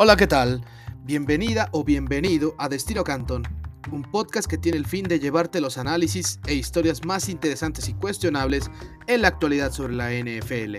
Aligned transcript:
Hola, 0.00 0.14
¿qué 0.14 0.28
tal? 0.28 0.64
Bienvenida 1.02 1.68
o 1.72 1.82
bienvenido 1.82 2.54
a 2.56 2.68
Destino 2.68 3.02
Canton, 3.02 3.42
un 3.90 4.02
podcast 4.02 4.48
que 4.48 4.56
tiene 4.56 4.78
el 4.78 4.86
fin 4.86 5.02
de 5.02 5.18
llevarte 5.18 5.60
los 5.60 5.76
análisis 5.76 6.38
e 6.46 6.54
historias 6.54 7.04
más 7.04 7.28
interesantes 7.28 7.88
y 7.88 7.94
cuestionables 7.94 8.70
en 9.08 9.22
la 9.22 9.28
actualidad 9.28 9.72
sobre 9.72 9.96
la 9.96 10.12
NFL. 10.12 10.76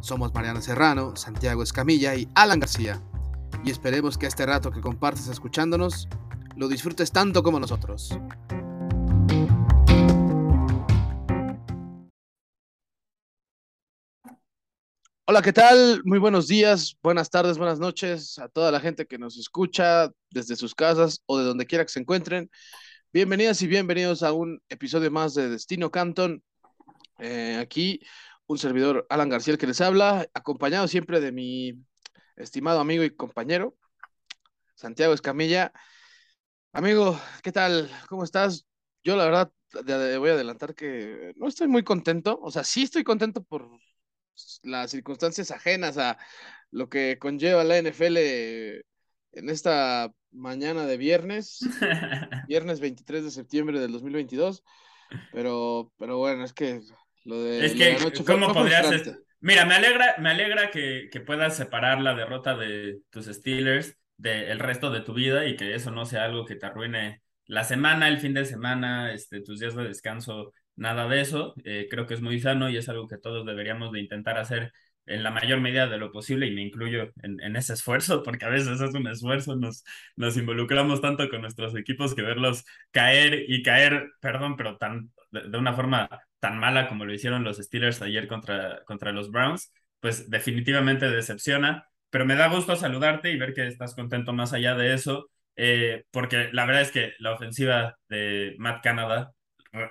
Somos 0.00 0.32
Mariana 0.34 0.62
Serrano, 0.62 1.16
Santiago 1.16 1.64
Escamilla 1.64 2.14
y 2.14 2.28
Alan 2.36 2.60
García. 2.60 3.02
Y 3.64 3.72
esperemos 3.72 4.18
que 4.18 4.26
este 4.26 4.46
rato 4.46 4.70
que 4.70 4.80
compartes 4.80 5.26
escuchándonos 5.26 6.08
lo 6.54 6.68
disfrutes 6.68 7.10
tanto 7.10 7.42
como 7.42 7.58
nosotros. 7.58 8.16
Hola, 15.26 15.40
¿qué 15.40 15.54
tal? 15.54 16.02
Muy 16.04 16.18
buenos 16.18 16.48
días, 16.48 16.98
buenas 17.02 17.30
tardes, 17.30 17.56
buenas 17.56 17.78
noches 17.78 18.38
a 18.38 18.48
toda 18.48 18.70
la 18.70 18.78
gente 18.78 19.06
que 19.06 19.16
nos 19.16 19.38
escucha 19.38 20.10
desde 20.30 20.54
sus 20.54 20.74
casas 20.74 21.22
o 21.24 21.38
de 21.38 21.44
donde 21.44 21.64
quiera 21.64 21.82
que 21.84 21.92
se 21.92 22.00
encuentren. 22.00 22.50
Bienvenidas 23.10 23.62
y 23.62 23.66
bienvenidos 23.66 24.22
a 24.22 24.32
un 24.32 24.60
episodio 24.68 25.10
más 25.10 25.32
de 25.32 25.48
Destino 25.48 25.90
Canton. 25.90 26.42
Eh, 27.18 27.56
aquí 27.58 28.00
un 28.46 28.58
servidor 28.58 29.06
Alan 29.08 29.30
García 29.30 29.56
que 29.56 29.66
les 29.66 29.80
habla, 29.80 30.28
acompañado 30.34 30.88
siempre 30.88 31.20
de 31.20 31.32
mi 31.32 31.72
estimado 32.36 32.80
amigo 32.80 33.02
y 33.02 33.10
compañero 33.10 33.76
Santiago 34.74 35.14
Escamilla. 35.14 35.72
Amigo, 36.72 37.18
¿qué 37.42 37.50
tal? 37.50 37.90
¿Cómo 38.10 38.24
estás? 38.24 38.66
Yo 39.02 39.16
la 39.16 39.24
verdad 39.24 39.50
voy 39.72 40.28
a 40.28 40.34
adelantar 40.34 40.74
que 40.74 41.32
no 41.36 41.48
estoy 41.48 41.68
muy 41.68 41.82
contento, 41.82 42.38
o 42.42 42.50
sea, 42.50 42.62
sí 42.62 42.82
estoy 42.82 43.04
contento 43.04 43.42
por 43.42 43.70
las 44.62 44.90
circunstancias 44.90 45.50
ajenas 45.50 45.98
a 45.98 46.18
lo 46.70 46.88
que 46.88 47.18
conlleva 47.18 47.64
la 47.64 47.78
NFL 47.78 48.16
en 48.16 49.48
esta 49.48 50.12
mañana 50.30 50.86
de 50.86 50.96
viernes, 50.96 51.60
viernes 52.48 52.80
23 52.80 53.24
de 53.24 53.30
septiembre 53.30 53.80
del 53.80 53.92
2022. 53.92 54.62
Pero, 55.32 55.92
pero 55.98 56.18
bueno, 56.18 56.44
es 56.44 56.52
que 56.52 56.80
lo 57.24 57.42
de, 57.42 57.66
es 57.66 57.74
que, 57.74 58.24
¿cómo 58.24 58.52
podrías? 58.52 58.90
Mira, 59.40 59.66
me 59.66 59.74
alegra, 59.74 60.16
me 60.18 60.30
alegra 60.30 60.70
que, 60.70 61.08
que, 61.12 61.20
puedas 61.20 61.56
separar 61.56 62.00
la 62.00 62.14
derrota 62.14 62.56
de 62.56 63.00
tus 63.10 63.26
Steelers 63.26 63.96
del 64.16 64.58
resto 64.58 64.90
de 64.90 65.00
tu 65.00 65.12
vida 65.12 65.46
y 65.46 65.56
que 65.56 65.74
eso 65.74 65.90
no 65.90 66.06
sea 66.06 66.24
algo 66.24 66.46
que 66.46 66.56
te 66.56 66.66
arruine 66.66 67.22
la 67.46 67.64
semana, 67.64 68.08
el 68.08 68.18
fin 68.18 68.34
de 68.34 68.46
semana, 68.46 69.12
este, 69.12 69.42
tus 69.42 69.60
días 69.60 69.74
de 69.74 69.84
descanso 69.84 70.52
nada 70.76 71.08
de 71.08 71.20
eso. 71.20 71.54
Eh, 71.64 71.88
creo 71.90 72.06
que 72.06 72.14
es 72.14 72.20
muy 72.22 72.40
sano 72.40 72.68
y 72.70 72.76
es 72.76 72.88
algo 72.88 73.08
que 73.08 73.18
todos 73.18 73.46
deberíamos 73.46 73.92
de 73.92 74.00
intentar 74.00 74.38
hacer 74.38 74.72
en 75.06 75.22
la 75.22 75.30
mayor 75.30 75.60
medida 75.60 75.86
de 75.86 75.98
lo 75.98 76.10
posible 76.12 76.46
y 76.46 76.54
me 76.54 76.62
incluyo 76.62 77.12
en, 77.22 77.40
en, 77.40 77.56
ese 77.56 77.74
esfuerzo, 77.74 78.22
porque 78.22 78.46
a 78.46 78.48
veces 78.48 78.80
es 78.80 78.94
un 78.94 79.06
esfuerzo, 79.06 79.56
nos, 79.56 79.84
nos 80.16 80.36
involucramos 80.36 81.00
tanto 81.00 81.28
con 81.28 81.42
nuestros 81.42 81.76
equipos 81.76 82.14
que 82.14 82.22
verlos 82.22 82.64
caer 82.90 83.44
y 83.48 83.62
caer, 83.62 84.12
perdón, 84.20 84.56
pero 84.56 84.78
tan, 84.78 85.12
de, 85.30 85.58
una 85.58 85.74
forma 85.74 86.08
tan 86.40 86.58
mala 86.58 86.88
como 86.88 87.04
lo 87.04 87.12
hicieron 87.12 87.44
los 87.44 87.58
Steelers 87.58 88.02
ayer 88.02 88.28
contra, 88.28 88.82
contra 88.84 89.12
los 89.12 89.30
Browns, 89.30 89.72
pues 90.00 90.30
definitivamente 90.30 91.10
decepciona, 91.10 91.86
pero 92.10 92.24
me 92.26 92.34
da 92.36 92.48
gusto 92.48 92.76
saludarte 92.76 93.30
y 93.30 93.38
ver 93.38 93.54
que 93.54 93.66
estás 93.66 93.94
contento 93.94 94.32
más 94.32 94.52
allá 94.52 94.74
de 94.74 94.94
eso, 94.94 95.30
eh, 95.56 96.04
porque 96.10 96.50
la 96.52 96.66
verdad 96.66 96.82
es 96.82 96.90
que 96.92 97.12
la 97.18 97.32
ofensiva 97.34 97.96
de 98.08 98.54
Matt 98.58 98.82
Canada 98.82 99.32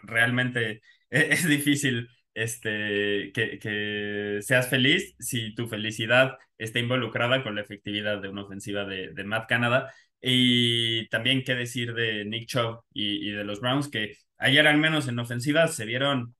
realmente 0.04 0.82
e-, 1.10 1.28
es, 1.34 1.48
difícil 1.48 2.10
este, 2.34 3.32
que, 3.34 3.60
que, 3.60 4.40
seas 4.42 4.70
feliz 4.70 5.16
si 5.20 5.54
tu 5.56 5.68
felicidad 5.68 6.38
está 6.58 6.80
involucrada 6.80 7.44
con 7.44 7.56
la 7.56 7.62
efectividad 7.62 8.22
de 8.22 8.30
una 8.30 8.44
ofensiva 8.44 8.86
de, 8.86 9.10
de 9.14 9.24
Matt 9.24 9.48
Canada. 9.48 9.94
Y 10.22 11.08
también 11.10 11.44
qué 11.44 11.54
decir 11.56 11.94
de 11.94 12.24
Nick 12.26 12.48
Chubb 12.48 12.82
y, 12.94 13.30
y, 13.30 13.32
de 13.32 13.44
los 13.44 13.60
Browns, 13.60 13.90
que 13.90 14.16
ayer 14.38 14.68
al 14.68 14.78
menos 14.78 15.08
en 15.08 15.20
ofensiva 15.20 15.68
se 15.68 15.86
vieron 15.86 16.36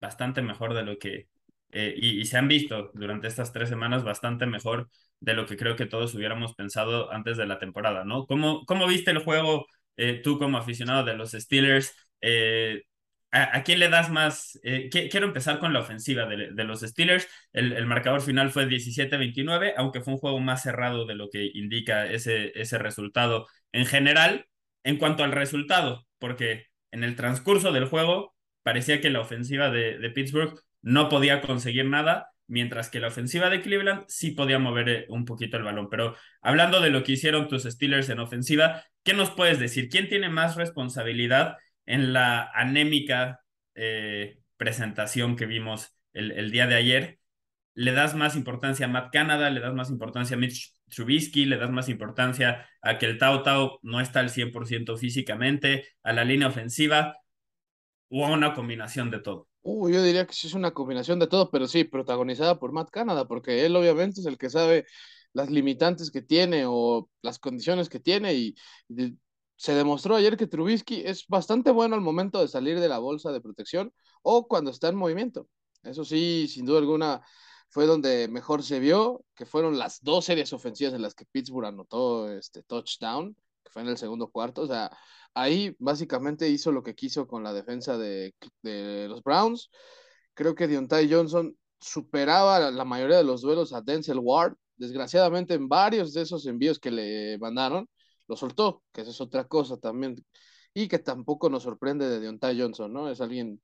bastante 0.00 0.42
mejor 0.42 0.74
de 0.74 0.84
lo 0.84 0.98
que, 0.98 1.28
eh, 1.72 1.94
y, 1.96 2.20
y, 2.20 2.24
se 2.26 2.38
han 2.38 2.48
visto 2.48 2.90
durante 2.94 3.26
estas 3.28 3.52
tres 3.52 3.68
semanas 3.68 4.04
bastante 4.04 4.46
mejor 4.46 4.88
de 5.20 5.34
lo 5.34 5.46
que 5.46 5.56
creo 5.56 5.76
que 5.76 5.86
todos 5.86 6.14
hubiéramos 6.14 6.54
pensado 6.54 7.12
antes 7.12 7.36
de 7.36 7.46
la 7.46 7.58
temporada, 7.58 8.04
¿no? 8.04 8.26
¿Cómo, 8.26 8.64
cómo 8.66 8.86
viste 8.86 9.10
el 9.10 9.18
juego 9.18 9.66
eh, 9.96 10.20
tú 10.22 10.38
como 10.38 10.58
aficionado 10.58 11.04
de 11.04 11.14
los 11.16 11.32
Steelers? 11.32 11.94
Eh, 12.20 12.82
¿a, 13.30 13.62
quién 13.62 13.78
le 13.78 13.88
das 13.88 14.10
más? 14.10 14.58
Eh, 14.62 14.88
quiero 14.90 15.26
empezar 15.26 15.58
con 15.58 15.72
la 15.72 15.80
ofensiva 15.80 16.26
de, 16.26 16.64
los 16.64 16.80
Steelers. 16.80 17.28
El, 17.52 17.86
marcador 17.86 18.20
final 18.22 18.50
fue 18.50 18.66
17-29, 18.66 19.74
aunque 19.76 20.00
fue 20.00 20.14
un 20.14 20.18
juego 20.18 20.40
más 20.40 20.62
cerrado 20.62 21.06
de 21.06 21.14
lo 21.14 21.28
que 21.30 21.50
indica 21.54 22.06
ese, 22.06 22.52
ese 22.58 22.78
resultado 22.78 23.46
en 23.72 23.86
general. 23.86 24.46
En 24.84 24.98
cuanto 24.98 25.24
al 25.24 25.32
resultado, 25.32 26.06
porque 26.18 26.66
en 26.92 27.02
el 27.02 27.16
transcurso 27.16 27.72
del 27.72 27.86
juego 27.86 28.36
parecía 28.62 29.00
que 29.00 29.10
la 29.10 29.20
ofensiva 29.20 29.68
de, 29.70 29.98
de 29.98 30.10
Pittsburgh 30.10 30.60
no 30.80 31.08
podía 31.08 31.40
conseguir 31.40 31.86
nada, 31.86 32.30
mientras 32.46 32.88
que 32.88 33.00
la 33.00 33.08
ofensiva 33.08 33.50
de 33.50 33.60
Cleveland 33.60 34.04
sí 34.08 34.30
podía 34.30 34.58
mover 34.58 34.88
eh, 34.88 35.06
un 35.08 35.24
poquito 35.24 35.56
el 35.56 35.64
balón. 35.64 35.88
Pero 35.90 36.16
hablando 36.40 36.80
de 36.80 36.90
lo 36.90 37.02
que 37.02 37.12
hicieron 37.12 37.48
tus 37.48 37.64
Steelers 37.64 38.08
en 38.08 38.20
ofensiva, 38.20 38.84
¿qué 39.02 39.14
nos 39.14 39.30
puedes 39.30 39.58
decir? 39.58 39.88
¿Quién 39.88 40.08
tiene 40.08 40.28
más 40.28 40.56
responsabilidad 40.56 41.56
en 41.86 42.12
la 42.12 42.50
anémica 42.52 43.40
eh, 43.74 44.38
presentación 44.56 45.36
que 45.36 45.46
vimos 45.46 45.96
el, 46.12 46.50
día 46.50 46.66
de 46.66 46.74
ayer, 46.74 47.18
le 47.74 47.92
das 47.92 48.14
más 48.14 48.36
importancia 48.36 48.86
a 48.86 48.88
Matt 48.88 49.12
Canada, 49.12 49.50
le 49.50 49.60
das 49.60 49.74
más 49.74 49.90
importancia 49.90 50.36
a 50.36 50.40
Mitch 50.40 50.74
Trubisky, 50.88 51.44
le 51.44 51.58
das 51.58 51.70
más 51.70 51.88
importancia 51.88 52.66
a 52.80 52.98
que 52.98 53.06
el 53.06 53.18
Tao 53.18 53.42
Tao 53.42 53.78
no 53.82 54.00
está 54.00 54.20
al 54.20 54.30
100% 54.30 54.96
físicamente, 54.96 55.86
a 56.02 56.12
la 56.12 56.24
línea 56.24 56.48
ofensiva, 56.48 57.18
o 58.08 58.24
a 58.24 58.30
una 58.30 58.54
combinación 58.54 59.10
de 59.10 59.20
todo. 59.20 59.48
Uh, 59.62 59.88
yo 59.90 60.02
diría 60.02 60.26
que 60.26 60.32
sí 60.32 60.46
es 60.46 60.54
una 60.54 60.72
combinación 60.72 61.18
de 61.18 61.26
todo, 61.26 61.50
pero 61.50 61.66
sí, 61.66 61.84
protagonizada 61.84 62.58
por 62.58 62.72
Matt 62.72 62.90
Canada, 62.90 63.26
porque 63.26 63.66
él 63.66 63.74
obviamente 63.76 64.20
es 64.20 64.26
el 64.26 64.38
que 64.38 64.48
sabe 64.48 64.86
las 65.32 65.50
limitantes 65.50 66.10
que 66.10 66.22
tiene 66.22 66.64
o 66.66 67.10
las 67.20 67.38
condiciones 67.38 67.88
que 67.88 68.00
tiene 68.00 68.34
y 68.34 68.56
se 69.56 69.74
demostró 69.74 70.16
ayer 70.16 70.36
que 70.36 70.46
Trubisky 70.46 71.02
es 71.04 71.26
bastante 71.28 71.70
bueno 71.70 71.94
al 71.94 72.02
momento 72.02 72.40
de 72.40 72.48
salir 72.48 72.78
de 72.78 72.88
la 72.88 72.98
bolsa 72.98 73.32
de 73.32 73.40
protección 73.40 73.92
o 74.22 74.46
cuando 74.46 74.70
está 74.70 74.88
en 74.88 74.96
movimiento. 74.96 75.48
Eso 75.82 76.04
sí, 76.04 76.46
sin 76.48 76.66
duda 76.66 76.78
alguna, 76.78 77.22
fue 77.70 77.86
donde 77.86 78.28
mejor 78.28 78.62
se 78.62 78.80
vio, 78.80 79.24
que 79.34 79.46
fueron 79.46 79.78
las 79.78 80.02
dos 80.02 80.24
series 80.24 80.52
ofensivas 80.52 80.94
en 80.94 81.02
las 81.02 81.14
que 81.14 81.26
Pittsburgh 81.26 81.66
anotó 81.66 82.30
este 82.30 82.62
touchdown, 82.62 83.36
que 83.64 83.70
fue 83.70 83.82
en 83.82 83.88
el 83.88 83.98
segundo 83.98 84.28
cuarto. 84.28 84.62
O 84.62 84.66
sea, 84.66 84.90
ahí 85.34 85.74
básicamente 85.78 86.48
hizo 86.48 86.72
lo 86.72 86.82
que 86.82 86.94
quiso 86.94 87.26
con 87.26 87.42
la 87.42 87.52
defensa 87.52 87.96
de, 87.98 88.34
los 89.08 89.22
Browns. 89.22 89.70
Creo 90.34 90.54
que 90.54 90.68
Deontay 90.68 91.10
Johnson 91.12 91.56
superaba 91.80 92.70
la 92.70 92.84
mayoría 92.84 93.18
de 93.18 93.24
los 93.24 93.42
duelos 93.42 93.72
a 93.72 93.80
Denzel 93.82 94.20
Ward. 94.20 94.56
Desgraciadamente, 94.76 95.54
en 95.54 95.68
varios 95.68 96.12
de 96.12 96.22
esos 96.22 96.46
envíos 96.46 96.78
que 96.78 96.90
le 96.90 97.38
mandaron, 97.38 97.88
lo 98.28 98.36
soltó, 98.36 98.82
que 98.92 99.02
esa 99.02 99.10
es 99.10 99.20
otra 99.20 99.46
cosa 99.46 99.76
también, 99.76 100.16
y 100.74 100.88
que 100.88 100.98
tampoco 100.98 101.48
nos 101.48 101.62
sorprende 101.62 102.08
de 102.08 102.20
Deontay 102.20 102.60
Johnson, 102.60 102.92
¿no? 102.92 103.08
Es 103.10 103.20
alguien 103.20 103.60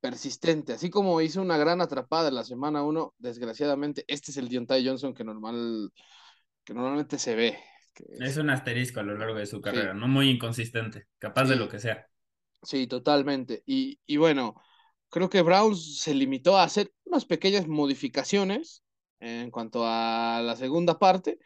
persistente, 0.00 0.74
así 0.74 0.90
como 0.90 1.20
hizo 1.20 1.40
una 1.40 1.56
gran 1.56 1.80
atrapada 1.80 2.28
en 2.28 2.34
la 2.34 2.44
semana 2.44 2.82
1, 2.82 3.14
desgraciadamente, 3.18 4.04
este 4.06 4.30
es 4.30 4.36
el 4.36 4.48
Deontay 4.48 4.86
Johnson 4.86 5.14
que, 5.14 5.24
normal, 5.24 5.90
que 6.64 6.74
normalmente 6.74 7.18
se 7.18 7.34
ve. 7.34 7.58
es... 8.20 8.36
un 8.36 8.50
asterisco 8.50 9.00
a 9.00 9.02
lo 9.02 9.16
largo 9.16 9.38
de 9.38 9.46
su 9.46 9.60
carrera, 9.60 9.94
no 9.94 10.08
muy 10.08 10.28
inconsistente, 10.28 11.06
capaz 11.18 11.44
de 11.44 11.56
lo 11.56 11.68
que 11.68 11.78
sea. 11.78 12.06
Sí, 12.62 12.86
totalmente. 12.86 13.62
Y, 13.66 13.98
y 14.06 14.18
bueno, 14.18 14.54
creo 15.08 15.28
que 15.30 15.42
Browns 15.42 16.00
se 16.00 16.14
limitó 16.14 16.56
a 16.56 16.64
hacer 16.64 16.92
unas 17.04 17.24
pequeñas 17.24 17.66
modificaciones 17.66 18.84
en 19.20 19.50
cuanto 19.50 19.84
a 19.86 20.40
la 20.42 20.56
segunda 20.56 20.98
parte, 20.98 21.38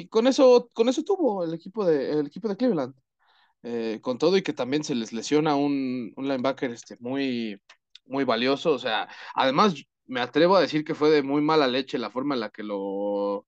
y 0.00 0.08
con 0.08 0.26
eso, 0.26 0.70
con 0.74 0.88
eso 0.88 1.02
tuvo 1.04 1.44
el 1.44 1.54
equipo 1.54 1.84
de, 1.86 2.12
el 2.20 2.26
equipo 2.26 2.48
de 2.48 2.56
Cleveland. 2.56 2.94
Eh, 3.62 4.00
con 4.02 4.18
todo 4.18 4.36
y 4.36 4.42
que 4.42 4.52
también 4.52 4.84
se 4.84 4.94
les 4.94 5.12
lesiona 5.12 5.56
un, 5.56 6.12
linebacker 6.16 6.70
este, 6.70 6.96
muy, 7.00 7.60
muy 8.06 8.24
valioso. 8.24 8.72
O 8.72 8.78
sea, 8.78 9.08
además 9.34 9.74
me 10.06 10.20
atrevo 10.20 10.56
a 10.56 10.60
decir 10.60 10.84
que 10.84 10.94
fue 10.94 11.10
de 11.10 11.22
muy 11.22 11.42
mala 11.42 11.66
leche 11.66 11.98
la 11.98 12.10
forma 12.10 12.34
en 12.34 12.40
la 12.40 12.50
que 12.50 12.62
lo, 12.62 13.46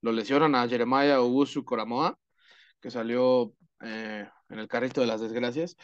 lo 0.00 0.12
lesionan 0.12 0.54
a 0.54 0.68
Jeremiah 0.68 1.20
Ugusu 1.20 1.64
Coramoa, 1.64 2.18
que 2.80 2.90
salió 2.90 3.54
eh, 3.82 4.28
en 4.48 4.58
el 4.58 4.68
carrito 4.68 5.00
de 5.00 5.06
las 5.06 5.20
desgracias. 5.20 5.76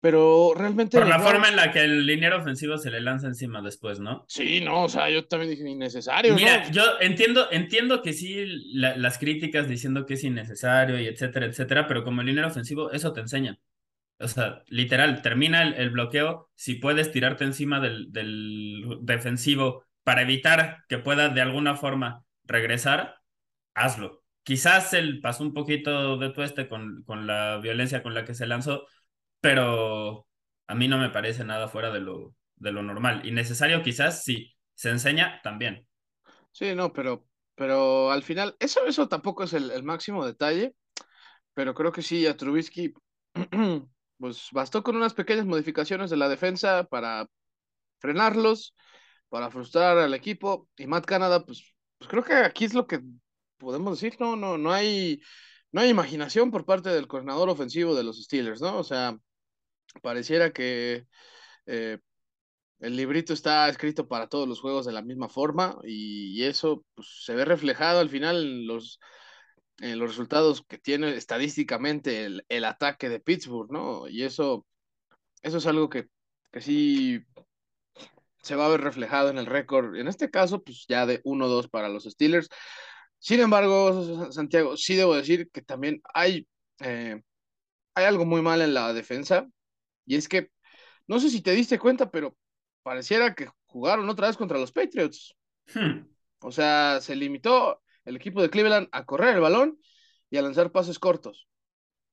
Pero 0.00 0.52
realmente. 0.54 0.96
Por 0.96 1.08
la 1.08 1.18
forma 1.18 1.48
en 1.48 1.56
la 1.56 1.72
que 1.72 1.80
el 1.80 2.06
liniero 2.06 2.38
ofensivo 2.38 2.78
se 2.78 2.90
le 2.90 3.00
lanza 3.00 3.26
encima 3.26 3.60
después, 3.62 3.98
¿no? 3.98 4.24
Sí, 4.28 4.60
no, 4.60 4.84
o 4.84 4.88
sea, 4.88 5.10
yo 5.10 5.26
también 5.26 5.50
dije 5.50 5.68
innecesario. 5.68 6.34
Mira, 6.34 6.70
yo 6.70 6.82
entiendo, 7.00 7.48
entiendo 7.50 8.00
que 8.00 8.12
sí, 8.12 8.44
las 8.74 9.18
críticas 9.18 9.68
diciendo 9.68 10.06
que 10.06 10.14
es 10.14 10.22
innecesario 10.22 11.00
y 11.00 11.06
etcétera, 11.06 11.46
etcétera, 11.46 11.88
pero 11.88 12.04
como 12.04 12.20
el 12.20 12.28
liniero 12.28 12.48
ofensivo, 12.48 12.92
eso 12.92 13.12
te 13.12 13.20
enseña. 13.20 13.58
O 14.20 14.28
sea, 14.28 14.62
literal, 14.68 15.22
termina 15.22 15.62
el, 15.62 15.90
bloqueo. 15.90 16.50
Si 16.54 16.74
puedes 16.74 17.12
tirarte 17.12 17.44
encima 17.44 17.80
del, 17.80 18.12
del 18.12 18.98
defensivo 19.02 19.84
para 20.02 20.22
evitar 20.22 20.84
que 20.88 20.98
pueda 20.98 21.28
de 21.28 21.40
alguna 21.40 21.76
forma 21.76 22.24
regresar, 22.44 23.16
hazlo. 23.74 24.24
quizás 24.42 24.94
él 24.94 25.20
pasó 25.20 25.44
un 25.44 25.52
poquito 25.52 26.16
de 26.16 26.30
tueste 26.30 26.68
con, 26.68 27.02
con 27.04 27.26
la 27.26 27.58
violencia 27.58 28.02
con 28.02 28.14
la 28.14 28.24
que 28.24 28.34
se 28.34 28.46
lanzó, 28.46 28.86
pero 29.40 30.26
a 30.66 30.74
mí 30.74 30.88
no 30.88 30.98
me 30.98 31.10
parece 31.10 31.44
nada 31.44 31.68
fuera 31.68 31.90
de 31.90 32.00
lo, 32.00 32.34
de 32.56 32.72
lo 32.72 32.82
normal. 32.82 33.26
Y 33.26 33.32
necesario 33.32 33.82
quizás 33.82 34.24
sí, 34.24 34.54
se 34.74 34.90
enseña 34.90 35.40
también. 35.42 35.86
Sí, 36.52 36.74
no, 36.74 36.92
pero, 36.92 37.26
pero 37.54 38.10
al 38.10 38.22
final, 38.22 38.56
eso, 38.58 38.86
eso 38.86 39.08
tampoco 39.08 39.44
es 39.44 39.52
el, 39.52 39.82
máximo 39.82 40.26
detalle, 40.26 40.74
pero 41.54 41.74
creo 41.74 41.92
que 41.92 42.02
sí, 42.02 42.26
a 42.26 42.36
Trubisky, 42.36 42.92
pues 44.18 44.48
bastó 44.52 44.82
con 44.82 44.96
unas 44.96 45.14
pequeñas 45.14 45.46
modificaciones 45.46 46.10
de 46.10 46.16
la 46.16 46.28
defensa 46.28 46.84
para 46.84 47.26
frenarlos, 47.98 48.74
para 49.28 49.50
frustrar 49.50 49.98
al 49.98 50.14
equipo, 50.14 50.68
y 50.76 50.86
Matt 50.86 51.06
Canada, 51.06 51.44
pues, 51.44 51.74
pues 51.98 52.10
creo 52.10 52.24
que 52.24 52.34
aquí 52.34 52.64
es 52.64 52.74
lo 52.74 52.86
que 52.86 53.00
podemos 53.58 54.00
decir, 54.00 54.18
no, 54.20 54.36
no, 54.36 54.58
no 54.58 54.72
hay, 54.72 55.20
no 55.72 55.80
hay 55.80 55.90
imaginación 55.90 56.50
por 56.50 56.64
parte 56.64 56.90
del 56.90 57.08
coordinador 57.08 57.48
ofensivo 57.50 57.94
de 57.94 58.04
los 58.04 58.22
Steelers, 58.22 58.60
¿no? 58.60 58.78
O 58.78 58.84
sea, 58.84 59.18
pareciera 60.02 60.52
que 60.52 61.06
eh, 61.66 61.98
el 62.80 62.96
librito 62.96 63.32
está 63.32 63.68
escrito 63.68 64.08
para 64.08 64.28
todos 64.28 64.48
los 64.48 64.60
juegos 64.60 64.86
de 64.86 64.92
la 64.92 65.02
misma 65.02 65.28
forma 65.28 65.78
y, 65.84 66.44
eso 66.44 66.84
pues, 66.94 67.24
se 67.24 67.34
ve 67.34 67.44
reflejado 67.44 68.00
al 68.00 68.10
final 68.10 68.36
en 68.36 68.66
los, 68.66 69.00
los 69.78 70.10
resultados 70.10 70.64
que 70.66 70.78
tiene 70.78 71.14
estadísticamente 71.16 72.26
el, 72.48 72.64
ataque 72.64 73.08
de 73.08 73.20
Pittsburgh, 73.20 73.70
¿no? 73.72 74.08
Y 74.08 74.24
eso, 74.24 74.66
eso 75.42 75.58
es 75.58 75.66
algo 75.66 75.88
que, 75.88 76.08
que 76.52 76.60
sí 76.60 77.24
se 78.42 78.56
va 78.56 78.66
a 78.66 78.70
ver 78.70 78.80
reflejado 78.80 79.30
en 79.30 79.38
el 79.38 79.46
récord. 79.46 79.96
En 79.96 80.08
este 80.08 80.30
caso, 80.30 80.62
pues 80.62 80.86
ya 80.88 81.06
de 81.06 81.22
1-2 81.24 81.68
para 81.68 81.88
los 81.88 82.04
Steelers. 82.04 82.48
Sin 83.18 83.40
embargo, 83.40 84.30
Santiago, 84.32 84.76
sí 84.76 84.96
debo 84.96 85.16
decir 85.16 85.50
que 85.52 85.62
también 85.62 86.00
hay, 86.14 86.46
eh, 86.80 87.20
hay 87.94 88.04
algo 88.04 88.24
muy 88.24 88.42
mal 88.42 88.62
en 88.62 88.74
la 88.74 88.92
defensa. 88.92 89.46
Y 90.08 90.16
es 90.16 90.28
que, 90.28 90.50
no 91.06 91.20
sé 91.20 91.30
si 91.30 91.42
te 91.42 91.52
diste 91.52 91.78
cuenta, 91.78 92.10
pero 92.10 92.36
pareciera 92.82 93.34
que 93.34 93.48
jugaron 93.66 94.08
otra 94.08 94.28
vez 94.28 94.36
contra 94.36 94.58
los 94.58 94.72
Patriots. 94.72 95.36
Hmm. 95.74 96.08
O 96.40 96.50
sea, 96.50 97.00
se 97.00 97.14
limitó 97.14 97.82
el 98.04 98.16
equipo 98.16 98.40
de 98.40 98.48
Cleveland 98.48 98.88
a 98.90 99.04
correr 99.04 99.34
el 99.34 99.40
balón 99.40 99.78
y 100.30 100.38
a 100.38 100.42
lanzar 100.42 100.72
pases 100.72 100.98
cortos, 100.98 101.46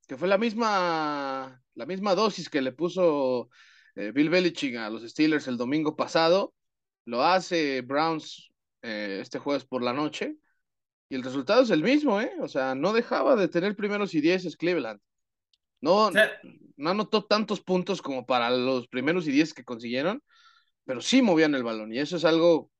que 0.08 0.18
fue 0.18 0.28
la 0.28 0.38
misma, 0.38 1.64
la 1.74 1.86
misma 1.86 2.16
dosis 2.16 2.50
que 2.50 2.62
le 2.62 2.74
puso 2.74 3.50
eh, 3.96 4.12
Bill 4.12 4.30
Belichick 4.30 4.76
a 4.76 4.90
los 4.90 5.04
Steelers 5.10 5.48
el 5.48 5.58
domingo 5.58 5.96
pasado. 5.96 6.54
Lo 7.06 7.24
hace 7.24 7.82
Browns 7.82 8.52
eh, 8.82 9.20
este 9.22 9.40
jueves 9.40 9.64
por 9.64 9.82
la 9.82 9.94
noche 9.94 10.36
y 11.08 11.16
el 11.16 11.24
resultado 11.24 11.62
es 11.62 11.70
el 11.70 11.84
mismo, 11.84 12.20
¿eh? 12.20 12.34
O 12.42 12.48
sea, 12.48 12.76
no 12.76 12.92
dejaba 12.92 13.36
de 13.36 13.48
tener 13.48 13.76
primeros 13.76 14.14
y 14.14 14.22
dieces 14.22 14.58
Cleveland. 14.58 15.00
No, 15.82 16.12
no 16.78 16.90
anotó 16.90 17.26
tantos 17.26 17.62
puntos 17.62 18.02
como 18.02 18.26
para 18.26 18.50
los 18.50 18.88
primeros 18.88 19.28
y 19.28 19.32
diez 19.32 19.54
que 19.54 19.64
consiguieron, 19.64 20.24
pero 20.86 21.02
sí 21.02 21.22
movían 21.22 21.56
el 21.56 21.64
balón. 21.64 21.94
Y 21.94 22.00
eso 22.00 22.18
es 22.18 22.26
algo, 22.26 22.72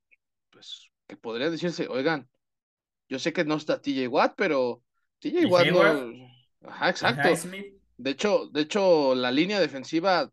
pues, 0.50 0.88
que 1.06 1.16
podría 1.16 1.50
decirse, 1.50 1.88
oigan, 1.88 2.28
yo 3.08 3.18
sé 3.18 3.32
que 3.32 3.44
no 3.44 3.56
está 3.56 3.80
TJ 3.80 4.08
Watt, 4.08 4.34
pero 4.36 4.82
TJ 5.20 5.46
Watt 5.46 5.66
no. 5.68 6.28
Ajá, 6.68 6.90
exacto. 6.90 7.48
De 7.98 8.10
hecho, 8.10 8.48
de 8.52 8.62
hecho, 8.62 9.14
la 9.14 9.30
línea 9.30 9.60
defensiva 9.60 10.30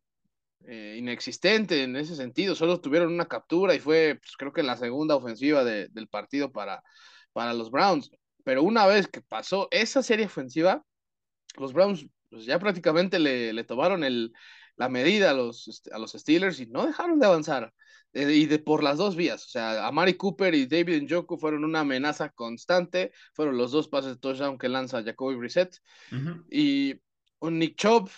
eh, 0.66 0.96
inexistente 0.98 1.84
en 1.84 1.96
ese 1.98 2.16
sentido, 2.16 2.56
solo 2.56 2.80
tuvieron 2.80 3.14
una 3.14 3.26
captura 3.26 3.76
y 3.76 3.80
fue, 3.80 4.18
pues, 4.22 4.38
creo 4.38 4.54
que 4.54 4.64
la 4.64 4.78
segunda 4.78 5.16
ofensiva 5.16 5.66
del 5.66 6.08
partido 6.08 6.52
para, 6.52 6.82
para 7.34 7.54
los 7.54 7.70
Browns. 7.70 8.10
Pero 8.46 8.64
una 8.64 8.86
vez 8.86 9.08
que 9.08 9.22
pasó 9.22 9.68
esa 9.72 10.02
serie 10.02 10.26
ofensiva, 10.26 10.84
los 11.58 11.74
Browns 11.74 12.06
pues, 12.34 12.46
ya 12.46 12.60
prácticamente 12.60 13.20
le, 13.20 13.54
le 13.54 13.64
tomaron 13.64 14.04
el, 14.04 14.34
la 14.76 14.90
medida 14.90 15.32
a 15.32 15.34
los, 15.34 15.68
este, 15.68 15.94
a 15.94 16.00
los 16.00 16.14
Steelers 16.14 16.60
y 16.60 16.66
no 16.66 16.86
dejaron 16.86 17.20
de 17.20 17.28
avanzar. 17.28 17.74
Eh, 18.14 18.32
y 18.32 18.46
de 18.46 18.60
por 18.60 18.84
las 18.84 18.98
dos 18.98 19.16
vías. 19.16 19.46
O 19.46 19.50
sea, 19.50 19.88
Amari 19.88 20.16
Cooper 20.16 20.54
y 20.54 20.68
David 20.68 21.04
Njoku 21.04 21.38
fueron 21.38 21.64
una 21.64 21.82
amenaza 21.82 22.30
constante. 22.30 23.12
Fueron 23.34 23.58
los 23.58 23.72
dos 23.72 23.88
pases 23.88 24.14
de 24.14 24.20
touchdown 24.20 24.58
que 24.58 24.70
lanza 24.70 25.04
Jacoby 25.04 25.36
Brissett. 25.36 25.78
Y 26.50 27.02
un 27.40 27.60
Nick 27.60 27.76
Chubb, 27.76 28.10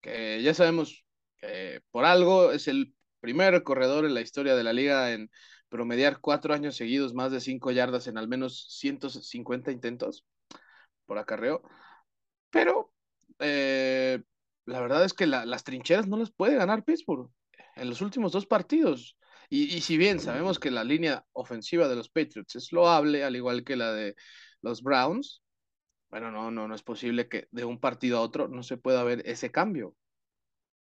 que 0.00 0.42
ya 0.42 0.54
sabemos 0.54 1.04
que 1.38 1.82
por 1.90 2.04
algo 2.04 2.52
es 2.52 2.68
el 2.68 2.94
primer 3.20 3.62
corredor 3.62 4.04
en 4.04 4.14
la 4.14 4.20
historia 4.22 4.54
de 4.54 4.64
la 4.64 4.72
liga 4.72 5.12
en 5.12 5.30
promediar 5.68 6.20
cuatro 6.20 6.54
años 6.54 6.76
seguidos 6.76 7.12
más 7.12 7.32
de 7.32 7.40
cinco 7.40 7.70
yardas 7.70 8.06
en 8.06 8.18
al 8.18 8.28
menos 8.28 8.66
150 8.78 9.70
intentos 9.70 10.24
por 11.04 11.18
acarreo. 11.18 11.62
Pero 12.50 12.95
eh, 13.38 14.22
la 14.66 14.80
verdad 14.80 15.04
es 15.04 15.14
que 15.14 15.26
las 15.26 15.64
trincheras 15.64 16.08
no 16.08 16.16
las 16.16 16.30
puede 16.30 16.56
ganar 16.56 16.84
Pittsburgh 16.84 17.30
en 17.76 17.88
los 17.88 18.00
últimos 18.00 18.32
dos 18.32 18.46
partidos. 18.46 19.16
Y, 19.48 19.80
si 19.80 19.96
bien 19.96 20.18
sabemos 20.18 20.58
que 20.58 20.72
la 20.72 20.82
línea 20.82 21.24
ofensiva 21.32 21.86
de 21.86 21.94
los 21.94 22.08
Patriots 22.08 22.56
es 22.56 22.72
loable, 22.72 23.22
al 23.22 23.36
igual 23.36 23.62
que 23.62 23.76
la 23.76 23.92
de 23.92 24.16
los 24.60 24.82
Browns, 24.82 25.42
bueno, 26.10 26.32
no, 26.32 26.50
no, 26.50 26.66
no 26.66 26.74
es 26.74 26.82
posible 26.82 27.28
que 27.28 27.46
de 27.52 27.64
un 27.64 27.78
partido 27.78 28.18
a 28.18 28.22
otro 28.22 28.48
no 28.48 28.64
se 28.64 28.76
pueda 28.76 29.04
ver 29.04 29.22
ese 29.24 29.52
cambio. 29.52 29.94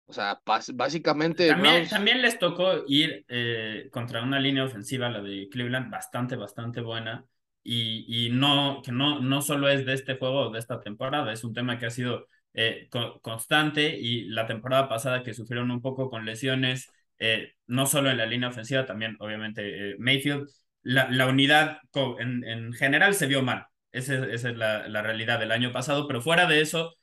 O 0.07 0.13
sea, 0.13 0.41
básicamente. 0.75 1.49
También, 1.49 2.23
les 2.23 2.39
tocó 2.39 2.85
ir 2.89 3.27
eh, 3.29 3.89
contra 3.93 4.23
una 4.23 4.41
línea 4.41 4.65
ofensiva, 4.65 5.11
la 5.11 5.21
de 5.21 5.49
Cleveland, 5.51 5.91
bastante, 5.91 6.35
bastante 6.35 6.81
buena. 6.81 7.27
Y, 7.63 8.07
y 8.09 8.31
no, 8.31 8.81
que 8.83 8.91
no, 8.91 9.21
no 9.21 9.43
solo 9.43 9.69
es 9.69 9.85
de 9.85 9.93
este 9.93 10.17
juego, 10.17 10.51
de 10.51 10.59
esta 10.59 10.81
temporada, 10.81 11.33
es 11.33 11.45
un 11.45 11.53
tema 11.53 11.79
que 11.79 11.87
ha 11.87 11.91
sido 11.91 12.27
eh, 12.55 12.89
constante 13.23 13.97
y 13.99 14.25
la 14.25 14.47
temporada 14.47 14.89
pasada 14.89 15.23
que 15.23 15.35
sufrieron 15.35 15.71
un 15.71 15.81
poco 15.81 16.11
con 16.11 16.25
lesiones, 16.25 16.91
eh, 17.19 17.55
no 17.67 17.87
solo 17.87 18.11
en 18.11 18.19
la 18.19 18.27
línea 18.27 18.49
ofensiva, 18.49 18.87
también 18.87 19.17
obviamente 19.21 19.93
eh, 19.93 19.97
Mayfield, 19.99 20.49
la, 20.83 21.11
la 21.11 21.27
unidad 21.27 21.81
en, 22.19 22.45
en, 22.45 22.73
general 22.73 23.15
se 23.15 23.27
vio 23.27 23.43
mal. 23.43 23.67
Esa, 23.93 24.27
es 24.27 24.45
la, 24.45 24.89
la, 24.89 25.03
realidad 25.03 25.39
del 25.41 25.53
año 25.53 25.73
pasado, 25.73 26.07
pero 26.07 26.21
fuera 26.21 26.47
de 26.47 26.61
eso, 26.61 26.97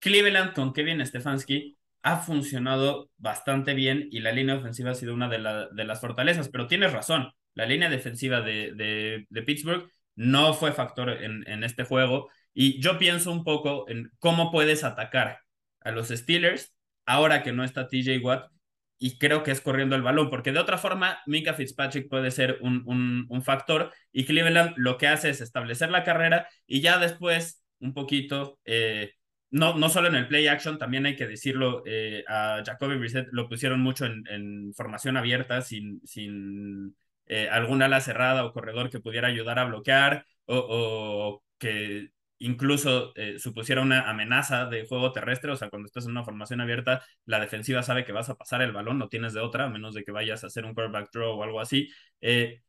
Cleveland 0.00 0.54
con 0.54 0.72
Kevin 0.72 1.04
Stefanski 1.04 1.76
ha 2.02 2.18
funcionado 2.18 3.10
bastante 3.16 3.74
bien 3.74 4.08
y 4.10 4.20
la 4.20 4.32
línea 4.32 4.56
ofensiva 4.56 4.90
ha 4.92 4.94
sido 4.94 5.14
una 5.14 5.28
de, 5.28 5.38
la, 5.38 5.68
de 5.68 5.84
las 5.84 6.00
fortalezas, 6.00 6.48
pero 6.48 6.66
tienes 6.66 6.92
razón, 6.92 7.32
la 7.54 7.66
línea 7.66 7.90
defensiva 7.90 8.40
de, 8.40 8.72
de, 8.74 9.26
de 9.28 9.42
Pittsburgh 9.42 9.90
no 10.14 10.54
fue 10.54 10.72
factor 10.72 11.10
en, 11.10 11.48
en 11.48 11.64
este 11.64 11.84
juego 11.84 12.30
y 12.60 12.80
yo 12.80 12.98
pienso 12.98 13.30
un 13.30 13.44
poco 13.44 13.88
en 13.88 14.10
cómo 14.18 14.50
puedes 14.50 14.82
atacar 14.82 15.42
a 15.78 15.92
los 15.92 16.08
Steelers 16.08 16.74
ahora 17.06 17.44
que 17.44 17.52
no 17.52 17.62
está 17.62 17.86
TJ 17.86 18.18
Watt 18.20 18.50
y 18.98 19.16
creo 19.18 19.44
que 19.44 19.52
es 19.52 19.60
corriendo 19.60 19.94
el 19.94 20.02
balón, 20.02 20.28
porque 20.28 20.50
de 20.50 20.58
otra 20.58 20.76
forma 20.76 21.20
Mika 21.26 21.54
Fitzpatrick 21.54 22.08
puede 22.08 22.32
ser 22.32 22.58
un, 22.60 22.82
un, 23.28 23.42
factor 23.44 23.92
y 24.10 24.24
Cleveland 24.24 24.72
lo 24.76 24.98
que 24.98 25.06
hace 25.06 25.30
es 25.30 25.40
establecer 25.40 25.90
la 25.90 26.02
carrera 26.02 26.48
y 26.66 26.80
ya 26.80 26.98
después 26.98 27.62
un 27.78 27.94
poquito, 27.94 28.58
eh, 28.64 29.12
no, 29.50 29.78
no 29.78 29.88
solo 29.88 30.08
en 30.08 30.16
el 30.16 30.26
play 30.26 30.48
action, 30.48 30.78
también 30.78 31.06
hay 31.06 31.14
que 31.14 31.28
decirlo, 31.28 31.84
eh, 31.86 32.24
a 32.26 32.64
Jacoby 32.66 32.96
Brissett 32.96 33.28
lo 33.30 33.48
pusieron 33.48 33.80
mucho 33.80 34.04
en, 34.04 34.74
formación 34.74 35.16
abierta 35.16 35.62
sin, 35.62 36.00
sin 36.04 36.96
eh, 37.26 37.48
algún 37.48 37.82
ala 37.82 38.00
cerrada 38.00 38.44
o 38.44 38.52
corredor 38.52 38.90
que 38.90 38.98
pudiera 38.98 39.28
ayudar 39.28 39.60
a 39.60 39.64
bloquear 39.66 40.26
o 40.46 41.40
que 41.58 42.10
incluso 42.38 43.12
eh, 43.16 43.38
supusiera 43.38 43.82
una 43.82 44.08
amenaza 44.08 44.66
de 44.66 44.86
juego 44.86 45.12
terrestre, 45.12 45.52
o 45.52 45.56
sea, 45.56 45.70
cuando 45.70 45.86
estás 45.86 46.04
en 46.04 46.12
una 46.12 46.24
formación 46.24 46.60
abierta, 46.60 47.02
la 47.24 47.40
defensiva 47.40 47.82
sabe 47.82 48.04
que 48.04 48.12
vas 48.12 48.28
a 48.28 48.36
pasar 48.36 48.62
el 48.62 48.72
balón, 48.72 48.98
no 48.98 49.08
tienes 49.08 49.32
de 49.34 49.40
otra, 49.40 49.64
a 49.64 49.68
menos 49.68 49.94
de 49.94 50.04
que 50.04 50.12
vayas 50.12 50.44
a 50.44 50.48
hacer 50.48 50.64
un 50.64 50.74
quarterback 50.74 51.10
draw 51.12 51.38
o 51.38 51.42
algo 51.42 51.60
así. 51.60 51.90
Eh, 52.20 52.62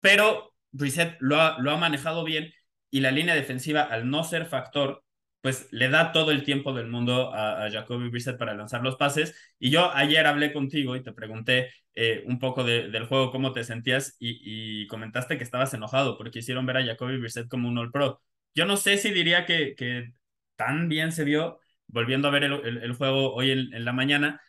pero 0.00 0.54
Reset 0.72 1.16
lo 1.20 1.40
ha, 1.40 1.58
lo 1.60 1.70
ha 1.72 1.76
manejado 1.76 2.24
bien 2.24 2.52
y 2.90 3.00
la 3.00 3.10
línea 3.10 3.34
defensiva, 3.34 3.82
al 3.82 4.10
no 4.10 4.24
ser 4.24 4.46
factor, 4.46 5.04
pues 5.40 5.68
le 5.72 5.88
da 5.88 6.12
todo 6.12 6.30
el 6.30 6.44
tiempo 6.44 6.72
del 6.72 6.88
mundo 6.88 7.34
a, 7.34 7.68
Jacoby 7.70 8.08
Brissett 8.10 8.38
para 8.38 8.54
lanzar 8.54 8.82
los 8.82 8.96
pases. 8.96 9.34
Y 9.58 9.70
yo 9.70 9.90
ayer 9.94 10.26
hablé 10.26 10.52
contigo 10.52 10.94
y 10.96 11.02
te 11.02 11.12
pregunté 11.12 11.70
eh, 11.94 12.22
un 12.26 12.38
poco 12.38 12.64
del 12.64 13.06
juego, 13.06 13.30
cómo 13.32 13.52
te 13.52 13.64
sentías 13.64 14.16
y, 14.18 14.82
y, 14.84 14.86
comentaste 14.86 15.36
que 15.38 15.44
estabas 15.44 15.74
enojado 15.74 16.16
porque 16.16 16.38
hicieron 16.40 16.66
ver 16.66 16.78
a 16.78 16.84
Jacoby 16.84 17.18
Brissett 17.18 17.48
como 17.48 17.68
un 17.68 17.78
All 17.78 17.90
Pro. 17.90 18.20
Yo 18.54 18.66
no 18.66 18.76
sé 18.76 18.98
si 18.98 19.10
diría 19.10 19.46
que, 19.46 20.12
tan 20.56 20.88
bien 20.88 21.12
se 21.12 21.24
vio 21.24 21.60
volviendo 21.86 22.28
a 22.28 22.30
ver 22.30 22.44
el, 22.44 22.92
juego 22.94 23.34
hoy 23.34 23.50
en, 23.50 23.84
la 23.84 23.92
mañana, 23.92 24.40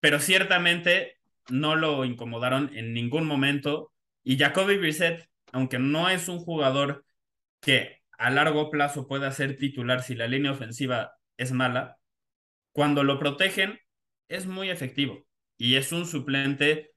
pero 0.00 0.18
ciertamente 0.20 1.18
no 1.48 1.76
lo 1.76 2.04
incomodaron 2.04 2.70
en 2.74 2.92
ningún 2.92 3.26
momento. 3.26 3.92
Y 4.22 4.38
Jacoby 4.38 4.78
Brissett, 4.78 5.28
aunque 5.52 5.78
no 5.78 6.08
es 6.08 6.28
un 6.28 6.38
jugador 6.38 7.04
que 7.60 8.02
a 8.18 8.30
largo 8.30 8.70
plazo 8.70 9.06
pueda 9.06 9.32
ser 9.32 9.56
titular 9.56 10.02
si 10.02 10.14
la 10.14 10.28
línea 10.28 10.52
ofensiva 10.52 11.12
es 11.36 11.52
mala, 11.52 11.98
cuando 12.72 13.04
lo 13.04 13.18
protegen 13.18 13.80
es 14.28 14.46
muy 14.46 14.70
efectivo 14.70 15.26
y 15.56 15.76
es 15.76 15.92
un 15.92 16.06
suplente 16.06 16.89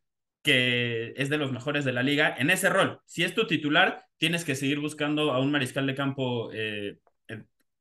que 0.43 1.13
es 1.17 1.29
de 1.29 1.37
los 1.37 1.51
mejores 1.51 1.85
de 1.85 1.93
la 1.93 2.03
liga 2.03 2.35
en 2.37 2.49
ese 2.51 2.69
rol. 2.69 2.99
Si 3.05 3.23
es 3.23 3.33
tu 3.33 3.47
titular, 3.47 4.05
tienes 4.17 4.45
que 4.45 4.55
seguir 4.55 4.79
buscando 4.79 5.31
a 5.31 5.39
un 5.39 5.51
mariscal 5.51 5.87
de 5.87 5.95
campo 5.95 6.51
eh, 6.53 6.99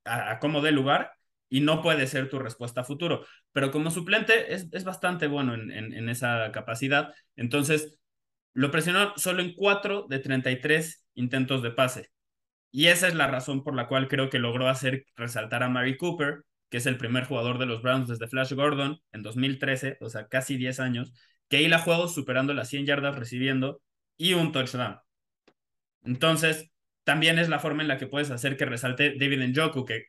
a, 0.04 0.38
como 0.38 0.62
de 0.62 0.72
lugar 0.72 1.12
y 1.48 1.60
no 1.60 1.82
puede 1.82 2.06
ser 2.06 2.30
tu 2.30 2.38
respuesta 2.38 2.82
a 2.82 2.84
futuro. 2.84 3.26
Pero 3.52 3.70
como 3.70 3.90
suplente 3.90 4.54
es, 4.54 4.68
es 4.72 4.84
bastante 4.84 5.26
bueno 5.26 5.54
en, 5.54 5.70
en, 5.70 6.08
esa 6.08 6.50
capacidad. 6.52 7.12
Entonces, 7.36 8.00
lo 8.54 8.70
presionó 8.70 9.12
solo 9.16 9.42
en 9.42 9.54
4 9.54 10.06
de 10.08 10.18
33 10.20 11.04
intentos 11.14 11.62
de 11.62 11.72
pase. 11.72 12.10
Y 12.70 12.86
esa 12.86 13.08
es 13.08 13.14
la 13.14 13.26
razón 13.26 13.64
por 13.64 13.74
la 13.74 13.88
cual 13.88 14.08
creo 14.08 14.30
que 14.30 14.38
logró 14.38 14.68
hacer 14.68 15.04
resaltar 15.16 15.62
a 15.62 15.68
Mary 15.68 15.96
Cooper, 15.96 16.44
que 16.70 16.78
es 16.78 16.86
el 16.86 16.96
primer 16.96 17.24
jugador 17.24 17.58
de 17.58 17.66
los 17.66 17.82
Browns 17.82 18.08
desde 18.08 18.28
Flash 18.28 18.54
Gordon 18.54 18.98
en 19.12 19.22
2013, 19.22 19.98
o 20.00 20.08
sea, 20.08 20.26
casi 20.28 20.56
10 20.56 20.80
años, 20.80 21.12
que 21.52 21.58
ahí 21.58 21.68
la 21.68 21.80
jugó 21.80 22.08
superando 22.08 22.54
las 22.54 22.70
100 22.70 22.86
yardas 22.86 23.14
recibiendo 23.14 23.82
y 24.16 24.32
un 24.32 24.52
touchdown. 24.52 25.00
Entonces, 26.02 26.70
también 27.04 27.38
es 27.38 27.50
la 27.50 27.58
forma 27.58 27.82
en 27.82 27.88
la 27.88 27.98
que 27.98 28.06
puedes 28.06 28.30
hacer 28.30 28.56
que 28.56 28.64
resalte 28.64 29.16
David 29.18 29.48
Njoku, 29.48 29.84
que 29.84 30.06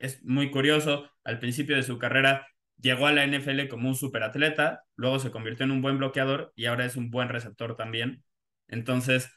es 0.00 0.20
muy 0.24 0.50
curioso. 0.50 1.08
Al 1.22 1.38
principio 1.38 1.76
de 1.76 1.84
su 1.84 1.96
carrera 1.96 2.44
llegó 2.76 3.06
a 3.06 3.12
la 3.12 3.24
NFL 3.24 3.68
como 3.68 3.88
un 3.88 3.94
superatleta, 3.94 4.82
luego 4.96 5.20
se 5.20 5.30
convirtió 5.30 5.64
en 5.64 5.70
un 5.70 5.80
buen 5.80 5.96
bloqueador 5.96 6.52
y 6.56 6.64
ahora 6.66 6.86
es 6.86 6.96
un 6.96 7.08
buen 7.12 7.28
receptor 7.28 7.76
también. 7.76 8.24
Entonces, 8.66 9.30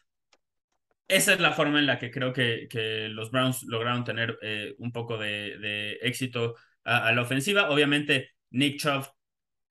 esa 1.07 1.33
es 1.33 1.39
la 1.39 1.51
forma 1.51 1.77
en 1.77 1.85
la 1.85 1.99
que 1.99 2.09
creo 2.09 2.33
que, 2.33 2.65
que 2.67 3.09
los 3.09 3.29
Browns 3.29 3.61
lograron 3.61 4.03
tener 4.03 4.39
eh, 4.41 4.73
un 4.79 4.91
poco 4.91 5.19
de, 5.19 5.99
éxito 6.01 6.55
a, 6.83 7.11
la 7.11 7.21
ofensiva. 7.21 7.69
Obviamente, 7.69 8.31
Nick 8.49 8.79
Chubb 8.79 9.05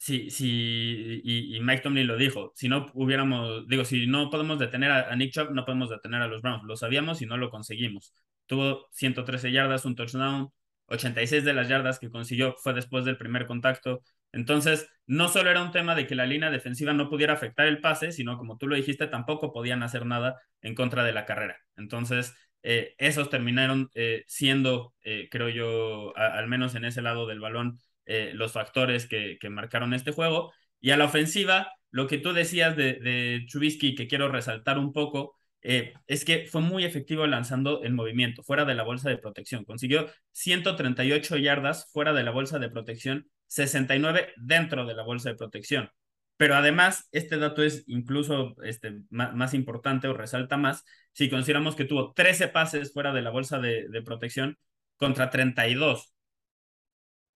Sí, 0.04 0.30
sí, 0.30 1.20
y, 1.22 1.60
Mike 1.60 1.82
Tomlin 1.82 2.08
lo 2.08 2.16
dijo, 2.16 2.50
si 2.56 2.68
no 2.68 2.86
hubiéramos, 2.94 3.68
digo, 3.68 3.84
si 3.84 4.08
no 4.08 4.30
podemos 4.30 4.58
detener 4.58 4.90
a, 4.90 5.14
Nick 5.14 5.32
Chubb, 5.32 5.52
no 5.52 5.64
podemos 5.64 5.90
detener 5.90 6.22
a 6.22 6.26
los 6.26 6.42
Browns, 6.42 6.64
lo 6.64 6.76
sabíamos 6.76 7.22
y 7.22 7.26
no 7.26 7.36
lo 7.36 7.50
conseguimos. 7.50 8.12
Tuvo 8.46 8.88
113 8.90 9.52
yardas, 9.52 9.84
un 9.84 9.94
touchdown, 9.94 10.48
86 10.86 11.44
de 11.44 11.54
las 11.54 11.68
yardas 11.68 12.00
que 12.00 12.10
consiguió 12.10 12.56
fue 12.58 12.74
después 12.74 13.04
del 13.04 13.16
primer 13.16 13.46
contacto. 13.46 14.02
Entonces, 14.32 14.88
no 15.06 15.28
solo 15.28 15.50
era 15.50 15.62
un 15.62 15.70
tema 15.70 15.94
de 15.94 16.08
que 16.08 16.16
la 16.16 16.26
línea 16.26 16.50
defensiva 16.50 16.92
no 16.92 17.08
pudiera 17.08 17.34
afectar 17.34 17.68
el 17.68 17.80
pase, 17.80 18.10
sino 18.10 18.36
como 18.38 18.58
tú 18.58 18.66
lo 18.66 18.74
dijiste, 18.74 19.06
tampoco 19.06 19.52
podían 19.52 19.84
hacer 19.84 20.04
nada 20.04 20.40
en 20.62 20.74
contra 20.74 21.04
de 21.04 21.12
la 21.12 21.26
carrera. 21.26 21.58
Entonces, 21.76 22.34
eh, 22.64 22.94
esos 22.98 23.30
terminaron 23.30 23.88
eh, 23.94 24.24
siendo, 24.26 24.94
eh, 25.04 25.28
creo 25.30 25.48
yo, 25.48 26.16
al 26.16 26.48
menos 26.48 26.74
en 26.74 26.86
ese 26.86 27.02
lado 27.02 27.28
del 27.28 27.38
balón, 27.38 27.78
eh, 28.06 28.32
los 28.34 28.52
factores 28.52 29.06
que, 29.06 29.38
que, 29.40 29.50
marcaron 29.50 29.94
este 29.94 30.12
juego. 30.12 30.52
Y 30.80 30.90
a 30.90 30.96
la 30.96 31.04
ofensiva, 31.04 31.72
lo 31.90 32.06
que 32.08 32.18
tú 32.18 32.32
decías 32.32 32.76
de, 32.76 33.44
Chubisky, 33.46 33.94
que 33.94 34.08
quiero 34.08 34.28
resaltar 34.28 34.78
un 34.78 34.92
poco, 34.92 35.36
eh, 35.62 35.94
es 36.06 36.24
que 36.24 36.46
fue 36.50 36.60
muy 36.60 36.84
efectivo 36.84 37.26
lanzando 37.26 37.82
el 37.84 37.92
movimiento, 37.94 38.42
fuera 38.42 38.64
de 38.64 38.74
la 38.74 38.82
bolsa 38.82 39.08
de 39.08 39.18
protección. 39.18 39.64
Consiguió 39.64 40.08
138 40.32 41.36
yardas 41.36 41.90
fuera 41.92 42.12
de 42.12 42.24
la 42.24 42.32
bolsa 42.32 42.58
de 42.58 42.70
protección, 42.70 43.28
69 43.46 44.32
dentro 44.36 44.86
de 44.86 44.94
la 44.94 45.04
bolsa 45.04 45.30
de 45.30 45.36
protección. 45.36 45.90
Pero 46.36 46.56
además, 46.56 47.08
este 47.12 47.36
dato 47.38 47.62
es 47.62 47.84
incluso 47.86 48.56
este, 48.64 49.02
más, 49.10 49.54
importante 49.54 50.08
o 50.08 50.14
resalta 50.14 50.56
más 50.56 50.84
si 51.12 51.30
consideramos 51.30 51.76
que 51.76 51.84
tuvo 51.84 52.12
13 52.14 52.48
pases 52.48 52.92
fuera 52.92 53.12
de 53.12 53.22
la 53.22 53.30
bolsa 53.30 53.60
de 53.60 54.02
protección 54.04 54.58
contra 54.96 55.30
32 55.30 56.11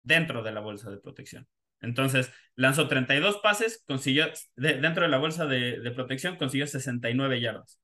dentro 0.04 0.42
de 0.42 0.52
la 0.52 0.60
bolsa 0.60 0.90
de 0.90 0.98
protección. 0.98 1.48
Entonces, 1.80 2.30
lanzó 2.54 2.86
32 2.88 3.38
pases, 3.38 3.82
consiguió, 3.86 4.26
dentro 4.56 5.02
de 5.02 5.08
la 5.08 5.18
bolsa 5.18 5.46
de, 5.46 5.90
protección, 5.94 6.36
consiguió 6.36 6.66
69 6.66 7.40
yardas. 7.40 7.80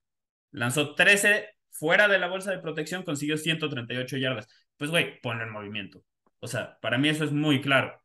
Lanzó 0.53 0.95
13 0.95 1.49
fuera 1.71 2.09
de 2.09 2.19
la 2.19 2.29
bolsa 2.29 2.50
de 2.50 2.59
protección, 2.59 3.03
consiguió 3.03 3.37
138 3.37 4.17
yardas. 4.17 4.49
Pues, 4.77 4.91
güey, 4.91 5.21
pone 5.21 5.43
en 5.43 5.50
movimiento. 5.50 6.03
O 6.39 6.47
sea, 6.47 6.79
para 6.81 6.99
mí 6.99 7.09
eso 7.09 7.25
es 7.25 7.33
muy 7.33 7.61
claro. 7.61 8.00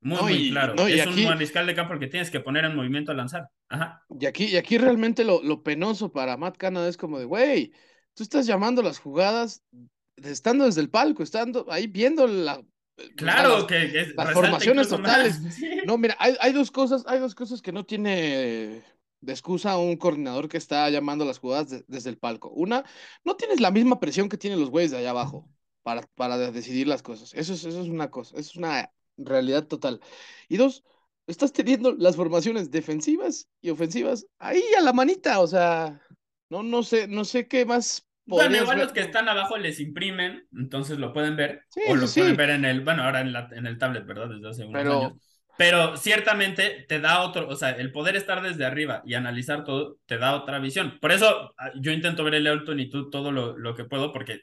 Muy, 0.00 0.20
muy 0.20 0.50
claro. 0.50 0.74
es 0.86 1.06
un 1.06 1.24
mariscal 1.24 1.66
de 1.66 1.74
campo 1.74 1.98
que 1.98 2.06
tienes 2.06 2.30
que 2.30 2.40
poner 2.40 2.64
en 2.64 2.76
movimiento 2.76 3.12
a 3.12 3.16
lanzar. 3.16 3.48
Ajá. 3.68 4.04
Y 4.20 4.26
aquí, 4.26 4.44
y 4.46 4.56
aquí 4.56 4.78
realmente 4.78 5.24
lo, 5.24 5.42
lo 5.42 5.62
penoso 5.62 6.12
para 6.12 6.36
Matt 6.36 6.56
Canada 6.56 6.88
es 6.88 6.96
como 6.96 7.18
de, 7.18 7.24
güey, 7.24 7.72
tú 8.14 8.22
estás 8.22 8.46
llamando 8.46 8.82
las 8.82 8.98
jugadas 8.98 9.64
estando 10.16 10.64
desde 10.64 10.80
el 10.80 10.90
palco, 10.90 11.22
estando 11.22 11.66
ahí 11.70 11.86
viendo 11.86 12.26
la 12.26 12.60
Claro, 13.16 13.66
que, 13.66 14.12
las 14.16 14.32
formaciones 14.32 14.88
totales. 14.88 15.38
No, 15.86 15.96
mira, 15.96 16.16
hay, 16.18 16.36
hay, 16.40 16.52
dos 16.52 16.70
cosas, 16.70 17.04
hay 17.06 17.18
dos 17.18 17.34
cosas 17.34 17.62
que 17.62 17.72
no 17.72 17.86
tiene 17.86 18.82
de 19.20 19.32
excusa 19.32 19.78
un 19.78 19.96
coordinador 19.96 20.48
que 20.48 20.58
está 20.58 20.88
llamando 20.90 21.24
las 21.24 21.38
jugadas 21.38 21.84
desde 21.86 22.10
el 22.10 22.18
palco. 22.18 22.50
Una, 22.50 22.84
no 23.24 23.36
tienes 23.36 23.60
la 23.60 23.70
misma 23.70 23.98
presión 24.00 24.28
que 24.28 24.36
tienen 24.36 24.60
los 24.60 24.70
güeyes 24.70 24.90
de 24.90 24.98
allá 24.98 25.10
abajo 25.10 25.48
para, 25.82 26.02
para 26.14 26.36
decidir 26.50 26.86
las 26.86 27.02
cosas. 27.02 27.32
Eso 27.34 27.54
es, 27.54 27.64
eso 27.64 27.80
es 27.80 27.88
una 27.88 28.10
cosa, 28.10 28.36
eso 28.36 28.50
es 28.50 28.56
una 28.56 28.92
realidad 29.16 29.66
total. 29.66 30.00
Y 30.48 30.56
dos, 30.56 30.84
estás 31.26 31.52
teniendo 31.52 31.92
las 31.92 32.16
formaciones 32.16 32.70
defensivas 32.70 33.48
y 33.60 33.70
ofensivas 33.70 34.26
ahí 34.38 34.62
a 34.76 34.82
la 34.82 34.92
manita, 34.92 35.40
o 35.40 35.46
sea, 35.46 36.00
no, 36.50 36.62
no 36.62 36.82
sé, 36.82 37.08
no 37.08 37.24
sé 37.24 37.48
qué 37.48 37.64
más 37.64 38.06
bueno, 38.28 38.56
igual 38.56 38.78
los 38.78 38.92
que 38.92 39.00
están 39.00 39.28
abajo 39.28 39.56
les 39.56 39.80
imprimen, 39.80 40.46
entonces 40.56 40.98
lo 40.98 41.12
pueden 41.12 41.36
ver. 41.36 41.62
o 41.88 41.96
lo 41.96 42.06
pueden 42.06 42.36
ver 42.36 42.50
en 42.50 42.64
el, 42.64 42.82
bueno, 42.82 43.02
ahora 43.02 43.20
en, 43.20 43.32
la, 43.32 43.48
en 43.52 43.66
el 43.66 43.78
tablet, 43.78 44.06
¿verdad? 44.06 44.28
Desde 44.28 44.48
hace 44.48 44.64
unos 44.64 44.82
Pero... 44.82 45.00
años. 45.00 45.12
Pero 45.58 45.96
ciertamente 45.96 46.86
te 46.88 47.00
da 47.00 47.22
otro, 47.22 47.48
o 47.48 47.56
sea, 47.56 47.70
el 47.70 47.90
poder 47.90 48.14
estar 48.14 48.42
desde 48.42 48.64
arriba 48.64 49.02
y 49.04 49.14
analizar 49.14 49.64
todo 49.64 49.98
te 50.06 50.16
da 50.16 50.36
otra 50.36 50.60
visión. 50.60 50.98
Por 51.00 51.10
eso 51.10 51.52
ah, 51.58 51.72
yo 51.80 51.90
intento 51.90 52.22
ver 52.22 52.36
el 52.36 52.46
Elton 52.46 52.78
y 52.78 52.88
tú 52.88 53.10
todo 53.10 53.32
lo, 53.32 53.58
lo 53.58 53.74
que 53.74 53.82
puedo, 53.84 54.12
porque 54.12 54.42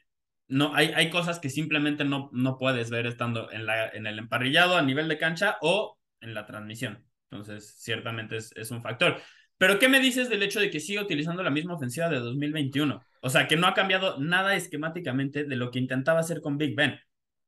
no, 0.49 0.75
hay, 0.75 0.91
hay 0.93 1.09
cosas 1.09 1.39
que 1.39 1.49
simplemente 1.49 2.03
no, 2.03 2.29
no 2.33 2.57
puedes 2.57 2.89
ver 2.89 3.07
estando 3.07 3.49
en, 3.49 3.65
la, 3.65 3.87
en 3.87 4.07
el 4.07 4.19
emparrillado 4.19 4.75
a 4.75 4.81
nivel 4.81 5.07
de 5.07 5.17
cancha 5.17 5.57
o 5.61 5.97
en 6.19 6.33
la 6.33 6.45
transmisión. 6.45 7.05
Entonces, 7.31 7.75
ciertamente 7.77 8.35
es, 8.35 8.51
es 8.57 8.71
un 8.71 8.81
factor. 8.81 9.21
Pero, 9.57 9.79
¿qué 9.79 9.87
me 9.87 9.99
dices 9.99 10.29
del 10.29 10.43
hecho 10.43 10.59
de 10.59 10.69
que 10.69 10.79
siga 10.79 11.01
utilizando 11.01 11.41
la 11.43 11.49
misma 11.49 11.75
ofensiva 11.75 12.09
de 12.09 12.19
2021? 12.19 13.01
O 13.21 13.29
sea, 13.29 13.47
que 13.47 13.55
no 13.55 13.67
ha 13.67 13.73
cambiado 13.73 14.19
nada 14.19 14.55
esquemáticamente 14.55 15.45
de 15.45 15.55
lo 15.55 15.71
que 15.71 15.79
intentaba 15.79 16.19
hacer 16.19 16.41
con 16.41 16.57
Big 16.57 16.75
Ben. 16.75 16.99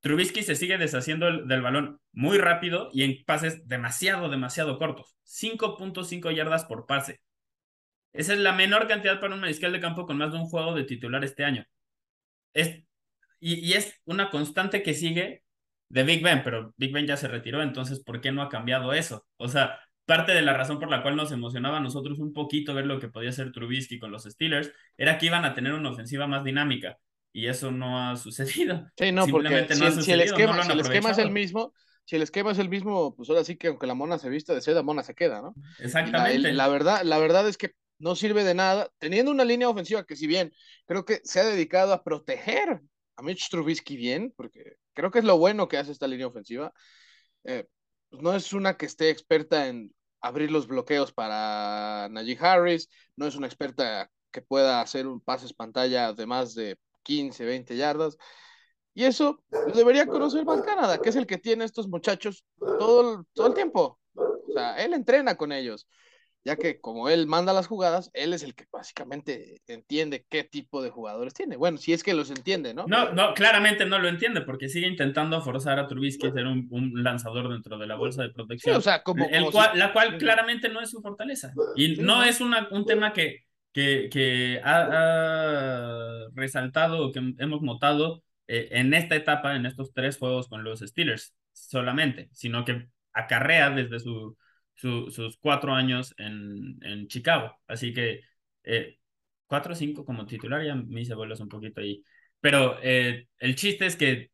Trubisky 0.02 0.44
se 0.44 0.56
sigue 0.56 0.78
deshaciendo 0.78 1.46
del 1.46 1.62
balón 1.62 2.00
muy 2.14 2.38
rápido 2.38 2.90
y 2.94 3.04
en 3.04 3.24
pases 3.26 3.68
demasiado, 3.68 4.30
demasiado 4.30 4.78
cortos. 4.78 5.16
5.5 5.24 6.32
yardas 6.32 6.66
por 6.66 6.86
pase. 6.86 7.20
Esa 8.14 8.34
es 8.34 8.40
la 8.40 8.54
menor 8.54 8.88
cantidad 8.88 9.20
para 9.20 9.36
un 9.36 9.42
mariscal 9.42 9.72
de 9.72 9.80
campo 9.80 10.06
con 10.06 10.18
más 10.18 10.32
de 10.32 10.40
un 10.40 10.46
juego 10.46 10.74
de 10.74 10.86
titular 10.86 11.24
este 11.24 11.44
año. 11.44 11.66
Es, 12.54 12.84
y, 13.40 13.56
y 13.56 13.74
es 13.74 14.02
una 14.06 14.30
constante 14.30 14.82
que 14.84 14.94
sigue 14.94 15.44
de 15.90 16.04
Big 16.04 16.24
Ben, 16.24 16.42
pero 16.44 16.74
Big 16.78 16.92
Ben 16.94 17.06
ya 17.08 17.18
se 17.18 17.28
retiró, 17.28 17.62
entonces, 17.62 18.04
¿por 18.04 18.22
qué 18.22 18.32
no 18.32 18.42
ha 18.42 18.50
cambiado 18.50 18.94
eso? 18.94 19.26
O 19.38 19.48
sea, 19.48 19.80
parte 20.08 20.32
de 20.32 20.42
la 20.42 20.54
razón 20.54 20.80
por 20.80 20.90
la 20.90 21.04
cual 21.04 21.18
nos 21.18 21.34
emocionaba 21.34 21.78
a 21.78 21.82
nosotros 21.82 22.18
un 22.20 22.32
poquito 22.32 22.74
ver 22.74 22.86
lo 22.86 22.98
que 23.00 23.10
podía 23.10 23.30
hacer 23.30 23.52
Trubisky 23.52 24.00
con 24.00 24.10
los 24.10 24.24
Steelers 24.24 24.72
era 24.96 25.18
que 25.18 25.26
iban 25.26 25.44
a 25.44 25.54
tener 25.54 25.74
una 25.74 25.92
ofensiva 25.92 26.28
más 26.28 26.46
dinámica 26.46 26.98
y 27.34 27.48
eso 27.48 27.72
no 27.72 28.00
ha 28.00 28.16
sucedido. 28.16 28.90
Sí, 28.98 29.12
no, 29.12 29.28
porque 29.28 29.68
si, 29.76 30.12
el 30.14 30.22
esquema, 30.22 30.62
es 31.12 31.18
el 31.18 31.30
mismo, 31.32 31.74
si 32.06 32.16
el 32.16 32.22
esquema 32.22 32.52
es 32.52 32.58
el 32.58 32.70
mismo, 32.70 33.16
pues 33.18 33.30
ahora 33.30 33.44
sí 33.44 33.58
que 33.58 33.68
aunque 33.68 33.86
la 33.86 33.96
mona 33.96 34.18
se 34.18 34.30
vista 34.30 34.56
de 34.56 34.62
seda, 34.62 34.82
mona 34.82 35.04
se 35.04 35.14
queda, 35.14 35.42
¿no? 35.42 35.54
Exactamente. 35.80 36.54
La, 36.54 36.70
verdad, 36.70 37.02
la 37.04 37.18
verdad 37.18 37.46
es 37.46 37.58
que 37.58 37.74
no 38.00 38.16
sirve 38.16 38.46
de 38.46 38.54
nada, 38.54 38.90
teniendo 39.00 39.30
una 39.30 39.44
línea 39.44 39.68
ofensiva 39.68 40.06
que 40.06 40.16
si 40.16 40.26
bien 40.26 40.54
creo 40.86 41.04
que 41.04 41.20
se 41.26 41.42
ha 41.42 41.44
dedicado 41.44 41.92
a 41.92 42.04
proteger 42.06 42.82
a 43.18 43.22
Mitch 43.24 43.50
Trubisky 43.50 43.98
bien, 43.98 44.34
porque 44.38 44.78
creo 44.94 45.12
que 45.12 45.20
es 45.20 45.26
lo 45.26 45.38
bueno 45.38 45.68
que 45.68 45.78
hace 45.78 45.92
esta 45.92 46.08
línea 46.08 46.28
ofensiva, 46.28 46.72
eh, 47.44 47.66
pues 48.10 48.22
no 48.22 48.34
es 48.34 48.54
una 48.54 48.78
que 48.78 48.86
esté 48.86 49.10
experta 49.10 49.68
en 49.68 49.94
abrir 50.28 50.52
los 50.52 50.68
bloqueos 50.68 51.12
para 51.12 52.08
Najee 52.10 52.38
Harris, 52.40 52.90
no 53.16 53.28
es 53.28 53.36
una 53.36 53.48
experta 53.48 54.10
que 54.32 54.42
pueda 54.42 54.82
hacer 54.82 55.08
un 55.08 55.22
pases 55.22 55.54
pantalla 55.54 56.14
de 56.14 56.26
más 56.26 56.54
de 56.54 56.78
15, 57.04 57.46
20 57.46 57.76
yardas. 57.76 58.18
Y 58.94 59.06
eso 59.06 59.44
debería 59.76 60.08
conocer 60.08 60.44
más 60.46 60.62
Canadá, 60.62 60.98
que 61.00 61.10
es 61.10 61.16
el 61.16 61.28
que 61.28 61.38
tiene 61.38 61.66
estos 61.66 61.88
muchachos 61.88 62.44
todo, 62.58 63.26
todo 63.34 63.48
el 63.48 63.54
tiempo. 63.54 64.00
O 64.16 64.52
sea, 64.54 64.76
él 64.84 64.94
entrena 64.94 65.36
con 65.36 65.52
ellos 65.52 65.88
ya 66.44 66.56
que 66.56 66.80
como 66.80 67.10
él 67.10 67.28
manda 67.28 67.52
las 67.52 67.68
jugadas, 67.68 68.10
él 68.14 68.34
es 68.34 68.42
el 68.42 68.56
que 68.56 68.66
básicamente 68.72 69.62
entiende 69.68 70.26
qué 70.30 70.44
tipo 70.44 70.82
de 70.82 70.90
jugadores 70.90 71.34
tiene. 71.34 71.58
Bueno, 71.58 71.78
si 71.78 71.92
es 71.92 72.04
que 72.04 72.14
los 72.14 72.30
entiende, 72.30 72.74
¿no? 72.74 72.86
No, 72.88 73.12
no, 73.12 73.34
claramente 73.34 73.86
no 73.86 74.00
lo 74.00 74.08
entiende 74.08 74.42
porque 74.42 74.70
sigue 74.70 74.88
intentando 74.88 75.42
forzar 75.42 75.78
a 75.78 75.88
Trubisky 75.88 76.28
a 76.28 76.32
ser 76.32 76.48
un, 76.48 76.92
lanzador 77.04 77.50
dentro 77.50 77.78
de 77.78 77.88
la 77.88 77.96
bolsa 77.96 78.24
de 78.24 78.30
protección. 78.30 78.78
o 78.78 78.82
sea, 78.82 79.04
como, 79.04 79.28
la 79.30 79.92
cual 79.92 80.18
claramente 80.18 80.70
no 80.70 80.82
es 80.82 80.90
su 80.90 81.02
fortaleza. 81.02 81.54
Y 81.76 81.98
no 81.98 82.24
es 82.24 82.40
una, 82.40 82.68
un 82.72 82.86
tema 82.86 83.12
que, 83.12 83.44
que, 83.74 84.10
que 84.10 84.62
ha, 84.64 86.28
resaltado 86.34 87.08
o 87.08 87.12
que 87.12 87.20
hemos 87.40 87.62
notado 87.62 88.24
eh, 88.48 88.70
en 88.72 88.94
esta 88.94 89.16
etapa, 89.16 89.56
en 89.56 89.66
estos 89.66 89.94
tres 89.94 90.18
juegos 90.18 90.48
con 90.48 90.64
los 90.64 90.80
Steelers 90.80 91.36
solamente, 91.52 92.30
sino 92.32 92.64
que 92.64 92.88
acarrea 93.12 93.70
desde 93.72 94.00
su 94.00 94.38
sus 94.78 95.38
cuatro 95.40 95.74
años 95.74 96.14
en, 96.18 96.78
en 96.84 97.08
Chicago. 97.08 97.58
Así 97.68 97.94
que 97.94 98.22
eh, 98.64 98.98
cuatro 99.48 99.74
o 99.74 99.76
cinco 99.76 100.06
como 100.06 100.26
titular, 100.26 100.64
ya 100.64 100.76
me 100.76 101.02
hice 101.02 101.16
bolas 101.16 101.40
un 101.40 101.50
poquito 101.50 101.82
ahí. 101.82 102.04
Pero 102.40 102.78
eh, 102.84 103.28
el 103.40 103.56
chiste 103.56 103.86
es 103.86 103.96
que 103.96 104.32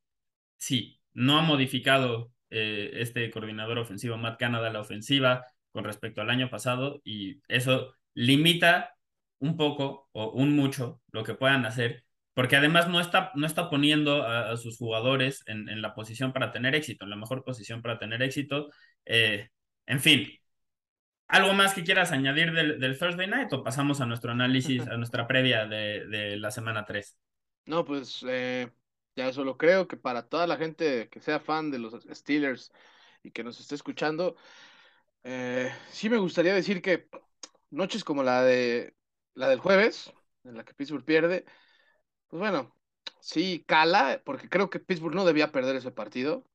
sí, 0.57 0.99
no 1.13 1.37
ha 1.37 1.41
modificado 1.41 2.31
eh, 2.49 2.91
este 2.95 3.29
coordinador 3.31 3.79
ofensivo, 3.79 4.17
Matt 4.17 4.39
Canada, 4.39 4.71
la 4.71 4.81
ofensiva 4.81 5.45
con 5.71 5.83
respecto 5.85 6.21
al 6.21 6.29
año 6.29 6.49
pasado 6.49 7.01
y 7.03 7.41
eso 7.47 7.95
limita 8.13 8.95
un 9.39 9.57
poco 9.57 10.09
o 10.13 10.31
un 10.31 10.55
mucho 10.55 11.01
lo 11.11 11.23
que 11.23 11.33
puedan 11.35 11.65
hacer, 11.65 12.03
porque 12.33 12.55
además 12.55 12.87
no 12.89 12.99
está, 12.99 13.31
no 13.35 13.45
está 13.45 13.69
poniendo 13.69 14.23
a, 14.27 14.55
sus 14.57 14.77
jugadores 14.77 15.43
en, 15.47 15.69
en, 15.69 15.81
la 15.81 15.95
posición 15.95 16.33
para 16.33 16.51
tener 16.51 16.75
éxito, 16.75 17.03
en 17.05 17.09
la 17.11 17.15
mejor 17.15 17.43
posición 17.43 17.81
para 17.81 17.99
tener 17.99 18.21
éxito. 18.23 18.69
En 19.85 19.99
fin, 19.99 20.27
¿algo 21.27 21.53
más 21.53 21.73
que 21.73 21.83
quieras 21.83 22.11
añadir 22.11 22.51
del, 22.53 22.79
del, 22.79 22.97
Thursday 22.97 23.27
Night 23.27 23.51
o 23.53 23.63
pasamos 23.63 24.01
a 24.01 24.05
nuestro 24.05 24.31
análisis, 24.31 24.81
a 24.87 24.97
nuestra 24.97 25.27
previa 25.27 25.65
de, 25.65 26.05
de 26.07 26.37
la 26.37 26.51
semana 26.51 26.85
3? 26.85 27.17
No, 27.65 27.85
pues 27.85 28.25
eh, 28.27 28.71
ya 29.15 29.31
solo 29.31 29.57
creo 29.57 29.87
que 29.87 29.97
para 29.97 30.27
toda 30.27 30.47
la 30.47 30.57
gente 30.57 31.09
que 31.09 31.19
sea 31.19 31.39
fan 31.39 31.71
de 31.71 31.79
los 31.79 31.93
Steelers 32.11 32.71
y 33.23 33.31
que 33.31 33.43
nos 33.43 33.59
esté 33.59 33.75
escuchando, 33.75 34.35
eh, 35.23 35.71
sí 35.89 36.09
me 36.09 36.17
gustaría 36.17 36.53
decir 36.53 36.81
que 36.81 37.07
noches 37.69 38.03
como 38.03 38.23
la 38.23 38.43
de 38.43 38.95
la 39.33 39.49
del 39.49 39.59
jueves, 39.59 40.13
en 40.43 40.57
la 40.57 40.65
que 40.65 40.73
Pittsburgh 40.73 41.05
pierde, 41.05 41.45
pues 42.27 42.39
bueno, 42.41 42.75
sí 43.19 43.63
cala, 43.67 44.21
porque 44.25 44.49
creo 44.49 44.69
que 44.69 44.79
Pittsburgh 44.79 45.15
no 45.15 45.25
debía 45.25 45.51
perder 45.51 45.75
ese 45.75 45.91
partido. 45.91 46.45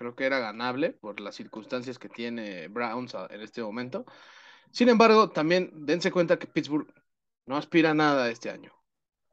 Creo 0.00 0.14
que 0.14 0.24
era 0.24 0.38
ganable 0.38 0.92
por 0.92 1.20
las 1.20 1.34
circunstancias 1.34 1.98
que 1.98 2.08
tiene 2.08 2.68
Browns 2.68 3.14
en 3.28 3.42
este 3.42 3.62
momento. 3.62 4.06
Sin 4.70 4.88
embargo, 4.88 5.28
también 5.28 5.70
dense 5.74 6.10
cuenta 6.10 6.38
que 6.38 6.46
Pittsburgh 6.46 6.90
no 7.44 7.58
aspira 7.58 7.90
a 7.90 7.94
nada 7.94 8.30
este 8.30 8.48
año. 8.48 8.72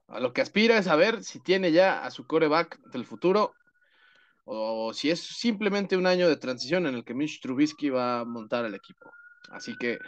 A 0.10 0.20
lo 0.20 0.34
que 0.34 0.42
aspira 0.42 0.78
es 0.78 0.90
a 0.90 0.98
ver 0.98 1.24
si 1.24 1.40
tiene 1.40 1.72
ya 1.72 2.04
a 2.04 2.12
su 2.12 2.28
coreback 2.28 2.82
del 2.92 3.06
futuro 3.06 3.54
o 4.44 4.94
si 4.94 5.10
es 5.10 5.22
simplemente 5.22 5.96
un 5.96 6.06
año 6.06 6.28
de 6.28 6.36
transición 6.36 6.86
en 6.86 6.96
el 6.96 7.06
que 7.06 7.14
Mitch 7.14 7.40
Trubisky 7.40 7.90
va 7.90 8.20
a 8.20 8.26
montar 8.26 8.66
el 8.66 8.76
equipo. 8.76 9.10
Así 9.50 9.74
que 9.78 10.00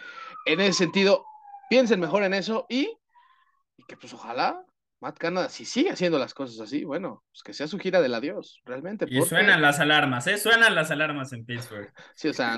en 0.45 0.59
ese 0.59 0.73
sentido, 0.73 1.23
piensen 1.69 2.01
mejor 2.01 2.23
en 2.23 2.33
eso 2.33 2.65
y, 2.67 2.97
y 3.77 3.83
que 3.87 3.95
pues 3.95 4.13
ojalá 4.13 4.65
Matt 5.01 5.17
Canada, 5.17 5.47
si 5.47 5.63
sigue 5.63 5.91
haciendo 5.91 6.19
las 6.19 6.33
cosas 6.33 6.59
así, 6.59 6.83
bueno, 6.83 7.23
pues 7.31 7.41
que 7.41 7.53
sea 7.53 7.67
su 7.67 7.79
gira 7.79 8.01
del 8.01 8.13
adiós, 8.13 8.61
realmente. 8.65 9.05
Y 9.09 9.21
suenan 9.21 9.61
las 9.61 9.79
alarmas, 9.79 10.27
¿eh? 10.27 10.37
Suenan 10.37 10.75
las 10.75 10.91
alarmas 10.91 11.31
en 11.31 11.45
Pittsburgh. 11.45 11.91
Sí, 12.15 12.27
o 12.27 12.33
sea, 12.33 12.57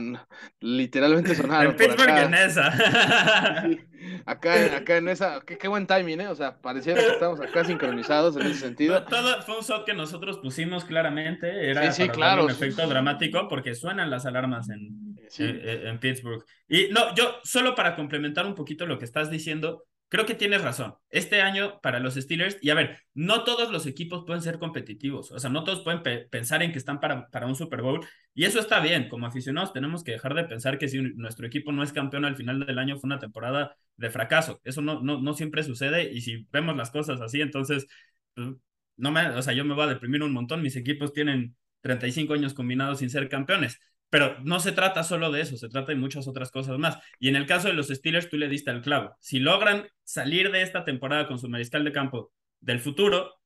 literalmente 0.60 1.36
sonaron. 1.36 1.72
en 1.72 1.78
Pittsburgh 1.78 2.18
en 2.18 2.34
esa. 2.34 2.72
sí, 3.62 3.80
acá, 4.26 4.76
acá 4.76 4.98
en 4.98 5.10
esa, 5.10 5.42
qué, 5.46 5.60
qué, 5.60 5.68
buen 5.68 5.86
timing, 5.86 6.22
¿eh? 6.22 6.28
O 6.30 6.36
sea, 6.36 6.60
pareciera 6.60 7.00
que 7.00 7.10
estamos 7.10 7.40
acá 7.40 7.64
sincronizados 7.64 8.36
en 8.38 8.48
ese 8.48 8.62
sentido. 8.62 9.04
Todo 9.04 9.40
fue 9.44 9.58
un 9.58 9.64
shot 9.64 9.86
que 9.86 9.94
nosotros 9.94 10.40
pusimos 10.40 10.84
claramente, 10.86 11.70
era 11.70 11.92
sí, 11.92 12.04
sí, 12.04 12.10
claro, 12.10 12.46
un 12.46 12.52
efecto 12.52 12.88
dramático 12.88 13.48
porque 13.48 13.76
suenan 13.76 14.10
las 14.10 14.26
alarmas 14.26 14.70
en, 14.70 15.16
en, 15.38 15.88
en 15.88 16.00
Pittsburgh. 16.00 16.44
Y 16.68 16.88
no, 16.90 17.14
yo 17.14 17.36
solo 17.44 17.76
para 17.76 17.96
complementar 17.96 18.48
un 18.48 18.56
poquito 18.56 18.88
lo 18.88 18.98
que 18.98 19.06
estás 19.06 19.30
diciendo, 19.30 19.86
creo 20.12 20.26
que 20.26 20.36
tienes 20.36 20.62
razón. 20.62 20.96
Este 21.10 21.42
año 21.42 21.80
para 21.82 22.00
los 22.02 22.16
Steelers, 22.16 22.58
y 22.62 22.70
a 22.70 22.76
ver, 22.76 23.00
no 23.14 23.46
todos 23.46 23.72
los 23.72 23.86
equipos 23.88 24.26
pueden 24.26 24.42
ser 24.44 24.60
competitivos, 24.60 25.32
o 25.32 25.40
sea, 25.40 25.50
no 25.50 25.64
todos 25.64 25.82
pueden 25.86 26.04
pensar 26.30 26.62
en 26.62 26.74
que 26.74 26.80
están 26.80 27.00
para, 27.00 27.30
para 27.30 27.48
un 27.48 27.56
Super 27.56 27.82
Bowl, 27.82 28.06
y 28.34 28.44
eso 28.44 28.60
está 28.60 28.82
bien. 28.82 29.08
Como 29.08 29.26
aficionados 29.26 29.72
tenemos 29.72 30.04
que 30.04 30.12
dejar 30.12 30.34
de 30.34 30.44
pensar 30.44 30.78
que 30.78 30.90
si 30.90 31.02
nuestro 31.02 31.48
equipo 31.48 31.72
no 31.72 31.82
es 31.82 31.94
campeón 31.94 32.26
al 32.26 32.36
final 32.36 32.66
del 32.66 32.78
año 32.78 32.98
fue 32.98 33.08
una 33.08 33.20
temporada 33.20 33.78
de 33.96 34.10
fracaso. 34.10 34.60
Eso 34.66 34.82
no, 34.82 35.02
no, 35.02 35.22
no 35.22 35.34
siempre 35.34 35.64
sucede, 35.64 36.12
y 36.12 36.20
si 36.20 36.46
vemos 36.52 36.76
las 36.76 36.92
cosas 36.92 37.22
así, 37.22 37.40
entonces, 37.40 37.88
pues, 38.34 38.50
no 38.98 39.12
me, 39.12 39.30
o 39.30 39.42
sea, 39.42 39.54
yo 39.54 39.64
me 39.64 39.74
voy 39.76 39.86
a 39.86 39.88
deprimir 39.88 40.24
un 40.24 40.34
montón. 40.34 40.62
Mis 40.62 40.76
equipos 40.76 41.14
tienen 41.14 41.56
35 41.82 42.34
años 42.34 42.54
combinados 42.54 43.00
sin 43.00 43.10
ser 43.10 43.30
campeones. 43.30 43.80
Pero 44.12 44.38
no 44.42 44.60
se 44.60 44.74
trata 44.74 45.04
solo 45.04 45.32
de 45.32 45.40
eso, 45.40 45.56
se 45.56 45.70
trata 45.70 45.94
de 45.94 45.98
muchas 45.98 46.28
otras 46.28 46.52
cosas 46.52 46.78
más. 46.78 46.98
Y 47.18 47.30
en 47.30 47.38
el 47.38 47.46
caso 47.48 47.70
de 47.70 47.74
los 47.74 47.88
Steelers, 47.88 48.30
tú 48.30 48.38
le 48.38 48.50
diste 48.50 48.70
al 48.70 48.82
clavo. 48.82 49.16
Si 49.22 49.40
logran 49.40 49.88
salir 50.04 50.52
de 50.52 50.64
esta 50.64 50.84
temporada 50.84 51.28
con 51.28 51.40
su 51.40 51.48
mariscal 51.48 51.86
de 51.86 51.94
campo 51.94 52.34
del 52.60 52.82
futuro, 52.82 53.40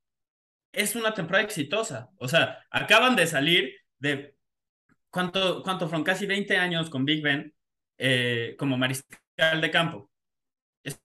es 0.71 0.95
una 0.95 1.13
temporada 1.13 1.45
exitosa. 1.45 2.09
O 2.17 2.27
sea, 2.27 2.65
acaban 2.71 3.15
de 3.15 3.27
salir 3.27 3.75
de, 3.99 4.35
¿cuánto, 5.11 5.61
cuánto 5.61 5.87
fueron? 5.87 6.03
Casi 6.03 6.25
20 6.25 6.57
años 6.57 6.89
con 6.89 7.05
Big 7.05 7.21
Ben 7.21 7.53
eh, 7.99 8.55
como 8.57 8.75
mariscal 8.75 9.61
de 9.61 9.69
campo. 9.69 10.09
Es, 10.83 10.99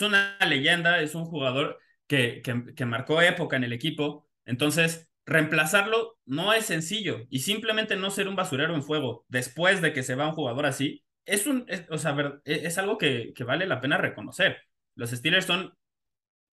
una 0.00 0.36
leyenda, 0.44 1.00
es 1.00 1.14
un 1.14 1.24
jugador 1.24 1.78
que, 2.08 2.42
que, 2.42 2.74
que 2.74 2.84
marcó 2.84 3.22
época 3.22 3.56
en 3.56 3.62
el 3.62 3.72
equipo. 3.72 4.28
Entonces, 4.44 5.07
reemplazarlo 5.28 6.16
no 6.24 6.54
es 6.54 6.64
sencillo 6.66 7.26
y 7.28 7.40
simplemente 7.40 7.96
no 7.96 8.10
ser 8.10 8.28
un 8.28 8.36
basurero 8.36 8.74
en 8.74 8.82
fuego 8.82 9.26
después 9.28 9.82
de 9.82 9.92
que 9.92 10.02
se 10.02 10.14
va 10.14 10.28
un 10.28 10.34
jugador 10.34 10.66
así, 10.66 11.04
es, 11.26 11.46
un, 11.46 11.66
o 11.90 11.98
sea, 11.98 12.16
e, 12.44 12.66
es, 12.66 12.78
algo 12.78 12.96
que, 12.96 13.32
que, 13.34 13.44
vale 13.44 13.66
la 13.66 13.80
pena 13.82 13.98
reconocer. 13.98 14.56
Los 14.94 15.10
Steelers 15.10 15.44
son 15.44 15.74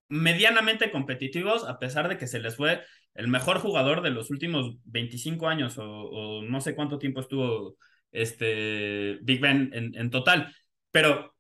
medianamente 0.10 0.92
competitivos 0.92 1.68
a 1.68 1.80
pesar 1.80 2.10
de 2.10 2.18
que 2.18 2.28
se 2.28 2.40
les 2.40 2.58
fue 2.58 2.84
el 3.14 3.28
mejor 3.30 3.60
jugador 3.60 4.02
de 4.02 4.12
los 4.12 4.30
últimos 4.30 4.76
25 4.86 5.48
años 5.48 5.76
o, 5.78 6.42
no 6.44 6.62
sé 6.62 6.76
cuánto 6.76 7.00
tiempo 7.00 7.22
estuvo 7.22 7.78
este 8.12 9.20
Big 9.22 9.40
Ben 9.40 9.72
en, 9.74 9.96
en 9.96 10.10
total. 10.12 10.54
Pero 10.92 11.35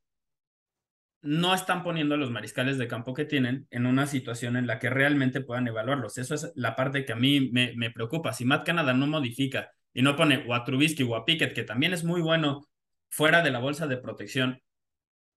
no 1.26 1.56
están 1.56 1.84
poniendo 1.84 2.14
a 2.14 2.18
los 2.20 2.30
mariscales 2.30 2.78
de 2.78 2.88
campo 2.88 3.16
que 3.16 3.26
tienen 3.26 3.68
en 3.72 3.88
una 3.88 4.06
situación 4.06 4.58
en 4.58 4.68
la 4.68 4.78
que 4.78 4.92
realmente 4.92 5.42
puedan 5.42 5.68
evaluarlos. 5.68 6.20
Eso 6.20 6.36
es 6.36 6.52
la 6.56 6.76
parte 6.76 7.04
que 7.04 7.14
a 7.14 7.16
mí 7.16 7.50
me, 7.52 7.74
me 7.76 7.90
preocupa. 7.90 8.32
Si 8.32 8.46
Matt 8.46 8.66
Canada 8.66 8.94
no 8.94 9.08
modifica 9.08 9.72
y 9.92 10.04
no 10.04 10.16
pone 10.16 10.46
o 10.48 10.54
a 10.54 10.64
Trubisky 10.64 11.02
o 11.04 11.16
a 11.16 11.26
Pickett, 11.26 11.54
que 11.54 11.64
también 11.64 11.94
es 11.94 12.04
muy 12.04 12.22
bueno 12.22 12.68
fuera 13.10 13.42
de 13.42 13.50
la 13.50 13.60
bolsa 13.60 13.88
de 13.88 13.98
protección, 13.98 14.62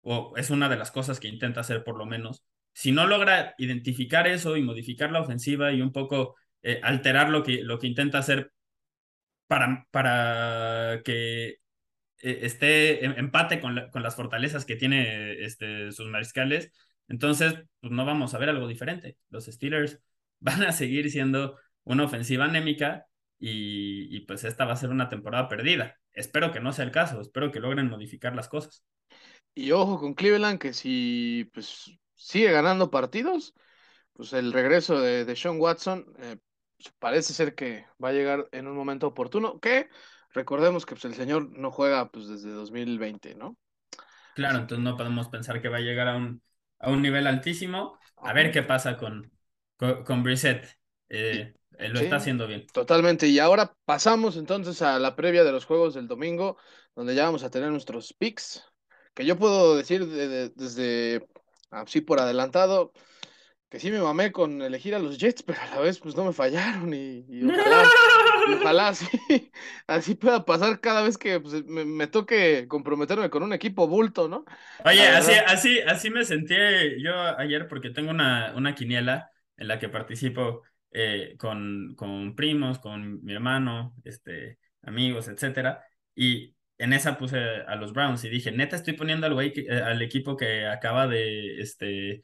o 0.02 0.32
es 0.36 0.50
una 0.50 0.68
de 0.68 0.76
las 0.76 0.90
cosas 0.90 1.20
que 1.20 1.28
intenta 1.28 1.60
hacer 1.60 1.84
por 1.84 1.96
lo 1.96 2.04
menos, 2.04 2.44
si 2.72 2.90
no 2.90 3.06
logra 3.06 3.54
identificar 3.58 4.26
eso 4.26 4.56
y 4.56 4.62
modificar 4.62 5.12
la 5.12 5.20
ofensiva 5.20 5.72
y 5.72 5.82
un 5.82 5.92
poco 5.92 6.34
eh, 6.62 6.80
alterar 6.82 7.30
lo 7.30 7.44
que, 7.44 7.62
lo 7.62 7.78
que 7.78 7.86
intenta 7.86 8.18
hacer 8.18 8.52
para, 9.46 9.86
para 9.92 11.00
que 11.04 11.58
esté 12.18 13.04
en 13.04 13.18
empate 13.18 13.60
con, 13.60 13.90
con, 13.90 14.02
las 14.02 14.16
fortalezas 14.16 14.64
que 14.64 14.76
tiene 14.76 15.44
este, 15.44 15.92
sus 15.92 16.06
mariscales, 16.08 16.72
entonces 17.08 17.54
pues 17.80 17.92
no 17.92 18.04
vamos 18.04 18.34
a 18.34 18.38
ver 18.38 18.48
algo 18.48 18.68
diferente. 18.68 19.16
Los 19.30 19.46
Steelers 19.46 20.00
van 20.40 20.62
a 20.62 20.72
seguir 20.72 21.10
siendo 21.10 21.58
una 21.84 22.04
ofensiva 22.04 22.46
anémica 22.46 23.06
y, 23.38 24.14
y, 24.16 24.20
pues 24.20 24.44
esta 24.44 24.64
va 24.64 24.72
a 24.72 24.76
ser 24.76 24.90
una 24.90 25.08
temporada 25.08 25.48
perdida. 25.48 25.96
Espero 26.12 26.52
que 26.52 26.60
no 26.60 26.72
sea 26.72 26.84
el 26.86 26.90
caso, 26.90 27.20
espero 27.20 27.52
que 27.52 27.60
logren 27.60 27.90
modificar 27.90 28.34
las 28.34 28.48
cosas. 28.48 28.82
Y 29.54 29.72
ojo 29.72 29.98
con 29.98 30.14
Cleveland, 30.14 30.58
que 30.58 30.72
si 30.72 31.50
pues 31.52 31.90
sigue 32.14 32.50
ganando 32.50 32.90
partidos, 32.90 33.54
pues 34.12 34.32
el 34.32 34.52
regreso 34.52 35.00
de, 35.00 35.24
de 35.24 35.36
Sean 35.36 35.60
Watson 35.60 36.06
eh, 36.18 36.36
parece 36.98 37.32
ser 37.32 37.54
que 37.54 37.86
va 38.02 38.10
a 38.10 38.12
llegar 38.12 38.48
en 38.52 38.66
un 38.66 38.76
momento 38.76 39.06
oportuno, 39.06 39.60
que 39.60 39.88
Recordemos 40.36 40.84
que 40.84 40.94
pues, 40.94 41.06
el 41.06 41.14
señor 41.14 41.48
no 41.58 41.70
juega 41.70 42.10
pues, 42.10 42.28
desde 42.28 42.50
2020, 42.50 43.36
¿no? 43.36 43.56
Claro, 44.34 44.58
entonces 44.58 44.84
no 44.84 44.94
podemos 44.94 45.30
pensar 45.30 45.62
que 45.62 45.70
va 45.70 45.78
a 45.78 45.80
llegar 45.80 46.08
a 46.08 46.16
un, 46.16 46.42
a 46.78 46.90
un 46.90 47.00
nivel 47.00 47.26
altísimo. 47.26 47.98
A 48.18 48.34
ver 48.34 48.52
qué 48.52 48.62
pasa 48.62 48.98
con, 48.98 49.32
con, 49.78 50.04
con 50.04 50.22
Brissett. 50.22 50.78
Eh, 51.08 51.54
él 51.78 51.92
lo 51.94 52.00
está 52.00 52.16
haciendo 52.16 52.46
bien. 52.46 52.66
Totalmente. 52.66 53.26
Y 53.26 53.38
ahora 53.38 53.72
pasamos 53.86 54.36
entonces 54.36 54.82
a 54.82 54.98
la 54.98 55.16
previa 55.16 55.42
de 55.42 55.52
los 55.52 55.64
juegos 55.64 55.94
del 55.94 56.06
domingo, 56.06 56.58
donde 56.94 57.14
ya 57.14 57.24
vamos 57.24 57.42
a 57.42 57.50
tener 57.50 57.70
nuestros 57.70 58.12
picks, 58.12 58.62
que 59.14 59.24
yo 59.24 59.38
puedo 59.38 59.74
decir 59.74 60.06
desde 60.06 61.26
así 61.70 62.02
por 62.02 62.20
adelantado 62.20 62.92
que 63.68 63.80
sí 63.80 63.90
me 63.90 64.00
mamé 64.00 64.32
con 64.32 64.62
elegir 64.62 64.94
a 64.94 64.98
los 64.98 65.18
Jets, 65.18 65.42
pero 65.46 65.60
a 65.60 65.76
la 65.76 65.80
vez 65.80 65.98
pues 65.98 66.14
no 66.14 66.24
me 66.24 66.32
fallaron 66.32 66.92
y, 66.92 67.24
ojalá, 67.44 67.88
así, 69.86 70.14
pueda 70.14 70.44
pasar 70.44 70.80
cada 70.80 71.02
vez 71.02 71.18
que 71.18 71.40
pues, 71.40 71.64
me, 71.64 72.06
toque 72.06 72.66
comprometerme 72.68 73.30
con 73.30 73.42
un 73.42 73.52
equipo 73.52 73.88
bulto, 73.88 74.28
¿no? 74.28 74.44
Oye, 74.84 75.06
así, 75.08 75.32
así, 75.46 75.80
así 75.80 76.10
me 76.10 76.24
sentí 76.24 76.54
yo 77.02 77.12
ayer 77.38 77.68
porque 77.68 77.90
tengo 77.90 78.10
una, 78.10 78.52
una 78.56 78.74
quiniela 78.74 79.30
en 79.56 79.68
la 79.68 79.78
que 79.78 79.88
participo 79.88 80.62
eh, 80.90 81.34
con, 81.38 81.94
con 81.96 82.34
primos, 82.34 82.78
con 82.78 83.22
mi 83.24 83.34
hermano, 83.34 83.94
este, 84.04 84.58
amigos, 84.82 85.28
etcétera, 85.28 85.84
y 86.14 86.54
en 86.78 86.92
esa 86.92 87.18
puse 87.18 87.38
a 87.38 87.74
los 87.76 87.92
Browns 87.92 88.24
y 88.24 88.28
dije, 88.28 88.52
neta, 88.52 88.76
estoy 88.76 88.94
poniendo 88.94 89.26
al, 89.26 89.38
eh, 89.40 89.82
al 89.84 90.02
equipo 90.02 90.36
que 90.36 90.66
acaba 90.66 91.06
de, 91.06 91.60
este, 91.60 92.22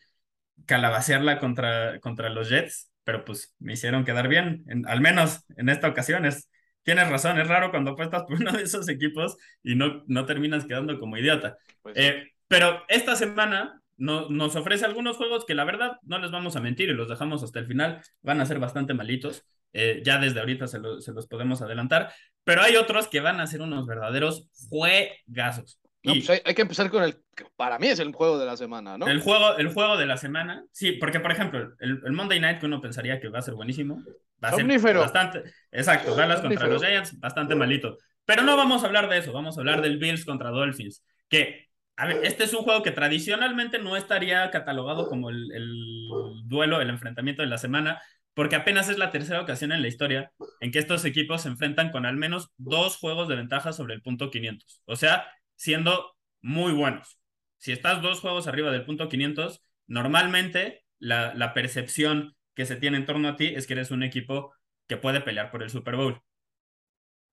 calabacearla 0.67 1.39
contra, 1.39 2.01
contra 2.01 2.29
los 2.31 2.49
Jets, 2.49 2.92
pero 3.05 3.25
pues 3.25 3.55
me 3.59 3.75
hicieron 3.75 4.05
quedar 4.05 4.29
bien, 4.29 4.65
al 4.87 5.01
menos 5.01 5.45
en 5.57 5.69
esta 5.69 5.89
ocasión 5.89 6.25
es, 6.25 6.49
tienes 6.83 7.09
razón, 7.09 7.39
es 7.39 7.49
raro 7.49 7.71
cuando 7.71 7.93
apuestas 7.93 8.25
por 8.25 8.37
uno 8.41 8.53
de 8.53 8.63
esos 8.63 8.89
equipos 8.89 9.37
y 9.63 9.75
no, 9.75 10.05
no 10.07 10.27
terminas 10.27 10.65
quedando 10.67 10.99
como 10.99 11.17
idiota. 11.17 11.57
Pues 11.83 11.97
eh, 11.97 12.33
pero 12.49 12.83
esta 12.89 13.17
semana 13.17 13.81
no, 13.97 14.29
nos 14.29 14.57
ofrece 14.57 14.85
algunos 14.85 15.17
juegos 15.17 15.45
que 15.45 15.55
la 15.55 15.65
verdad 15.65 15.97
no 16.03 16.19
les 16.19 16.31
vamos 16.31 16.57
a 16.57 16.61
mentir 16.61 16.89
y 16.91 16.95
los 16.95 17.09
dejamos 17.09 17.43
hasta 17.43 17.59
el 17.59 17.67
final, 17.67 18.03
van 18.23 18.41
a 18.41 18.47
ser 18.47 18.59
bastante 18.59 18.95
malitos. 18.95 19.45
Eh, 19.75 20.03
ya 20.05 20.19
desde 20.19 20.39
ahorita 20.41 20.67
se, 20.67 20.79
se, 21.01 21.13
los 21.13 21.27
podemos 21.27 21.63
adelantar, 21.63 22.13
pero 22.45 22.61
hay 22.61 22.77
otros 22.77 23.09
que 23.09 23.21
van 23.21 23.41
a 23.41 23.47
ser 23.47 23.63
unos 23.63 23.87
verdaderos 23.87 24.51
juegazos. 24.69 25.82
No, 26.05 26.15
pues 26.15 26.31
hay, 26.31 26.55
que 26.55 26.63
empezar 26.63 26.91
con 26.91 27.05
el 27.05 27.15
que 27.37 27.45
para 27.57 27.79
mí 27.79 27.87
es 27.87 28.01
el 28.01 28.13
juego 28.13 28.37
de 28.37 28.45
la 28.45 28.57
semana, 28.57 28.99
¿no? 28.99 29.07
El 29.07 29.21
juego, 29.21 29.57
el 29.57 29.69
juego 29.73 29.97
de 29.97 30.07
la 30.07 30.17
semana, 30.17 30.65
sí, 30.73 30.93
porque 30.93 31.21
por 31.21 31.31
ejemplo, 31.31 31.75
el, 31.79 32.01
el 32.05 32.13
Monday 32.13 32.41
Night 32.41 32.59
que 32.59 32.67
uno 32.67 32.81
pensaría 32.81 33.21
que 33.21 33.29
va 33.29 33.39
a 33.39 33.43
ser 33.43 33.55
buenísimo, 33.55 34.03
va 34.43 34.49
a 34.49 34.57
ser 34.57 34.97
bastante, 34.97 35.45
exacto, 35.71 36.17
Dallas 36.17 36.41
contra 36.41 36.67
los 36.67 36.83
Giants, 36.83 37.21
bastante 37.21 37.55
malito. 37.55 37.99
Pero 38.25 38.43
no 38.43 38.57
vamos 38.57 38.83
a 38.83 38.87
hablar 38.87 39.09
de 39.09 39.19
eso, 39.19 39.33
vamos 39.33 39.57
a 39.57 39.61
hablar 39.61 39.81
del 39.81 39.99
Bills 39.99 40.25
contra 40.25 40.51
Dolphins, 40.51 41.05
que, 41.29 41.69
a 41.97 42.07
ver, 42.07 42.25
este 42.25 42.45
es 42.45 42.53
un 42.53 42.63
juego 42.63 42.83
que 42.83 42.91
tradicionalmente 42.91 43.79
no 43.79 43.97
estaría 43.97 44.51
catalogado 44.51 45.09
como 45.09 45.31
el, 45.31 45.53
el 45.53 46.09
duelo, 46.45 46.81
el 46.81 46.91
enfrentamiento 46.91 47.43
de 47.43 47.49
la 47.49 47.59
semana, 47.59 48.01
porque 48.35 48.57
apenas 48.57 48.89
es 48.89 48.99
la 48.99 49.11
tercera 49.11 49.41
ocasión 49.41 49.73
en 49.73 49.83
la 49.83 49.89
historia 49.89 50.33
en 50.61 50.73
que 50.73 50.79
estos 50.79 51.05
equipos 51.05 51.43
se 51.43 51.49
enfrentan 51.49 51.91
con 51.91 52.07
al 52.07 52.17
menos 52.17 52.51
dos 52.57 52.97
juegos 52.97 53.29
de 53.29 53.37
ventaja 53.37 53.73
sobre 53.73 53.95
el 53.95 54.03
punto 54.03 54.31
500. 54.31 54.83
O 54.87 54.97
sea, 54.97 55.27
siendo 55.57 56.17
muy 56.41 56.73
buenos. 56.73 57.19
Si 57.59 57.73
estás 57.73 58.03
dos 58.03 58.21
juegos 58.21 58.49
arriba 58.49 58.71
del 58.73 58.85
punto 58.85 59.09
500, 59.09 59.63
normalmente 59.87 60.85
la, 60.99 61.53
percepción 61.55 62.35
que 62.55 62.67
se 62.67 62.77
tiene 62.77 62.97
en 62.97 63.07
torno 63.07 63.29
a 63.29 63.37
ti 63.37 63.47
es 63.47 63.67
que 63.67 63.75
eres 63.75 63.91
un 63.91 64.03
equipo 64.03 64.53
que 64.89 64.97
puede 64.97 65.21
pelear 65.21 65.51
por 65.51 65.63
el 65.63 65.71
Super 65.71 65.97
Bowl. 65.97 66.21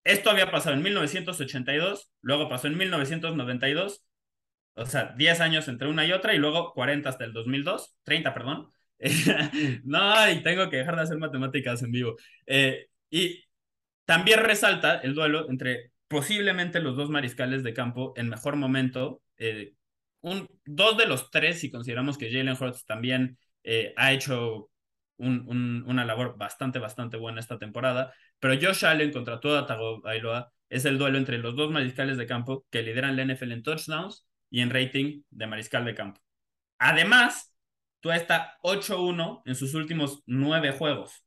Esto 0.03 0.29
había 0.29 0.51
pasado 0.51 0.75
en 0.75 0.83
1982, 0.83 2.11
luego 2.21 2.47
pasó 2.49 2.67
en 2.67 2.77
1992, 2.77 4.03
o 4.75 4.85
sea, 4.85 5.13
10 5.17 5.41
años 5.41 5.67
entre 5.67 5.87
una 5.87 6.05
y 6.05 6.11
otra, 6.11 6.33
y 6.33 6.37
luego 6.37 6.73
40 6.73 7.09
hasta 7.09 7.25
el 7.25 7.33
2002, 7.33 7.95
30, 8.03 8.33
perdón. 8.33 8.69
no, 9.83 10.31
y 10.31 10.41
tengo 10.43 10.69
que 10.69 10.77
dejar 10.77 10.95
de 10.95 11.01
hacer 11.01 11.17
matemáticas 11.17 11.81
en 11.83 11.91
vivo. 11.91 12.15
Eh, 12.45 12.87
y 13.09 13.43
también 14.05 14.39
resalta 14.39 14.99
el 14.99 15.13
duelo 15.13 15.49
entre 15.49 15.91
posiblemente 16.09 16.81
los 16.81 16.97
dos 16.97 17.09
mariscales 17.09 17.63
de 17.63 17.73
campo 17.73 18.13
en 18.17 18.29
mejor 18.29 18.57
momento. 18.57 19.21
Eh, 19.37 19.75
un, 20.21 20.49
dos 20.65 20.97
de 20.97 21.05
los 21.05 21.31
tres, 21.31 21.61
si 21.61 21.71
consideramos 21.71 22.17
que 22.17 22.29
Jalen 22.29 22.57
Hurts 22.59 22.85
también 22.85 23.37
eh, 23.63 23.93
ha 23.95 24.11
hecho 24.11 24.69
un, 25.17 25.83
una 25.85 26.05
labor 26.05 26.37
bastante, 26.37 26.79
bastante 26.79 27.17
buena 27.17 27.39
esta 27.39 27.59
temporada, 27.59 28.13
pero 28.39 28.55
Josh 28.59 28.85
Allen 28.85 29.11
contra 29.11 29.39
Tua 29.39 29.65
Tagovailoa 29.65 30.51
es 30.69 30.85
el 30.85 30.97
duelo 30.97 31.17
entre 31.17 31.37
los 31.37 31.55
dos 31.55 31.71
mariscales 31.71 32.17
de 32.17 32.25
campo 32.25 32.65
que 32.69 32.81
lideran 32.83 33.15
la 33.15 33.23
NFL 33.23 33.51
en 33.51 33.63
touchdowns 33.63 34.25
y 34.49 34.61
en 34.61 34.69
rating 34.69 35.23
de 35.29 35.47
mariscal 35.47 35.85
de 35.85 35.95
campo. 35.95 36.21
Además, 36.79 37.53
Tua 37.99 38.15
está 38.15 38.57
8-1 38.63 39.41
en 39.45 39.55
sus 39.55 39.73
últimos 39.73 40.23
nueve 40.25 40.71
juegos, 40.71 41.25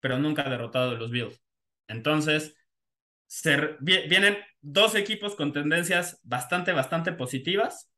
pero 0.00 0.18
nunca 0.18 0.46
ha 0.46 0.50
derrotado 0.50 0.90
a 0.90 0.94
los 0.94 1.10
Bills. 1.10 1.40
Entonces, 1.86 2.57
vienen 3.80 4.38
dos 4.60 4.94
equipos 4.94 5.36
con 5.36 5.52
tendencias 5.52 6.20
bastante, 6.24 6.72
bastante 6.72 7.12
positivas, 7.12 7.90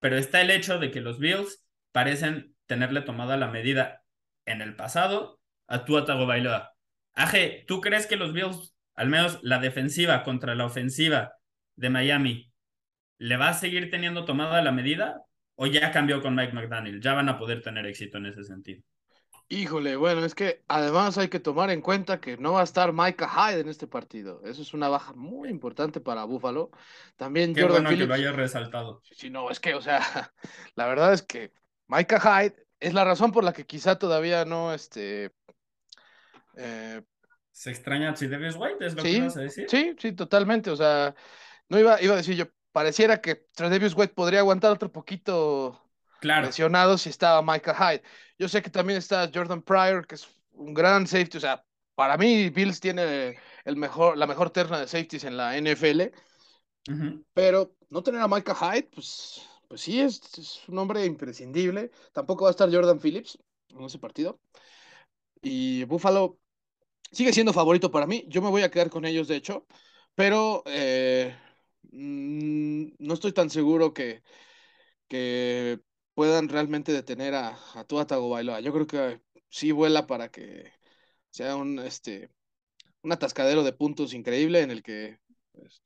pero 0.00 0.16
está 0.16 0.40
el 0.40 0.50
hecho 0.50 0.78
de 0.78 0.90
que 0.90 1.00
los 1.00 1.18
Bills 1.18 1.64
parecen 1.92 2.54
tenerle 2.66 3.02
tomada 3.02 3.36
la 3.36 3.48
medida 3.48 4.02
en 4.46 4.62
el 4.62 4.74
pasado 4.74 5.40
a 5.66 5.84
Tua 5.84 6.04
Tagovailoa. 6.04 6.74
Aje, 7.14 7.64
¿tú 7.68 7.80
crees 7.80 8.06
que 8.06 8.16
los 8.16 8.32
Bills, 8.32 8.74
al 8.94 9.08
menos 9.08 9.38
la 9.42 9.58
defensiva 9.58 10.22
contra 10.22 10.54
la 10.54 10.64
ofensiva 10.64 11.34
de 11.76 11.90
Miami, 11.90 12.52
le 13.18 13.36
va 13.36 13.48
a 13.48 13.54
seguir 13.54 13.90
teniendo 13.90 14.24
tomada 14.24 14.62
la 14.62 14.72
medida 14.72 15.22
o 15.54 15.66
ya 15.66 15.92
cambió 15.92 16.22
con 16.22 16.34
Mike 16.34 16.52
McDaniel? 16.52 17.00
Ya 17.00 17.14
van 17.14 17.28
a 17.28 17.38
poder 17.38 17.62
tener 17.62 17.86
éxito 17.86 18.18
en 18.18 18.26
ese 18.26 18.42
sentido. 18.44 18.82
Híjole, 19.54 19.96
bueno, 19.96 20.24
es 20.24 20.34
que 20.34 20.62
además 20.66 21.18
hay 21.18 21.28
que 21.28 21.38
tomar 21.38 21.68
en 21.68 21.82
cuenta 21.82 22.22
que 22.22 22.38
no 22.38 22.54
va 22.54 22.62
a 22.62 22.64
estar 22.64 22.94
Micah 22.94 23.28
Hyde 23.28 23.60
en 23.60 23.68
este 23.68 23.86
partido. 23.86 24.40
Eso 24.46 24.62
es 24.62 24.72
una 24.72 24.88
baja 24.88 25.12
muy 25.12 25.50
importante 25.50 26.00
para 26.00 26.24
Buffalo. 26.24 26.70
También 27.16 27.52
Qué 27.54 27.60
Jordan 27.60 27.82
bueno 27.82 27.98
que 27.98 28.06
lo 28.06 28.14
haya 28.14 28.32
resaltado. 28.32 29.02
Sí, 29.14 29.28
no, 29.28 29.50
es 29.50 29.60
que, 29.60 29.74
o 29.74 29.82
sea, 29.82 30.00
la 30.74 30.86
verdad 30.86 31.12
es 31.12 31.20
que 31.20 31.52
Micah 31.86 32.18
Hyde 32.18 32.66
es 32.80 32.94
la 32.94 33.04
razón 33.04 33.30
por 33.30 33.44
la 33.44 33.52
que 33.52 33.66
quizá 33.66 33.98
todavía 33.98 34.46
no, 34.46 34.72
este... 34.72 35.32
Eh, 36.56 37.02
¿Se 37.50 37.70
extraña 37.72 38.08
a 38.08 38.12
Davis 38.14 38.56
White? 38.56 38.86
¿Es 38.86 38.94
lo 38.94 39.02
que 39.02 39.20
vas 39.20 39.36
a 39.36 39.40
decir? 39.42 39.66
Sí, 39.68 39.94
sí, 39.98 40.12
totalmente. 40.12 40.70
O 40.70 40.76
sea, 40.76 41.14
no 41.68 41.78
iba, 41.78 42.00
iba 42.00 42.14
a 42.14 42.16
decir 42.16 42.36
yo, 42.36 42.46
pareciera 42.72 43.20
que 43.20 43.48
Davis 43.54 43.92
White 43.94 44.14
podría 44.14 44.38
aguantar 44.38 44.72
otro 44.72 44.90
poquito 44.90 45.78
claro. 46.22 46.46
lesionado 46.46 46.96
si 46.96 47.10
estaba 47.10 47.42
Micah 47.42 47.74
Hyde. 47.74 48.02
Yo 48.42 48.48
sé 48.48 48.60
que 48.60 48.70
también 48.70 48.98
está 48.98 49.30
Jordan 49.32 49.62
Pryor, 49.62 50.04
que 50.04 50.16
es 50.16 50.26
un 50.54 50.74
gran 50.74 51.06
safety. 51.06 51.36
O 51.36 51.40
sea, 51.40 51.64
para 51.94 52.16
mí, 52.16 52.50
Bills 52.50 52.80
tiene 52.80 53.38
el 53.64 53.76
mejor, 53.76 54.18
la 54.18 54.26
mejor 54.26 54.50
terna 54.50 54.80
de 54.80 54.88
safeties 54.88 55.22
en 55.22 55.36
la 55.36 55.56
NFL. 55.56 56.10
Pero 57.34 57.76
no 57.88 58.02
tener 58.02 58.20
a 58.20 58.26
Micah 58.26 58.56
Hyde, 58.56 58.90
pues, 58.92 59.48
pues 59.68 59.82
sí, 59.82 60.00
es, 60.00 60.60
un 60.66 60.76
hombre 60.76 61.04
imprescindible. 61.04 61.92
Tampoco 62.12 62.42
va 62.42 62.50
a 62.50 62.50
estar 62.50 62.68
Jordan 62.68 62.98
Phillips 62.98 63.38
en 63.68 63.84
ese 63.84 64.00
partido. 64.00 64.40
Y 65.40 65.84
Buffalo 65.84 66.40
sigue 67.12 67.32
siendo 67.32 67.52
favorito 67.52 67.92
para 67.92 68.08
mí. 68.08 68.24
Yo 68.26 68.42
me 68.42 68.50
voy 68.50 68.62
a 68.62 68.72
quedar 68.72 68.90
con 68.90 69.04
ellos, 69.04 69.28
de 69.28 69.36
hecho. 69.36 69.66
Pero 70.16 70.64
eh, 70.66 71.32
mm, 71.92 72.86
no 72.98 73.14
estoy 73.14 73.30
tan 73.32 73.50
seguro 73.50 73.94
que, 73.94 74.24
que 75.06 75.80
puedan 76.14 76.48
realmente 76.48 76.92
detener 76.92 77.34
a, 77.34 77.58
a 77.74 77.84
Tua 77.84 78.06
Tagovailoa. 78.06 78.60
Yo 78.60 78.72
creo 78.72 78.86
que 78.86 79.20
sí 79.48 79.72
vuela 79.72 80.06
para 80.06 80.30
que 80.30 80.72
sea 81.30 81.56
un, 81.56 81.78
este, 81.78 82.30
un 83.02 83.12
atascadero 83.12 83.62
de 83.62 83.72
puntos 83.72 84.14
increíble 84.14 84.60
en 84.60 84.70
el 84.70 84.82
que 84.82 85.18
pues, 85.52 85.82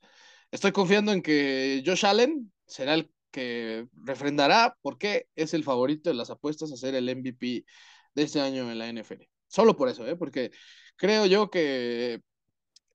estoy 0.51 0.73
confiando 0.73 1.13
en 1.13 1.23
que 1.23 1.83
Josh 1.85 2.07
Allen 2.07 2.53
será 2.67 2.95
el 2.95 3.11
que 3.31 3.87
refrendará 4.05 4.77
porque 4.83 5.29
es 5.35 5.55
el 5.55 5.65
favorito 5.65 6.11
de 6.11 6.17
las 6.17 6.31
apuestas 6.31 6.73
a 6.73 6.77
ser 6.77 6.95
el 6.95 7.09
MVP 7.15 7.65
de 8.15 8.23
este 8.23 8.41
año 8.41 8.71
en 8.71 8.79
la 8.79 8.89
NFL. 8.89 9.23
Solo 9.49 9.77
por 9.77 9.89
eso, 9.89 10.07
¿eh? 10.07 10.17
porque 10.17 10.51
creo 10.97 11.27
yo 11.27 11.51
que 11.51 12.21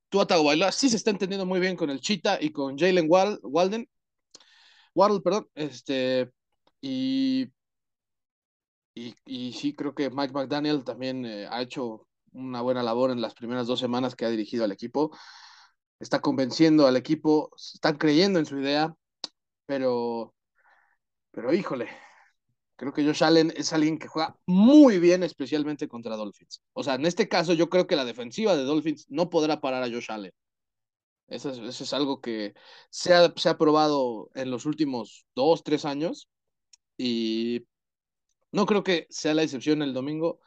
Tua 0.09 0.27
Tagovailoa 0.27 0.71
sí 0.71 0.89
se 0.89 0.97
está 0.97 1.11
entendiendo 1.11 1.45
muy 1.45 1.59
bien 1.59 1.75
con 1.75 1.89
el 1.89 2.01
Cheetah 2.01 2.39
y 2.41 2.51
con 2.51 2.77
Jalen 2.77 3.07
Walden. 3.07 3.87
Waddle, 4.93 5.21
perdón, 5.21 5.47
este, 5.55 6.31
y, 6.81 7.51
y, 9.25 9.53
sí, 9.53 9.73
creo 9.73 9.93
que 9.95 10.09
Mike 10.09 10.33
McDaniel 10.33 10.83
también 10.83 11.25
eh, 11.25 11.47
ha 11.49 11.61
hecho 11.61 12.07
una 12.33 12.61
buena 12.61 12.83
labor 12.83 13.11
en 13.11 13.21
las 13.21 13.35
primeras 13.35 13.67
dos 13.67 13.79
semanas 13.79 14.15
que 14.15 14.25
ha 14.25 14.29
dirigido 14.29 14.63
al 14.65 14.71
equipo. 14.71 15.11
Está 15.99 16.19
convenciendo 16.21 16.87
al 16.87 16.97
equipo, 16.97 17.51
están 17.55 17.97
creyendo 17.97 18.39
en 18.39 18.45
su 18.45 18.57
idea, 18.59 18.95
pero, 19.65 20.33
pero 21.31 21.53
híjole, 21.53 21.89
creo 22.75 22.93
que 22.93 23.05
Josh 23.05 23.23
Allen 23.23 23.53
es 23.55 23.73
alguien 23.73 23.99
que 23.99 24.07
juega 24.07 24.37
muy 24.47 24.99
bien, 24.99 25.23
especialmente 25.23 25.87
contra 25.87 26.15
Dolphins. 26.15 26.61
O 26.73 26.83
sea, 26.83 26.95
en 26.95 27.05
este 27.05 27.29
caso 27.29 27.53
yo 27.53 27.69
creo 27.69 27.87
que 27.87 27.95
la 27.95 28.05
defensiva 28.05 28.55
de 28.55 28.63
Dolphins 28.63 29.05
no 29.09 29.29
podrá 29.29 29.61
parar 29.61 29.83
a 29.83 29.89
Josh 29.89 30.11
Allen. 30.11 30.33
Eso 31.27 31.51
es, 31.51 31.93
algo 31.93 32.19
que 32.19 32.53
se 32.89 33.13
ha, 33.13 33.31
se 33.37 33.49
ha 33.49 33.57
probado 33.57 34.29
en 34.35 34.51
los 34.51 34.65
últimos 34.65 35.25
dos, 35.33 35.63
tres 35.63 35.85
años 35.85 36.27
y 37.01 37.67
no 38.51 38.65
creo 38.65 38.83
que 38.83 39.07
sea 39.09 39.33
la 39.33 39.43
excepción 39.43 39.81
el 39.81 39.93
domingo, 39.93 40.39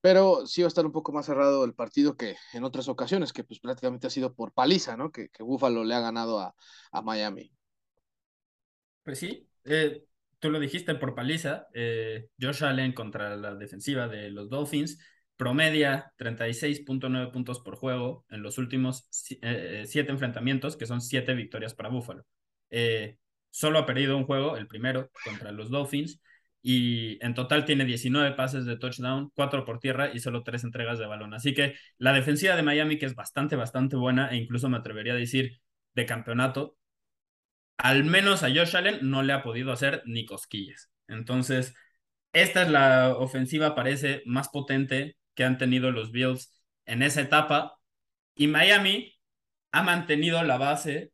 pero 0.00 0.46
sí 0.46 0.62
va 0.62 0.66
a 0.66 0.68
estar 0.68 0.86
un 0.86 0.92
poco 0.92 1.12
más 1.12 1.26
cerrado 1.26 1.64
el 1.64 1.74
partido 1.74 2.16
que 2.16 2.36
en 2.54 2.64
otras 2.64 2.88
ocasiones, 2.88 3.32
que 3.32 3.44
pues 3.44 3.60
prácticamente 3.60 4.06
ha 4.06 4.10
sido 4.10 4.34
por 4.34 4.52
paliza, 4.52 4.96
¿no? 4.96 5.12
Que, 5.12 5.28
que 5.30 5.42
Buffalo 5.42 5.84
le 5.84 5.94
ha 5.94 6.00
ganado 6.00 6.40
a, 6.40 6.54
a 6.92 7.02
Miami. 7.02 7.52
Pues 9.02 9.18
sí, 9.18 9.48
eh, 9.64 10.04
tú 10.38 10.50
lo 10.50 10.60
dijiste 10.60 10.94
por 10.94 11.14
paliza, 11.14 11.68
eh, 11.74 12.28
Josh 12.40 12.64
Allen 12.64 12.92
contra 12.92 13.36
la 13.36 13.54
defensiva 13.54 14.08
de 14.08 14.30
los 14.30 14.48
Dolphins 14.48 14.98
promedia 15.36 16.12
36.9 16.16 17.32
puntos 17.32 17.58
por 17.60 17.76
juego 17.76 18.24
en 18.30 18.42
los 18.42 18.58
últimos 18.58 19.08
eh, 19.42 19.84
siete 19.86 20.12
enfrentamientos, 20.12 20.76
que 20.76 20.86
son 20.86 21.00
siete 21.00 21.34
victorias 21.34 21.74
para 21.74 21.88
Buffalo. 21.88 22.24
Eh, 22.70 23.18
solo 23.52 23.78
ha 23.78 23.86
perdido 23.86 24.16
un 24.16 24.24
juego, 24.24 24.56
el 24.56 24.66
primero, 24.66 25.10
contra 25.24 25.52
los 25.52 25.70
Dolphins, 25.70 26.20
y 26.62 27.24
en 27.24 27.34
total 27.34 27.64
tiene 27.64 27.84
19 27.84 28.32
pases 28.32 28.64
de 28.64 28.76
touchdown, 28.76 29.30
4 29.34 29.64
por 29.64 29.78
tierra 29.80 30.10
y 30.12 30.20
solo 30.20 30.42
3 30.42 30.64
entregas 30.64 30.98
de 30.98 31.06
balón. 31.06 31.34
Así 31.34 31.54
que 31.54 31.74
la 31.98 32.12
defensiva 32.12 32.56
de 32.56 32.62
Miami, 32.62 32.98
que 32.98 33.06
es 33.06 33.14
bastante, 33.14 33.56
bastante 33.56 33.96
buena, 33.96 34.30
e 34.30 34.36
incluso 34.36 34.68
me 34.68 34.78
atrevería 34.78 35.12
a 35.12 35.16
decir 35.16 35.60
de 35.94 36.06
campeonato, 36.06 36.76
al 37.76 38.04
menos 38.04 38.42
a 38.42 38.48
Josh 38.48 38.76
Allen 38.76 38.98
no 39.02 39.22
le 39.22 39.32
ha 39.32 39.42
podido 39.42 39.72
hacer 39.72 40.02
ni 40.06 40.24
cosquillas. 40.24 40.90
Entonces, 41.08 41.74
esta 42.32 42.62
es 42.62 42.70
la 42.70 43.14
ofensiva, 43.16 43.74
parece 43.74 44.22
más 44.26 44.48
potente 44.48 45.16
que 45.34 45.44
han 45.44 45.58
tenido 45.58 45.90
los 45.90 46.12
Bills 46.12 46.52
en 46.86 47.02
esa 47.02 47.22
etapa. 47.22 47.78
Y 48.34 48.46
Miami 48.48 49.14
ha 49.72 49.82
mantenido 49.82 50.42
la 50.42 50.58
base 50.58 51.12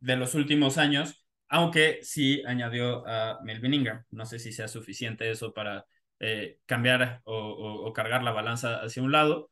de 0.00 0.16
los 0.16 0.34
últimos 0.34 0.78
años, 0.78 1.19
aunque 1.50 2.00
sí 2.02 2.42
añadió 2.46 3.06
a 3.06 3.40
Melvin 3.42 3.74
Ingram. 3.74 4.04
No 4.10 4.24
sé 4.24 4.38
si 4.38 4.52
sea 4.52 4.68
suficiente 4.68 5.30
eso 5.30 5.52
para 5.52 5.84
eh, 6.20 6.58
cambiar 6.66 7.20
o, 7.24 7.92
cargar 7.92 8.22
la 8.22 8.32
balanza 8.32 8.80
hacia 8.82 9.02
un 9.02 9.12
lado. 9.12 9.50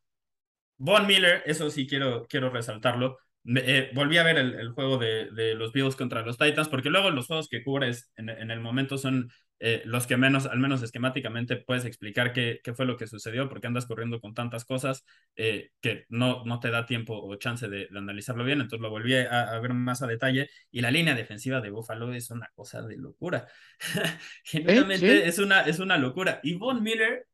Von 0.79 1.07
Miller, 1.07 1.43
eso 1.47 1.71
sí 1.71 1.87
quiero, 1.89 2.27
quiero 2.29 2.51
resaltarlo, 2.51 3.19
eh, 3.57 3.91
volví 3.95 4.19
a 4.19 4.23
ver 4.23 4.39
el, 4.39 4.71
juego 4.71 4.99
de, 4.99 5.31
de, 5.31 5.55
los 5.55 5.73
Bills 5.73 5.97
contra 5.97 6.23
los 6.23 6.39
Titans, 6.39 6.69
porque 6.69 6.91
luego 6.91 7.11
los 7.11 7.27
juegos 7.27 7.49
que 7.49 7.63
cubres 7.63 8.13
en, 8.17 8.29
en 8.29 8.51
el 8.51 8.61
momento 8.61 8.99
son 8.99 9.31
eh, 9.61 9.83
los 9.85 10.07
que 10.07 10.17
menos, 10.17 10.47
al 10.47 10.61
menos 10.61 10.83
esquemáticamente, 10.83 11.57
puedes 11.57 11.85
explicar 11.85 12.33
qué, 12.33 12.61
qué, 12.63 12.75
fue 12.75 12.87
lo 12.87 12.97
que 12.97 13.09
sucedió, 13.09 13.49
porque 13.49 13.67
andas 13.67 13.87
corriendo 13.87 14.21
con 14.21 14.33
tantas 14.33 14.65
cosas 14.65 15.05
eh, 15.35 15.71
que 15.81 16.05
no, 16.09 16.45
no 16.45 16.61
te 16.61 16.71
da 16.71 16.87
tiempo 16.87 17.19
o 17.19 17.35
chance 17.37 17.69
de, 17.69 17.89
de 17.91 17.99
analizarlo 17.99 18.45
bien. 18.45 18.61
Entonces 18.61 18.83
lo 18.83 18.91
volví 18.91 19.17
a, 19.17 19.51
a, 19.51 19.59
ver 19.61 19.75
más 19.75 20.03
a 20.03 20.07
detalle. 20.07 20.49
Y 20.71 20.81
la 20.81 20.91
línea 20.93 21.15
defensiva 21.15 21.61
de 21.61 21.71
Buffalo 21.71 22.13
es 22.13 22.31
una 22.31 22.49
cosa 22.55 22.83
de 22.83 22.97
locura. 22.99 23.49
Genuinamente 24.45 25.27
es, 25.27 25.39
una, 25.39 25.63
es 25.63 25.81
una 25.81 25.99
locura. 25.99 26.41
Y 26.45 26.55
Von 26.55 26.83
Miller, 26.83 27.27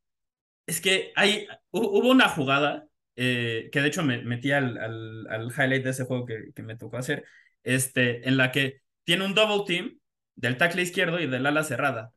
es 0.65 0.81
que 0.81 1.11
hay, 1.15 1.47
hubo 1.69 2.09
una 2.09 2.27
jugada 2.29 2.87
eh, 3.15 3.69
que 3.71 3.81
de 3.81 3.87
hecho 3.87 4.03
me 4.03 4.21
metí 4.23 4.51
al, 4.51 4.77
al, 4.77 5.27
al, 5.29 5.51
highlight 5.51 5.83
de 5.83 5.89
ese 5.91 6.05
juego 6.05 6.25
que, 6.25 6.51
que, 6.53 6.63
me 6.63 6.75
tocó 6.75 6.97
hacer, 6.97 7.25
este, 7.63 8.27
en 8.27 8.37
la 8.37 8.51
que 8.51 8.81
tiene 9.03 9.25
un 9.25 9.33
double 9.33 9.63
team 9.65 9.99
del 10.35 10.57
tackle 10.57 10.81
izquierdo 10.81 11.19
y 11.19 11.27
del 11.27 11.45
ala 11.45 11.63
cerrada. 11.63 12.13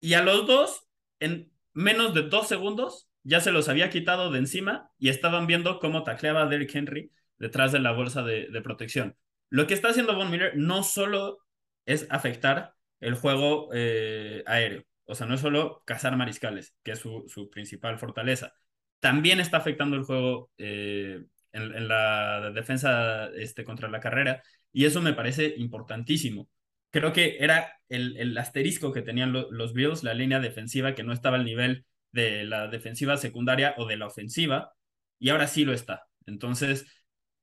Y 0.00 0.14
a 0.14 0.22
los 0.22 0.46
dos, 0.46 0.86
en 1.20 1.52
menos 1.74 2.14
de 2.14 2.22
dos 2.22 2.48
segundos, 2.48 3.08
ya 3.24 3.40
se 3.40 3.52
los 3.52 3.68
había 3.68 3.90
quitado 3.90 4.30
de 4.30 4.38
encima 4.38 4.90
y 4.98 5.08
estaban 5.10 5.46
viendo 5.46 5.78
cómo 5.78 6.02
tacleaba 6.02 6.42
a 6.42 6.46
Derrick 6.46 6.74
Henry 6.74 7.12
detrás 7.38 7.72
de 7.72 7.80
la 7.80 7.92
bolsa 7.92 8.22
de, 8.22 8.48
de 8.48 8.62
protección. 8.62 9.16
Lo 9.50 9.66
que 9.66 9.74
está 9.74 9.88
haciendo 9.88 10.16
Von 10.16 10.30
Miller 10.30 10.56
no 10.56 10.82
solo 10.82 11.38
es 11.86 12.06
afectar 12.10 12.74
el 13.00 13.14
juego 13.14 13.68
eh, 13.74 14.42
aéreo, 14.46 14.84
o 15.04 15.14
sea, 15.14 15.26
no 15.26 15.34
es 15.34 15.40
solo 15.40 15.82
cazar 15.84 16.16
mariscales, 16.16 16.74
que 16.82 16.92
es 16.92 17.00
su, 17.00 17.24
su 17.28 17.50
principal 17.50 17.98
fortaleza, 17.98 18.54
también 19.02 19.40
está 19.40 19.56
afectando 19.56 19.96
el 19.96 20.04
juego 20.04 20.48
eh, 20.58 21.24
en, 21.50 21.88
la 21.88 22.52
defensa 22.54 23.26
este, 23.34 23.64
contra 23.64 23.88
la 23.90 23.98
carrera 23.98 24.44
y 24.72 24.84
eso 24.84 25.02
me 25.02 25.12
parece 25.12 25.54
importantísimo. 25.58 26.48
Creo 26.90 27.12
que 27.12 27.38
era 27.40 27.80
el, 27.88 28.16
el 28.16 28.38
asterisco 28.38 28.92
que 28.92 29.02
tenían 29.02 29.32
lo, 29.32 29.50
los 29.50 29.72
Bills, 29.74 30.04
la 30.04 30.14
línea 30.14 30.38
defensiva 30.38 30.94
que 30.94 31.02
no 31.02 31.12
estaba 31.12 31.36
al 31.36 31.44
nivel 31.44 31.84
de 32.12 32.44
la 32.44 32.68
defensiva 32.68 33.16
secundaria 33.16 33.74
o 33.76 33.86
de 33.86 33.96
la 33.96 34.06
ofensiva 34.06 34.72
y 35.18 35.30
ahora 35.30 35.48
sí 35.48 35.64
lo 35.64 35.72
está. 35.72 36.04
Entonces, 36.26 36.86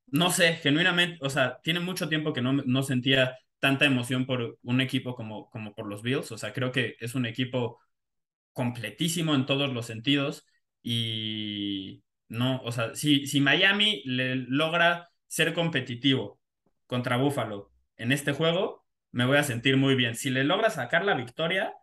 no 0.06 0.30
sé, 0.30 0.54
genuinamente, 0.54 1.18
o 1.20 1.28
sea, 1.28 1.60
tiene 1.62 1.80
mucho 1.80 2.08
tiempo 2.08 2.32
que 2.32 2.40
no, 2.40 2.54
no 2.54 2.82
sentía 2.82 3.36
tanta 3.58 3.84
emoción 3.84 4.24
por 4.24 4.58
un 4.62 4.80
equipo 4.80 5.14
como, 5.14 5.50
como 5.50 5.74
por 5.74 5.86
los 5.86 6.00
Bills. 6.02 6.32
O 6.32 6.38
sea, 6.38 6.54
creo 6.54 6.72
que 6.72 6.96
es 7.00 7.14
un 7.14 7.26
equipo 7.26 7.80
completísimo 8.54 9.34
en 9.34 9.44
todos 9.44 9.70
los 9.72 9.84
sentidos 9.84 10.46
y 10.82 12.02
no, 12.28 12.60
o 12.62 12.72
sea, 12.72 12.94
si, 12.94 13.26
si 13.26 13.40
Miami 13.40 14.02
le 14.04 14.36
logra 14.36 15.08
ser 15.26 15.52
competitivo 15.54 16.40
contra 16.86 17.16
Buffalo 17.16 17.72
en 17.96 18.12
este 18.12 18.32
juego, 18.32 18.86
me 19.12 19.26
voy 19.26 19.36
a 19.38 19.42
sentir 19.42 19.76
muy 19.76 19.94
bien. 19.94 20.14
Si 20.14 20.30
le 20.30 20.44
logra 20.44 20.70
sacar 20.70 21.04
la 21.04 21.14
victoria, 21.14 21.74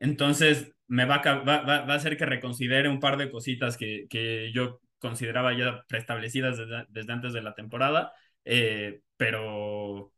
entonces 0.00 0.74
me 0.88 1.04
va 1.04 1.16
a, 1.16 1.34
va, 1.40 1.62
va, 1.62 1.80
va 1.84 1.94
a 1.94 1.96
hacer 1.96 2.16
que 2.16 2.26
reconsidere 2.26 2.88
un 2.88 3.00
par 3.00 3.16
de 3.16 3.30
cositas 3.30 3.76
que, 3.76 4.06
que 4.10 4.52
yo 4.52 4.80
consideraba 4.98 5.52
ya 5.56 5.84
preestablecidas 5.88 6.58
desde, 6.58 6.86
desde 6.88 7.12
antes 7.12 7.32
de 7.32 7.42
la 7.42 7.54
temporada, 7.54 8.12
eh, 8.44 9.02
pero 9.16 10.12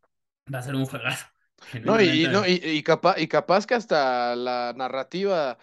va 0.53 0.59
a 0.59 0.63
ser 0.63 0.75
un 0.75 0.87
juegazo. 0.87 1.27
No, 1.83 2.01
y, 2.03 2.27
no, 2.29 2.47
y, 2.47 2.61
y, 2.63 2.83
capaz, 2.83 3.19
y 3.19 3.29
capaz 3.29 3.67
que 3.67 3.75
hasta 3.75 4.37
la 4.37 4.75
narrativa 4.77 5.59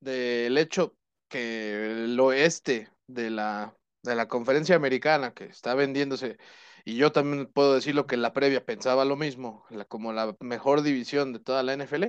del 0.00 0.58
hecho 0.58 0.95
que 1.28 2.04
el 2.04 2.18
oeste 2.20 2.90
de 3.06 3.30
la, 3.30 3.76
de 4.02 4.14
la 4.14 4.28
conferencia 4.28 4.76
americana 4.76 5.32
que 5.32 5.44
está 5.44 5.74
vendiéndose, 5.74 6.38
y 6.84 6.96
yo 6.96 7.12
también 7.12 7.46
puedo 7.46 7.74
decirlo 7.74 8.06
que 8.06 8.14
en 8.14 8.22
la 8.22 8.32
previa 8.32 8.64
pensaba 8.64 9.04
lo 9.04 9.16
mismo, 9.16 9.64
la, 9.70 9.84
como 9.84 10.12
la 10.12 10.36
mejor 10.40 10.82
división 10.82 11.32
de 11.32 11.40
toda 11.40 11.62
la 11.62 11.76
NFL, 11.76 12.04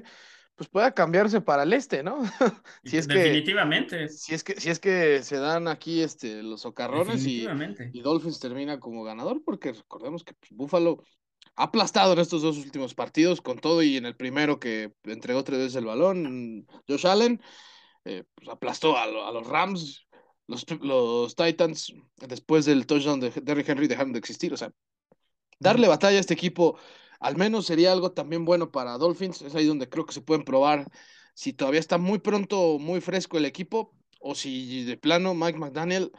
pues 0.58 0.70
pueda 0.70 0.92
cambiarse 0.92 1.40
para 1.40 1.64
el 1.64 1.74
este, 1.74 2.04
¿no? 2.04 2.24
si 2.84 2.98
es 2.98 3.08
Definitivamente. 3.08 3.98
Que, 3.98 4.10
si 4.10 4.34
es 4.34 4.44
que, 4.44 4.60
si 4.60 4.70
es 4.70 4.80
que 4.80 5.22
se 5.24 5.38
dan 5.38 5.68
aquí 5.68 6.02
este, 6.02 6.42
los 6.42 6.62
socarrones 6.62 7.26
y, 7.26 7.48
y, 7.94 8.02
Dolphins 8.02 8.40
termina 8.40 8.80
como 8.80 9.04
ganador, 9.04 9.44
porque 9.46 9.74
recordemos 9.74 10.24
que 10.24 10.34
pues, 10.34 10.52
Buffalo 10.52 11.04
ha 11.56 11.64
aplastado 11.64 12.14
en 12.14 12.20
estos 12.20 12.42
dos 12.42 12.58
últimos 12.58 12.96
partidos, 12.96 13.40
con 13.40 13.60
todo 13.60 13.84
y 13.84 13.98
en 13.98 14.06
el 14.06 14.16
primero 14.16 14.60
que 14.60 14.94
entregó 15.04 15.44
tres 15.44 15.60
veces 15.60 15.76
el 15.76 15.86
balón, 15.86 16.68
Josh 16.88 17.06
Allen, 17.06 17.40
eh, 18.08 18.24
pues 18.34 18.50
aplastó 18.50 18.98
a, 18.98 19.04
a, 19.04 19.32
los 19.32 19.46
Rams, 19.46 20.08
los, 20.48 20.66
los 20.82 21.36
Titans, 21.36 21.94
después 22.18 22.66
del 22.66 22.88
touchdown 22.88 23.20
de 23.20 23.30
Derrick 23.30 23.68
Henry 23.68 23.88
dejaron 23.88 24.14
de 24.14 24.20
existir. 24.20 24.54
O 24.54 24.58
sea, 24.58 24.72
darle 25.60 25.88
batalla 25.88 26.18
a 26.18 26.22
este 26.22 26.34
equipo 26.34 26.80
al 27.20 27.36
menos 27.36 27.66
sería 27.66 27.92
algo 27.92 28.12
también 28.12 28.46
bueno 28.46 28.72
para 28.72 28.98
Dolphins. 28.98 29.42
Es 29.42 29.56
ahí 29.56 29.66
donde 29.66 29.90
creo 29.90 30.06
que 30.06 30.14
se 30.14 30.22
pueden 30.22 30.44
probar 30.44 30.88
si 31.34 31.54
todavía 31.54 31.80
está 31.80 31.98
muy 31.98 32.20
pronto, 32.20 32.80
muy 32.80 33.02
fresco 33.02 33.38
el 33.38 33.46
equipo, 33.46 33.94
o 34.20 34.34
si 34.36 34.84
de 34.86 34.98
plano 34.98 35.36
Mike 35.36 35.60
McDaniel, 35.60 36.12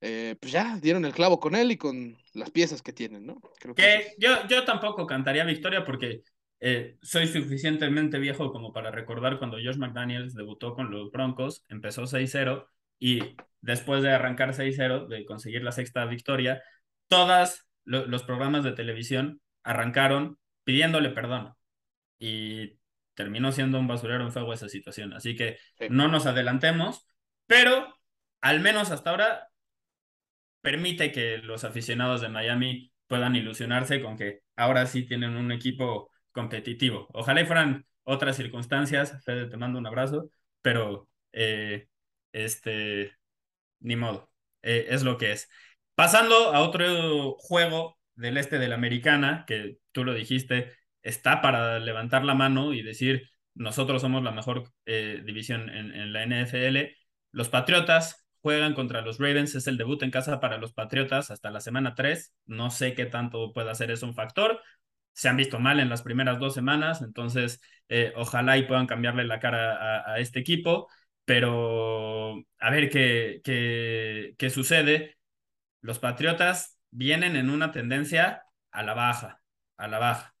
eh, 0.00 0.36
pues 0.40 0.52
ya 0.52 0.78
dieron 0.80 1.04
el 1.04 1.12
clavo 1.12 1.40
con 1.40 1.54
él 1.54 1.72
y 1.72 1.78
con 1.78 2.18
las 2.34 2.50
piezas 2.50 2.82
que 2.82 2.92
tienen, 2.92 3.24
¿no? 3.24 3.40
Creo 3.58 3.74
que, 3.74 3.82
que 3.82 4.14
yo, 4.18 4.46
yo 4.46 4.64
tampoco 4.64 5.06
cantaría 5.06 5.44
victoria 5.44 5.84
porque 5.84 6.22
eh, 6.60 6.98
soy 7.02 7.28
suficientemente 7.28 8.18
viejo 8.18 8.52
como 8.52 8.72
para 8.72 8.90
recordar 8.90 9.38
cuando 9.38 9.58
Josh 9.58 9.76
McDaniels 9.76 10.34
debutó 10.34 10.74
con 10.74 10.90
los 10.90 11.10
Broncos, 11.10 11.64
empezó 11.68 12.06
6-0 12.06 12.66
y 12.98 13.36
después 13.60 14.02
de 14.02 14.12
arrancar 14.12 14.54
6-0, 14.54 15.06
de 15.08 15.24
conseguir 15.24 15.62
la 15.62 15.72
sexta 15.72 16.04
victoria, 16.06 16.62
todos 17.06 17.66
lo, 17.84 18.06
los 18.06 18.24
programas 18.24 18.64
de 18.64 18.72
televisión 18.72 19.40
arrancaron 19.62 20.38
pidiéndole 20.64 21.10
perdón 21.10 21.54
y 22.18 22.78
terminó 23.14 23.52
siendo 23.52 23.78
un 23.78 23.86
basurero 23.86 24.24
en 24.24 24.32
fuego 24.32 24.52
esa 24.52 24.68
situación. 24.68 25.12
Así 25.12 25.36
que 25.36 25.58
sí. 25.78 25.86
no 25.90 26.08
nos 26.08 26.26
adelantemos, 26.26 27.06
pero 27.46 27.98
al 28.40 28.60
menos 28.60 28.90
hasta 28.90 29.10
ahora 29.10 29.48
permite 30.60 31.12
que 31.12 31.38
los 31.38 31.64
aficionados 31.64 32.20
de 32.20 32.28
Miami 32.28 32.92
puedan 33.06 33.36
ilusionarse 33.36 34.02
con 34.02 34.16
que 34.16 34.40
ahora 34.56 34.86
sí 34.86 35.04
tienen 35.04 35.36
un 35.36 35.52
equipo 35.52 36.10
competitivo. 36.32 37.08
Ojalá 37.12 37.44
fueran 37.46 37.86
otras 38.04 38.36
circunstancias, 38.36 39.22
Fede, 39.24 39.46
te 39.48 39.56
mando 39.56 39.78
un 39.78 39.86
abrazo, 39.86 40.30
pero 40.62 41.08
eh, 41.32 41.88
este, 42.32 43.12
ni 43.80 43.96
modo, 43.96 44.30
eh, 44.62 44.86
es 44.90 45.02
lo 45.02 45.18
que 45.18 45.32
es. 45.32 45.48
Pasando 45.94 46.54
a 46.54 46.60
otro 46.60 47.34
juego 47.38 47.98
del 48.14 48.36
este 48.38 48.58
de 48.58 48.68
la 48.68 48.76
americana, 48.76 49.44
que 49.46 49.78
tú 49.92 50.04
lo 50.04 50.14
dijiste, 50.14 50.72
está 51.02 51.40
para 51.40 51.78
levantar 51.78 52.24
la 52.24 52.34
mano 52.34 52.72
y 52.72 52.82
decir, 52.82 53.30
nosotros 53.54 54.02
somos 54.02 54.22
la 54.22 54.30
mejor 54.30 54.70
eh, 54.86 55.22
división 55.24 55.68
en, 55.70 56.12
la 56.12 56.22
NFL. 56.22 56.96
Los 57.32 57.48
Patriotas 57.48 58.26
juegan 58.40 58.74
contra 58.74 59.02
los 59.02 59.18
Ravens, 59.18 59.54
es 59.54 59.66
el 59.66 59.76
debut 59.76 60.02
en 60.02 60.10
casa 60.10 60.40
para 60.40 60.58
los 60.58 60.72
Patriotas 60.72 61.30
hasta 61.30 61.50
la 61.50 61.60
semana 61.60 61.94
3. 61.94 62.34
No 62.46 62.70
sé 62.70 62.94
qué 62.94 63.06
tanto 63.06 63.52
puede 63.52 63.70
hacer 63.70 63.90
eso 63.90 64.06
un 64.06 64.14
factor, 64.14 64.60
se 65.18 65.28
han 65.28 65.36
visto 65.36 65.58
mal 65.58 65.80
en 65.80 65.88
las 65.88 66.02
primeras 66.02 66.38
dos 66.38 66.54
semanas, 66.54 67.02
entonces 67.02 67.60
eh, 67.88 68.12
ojalá 68.14 68.56
y 68.56 68.66
puedan 68.66 68.86
cambiarle 68.86 69.24
la 69.24 69.40
cara 69.40 70.04
a, 70.14 70.20
este 70.20 70.38
equipo, 70.38 70.88
pero 71.24 72.36
a 72.60 72.70
ver 72.70 72.88
qué, 72.88 73.40
qué, 73.42 74.36
qué 74.38 74.50
sucede. 74.50 75.18
Los 75.80 75.98
Patriotas 75.98 76.78
vienen 76.92 77.34
en 77.34 77.50
una 77.50 77.72
tendencia 77.72 78.44
a 78.70 78.82
la 78.84 78.94
baja, 78.94 79.42
a 79.76 79.88
la 79.88 79.98
baja. 79.98 80.36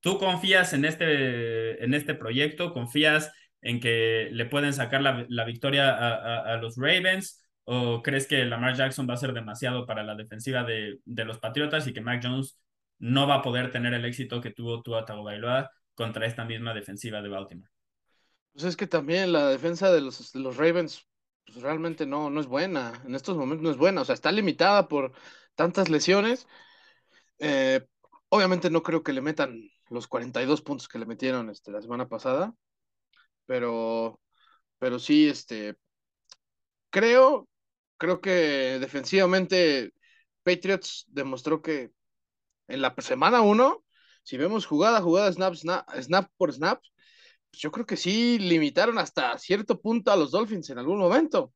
¿Tú 0.00 0.18
confías 0.18 0.72
en 0.72 0.86
este, 0.86 1.84
en 1.84 1.92
este 1.92 2.14
proyecto? 2.14 2.72
¿Confías 2.72 3.30
en 3.60 3.80
que 3.80 4.30
le 4.32 4.46
pueden 4.46 4.72
sacar 4.72 5.02
la, 5.02 5.26
la 5.28 5.44
victoria 5.44 5.90
a, 5.90 6.14
a, 6.14 6.54
a, 6.54 6.56
los 6.56 6.76
Ravens? 6.78 7.44
¿O 7.64 8.02
crees 8.02 8.26
que 8.26 8.46
Lamar 8.46 8.76
Jackson 8.76 9.06
va 9.08 9.14
a 9.14 9.18
ser 9.18 9.34
demasiado 9.34 9.84
para 9.84 10.04
la 10.04 10.14
defensiva 10.14 10.64
de, 10.64 11.00
de 11.04 11.24
los 11.26 11.38
Patriotas 11.38 11.86
y 11.86 11.92
que 11.92 12.00
Mac 12.00 12.22
Jones 12.24 12.58
no 12.98 13.26
va 13.26 13.36
a 13.36 13.42
poder 13.42 13.70
tener 13.70 13.94
el 13.94 14.04
éxito 14.04 14.40
que 14.40 14.50
tuvo 14.50 14.82
Tua 14.82 15.04
Tagovailoa 15.04 15.70
contra 15.94 16.26
esta 16.26 16.44
misma 16.44 16.74
defensiva 16.74 17.22
de 17.22 17.28
Baltimore. 17.28 17.70
Pues 18.52 18.64
es 18.64 18.76
que 18.76 18.86
también 18.86 19.32
la 19.32 19.48
defensa 19.48 19.92
de 19.92 20.00
los, 20.00 20.32
Ravens 20.56 21.06
pues 21.44 21.60
realmente 21.60 22.06
no, 22.06 22.30
no 22.30 22.40
es 22.40 22.46
buena. 22.46 23.02
En 23.04 23.14
estos 23.14 23.36
momentos 23.36 23.62
no 23.62 23.70
es 23.70 23.76
buena. 23.76 24.00
O 24.00 24.04
sea, 24.04 24.14
está 24.14 24.32
limitada 24.32 24.88
por 24.88 25.12
tantas 25.54 25.90
lesiones. 25.90 26.46
Eh, 27.38 27.86
obviamente 28.30 28.70
no 28.70 28.82
creo 28.82 29.02
que 29.02 29.12
le 29.12 29.20
metan 29.20 29.60
los 29.90 30.08
42 30.08 30.62
puntos 30.62 30.88
que 30.88 30.98
le 30.98 31.06
metieron 31.06 31.50
este, 31.50 31.70
la 31.70 31.82
semana 31.82 32.08
pasada. 32.08 32.54
Pero, 33.46 34.20
pero 34.78 34.98
sí, 34.98 35.28
este, 35.28 35.76
creo, 36.90 37.48
creo 37.98 38.20
que 38.20 38.78
defensivamente 38.80 39.92
Patriots 40.42 41.04
demostró 41.08 41.62
que 41.62 41.90
en 42.68 42.82
la 42.82 42.94
semana 42.98 43.40
uno, 43.40 43.84
si 44.22 44.36
vemos 44.36 44.66
jugada, 44.66 45.00
jugada, 45.00 45.32
snap, 45.32 45.54
snap, 45.54 45.88
snap 46.00 46.30
por 46.36 46.52
snap, 46.52 46.82
pues 47.50 47.62
yo 47.62 47.70
creo 47.72 47.86
que 47.86 47.96
sí 47.96 48.38
limitaron 48.38 48.98
hasta 48.98 49.38
cierto 49.38 49.80
punto 49.80 50.10
a 50.10 50.16
los 50.16 50.30
Dolphins 50.32 50.70
en 50.70 50.78
algún 50.78 50.98
momento. 50.98 51.52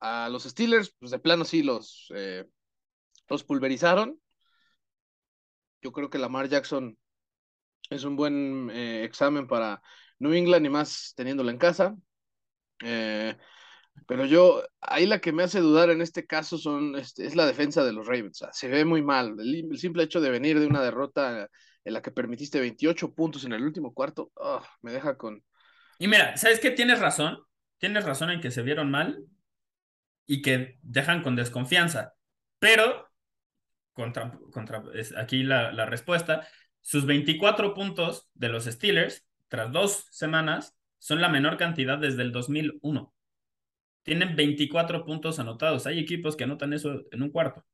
A 0.00 0.28
los 0.30 0.44
Steelers, 0.44 0.94
pues 0.98 1.10
de 1.10 1.18
plano 1.18 1.44
sí 1.44 1.62
los, 1.62 2.10
eh, 2.14 2.46
los 3.28 3.44
pulverizaron. 3.44 4.20
Yo 5.82 5.92
creo 5.92 6.10
que 6.10 6.18
Lamar 6.18 6.48
Jackson 6.48 6.98
es 7.90 8.04
un 8.04 8.16
buen 8.16 8.70
eh, 8.70 9.04
examen 9.04 9.46
para 9.46 9.82
New 10.18 10.32
England 10.32 10.66
y 10.66 10.68
más 10.68 11.12
teniéndolo 11.16 11.50
en 11.50 11.58
casa. 11.58 11.96
Eh, 12.82 13.36
pero 14.06 14.24
yo, 14.26 14.62
ahí 14.80 15.06
la 15.06 15.20
que 15.20 15.32
me 15.32 15.42
hace 15.42 15.60
dudar 15.60 15.90
en 15.90 16.00
este 16.00 16.26
caso 16.26 16.58
son, 16.58 16.96
este, 16.96 17.26
es 17.26 17.36
la 17.36 17.46
defensa 17.46 17.84
de 17.84 17.92
los 17.92 18.06
Ravens. 18.06 18.44
se 18.52 18.68
ve 18.68 18.84
muy 18.84 19.02
mal. 19.02 19.36
El, 19.38 19.78
simple 19.78 20.02
hecho 20.02 20.20
de 20.20 20.30
venir 20.30 20.58
de 20.58 20.66
una 20.66 20.82
derrota 20.82 21.48
en 21.84 21.92
la 21.92 22.02
que 22.02 22.10
permitiste 22.10 22.60
28 22.60 23.14
puntos 23.14 23.44
en 23.44 23.52
el 23.52 23.62
último 23.62 23.94
cuarto, 23.94 24.30
ah, 24.40 24.62
me 24.82 24.92
deja 24.92 25.16
con... 25.16 25.42
Y 25.98 26.08
mira, 26.08 26.36
¿sabes 26.36 26.60
qué? 26.60 26.70
Tienes 26.70 27.00
razón. 27.00 27.38
Tienes 27.78 28.04
razón 28.04 28.30
en 28.30 28.40
que 28.40 28.50
se 28.50 28.62
vieron 28.62 28.90
mal 28.90 29.24
y 30.26 30.42
que 30.42 30.78
dejan 30.82 31.22
con 31.22 31.36
desconfianza. 31.36 32.14
Pero, 32.58 33.08
contra, 33.92 34.38
contra 34.52 34.82
aquí 35.18 35.42
la, 35.42 35.72
la 35.72 35.86
respuesta, 35.86 36.46
sus 36.80 37.06
24 37.06 37.74
puntos 37.74 38.28
de 38.34 38.48
los 38.48 38.64
Steelers, 38.64 39.26
tras 39.48 39.72
dos 39.72 40.06
semanas, 40.10 40.76
son 40.98 41.20
la 41.20 41.28
menor 41.28 41.56
cantidad 41.56 41.98
desde 41.98 42.22
el 42.22 42.32
2001. 42.32 43.12
Tienen 44.02 44.36
24 44.36 45.04
puntos 45.04 45.38
anotados. 45.38 45.86
Hay 45.86 45.98
equipos 45.98 46.36
que 46.36 46.44
anotan 46.44 46.72
eso 46.72 47.02
en 47.10 47.22
un 47.22 47.30
cuarto. 47.30 47.64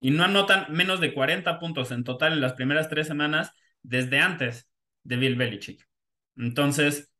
Y 0.00 0.10
no 0.10 0.24
anotan 0.24 0.66
menos 0.72 1.00
de 1.00 1.14
40 1.14 1.58
puntos 1.58 1.90
en 1.90 2.04
total 2.04 2.34
en 2.34 2.40
las 2.40 2.52
primeras 2.54 2.88
tres 2.88 3.06
semanas 3.06 3.52
desde 3.82 4.18
antes 4.20 4.70
de 5.02 5.16
Bill 5.16 5.36
Belichick. 5.36 5.88
Entonces, 6.36 7.10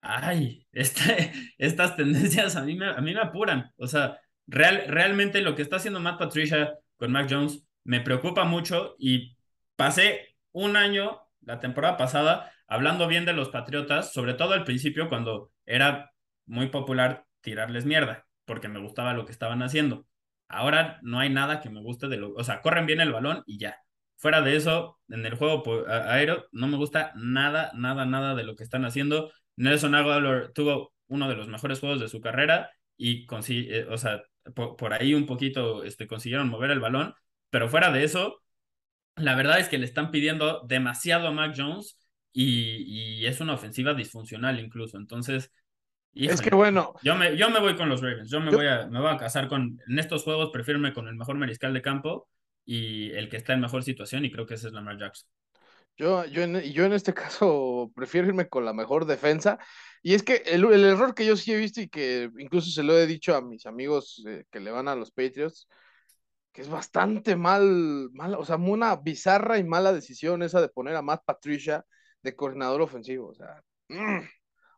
ay, 0.00 0.66
este, 0.72 1.32
estas 1.58 1.96
tendencias 1.96 2.56
a 2.56 2.62
mí, 2.62 2.76
me, 2.76 2.86
a 2.88 3.00
mí 3.00 3.14
me 3.14 3.20
apuran. 3.20 3.72
O 3.76 3.86
sea, 3.86 4.18
real, 4.46 4.84
realmente 4.88 5.40
lo 5.42 5.54
que 5.54 5.62
está 5.62 5.76
haciendo 5.76 6.00
Matt 6.00 6.18
Patricia 6.18 6.74
con 6.96 7.12
Mac 7.12 7.28
Jones 7.30 7.64
me 7.84 8.00
preocupa 8.00 8.44
mucho 8.44 8.96
y 8.98 9.36
pasé 9.76 10.36
un 10.52 10.76
año, 10.76 11.22
la 11.42 11.60
temporada 11.60 11.96
pasada, 11.96 12.52
hablando 12.66 13.06
bien 13.08 13.24
de 13.24 13.32
los 13.32 13.48
Patriotas, 13.48 14.12
sobre 14.12 14.34
todo 14.34 14.52
al 14.52 14.64
principio 14.64 15.08
cuando 15.08 15.52
era 15.64 16.12
muy 16.46 16.68
popular 16.68 17.24
tirarles 17.48 17.86
mierda, 17.86 18.26
porque 18.44 18.68
me 18.68 18.78
gustaba 18.78 19.14
lo 19.14 19.24
que 19.24 19.32
estaban 19.32 19.62
haciendo. 19.62 20.06
Ahora 20.48 20.98
no 21.02 21.18
hay 21.18 21.30
nada 21.30 21.60
que 21.60 21.70
me 21.70 21.82
guste 21.82 22.08
de 22.08 22.18
lo, 22.18 22.34
o 22.34 22.44
sea, 22.44 22.60
corren 22.60 22.84
bien 22.86 23.00
el 23.00 23.12
balón 23.12 23.42
y 23.46 23.58
ya. 23.58 23.78
Fuera 24.16 24.42
de 24.42 24.56
eso, 24.56 24.98
en 25.08 25.24
el 25.24 25.34
juego 25.36 25.62
aéreo 25.88 26.46
no 26.52 26.66
me 26.68 26.76
gusta 26.76 27.12
nada, 27.16 27.70
nada, 27.74 28.04
nada 28.04 28.34
de 28.34 28.44
lo 28.44 28.54
que 28.54 28.64
están 28.64 28.84
haciendo. 28.84 29.32
Nelson 29.56 29.94
Aguilar 29.94 30.52
tuvo 30.54 30.92
uno 31.06 31.28
de 31.28 31.36
los 31.36 31.48
mejores 31.48 31.80
juegos 31.80 32.00
de 32.00 32.08
su 32.08 32.20
carrera 32.20 32.70
y 32.96 33.26
eh, 33.48 33.86
o 33.88 33.96
sea, 33.96 34.22
por, 34.54 34.92
ahí 34.92 35.14
un 35.14 35.24
poquito 35.26 35.84
este, 35.84 36.06
consiguieron 36.06 36.48
mover 36.48 36.70
el 36.70 36.80
balón, 36.80 37.14
pero 37.50 37.68
fuera 37.68 37.90
de 37.92 38.04
eso, 38.04 38.42
la 39.16 39.34
verdad 39.36 39.60
es 39.60 39.68
que 39.68 39.78
le 39.78 39.86
están 39.86 40.10
pidiendo 40.10 40.62
demasiado 40.66 41.28
a 41.28 41.32
Mac 41.32 41.54
Jones 41.56 41.98
y, 42.32 43.20
y 43.22 43.26
es 43.26 43.40
una 43.40 43.54
ofensiva 43.54 43.94
disfuncional 43.94 44.60
incluso. 44.60 44.98
Entonces, 44.98 45.52
es 46.26 46.40
que 46.40 46.50
bueno. 46.50 46.94
Yo 47.02 47.14
me, 47.14 47.36
yo 47.36 47.48
me 47.50 47.60
voy 47.60 47.76
con 47.76 47.88
los 47.88 48.02
Ravens. 48.02 48.28
Yo 48.28 48.40
me, 48.40 48.50
Voy 48.50 48.66
a, 48.66 48.86
me 48.86 49.00
voy 49.00 49.10
a 49.10 49.16
casar 49.16 49.48
con. 49.48 49.78
En 49.86 49.98
estos 49.98 50.24
juegos 50.24 50.50
prefiero 50.52 50.80
con 50.92 51.06
el 51.06 51.14
mejor 51.14 51.36
mariscal 51.36 51.72
de 51.72 51.82
campo 51.82 52.28
y 52.64 53.10
el 53.12 53.28
que 53.28 53.36
está 53.36 53.54
en 53.54 53.60
mejor 53.60 53.82
situación, 53.82 54.24
y 54.24 54.30
creo 54.30 54.44
que 54.44 54.54
ese 54.54 54.66
es 54.66 54.72
Lamar 54.72 54.98
Jackson. 54.98 55.28
Yo, 55.96 56.24
yo, 56.26 56.42
en, 56.42 56.60
yo 56.60 56.84
en 56.84 56.92
este 56.92 57.14
caso 57.14 57.90
prefiero 57.94 58.28
irme 58.28 58.48
con 58.48 58.64
la 58.64 58.72
mejor 58.72 59.04
defensa. 59.04 59.58
Y 60.02 60.14
es 60.14 60.22
que 60.22 60.42
el, 60.46 60.64
el 60.64 60.84
error 60.84 61.14
que 61.14 61.26
yo 61.26 61.36
sí 61.36 61.52
he 61.52 61.56
visto 61.56 61.80
y 61.80 61.88
que 61.88 62.30
incluso 62.38 62.70
se 62.70 62.82
lo 62.82 62.98
he 62.98 63.06
dicho 63.06 63.34
a 63.34 63.40
mis 63.40 63.66
amigos 63.66 64.24
eh, 64.26 64.44
que 64.50 64.60
le 64.60 64.70
van 64.70 64.88
a 64.88 64.94
los 64.94 65.10
Patriots, 65.10 65.68
que 66.52 66.62
es 66.62 66.68
bastante 66.68 67.36
mal, 67.36 68.10
mal, 68.12 68.34
o 68.34 68.44
sea, 68.44 68.56
una 68.56 68.96
bizarra 68.96 69.58
y 69.58 69.64
mala 69.64 69.92
decisión 69.92 70.42
esa 70.42 70.60
de 70.60 70.68
poner 70.68 70.96
a 70.96 71.02
Matt 71.02 71.22
Patricia 71.24 71.84
de 72.22 72.34
coordinador 72.36 72.80
ofensivo. 72.82 73.28
O 73.28 73.34
sea, 73.34 73.62
mmm 73.88 74.20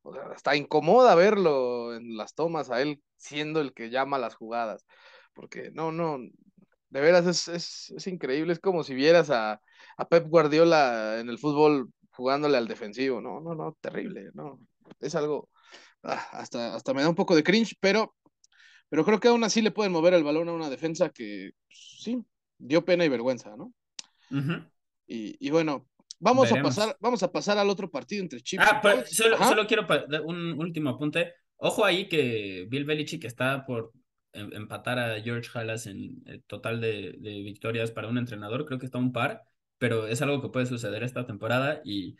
o 0.02 0.14
sea, 0.14 0.22
hasta 0.34 0.56
incomoda 0.56 1.14
verlo 1.14 1.94
en 1.94 2.16
las 2.16 2.34
tomas 2.34 2.70
a 2.70 2.80
él 2.82 3.02
siendo 3.16 3.60
el 3.60 3.72
que 3.72 3.90
llama 3.90 4.18
las 4.18 4.34
jugadas. 4.34 4.86
Porque 5.34 5.70
no, 5.72 5.92
no, 5.92 6.18
de 6.90 7.00
veras 7.00 7.26
es, 7.26 7.48
es, 7.48 7.92
es 7.96 8.06
increíble. 8.06 8.52
Es 8.52 8.60
como 8.60 8.84
si 8.84 8.94
vieras 8.94 9.30
a, 9.30 9.60
a, 9.96 10.08
Pep 10.08 10.26
Guardiola 10.28 11.20
en 11.20 11.28
el 11.28 11.38
fútbol 11.38 11.90
jugándole 12.10 12.56
al 12.56 12.68
defensivo. 12.68 13.20
No, 13.20 13.40
no, 13.40 13.54
no, 13.54 13.76
terrible. 13.80 14.30
No, 14.34 14.58
es 15.00 15.14
algo. 15.14 15.48
Ah, 16.02 16.26
hasta, 16.32 16.74
hasta 16.74 16.94
me 16.94 17.02
da 17.02 17.08
un 17.08 17.14
poco 17.14 17.36
de 17.36 17.42
cringe, 17.42 17.76
pero, 17.80 18.14
pero 18.88 19.04
creo 19.04 19.20
que 19.20 19.28
aún 19.28 19.44
así 19.44 19.60
le 19.60 19.70
pueden 19.70 19.92
mover 19.92 20.14
el 20.14 20.24
balón 20.24 20.48
a 20.48 20.52
una 20.52 20.70
defensa 20.70 21.10
que 21.10 21.50
pues, 21.66 21.98
sí, 22.00 22.24
dio 22.58 22.84
pena 22.84 23.04
y 23.04 23.08
vergüenza, 23.08 23.54
¿no? 23.56 23.72
y, 25.06 25.36
y, 25.44 25.50
bueno, 25.50 25.89
Vamos 26.20 26.52
a, 26.52 26.62
pasar, 26.62 26.96
vamos 27.00 27.22
a 27.22 27.32
pasar 27.32 27.56
al 27.56 27.70
otro 27.70 27.90
partido 27.90 28.22
entre 28.22 28.42
Chiefs. 28.42 28.64
Ah, 28.68 28.80
solo, 29.06 29.38
solo, 29.38 29.66
quiero 29.66 29.86
un 30.24 30.52
último 30.52 30.90
apunte. 30.90 31.32
Ojo 31.56 31.84
ahí 31.84 32.08
que 32.08 32.66
Bill 32.68 32.84
Belichick 32.84 33.24
está 33.24 33.64
por 33.64 33.92
em, 34.32 34.52
empatar 34.52 34.98
a 34.98 35.20
George 35.22 35.48
Halas 35.54 35.86
en 35.86 36.22
el 36.26 36.42
total 36.44 36.80
de, 36.80 37.16
de, 37.18 37.42
victorias 37.42 37.90
para 37.90 38.08
un 38.08 38.18
entrenador. 38.18 38.66
Creo 38.66 38.78
que 38.78 38.84
está 38.84 38.98
un 38.98 39.12
par, 39.12 39.42
pero 39.78 40.06
es 40.06 40.20
algo 40.20 40.42
que 40.42 40.50
puede 40.50 40.66
suceder 40.66 41.02
esta 41.02 41.26
temporada 41.26 41.80
y 41.84 42.16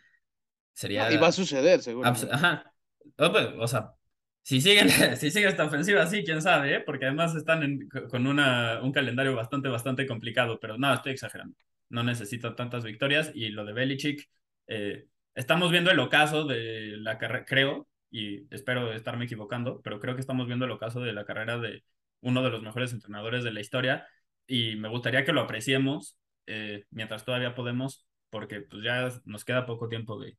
sería. 0.73 1.11
y 1.11 1.17
va 1.17 1.27
a 1.27 1.31
suceder, 1.31 1.81
seguro. 1.81 2.09
Ajá. 2.09 2.73
Pues, 3.15 3.49
o 3.59 3.67
sea, 3.67 3.93
si 4.41 4.61
siguen, 4.61 4.89
si 5.17 5.29
sigue 5.29 5.47
esta 5.47 5.65
ofensiva 5.65 6.01
así, 6.01 6.23
quién 6.23 6.41
sabe, 6.41 6.75
¿eh? 6.75 6.79
porque 6.79 7.05
además 7.05 7.35
están 7.35 7.87
con 8.09 8.25
una, 8.25 8.81
un 8.81 8.91
calendario 8.91 9.35
bastante, 9.35 9.69
bastante 9.69 10.07
complicado, 10.07 10.59
pero 10.59 10.77
no, 10.79 10.91
estoy 10.91 11.13
exagerando 11.13 11.55
no 11.91 12.03
necesita 12.03 12.55
tantas 12.55 12.83
victorias. 12.83 13.31
Y 13.35 13.49
lo 13.49 13.65
de 13.65 13.73
Belichick, 13.73 14.29
eh, 14.67 15.07
estamos 15.35 15.71
viendo 15.71 15.91
el 15.91 15.99
ocaso 15.99 16.45
de 16.45 16.97
la 16.97 17.17
carrera, 17.17 17.45
creo, 17.45 17.87
y 18.09 18.47
espero 18.53 18.93
estarme 18.93 19.25
equivocando, 19.25 19.81
pero 19.81 19.99
creo 19.99 20.15
que 20.15 20.21
estamos 20.21 20.47
viendo 20.47 20.65
el 20.65 20.71
ocaso 20.71 21.01
de 21.01 21.13
la 21.13 21.25
carrera 21.25 21.57
de 21.59 21.83
uno 22.21 22.43
de 22.43 22.49
los 22.49 22.61
mejores 22.63 22.93
entrenadores 22.93 23.43
de 23.43 23.51
la 23.51 23.61
historia. 23.61 24.07
Y 24.47 24.75
me 24.77 24.89
gustaría 24.89 25.25
que 25.25 25.33
lo 25.33 25.41
apreciemos 25.41 26.17
eh, 26.47 26.85
mientras 26.89 27.25
todavía 27.25 27.55
podemos, 27.55 28.07
porque 28.29 28.61
pues 28.61 28.83
ya 28.83 29.09
nos 29.25 29.45
queda 29.45 29.65
poco 29.65 29.87
tiempo 29.89 30.19
de, 30.19 30.37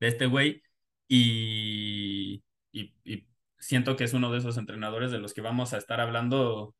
este 0.00 0.26
güey. 0.26 0.62
Y, 1.08 2.42
y 2.72 3.26
siento 3.58 3.96
que 3.96 4.04
es 4.04 4.12
uno 4.14 4.32
de 4.32 4.38
esos 4.38 4.58
entrenadores 4.58 5.10
de 5.10 5.18
los 5.18 5.34
que 5.34 5.40
vamos 5.40 5.72
a 5.74 5.78
estar 5.78 6.00
hablando 6.00 6.74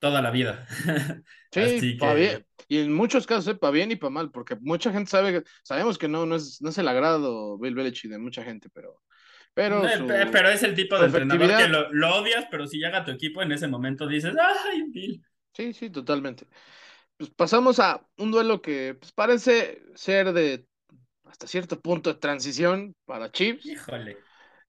toda 0.00 0.20
la 0.20 0.30
vida. 0.30 0.66
Sí, 1.52 1.98
bien. 1.98 2.46
Y 2.68 2.78
en 2.78 2.94
muchos 2.94 3.26
casos, 3.26 3.48
¿eh? 3.48 3.56
para 3.56 3.72
bien 3.72 3.90
y 3.90 3.96
para 3.96 4.10
mal, 4.10 4.30
porque 4.30 4.54
mucha 4.60 4.92
gente 4.92 5.10
sabe, 5.10 5.42
sabemos 5.64 5.98
que 5.98 6.06
no, 6.06 6.24
no, 6.24 6.36
es, 6.36 6.62
no 6.62 6.70
es 6.70 6.78
el 6.78 6.86
agrado 6.86 7.58
Bill 7.58 7.74
Belichick 7.74 8.08
de 8.08 8.18
mucha 8.18 8.44
gente, 8.44 8.68
pero... 8.72 9.02
Pero, 9.52 9.82
pero 10.06 10.48
es 10.48 10.62
el 10.62 10.76
tipo 10.76 10.96
de 10.96 11.06
entrenador 11.06 11.56
que 11.56 11.66
lo, 11.68 12.14
odias, 12.14 12.46
pero 12.52 12.68
si 12.68 12.78
llega 12.78 12.98
a 12.98 13.04
tu 13.04 13.10
equipo 13.10 13.42
en 13.42 13.50
ese 13.50 13.66
momento 13.66 14.06
dices, 14.06 14.32
¡ay, 14.40 14.84
Bill! 14.92 15.24
Sí, 15.52 15.72
sí, 15.72 15.90
totalmente. 15.90 16.46
Pues 17.16 17.30
pasamos 17.30 17.80
a 17.80 18.06
un 18.16 18.30
duelo 18.30 18.62
que 18.62 18.94
pues, 18.94 19.10
parece 19.10 19.82
ser 19.96 20.32
de 20.32 20.66
hasta 21.24 21.48
cierto 21.48 21.80
punto 21.80 22.12
de 22.12 22.20
transición 22.20 22.94
para 23.06 23.32
Chiefs. 23.32 23.66
Híjole. 23.66 24.18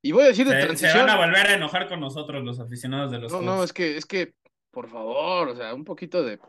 Y 0.02 0.13
voy 0.13 0.24
a 0.24 0.28
decir 0.28 0.48
de 0.48 0.60
transición. 0.60 0.94
Se 0.94 0.98
van 0.98 1.10
a 1.12 1.17
volver 1.17 1.46
a 1.46 1.54
enojar 1.54 1.88
con 1.88 2.00
nosotros, 2.00 2.44
los 2.44 2.60
aficionados 2.60 3.12
de 3.12 3.20
los. 3.20 3.32
No, 3.32 3.41
no, 3.41 3.63
es 3.63 3.72
que, 3.72 3.98
es 3.98 4.06
que 4.08 4.34
por 4.71 4.89
favor, 4.89 5.49
o 5.49 5.55
sea, 5.55 5.73
un 5.73 5.84
poquito 5.84 6.23
de 6.23 6.39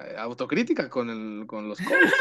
eh, 0.00 0.14
autocrítica 0.16 0.88
con, 0.88 1.10
el, 1.10 1.46
con 1.46 1.68
los 1.68 1.78
Colts. 1.82 2.14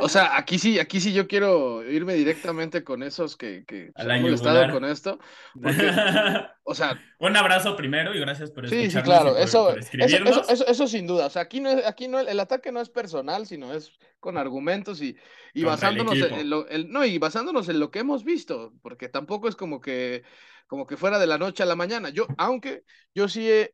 O 0.00 0.08
sea, 0.08 0.36
aquí 0.36 0.58
sí, 0.58 0.78
aquí 0.78 1.00
sí 1.00 1.14
yo 1.14 1.26
quiero 1.26 1.82
irme 1.82 2.12
directamente 2.12 2.84
con 2.84 3.02
esos 3.02 3.36
que, 3.36 3.64
que 3.66 3.92
se 3.96 4.12
han 4.12 4.20
molestado 4.20 4.70
con 4.70 4.84
esto. 4.84 5.18
o 6.64 6.74
sea. 6.74 7.00
Un 7.18 7.34
abrazo 7.34 7.74
primero 7.76 8.14
y 8.14 8.20
gracias 8.20 8.50
por 8.50 8.66
escucharnos. 8.66 8.92
Sí, 8.92 8.98
sí, 8.98 9.02
claro, 9.02 9.38
eso, 9.38 9.74
eso, 9.74 10.66
eso, 10.66 10.86
sin 10.86 11.06
duda. 11.06 11.26
O 11.26 11.30
sea, 11.30 11.42
aquí 11.42 11.60
no 11.60 11.70
es, 11.70 11.86
aquí 11.86 12.08
no, 12.08 12.20
el 12.20 12.40
ataque 12.40 12.72
no 12.72 12.82
es 12.82 12.90
personal, 12.90 13.46
sino 13.46 13.72
es 13.72 13.92
con 14.20 14.36
argumentos 14.36 15.00
y, 15.00 15.16
y 15.54 15.64
basándonos 15.64 16.14
en 16.14 16.50
lo, 16.50 16.66
no, 16.88 17.04
y 17.06 17.16
basándonos 17.16 17.70
en 17.70 17.80
lo 17.80 17.90
que 17.90 18.00
hemos 18.00 18.24
visto, 18.24 18.74
porque 18.82 19.08
tampoco 19.08 19.48
es 19.48 19.56
como 19.56 19.80
que, 19.80 20.24
como 20.66 20.86
que 20.86 20.98
fuera 20.98 21.18
de 21.18 21.26
la 21.26 21.38
noche 21.38 21.62
a 21.62 21.66
la 21.66 21.76
mañana. 21.76 22.10
Yo, 22.10 22.26
aunque 22.36 22.82
yo 23.14 23.28
sí 23.28 23.48
he, 23.48 23.72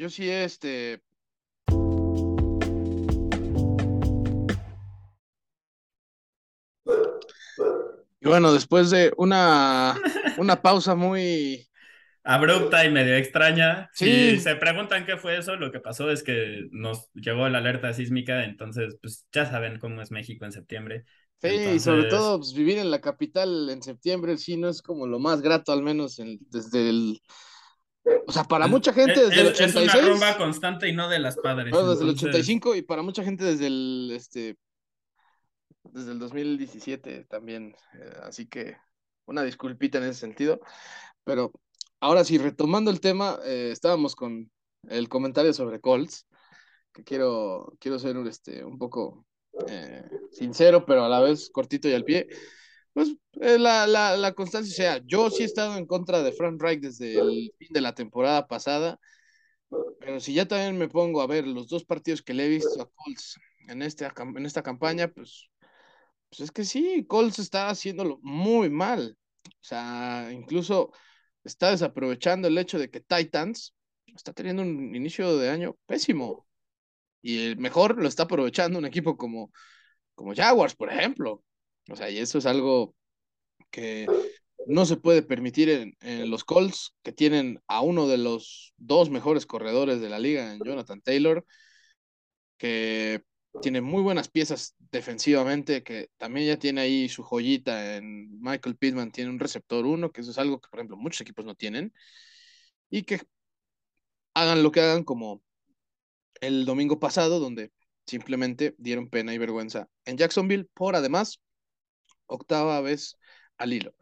Yo 0.00 0.08
sí, 0.08 0.30
este. 0.30 1.02
Y 8.18 8.26
bueno, 8.26 8.50
después 8.54 8.88
de 8.88 9.12
una, 9.18 9.94
una 10.38 10.62
pausa 10.62 10.94
muy, 10.94 11.68
abrupta 12.24 12.86
y 12.86 12.90
medio 12.90 13.14
extraña. 13.14 13.90
Si 13.92 14.40
se 14.40 14.56
preguntan 14.56 15.04
qué 15.04 15.18
fue 15.18 15.36
eso, 15.36 15.56
lo 15.56 15.70
que 15.70 15.80
pasó 15.80 16.10
es 16.10 16.22
que 16.22 16.66
nos 16.70 17.12
llegó 17.12 17.46
la 17.50 17.58
alerta 17.58 17.92
sísmica, 17.92 18.44
entonces 18.44 18.96
pues 19.02 19.26
ya 19.30 19.44
saben 19.44 19.78
cómo 19.78 20.00
es 20.00 20.10
México 20.10 20.46
en 20.46 20.52
septiembre. 20.52 21.04
Sí, 21.42 21.48
y 21.48 21.78
sobre 21.78 22.04
todo 22.04 22.38
pues, 22.38 22.54
vivir 22.54 22.78
en 22.78 22.90
la 22.90 23.02
capital 23.02 23.68
en 23.68 23.82
septiembre 23.82 24.38
sí 24.38 24.56
no 24.56 24.70
es 24.70 24.80
como 24.80 25.06
lo 25.06 25.18
más 25.18 25.42
grato, 25.42 25.72
al 25.72 25.82
menos 25.82 26.18
desde 26.48 26.88
el... 26.88 27.20
O 28.26 28.32
sea, 28.32 28.44
para 28.44 28.66
mucha 28.66 28.92
gente 28.92 29.26
desde 29.26 29.40
el 29.40 29.46
86... 29.48 29.88
Es 29.88 29.94
una 29.94 30.08
rumba 30.08 30.36
constante 30.36 30.88
y 30.88 30.92
no 30.92 31.08
de 31.08 31.18
las 31.18 31.36
padres. 31.36 31.72
desde 31.72 32.04
el 32.04 32.10
85 32.10 32.74
y 32.76 32.82
para 32.82 33.02
mucha 33.02 33.22
gente 33.22 33.44
desde 33.44 33.66
el, 33.66 34.12
este, 34.14 34.56
desde 35.84 36.12
el 36.12 36.18
2017 36.18 37.24
también. 37.24 37.74
Eh, 37.94 38.12
así 38.22 38.46
que 38.46 38.76
una 39.26 39.42
disculpita 39.42 39.98
en 39.98 40.04
ese 40.04 40.20
sentido. 40.20 40.60
Pero 41.24 41.52
ahora 42.00 42.24
sí, 42.24 42.38
retomando 42.38 42.90
el 42.90 43.00
tema, 43.00 43.38
eh, 43.44 43.70
estábamos 43.72 44.16
con 44.16 44.50
el 44.88 45.08
comentario 45.08 45.52
sobre 45.52 45.80
Colts, 45.80 46.26
que 46.92 47.04
quiero, 47.04 47.72
quiero 47.78 47.98
ser 47.98 48.16
este, 48.26 48.64
un 48.64 48.78
poco 48.78 49.26
eh, 49.68 50.08
sincero, 50.32 50.84
pero 50.86 51.04
a 51.04 51.08
la 51.08 51.20
vez 51.20 51.50
cortito 51.50 51.88
y 51.88 51.94
al 51.94 52.04
pie. 52.04 52.26
Pues 52.92 53.14
eh, 53.40 53.58
la, 53.58 53.86
la, 53.86 54.16
la, 54.16 54.32
constancia, 54.34 54.74
sea, 54.74 55.02
yo 55.06 55.30
sí 55.30 55.42
he 55.42 55.46
estado 55.46 55.76
en 55.76 55.86
contra 55.86 56.22
de 56.22 56.32
Frank 56.32 56.60
Reich 56.60 56.80
desde 56.80 57.20
el 57.20 57.52
fin 57.58 57.68
de 57.70 57.80
la 57.80 57.94
temporada 57.94 58.48
pasada, 58.48 58.98
pero 60.00 60.18
si 60.20 60.34
ya 60.34 60.48
también 60.48 60.76
me 60.76 60.88
pongo 60.88 61.22
a 61.22 61.26
ver 61.26 61.46
los 61.46 61.68
dos 61.68 61.84
partidos 61.84 62.22
que 62.22 62.34
le 62.34 62.46
he 62.46 62.48
visto 62.48 62.82
a 62.82 62.90
Colts 62.90 63.38
en, 63.68 63.82
este, 63.82 64.08
en 64.16 64.46
esta 64.46 64.62
campaña, 64.62 65.08
pues, 65.08 65.48
pues 66.28 66.40
es 66.40 66.50
que 66.50 66.64
sí, 66.64 67.04
Colts 67.06 67.38
está 67.38 67.68
haciéndolo 67.68 68.18
muy 68.22 68.70
mal. 68.70 69.16
O 69.46 69.64
sea, 69.64 70.30
incluso 70.32 70.92
está 71.44 71.70
desaprovechando 71.70 72.48
el 72.48 72.58
hecho 72.58 72.78
de 72.78 72.90
que 72.90 73.00
Titans 73.00 73.74
está 74.06 74.32
teniendo 74.32 74.62
un 74.62 74.94
inicio 74.94 75.36
de 75.36 75.50
año 75.50 75.76
pésimo. 75.86 76.46
Y 77.22 77.46
el 77.46 77.58
mejor 77.58 78.00
lo 78.00 78.08
está 78.08 78.24
aprovechando 78.24 78.78
un 78.78 78.86
equipo 78.86 79.16
como, 79.16 79.52
como 80.14 80.34
Jaguars, 80.34 80.74
por 80.74 80.90
ejemplo. 80.92 81.42
O 81.90 81.96
sea, 81.96 82.10
y 82.10 82.18
eso 82.18 82.38
es 82.38 82.46
algo 82.46 82.94
que 83.70 84.06
no 84.66 84.86
se 84.86 84.96
puede 84.96 85.22
permitir 85.22 85.94
en, 86.00 86.30
los 86.30 86.44
Colts, 86.44 86.94
que 87.02 87.12
tienen 87.12 87.60
a 87.66 87.80
uno 87.80 88.06
de 88.06 88.18
los 88.18 88.74
dos 88.76 89.10
mejores 89.10 89.46
corredores 89.46 90.00
de 90.00 90.08
la 90.08 90.18
liga, 90.18 90.52
en 90.52 90.60
Jonathan 90.64 91.00
Taylor, 91.00 91.44
que 92.58 93.22
tiene 93.62 93.80
muy 93.80 94.02
buenas 94.02 94.28
piezas 94.28 94.76
defensivamente, 94.92 95.82
que 95.82 96.08
también 96.18 96.46
ya 96.46 96.58
tiene 96.58 96.82
ahí 96.82 97.08
su 97.08 97.22
joyita 97.22 97.96
en 97.96 98.40
Michael 98.40 98.76
Pittman, 98.76 99.10
tiene 99.10 99.30
un 99.30 99.40
receptor 99.40 99.86
uno, 99.86 100.12
que 100.12 100.20
eso 100.20 100.30
es 100.30 100.38
algo 100.38 100.60
que, 100.60 100.68
por 100.68 100.78
ejemplo, 100.80 100.96
muchos 100.96 101.22
equipos 101.22 101.44
no 101.44 101.54
tienen, 101.54 101.92
y 102.90 103.02
que 103.02 103.20
hagan 104.34 104.62
lo 104.62 104.70
que 104.72 104.80
hagan 104.80 105.04
como 105.04 105.42
el 106.40 106.64
domingo 106.64 107.00
pasado, 107.00 107.40
donde 107.40 107.72
simplemente 108.06 108.74
dieron 108.78 109.08
pena 109.08 109.34
y 109.34 109.38
vergüenza 109.38 109.88
en 110.04 110.16
Jacksonville, 110.16 110.68
por 110.74 110.96
además, 110.96 111.40
octava 112.30 112.80
vez 112.80 113.18
al 113.58 113.72
hilo. 113.72 113.94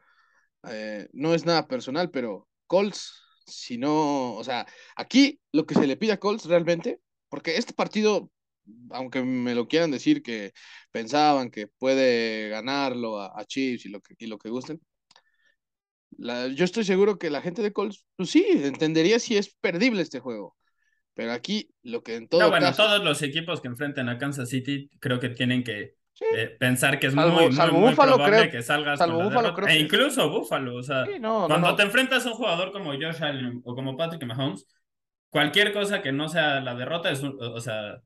Eh, 0.69 1.09
no 1.13 1.35
es 1.35 1.47
nada 1.47 1.67
personal, 1.69 2.11
pero 2.11 2.49
Colts, 2.67 3.23
si 3.47 3.79
no, 3.79 4.35
o 4.35 4.45
sea, 4.45 4.67
aquí 4.97 5.41
lo 5.53 5.67
que 5.67 5.75
se 5.75 5.87
le 5.87 5.97
pide 5.97 6.13
a 6.13 6.21
Colts 6.21 6.47
realmente, 6.47 7.01
porque 7.29 7.57
este 7.57 7.73
partido 7.75 8.31
aunque 8.91 9.23
me 9.23 9.55
lo 9.55 9.69
quieran 9.69 9.91
decir 9.91 10.23
que 10.23 10.53
pensaban 10.91 11.51
que 11.51 11.69
puede 11.69 12.49
ganarlo 12.51 13.21
a, 13.21 13.45
Chiefs 13.47 13.87
y 13.87 13.89
lo 13.89 14.01
que, 14.01 14.15
y 14.19 14.27
lo 14.27 14.39
que 14.39 14.51
gusten, 14.51 14.81
yo 16.19 16.65
estoy 16.65 16.85
seguro 16.85 17.19
que 17.19 17.31
la 17.31 17.43
gente 17.43 17.63
de 17.63 17.73
Colts, 17.73 18.05
pues 18.17 18.31
sí, 18.31 18.45
entendería 18.49 19.19
si 19.19 19.37
es 19.37 19.55
perdible 19.55 20.03
este 20.03 20.21
juego. 20.21 20.57
Pero 21.15 21.33
aquí 21.33 21.71
lo 21.83 22.03
que 22.03 22.17
en 22.17 22.29
todo 22.29 22.41
no, 22.41 22.51
bueno, 22.51 22.73
todos 22.73 23.03
los 23.03 23.23
equipos 23.23 23.61
que 23.61 23.69
enfrenten 23.69 24.09
a 24.09 24.19
Kansas 24.19 24.49
City 24.49 24.89
creo 25.01 25.19
que 25.19 25.31
tienen 25.31 25.65
que 25.65 25.97
eh, 26.21 26.57
pensar 26.59 26.99
que 26.99 27.09
es 27.09 27.15
muy, 27.15 27.31
muy, 27.73 27.95
probable 27.95 28.51
que 28.51 28.63
salgas 28.63 28.99
con 28.99 29.35
la 29.35 29.55
creo 29.55 29.69
E 29.69 29.79
incluso 29.79 30.31
Buffalo, 30.31 30.77
o 30.77 30.83
sea, 30.83 31.05
cuando 31.21 31.77
te 31.77 31.83
enfrentas 31.83 32.27
a 32.27 32.31
un 32.31 32.35
jugador 32.35 32.73
como 32.73 32.93
Josh 32.93 33.23
Allen 33.23 33.61
o 33.65 33.75
como 33.75 33.97
Patrick 33.97 34.25
Mahomes, 34.25 34.67
cualquier 35.31 35.73
cosa 35.73 36.03
que 36.03 36.13
no 36.13 36.29
sea 36.29 36.61
la 36.61 36.75
derrota 36.75 37.11
es, 37.11 37.23
o 37.23 37.61
sea, 37.61 38.01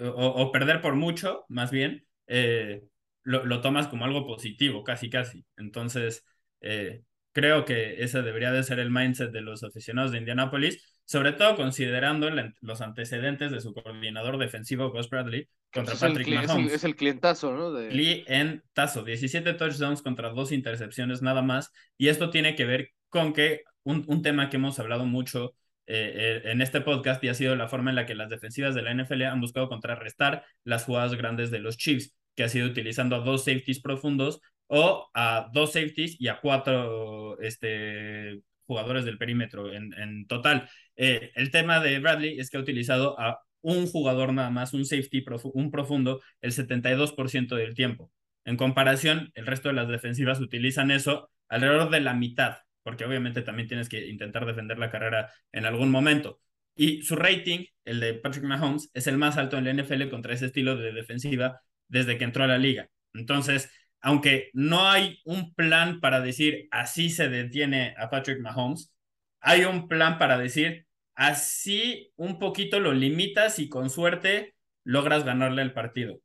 o, 0.00 0.50
perder 0.52 0.80
por 0.80 0.94
mucho, 0.94 1.44
más 1.48 1.70
bien, 1.70 2.06
eh, 2.26 2.82
lo, 3.22 3.44
lo, 3.44 3.60
tomas 3.60 3.86
como 3.88 4.04
algo 4.04 4.26
positivo, 4.26 4.82
casi, 4.82 5.08
casi. 5.08 5.44
Entonces, 5.56 6.24
eh, 6.60 7.02
creo 7.32 7.64
que 7.64 8.02
ese 8.02 8.22
debería 8.22 8.50
de 8.52 8.62
ser 8.62 8.78
el 8.78 8.90
mindset 8.90 9.30
de 9.30 9.40
los 9.40 9.62
aficionados 9.62 10.12
de 10.12 10.18
Indianapolis, 10.18 10.93
sobre 11.04 11.32
todo 11.32 11.56
considerando 11.56 12.30
los 12.60 12.80
antecedentes 12.80 13.50
de 13.50 13.60
su 13.60 13.72
coordinador 13.74 14.38
defensivo, 14.38 14.90
Gus 14.90 15.10
Bradley, 15.10 15.48
contra 15.72 15.94
Patrick 15.94 16.28
Mahomes. 16.28 16.72
Es 16.72 16.84
el, 16.84 16.96
clientazo, 16.96 17.52
¿no? 17.52 17.72
De... 17.72 17.88
Clientazo, 17.88 19.04
17 19.04 19.54
touchdowns 19.54 20.02
contra 20.02 20.30
dos 20.30 20.52
intercepciones 20.52 21.22
nada 21.22 21.42
más, 21.42 21.72
y 21.98 22.08
esto 22.08 22.30
tiene 22.30 22.54
que 22.54 22.64
ver 22.64 22.90
con 23.08 23.32
que 23.32 23.62
un, 23.82 24.04
un 24.08 24.22
tema 24.22 24.48
que 24.48 24.56
hemos 24.56 24.78
hablado 24.78 25.04
mucho 25.04 25.54
eh, 25.86 26.40
eh, 26.44 26.50
en 26.50 26.62
este 26.62 26.80
podcast 26.80 27.22
y 27.22 27.28
ha 27.28 27.34
sido 27.34 27.54
la 27.56 27.68
forma 27.68 27.90
en 27.90 27.96
la 27.96 28.06
que 28.06 28.14
las 28.14 28.30
defensivas 28.30 28.74
de 28.74 28.80
la 28.80 28.94
NFL 28.94 29.22
han 29.24 29.40
buscado 29.42 29.68
contrarrestar 29.68 30.44
las 30.64 30.84
jugadas 30.84 31.14
grandes 31.14 31.50
de 31.50 31.58
los 31.58 31.76
Chiefs, 31.76 32.16
que 32.34 32.44
ha 32.44 32.48
sido 32.48 32.66
utilizando 32.66 33.16
a 33.16 33.20
dos 33.20 33.44
safeties 33.44 33.80
profundos 33.80 34.40
o 34.66 35.10
a 35.12 35.50
dos 35.52 35.72
safeties 35.72 36.18
y 36.18 36.28
a 36.28 36.40
cuatro 36.40 37.38
este, 37.40 38.40
jugadores 38.66 39.04
del 39.04 39.18
perímetro 39.18 39.72
en, 39.72 40.26
total. 40.26 40.68
Eh, 40.96 41.32
el 41.34 41.50
tema 41.50 41.80
de 41.80 41.98
Bradley 41.98 42.38
es 42.38 42.50
que 42.50 42.56
ha 42.56 42.60
utilizado 42.60 43.18
a 43.18 43.40
un 43.62 43.86
jugador 43.86 44.32
nada 44.32 44.50
más, 44.50 44.74
un 44.74 44.84
safety, 44.84 45.24
un 45.54 45.70
profundo, 45.70 46.20
el 46.40 46.52
72% 46.52 47.56
del 47.56 47.74
tiempo. 47.74 48.10
En 48.44 48.56
comparación, 48.56 49.30
el 49.34 49.46
resto 49.46 49.68
de 49.68 49.74
las 49.74 49.88
defensivas 49.88 50.40
utilizan 50.40 50.90
eso 50.90 51.30
alrededor 51.48 51.90
de 51.90 52.00
la 52.00 52.14
mitad 52.14 52.58
porque 52.84 53.04
obviamente 53.04 53.42
también 53.42 53.66
tienes 53.66 53.88
que 53.88 54.06
intentar 54.06 54.46
defender 54.46 54.78
la 54.78 54.90
carrera 54.90 55.32
en 55.50 55.64
algún 55.66 55.90
momento. 55.90 56.38
Y 56.76 57.02
su 57.02 57.16
rating, 57.16 57.64
el 57.84 57.98
de 57.98 58.14
Patrick 58.14 58.44
Mahomes, 58.44 58.90
es 58.94 59.06
el 59.06 59.16
más 59.16 59.36
alto 59.38 59.58
en 59.58 59.64
la 59.64 59.70
NFL 59.72 60.10
contra 60.10 60.34
ese 60.34 60.46
estilo 60.46 60.76
de 60.76 60.92
defensiva 60.92 61.62
desde 61.88 62.18
que 62.18 62.24
entró 62.24 62.44
a 62.44 62.46
la 62.46 62.58
liga. 62.58 62.88
Entonces, 63.14 63.70
aunque 64.04 64.50
no 64.52 64.86
hay 64.86 65.22
un 65.24 65.54
plan 65.54 65.98
para 65.98 66.20
decir 66.20 66.68
así 66.70 67.08
se 67.08 67.30
detiene 67.30 67.94
a 67.96 68.10
Patrick 68.10 68.38
Mahomes, 68.38 68.92
hay 69.40 69.64
un 69.64 69.88
plan 69.88 70.18
para 70.18 70.36
decir 70.36 70.86
así 71.14 72.12
un 72.16 72.38
poquito 72.38 72.80
lo 72.80 72.92
limitas 72.92 73.58
y 73.58 73.70
con 73.70 73.88
suerte 73.88 74.54
logras 74.84 75.24
ganarle 75.24 75.62
el 75.62 75.72
partido, 75.72 76.20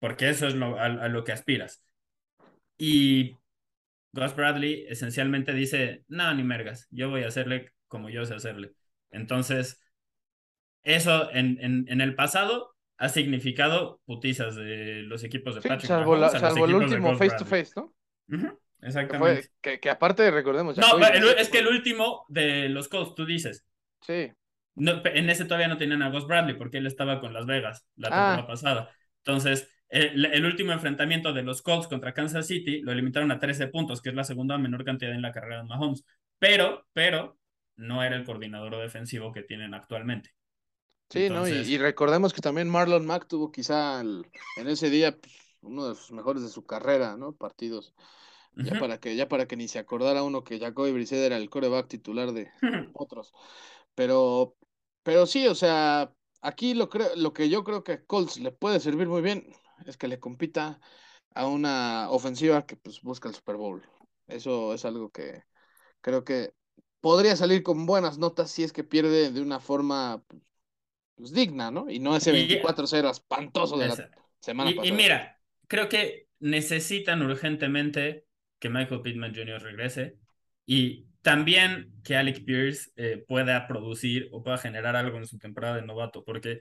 porque 0.00 0.28
eso 0.28 0.48
es 0.48 0.56
lo, 0.56 0.76
a, 0.76 0.88
lo 0.88 1.22
que 1.22 1.30
aspiras. 1.30 1.84
Y 2.76 3.36
Gus 4.10 4.34
Bradley 4.34 4.84
esencialmente 4.88 5.52
dice, 5.52 6.02
no, 6.08 6.34
ni 6.34 6.42
mergas, 6.42 6.88
yo 6.90 7.10
voy 7.10 7.22
a 7.22 7.28
hacerle 7.28 7.70
como 7.86 8.10
yo 8.10 8.26
sé 8.26 8.34
hacerle. 8.34 8.72
Entonces, 9.12 9.80
eso 10.82 11.30
en, 11.30 11.60
en, 11.60 12.00
el 12.00 12.16
pasado 12.16 12.73
ha 12.98 13.08
significado 13.08 14.00
putizas 14.04 14.54
de 14.54 15.02
los 15.02 15.24
equipos 15.24 15.54
de 15.54 15.62
Patrick 15.62 15.86
salvo, 15.86 16.14
el 16.64 16.74
último 16.74 17.16
face 17.16 17.36
to 17.36 17.44
face, 17.44 17.72
¿no? 17.76 17.92
exactamente. 18.80 19.48
Que, 19.60 19.90
aparte, 19.90 20.30
recordemos. 20.30 20.76
No, 20.76 20.98
es 20.98 21.48
que 21.48 21.58
el 21.58 21.68
último 21.68 22.24
de 22.28 22.68
los 22.68 22.88
Colts, 22.88 23.14
tú 23.14 23.26
dices. 23.26 23.66
Sí. 24.00 24.30
No, 24.76 25.02
en 25.04 25.30
ese 25.30 25.44
todavía 25.44 25.68
no 25.68 25.78
tenían 25.78 26.02
a 26.02 26.10
Gus 26.10 26.26
Bradley 26.26 26.56
porque 26.56 26.78
él 26.78 26.86
estaba 26.86 27.20
con 27.20 27.32
Las 27.32 27.46
Vegas 27.46 27.86
la 27.96 28.08
temporada 28.08 28.38
ah. 28.38 28.46
pasada. 28.46 28.90
Entonces, 29.18 29.68
el, 29.88 30.44
último 30.44 30.72
enfrentamiento 30.72 31.32
de 31.32 31.42
los 31.42 31.62
Colts 31.62 31.86
contra 31.86 32.12
Kansas 32.12 32.46
City 32.46 32.80
lo 32.80 32.92
limitaron 32.94 33.30
a 33.30 33.38
13 33.38 33.68
puntos, 33.68 34.02
que 34.02 34.08
es 34.08 34.14
la 34.14 34.24
segunda 34.24 34.58
menor 34.58 34.84
cantidad 34.84 35.12
en 35.12 35.22
la 35.22 35.32
carrera 35.32 35.58
de 35.58 35.64
Mahomes. 35.64 36.04
Pero, 36.38 36.86
pero, 36.92 37.38
no 37.76 38.02
era 38.02 38.16
el 38.16 38.24
coordinador 38.24 38.76
defensivo 38.76 39.32
que 39.32 39.42
tienen 39.42 39.72
actualmente. 39.72 40.30
Sí, 41.10 41.28
¿no? 41.30 41.46
Y, 41.46 41.78
recordemos 41.78 42.32
que 42.32 42.40
también 42.40 42.68
Marlon 42.68 43.06
Mack 43.06 43.28
tuvo 43.28 43.52
quizá 43.52 44.00
en 44.00 44.24
ese 44.66 44.90
día 44.90 45.16
pues, 45.16 45.32
uno 45.60 45.88
de 45.88 45.94
sus 45.94 46.12
mejores 46.12 46.42
de 46.42 46.48
su 46.48 46.64
carrera, 46.64 47.16
¿no? 47.16 47.32
Partidos. 47.32 47.94
Ya 48.56 48.78
para 48.78 48.98
que, 48.98 49.16
ya 49.16 49.28
para 49.28 49.46
que 49.46 49.56
ni 49.56 49.66
se 49.66 49.80
acordara 49.80 50.22
uno 50.22 50.44
que 50.44 50.60
Jacoby 50.60 50.92
Brissett 50.92 51.18
era 51.18 51.36
el 51.36 51.50
coreback 51.50 51.88
titular 51.88 52.32
de 52.32 52.50
otros. 52.94 53.32
Pero, 53.94 54.54
pero 55.02 55.26
sí, 55.26 55.48
o 55.48 55.56
sea, 55.56 56.12
aquí 56.40 56.74
lo 56.74 56.88
creo, 56.88 57.14
lo 57.16 57.32
que 57.32 57.48
yo 57.48 57.64
creo 57.64 57.82
que 57.82 57.92
a 57.92 58.04
Colts 58.04 58.38
le 58.38 58.52
puede 58.52 58.78
servir 58.78 59.08
muy 59.08 59.22
bien 59.22 59.44
es 59.86 59.96
que 59.96 60.06
le 60.06 60.20
compita 60.20 60.80
a 61.34 61.46
una 61.48 62.08
ofensiva 62.10 62.64
que 62.64 62.76
pues, 62.76 63.02
busca 63.02 63.28
el 63.28 63.34
Super 63.34 63.56
Bowl. 63.56 63.82
Eso 64.28 64.72
es 64.72 64.84
algo 64.84 65.10
que 65.10 65.42
creo 66.00 66.24
que 66.24 66.54
podría 67.00 67.36
salir 67.36 67.62
con 67.62 67.86
buenas 67.86 68.18
notas 68.18 68.50
si 68.50 68.62
es 68.62 68.72
que 68.72 68.84
pierde 68.84 69.30
de 69.32 69.40
una 69.40 69.58
forma 69.60 70.22
pues, 71.14 71.32
digna, 71.32 71.70
¿no? 71.70 71.90
Y 71.90 71.98
no 71.98 72.16
ese 72.16 72.32
24-0 72.32 73.10
espantoso 73.10 73.76
de 73.76 73.88
la 73.88 74.10
semana 74.40 74.70
pasada. 74.70 74.86
Y 74.86 74.92
mira, 74.92 75.38
creo 75.66 75.88
que 75.88 76.28
necesitan 76.40 77.22
urgentemente 77.22 78.24
que 78.58 78.70
Michael 78.70 79.02
Pittman 79.02 79.34
Jr. 79.34 79.62
regrese 79.62 80.16
y 80.66 81.06
también 81.22 81.92
que 82.04 82.16
Alec 82.16 82.44
Pierce 82.44 82.90
eh, 82.96 83.24
pueda 83.26 83.66
producir 83.66 84.28
o 84.30 84.42
pueda 84.42 84.58
generar 84.58 84.94
algo 84.94 85.16
en 85.16 85.26
su 85.26 85.38
temporada 85.38 85.76
de 85.76 85.82
novato, 85.86 86.22
porque 86.22 86.60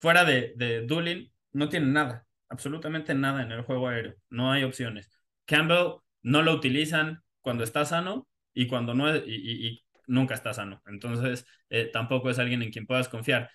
fuera 0.00 0.24
de, 0.24 0.52
de 0.56 0.86
Doolin 0.86 1.32
no 1.52 1.68
tiene 1.68 1.86
nada, 1.86 2.26
absolutamente 2.48 3.14
nada 3.14 3.42
en 3.42 3.52
el 3.52 3.62
juego 3.62 3.88
aéreo, 3.88 4.14
no 4.28 4.52
hay 4.52 4.64
opciones. 4.64 5.10
Campbell 5.46 6.00
no 6.22 6.42
lo 6.42 6.52
utilizan 6.52 7.22
cuando 7.40 7.64
está 7.64 7.84
sano 7.84 8.28
y 8.52 8.66
cuando 8.66 8.94
no 8.94 9.16
y, 9.16 9.82
nunca 10.06 10.34
está 10.34 10.52
sano, 10.52 10.82
entonces 10.86 11.46
eh, 11.70 11.88
tampoco 11.90 12.28
es 12.28 12.38
alguien 12.38 12.62
en 12.62 12.70
quien 12.70 12.86
puedas 12.86 13.08
confiar. 13.08 13.50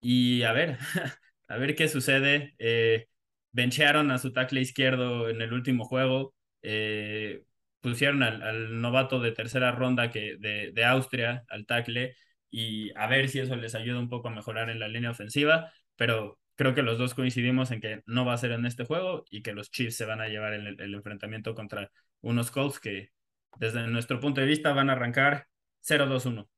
Y 0.00 0.42
a 0.42 0.52
ver, 0.52 0.78
a 1.48 1.56
ver 1.56 1.74
qué 1.74 1.88
sucede. 1.88 2.54
Eh, 2.58 3.06
benchearon 3.52 4.10
a 4.10 4.18
su 4.18 4.32
tackle 4.32 4.60
izquierdo 4.60 5.28
en 5.28 5.42
el 5.42 5.52
último 5.52 5.84
juego. 5.84 6.34
Eh, 6.62 7.44
pusieron 7.80 8.22
al, 8.22 8.80
novato 8.80 9.20
de 9.20 9.32
tercera 9.32 9.72
ronda 9.72 10.10
que 10.10 10.36
de, 10.38 10.72
de 10.72 10.84
Austria 10.84 11.44
al 11.48 11.66
tackle 11.66 12.16
y 12.50 12.90
a 12.96 13.06
ver 13.06 13.28
si 13.28 13.40
eso 13.40 13.56
les 13.56 13.74
ayuda 13.74 13.98
un 13.98 14.08
poco 14.08 14.28
a 14.28 14.32
mejorar 14.32 14.70
en 14.70 14.80
la 14.80 14.88
línea 14.88 15.10
ofensiva, 15.10 15.72
pero 15.96 16.38
creo 16.56 16.74
que 16.74 16.82
los 16.82 16.98
dos 16.98 17.14
coincidimos 17.14 17.70
en 17.70 17.80
que 17.80 18.02
no 18.06 18.24
va 18.24 18.34
a 18.34 18.38
ser 18.38 18.52
en 18.52 18.66
este 18.66 18.84
juego 18.84 19.24
y 19.30 19.42
que 19.42 19.52
los 19.52 19.70
Chiefs 19.70 19.96
se 19.96 20.06
van 20.06 20.20
a 20.20 20.28
llevar 20.28 20.54
el, 20.54 20.80
el 20.80 20.94
enfrentamiento 20.94 21.54
contra 21.54 21.90
unos 22.20 22.50
Colts 22.50 22.80
que 22.80 23.10
desde 23.58 23.86
nuestro 23.86 24.20
punto 24.20 24.40
de 24.40 24.46
vista 24.46 24.72
van 24.72 24.90
a 24.90 24.94
arrancar 24.94 25.46
0-2-1. 25.80 26.48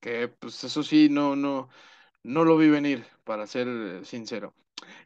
Que 0.00 0.28
pues 0.28 0.62
eso 0.64 0.82
sí, 0.82 1.08
no, 1.10 1.34
no, 1.34 1.68
no 2.28 2.44
lo 2.44 2.58
vi 2.58 2.68
venir, 2.68 3.04
para 3.24 3.46
ser 3.46 4.04
sincero. 4.04 4.54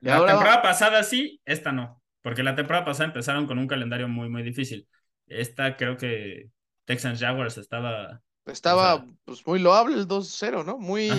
la 0.01 0.27
temporada 0.27 0.61
pasada 0.61 1.03
sí, 1.05 1.41
esta 1.45 1.73
no. 1.73 2.03
Porque 2.21 2.43
la 2.43 2.55
temporada 2.55 2.85
pasada 2.85 3.09
empezaron 3.09 3.47
con 3.47 3.59
un 3.59 3.67
calendario 3.67 4.09
muy, 4.09 4.29
muy 4.29 4.43
difícil. 4.43 4.89
Esta 5.27 5.77
creo 5.77 5.97
que 5.97 6.51
Texans 6.85 7.21
Jaguars 7.21 7.59
estaba. 7.59 8.21
Estaba 8.47 9.07
pues 9.25 9.47
muy 9.47 9.61
loable 9.61 9.97
el 9.97 10.09
2-0, 10.09 10.65
¿no? 10.65 10.79
Muy, 10.79 11.11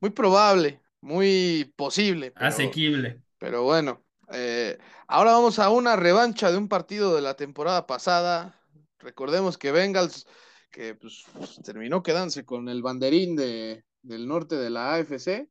muy 0.00 0.10
probable, 0.10 0.80
muy 1.00 1.72
posible. 1.76 2.32
Asequible. 2.36 3.20
Pero 3.38 3.62
bueno. 3.62 4.02
Eh, 4.32 4.78
ahora 5.06 5.32
vamos 5.32 5.58
a 5.58 5.68
una 5.68 5.96
revancha 5.96 6.50
de 6.50 6.56
un 6.56 6.68
partido 6.68 7.14
de 7.14 7.20
la 7.20 7.34
temporada 7.34 7.86
pasada. 7.86 8.58
Recordemos 8.98 9.58
que 9.58 9.72
Bengals, 9.72 10.26
que 10.70 10.94
pues, 10.94 11.24
terminó 11.62 12.02
quedándose 12.02 12.46
con 12.46 12.70
el 12.70 12.82
banderín 12.82 13.36
de, 13.36 13.84
del 14.04 14.28
norte 14.28 14.56
de 14.56 14.70
la 14.70 14.94
AFC. 14.94 15.48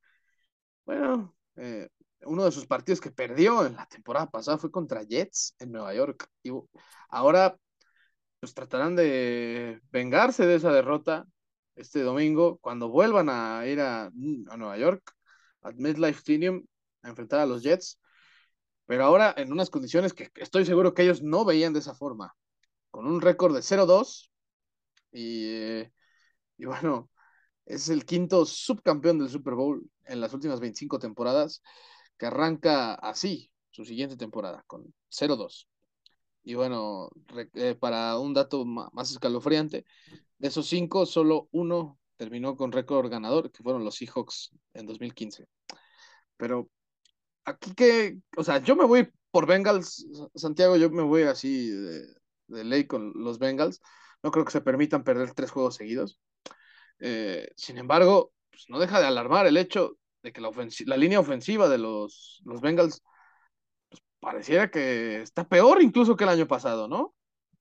Bueno, 0.86 1.36
eh, 1.58 1.90
uno 2.26 2.46
de 2.46 2.52
sus 2.52 2.66
partidos 2.68 3.02
que 3.02 3.12
perdió 3.12 3.66
en 3.66 3.76
la 3.76 3.86
temporada 3.88 4.30
pasada 4.30 4.58
fue 4.58 4.72
contra 4.72 5.04
Jets 5.04 5.56
en 5.60 5.72
Nueva 5.72 5.94
York. 5.94 6.28
Y 6.44 6.52
ahora 7.10 7.58
pues 8.40 8.54
tratarán 8.54 8.96
de 8.96 9.82
vengarse 9.92 10.46
de 10.46 10.56
esa 10.56 10.72
derrota 10.72 11.26
este 11.76 12.02
domingo 12.02 12.58
cuando 12.60 12.90
vuelvan 12.90 13.30
a 13.30 13.66
ir 13.68 13.82
a, 13.82 14.12
Nueva 14.14 14.78
York, 14.78 15.14
a 15.62 15.72
MetLife 15.72 16.20
Stadium, 16.20 16.66
a 17.04 17.10
enfrentar 17.10 17.40
a 17.40 17.46
los 17.46 17.64
Jets. 17.64 18.00
Pero 18.86 19.06
ahora 19.06 19.34
en 19.38 19.52
unas 19.52 19.70
condiciones 19.70 20.14
que 20.14 20.30
estoy 20.36 20.66
seguro 20.66 20.94
que 20.94 21.04
ellos 21.04 21.24
no 21.24 21.46
veían 21.46 21.74
de 21.74 21.80
esa 21.80 21.96
forma. 21.96 22.36
Con 22.92 23.08
un 23.08 23.22
récord 23.22 23.56
de 23.56 23.62
0-2 23.62 24.32
y, 25.12 25.46
eh, 25.48 25.94
y 26.58 26.66
bueno, 26.66 27.10
es 27.66 27.90
el 27.90 28.06
quinto 28.06 28.46
subcampeón 28.46 29.20
del 29.20 29.30
Super 29.30 29.54
Bowl 29.56 29.84
en 30.06 30.22
las 30.22 30.34
últimas 30.34 30.60
25 30.60 31.00
temporadas 31.00 31.62
que 32.18 32.26
arranca 32.26 32.94
así 32.96 33.52
su 33.70 33.86
siguiente 33.86 34.18
temporada, 34.18 34.64
con 34.68 34.94
0-2. 35.10 35.68
Y 36.44 36.56
bueno, 36.56 37.10
eh, 37.56 37.76
para 37.76 38.18
un 38.20 38.34
dato 38.34 38.66
más 38.66 39.12
escalofriante, 39.12 39.86
de 40.38 40.48
esos 40.48 40.68
cinco, 40.68 41.06
solo 41.06 41.48
uno 41.52 41.98
terminó 42.18 42.56
con 42.56 42.72
récord 42.72 43.10
ganador, 43.10 43.52
que 43.52 43.64
fueron 43.64 43.84
los 43.84 43.96
Seahawks 43.96 44.52
en 44.74 44.86
2015. 44.86 45.48
Pero 46.38 46.70
aquí 47.46 47.74
que, 47.74 48.18
o 48.38 48.44
sea, 48.44 48.62
yo 48.62 48.76
me 48.76 48.86
voy 48.86 49.10
por 49.32 49.48
Bengals, 49.48 50.06
Santiago, 50.36 50.78
yo 50.78 50.90
me 50.90 51.04
voy 51.04 51.24
así 51.24 51.70
de, 51.70 52.64
ley 52.64 52.86
con 52.86 53.14
los 53.16 53.40
Bengals. 53.40 53.82
No 54.22 54.32
creo 54.32 54.46
que 54.46 54.52
se 54.52 54.62
permitan 54.62 55.04
perder 55.04 55.34
tres 55.34 55.52
juegos 55.52 55.76
seguidos. 55.76 56.20
Eh, 57.06 57.52
sin 57.58 57.78
embargo, 57.78 58.32
pues 58.50 58.64
no 58.70 58.80
deja 58.80 59.02
de 59.02 59.08
alarmar 59.08 59.46
el 59.46 59.58
hecho 59.58 59.98
de 60.22 60.32
que 60.32 60.40
la, 60.40 60.52
la 60.86 60.96
línea 60.96 61.20
ofensiva 61.20 61.68
de 61.68 61.78
los, 61.78 62.42
los 62.46 62.62
Bengals 62.62 63.04
pues, 63.90 64.02
pareciera 64.22 64.72
que 64.72 65.22
está 65.22 65.46
peor 65.46 65.82
incluso 65.82 66.16
que 66.16 66.24
el 66.24 66.30
año 66.30 66.48
pasado, 66.48 66.88
¿no? 66.88 67.14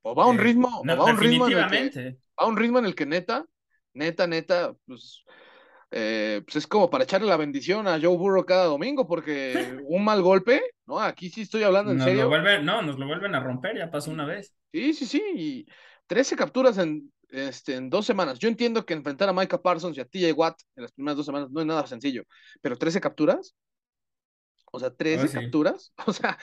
O 0.03 0.14
va 0.14 0.24
a 0.24 0.28
un 0.28 0.38
eh, 0.38 0.43
ritmo, 0.43 0.68
o 0.68 0.86
va 0.86 0.95
a 0.95 1.12
un 1.12 1.18
ritmo 1.18 1.49
en 1.49 1.59
el 1.59 1.90
que, 1.90 2.16
a 2.36 2.47
un 2.47 2.57
ritmo 2.57 2.78
en 2.78 2.84
el 2.84 2.95
que 2.95 3.05
neta, 3.05 3.45
neta, 3.95 4.28
neta, 4.28 4.74
pues, 4.86 5.24
eh, 5.90 6.43
pues 6.45 6.55
es 6.55 6.68
como 6.68 6.88
para 6.88 7.03
echarle 7.03 7.26
la 7.26 7.36
bendición 7.36 7.88
a 7.88 8.01
Joe 8.01 8.16
Burrow 8.16 8.45
cada 8.45 8.66
domingo, 8.66 9.09
porque 9.09 9.55
un 9.88 10.05
mal 10.05 10.22
golpe, 10.22 10.62
¿no? 10.86 11.01
Aquí 11.01 11.30
sí 11.30 11.40
estoy 11.40 11.64
hablando 11.64 11.90
en 11.90 12.01
serio. 12.01 12.30
no, 12.62 12.82
nos 12.82 12.97
lo 12.97 13.07
vuelven 13.09 13.34
a 13.34 13.40
romper, 13.40 13.76
ya 13.76 13.90
pasó 13.90 14.12
una 14.12 14.24
vez. 14.24 14.55
Sí, 14.72 14.95
sí, 14.95 15.07
sí, 15.07 15.22
y 15.34 15.66
13 16.07 16.36
capturas 16.36 16.78
en, 16.78 17.12
este, 17.33 17.76
en 17.76 17.91
dos 17.91 18.07
semanas. 18.07 18.39
Yo 18.39 18.49
entiendo 18.49 18.85
que 18.85 18.95
enfrentar 18.95 19.28
a 19.28 19.33
Micah 19.33 19.61
Parsons 19.61 19.97
y 19.97 20.01
a 20.01 20.05
TJ 20.05 20.33
Watt 20.33 20.61
en 20.76 20.83
las 20.83 20.93
primeras 20.93 21.16
dos 21.16 21.26
semanas 21.26 21.51
no 21.51 21.61
es 21.61 21.66
nada 21.66 21.87
sencillo, 21.87 22.24
pero 22.61 22.76
13 22.76 23.01
capturas, 23.01 23.57
o 24.70 24.78
sea, 24.78 24.95
13 24.95 25.26
ah, 25.26 25.41
capturas, 25.41 25.93
o 26.07 26.12
sea, 26.12 26.39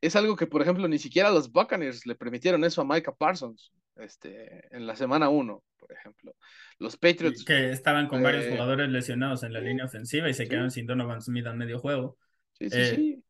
es 0.00 0.16
algo 0.16 0.36
que, 0.36 0.46
por 0.46 0.60
ejemplo, 0.62 0.86
ni 0.88 0.98
siquiera 0.98 1.30
los 1.30 1.50
Buccaneers 1.50 2.06
le 2.06 2.14
permitieron 2.14 2.64
eso 2.64 2.82
a 2.82 2.84
Micah 2.84 3.14
Parsons 3.14 3.72
este, 3.96 4.74
en 4.74 4.86
la 4.86 4.96
semana 4.96 5.28
1, 5.28 5.62
por 5.78 5.92
ejemplo. 5.92 6.34
Los 6.78 6.96
Patriots. 6.96 7.44
Que 7.44 7.70
estaban 7.70 8.08
con 8.08 8.22
varios 8.22 8.46
eh, 8.46 8.50
jugadores 8.50 8.90
lesionados 8.90 9.44
en 9.44 9.52
la 9.52 9.60
línea 9.60 9.84
ofensiva 9.84 10.28
y 10.28 10.34
se 10.34 10.48
quedaron 10.48 10.70
sin 10.70 10.86
Donovan 10.86 11.22
Smith 11.22 11.46
a 11.46 11.52
medio 11.52 11.78
juego. 11.78 12.18
Sí, 12.52 12.70
sí, 12.70 12.78
eh, 12.78 12.94
sí. 12.96 13.24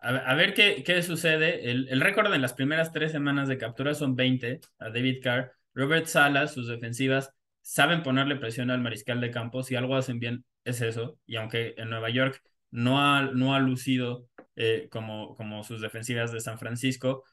A, 0.00 0.34
ver 0.34 0.54
qué, 0.54 0.84
qué 0.84 1.02
sucede. 1.02 1.70
El, 1.70 1.88
el 1.88 2.00
récord 2.00 2.32
en 2.32 2.40
las 2.40 2.54
primeras 2.54 2.92
tres 2.92 3.10
semanas 3.10 3.48
de 3.48 3.58
captura 3.58 3.94
son 3.94 4.14
20 4.14 4.60
a 4.78 4.90
David 4.90 5.18
Carr. 5.22 5.57
Robert 5.74 6.06
Sala, 6.06 6.48
sus 6.48 6.68
defensivas, 6.68 7.32
saben 7.62 8.02
ponerle 8.02 8.36
presión 8.36 8.70
al 8.70 8.80
mariscal 8.80 9.20
de 9.20 9.30
campo. 9.30 9.62
Si 9.62 9.74
algo 9.76 9.96
hacen 9.96 10.18
bien, 10.18 10.44
es 10.64 10.80
eso. 10.80 11.18
Y 11.26 11.36
aunque 11.36 11.74
en 11.76 11.90
Nueva 11.90 12.10
York 12.10 12.42
no 12.70 13.00
ha, 13.00 13.22
no 13.22 13.54
ha 13.54 13.60
lucido 13.60 14.28
eh, 14.56 14.88
como, 14.90 15.36
como 15.36 15.64
sus 15.64 15.80
defensivas 15.80 16.32
de 16.32 16.40
San 16.40 16.58
Francisco, 16.58 17.24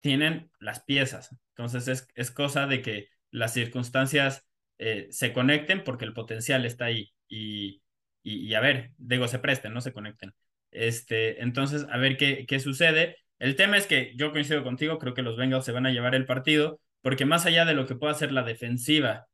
tienen 0.00 0.50
las 0.58 0.82
piezas. 0.82 1.34
Entonces 1.50 1.88
es, 1.88 2.08
es 2.14 2.30
cosa 2.30 2.66
de 2.66 2.82
que 2.82 3.08
las 3.30 3.52
circunstancias 3.54 4.44
eh, 4.78 5.08
se 5.10 5.32
conecten 5.32 5.84
porque 5.84 6.04
el 6.04 6.12
potencial 6.14 6.64
está 6.66 6.86
ahí. 6.86 7.12
Y, 7.28 7.82
y, 8.22 8.54
a 8.54 8.60
ver, 8.60 8.92
digo, 8.98 9.28
se 9.28 9.38
presten, 9.38 9.72
no 9.72 9.80
se 9.80 9.92
conecten. 9.92 10.34
Este, 10.70 11.42
entonces, 11.42 11.86
a 11.90 11.98
ver 11.98 12.16
qué, 12.16 12.46
qué 12.46 12.60
sucede. 12.60 13.16
El 13.38 13.56
tema 13.56 13.76
es 13.76 13.86
que 13.86 14.12
yo 14.16 14.32
coincido 14.32 14.62
contigo, 14.64 14.98
creo 14.98 15.14
que 15.14 15.22
los 15.22 15.36
Bengals 15.36 15.64
se 15.64 15.72
van 15.72 15.86
a 15.86 15.90
llevar 15.90 16.14
el 16.14 16.26
partido, 16.26 16.80
porque 17.02 17.26
más 17.26 17.46
allá 17.46 17.64
de 17.64 17.74
lo 17.74 17.86
que 17.86 17.96
pueda 17.96 18.12
hacer 18.12 18.32
la 18.32 18.44
defensiva 18.44 19.26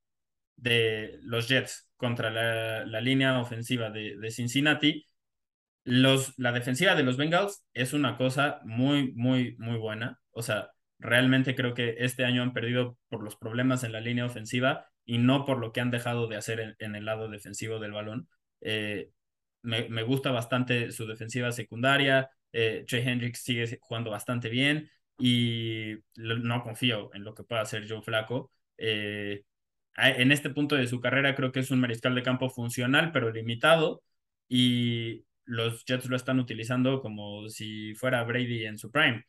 de 0.57 1.19
los 1.23 1.49
Jets 1.49 1.91
contra 1.97 2.31
la, 2.31 3.01
línea 3.01 3.41
ofensiva 3.41 3.91
de, 3.91 4.31
Cincinnati, 4.31 5.07
los, 5.85 6.35
la 6.39 6.53
defensiva 6.53 6.95
de 6.95 7.03
los 7.03 7.17
Bengals 7.17 7.65
es 7.73 7.93
una 7.93 8.17
cosa 8.17 8.61
muy, 8.65 9.13
muy, 9.13 9.57
muy 9.59 9.77
buena. 9.77 10.21
O 10.31 10.43
sea, 10.43 10.71
realmente 10.99 11.55
creo 11.55 11.75
que 11.75 11.97
este 11.99 12.25
año 12.25 12.43
han 12.43 12.53
perdido 12.53 12.99
por 13.09 13.23
los 13.23 13.37
problemas 13.37 13.85
en 13.85 13.93
la 13.93 14.01
línea 14.01 14.27
ofensiva 14.27 14.87
y 15.05 15.19
no 15.19 15.45
por 15.45 15.59
lo 15.59 15.73
que 15.73 15.81
han 15.81 15.91
dejado 15.91 16.27
de 16.27 16.37
hacer 16.37 16.77
en, 16.79 16.95
el 16.95 17.05
lado 17.05 17.29
defensivo 17.29 17.79
del 17.79 17.93
balón. 17.93 18.29
Eh, 18.61 19.11
me, 19.63 19.89
me, 19.89 20.03
gusta 20.03 20.31
bastante 20.31 20.93
su 20.93 21.07
defensiva 21.07 21.53
secundaria. 21.53 22.31
Eh, 22.53 22.85
Trey 22.87 23.07
Hendricks 23.07 23.43
sigue 23.43 23.79
jugando 23.81 24.11
bastante 24.11 24.49
bien 24.49 24.91
y 25.19 25.97
no 26.17 26.63
confío 26.63 27.11
en 27.15 27.25
lo 27.25 27.35
que 27.35 27.45
pueda 27.45 27.63
hacer 27.63 27.89
Joe 27.89 28.03
Flaco. 28.03 28.51
Eh, 28.77 29.45
en 29.97 30.33
este 30.33 30.51
punto 30.51 30.77
de 30.77 30.87
su 30.87 31.01
carrera 31.01 31.35
creo 31.35 31.53
que 31.53 31.61
es 31.61 31.71
un 31.71 31.81
mariscal 31.81 32.15
de 32.15 32.23
campo 32.23 32.51
funcional, 32.51 33.11
pero 33.13 33.33
limitado, 33.33 34.03
y 34.49 35.25
los 35.45 35.85
Jets 35.85 36.07
lo 36.09 36.17
están 36.17 36.39
utilizando 36.41 37.01
como 37.01 37.49
si 37.49 37.95
fuera 37.95 38.23
Brady 38.25 38.67
en 38.67 38.79
su 38.79 38.91
prime. 38.91 39.25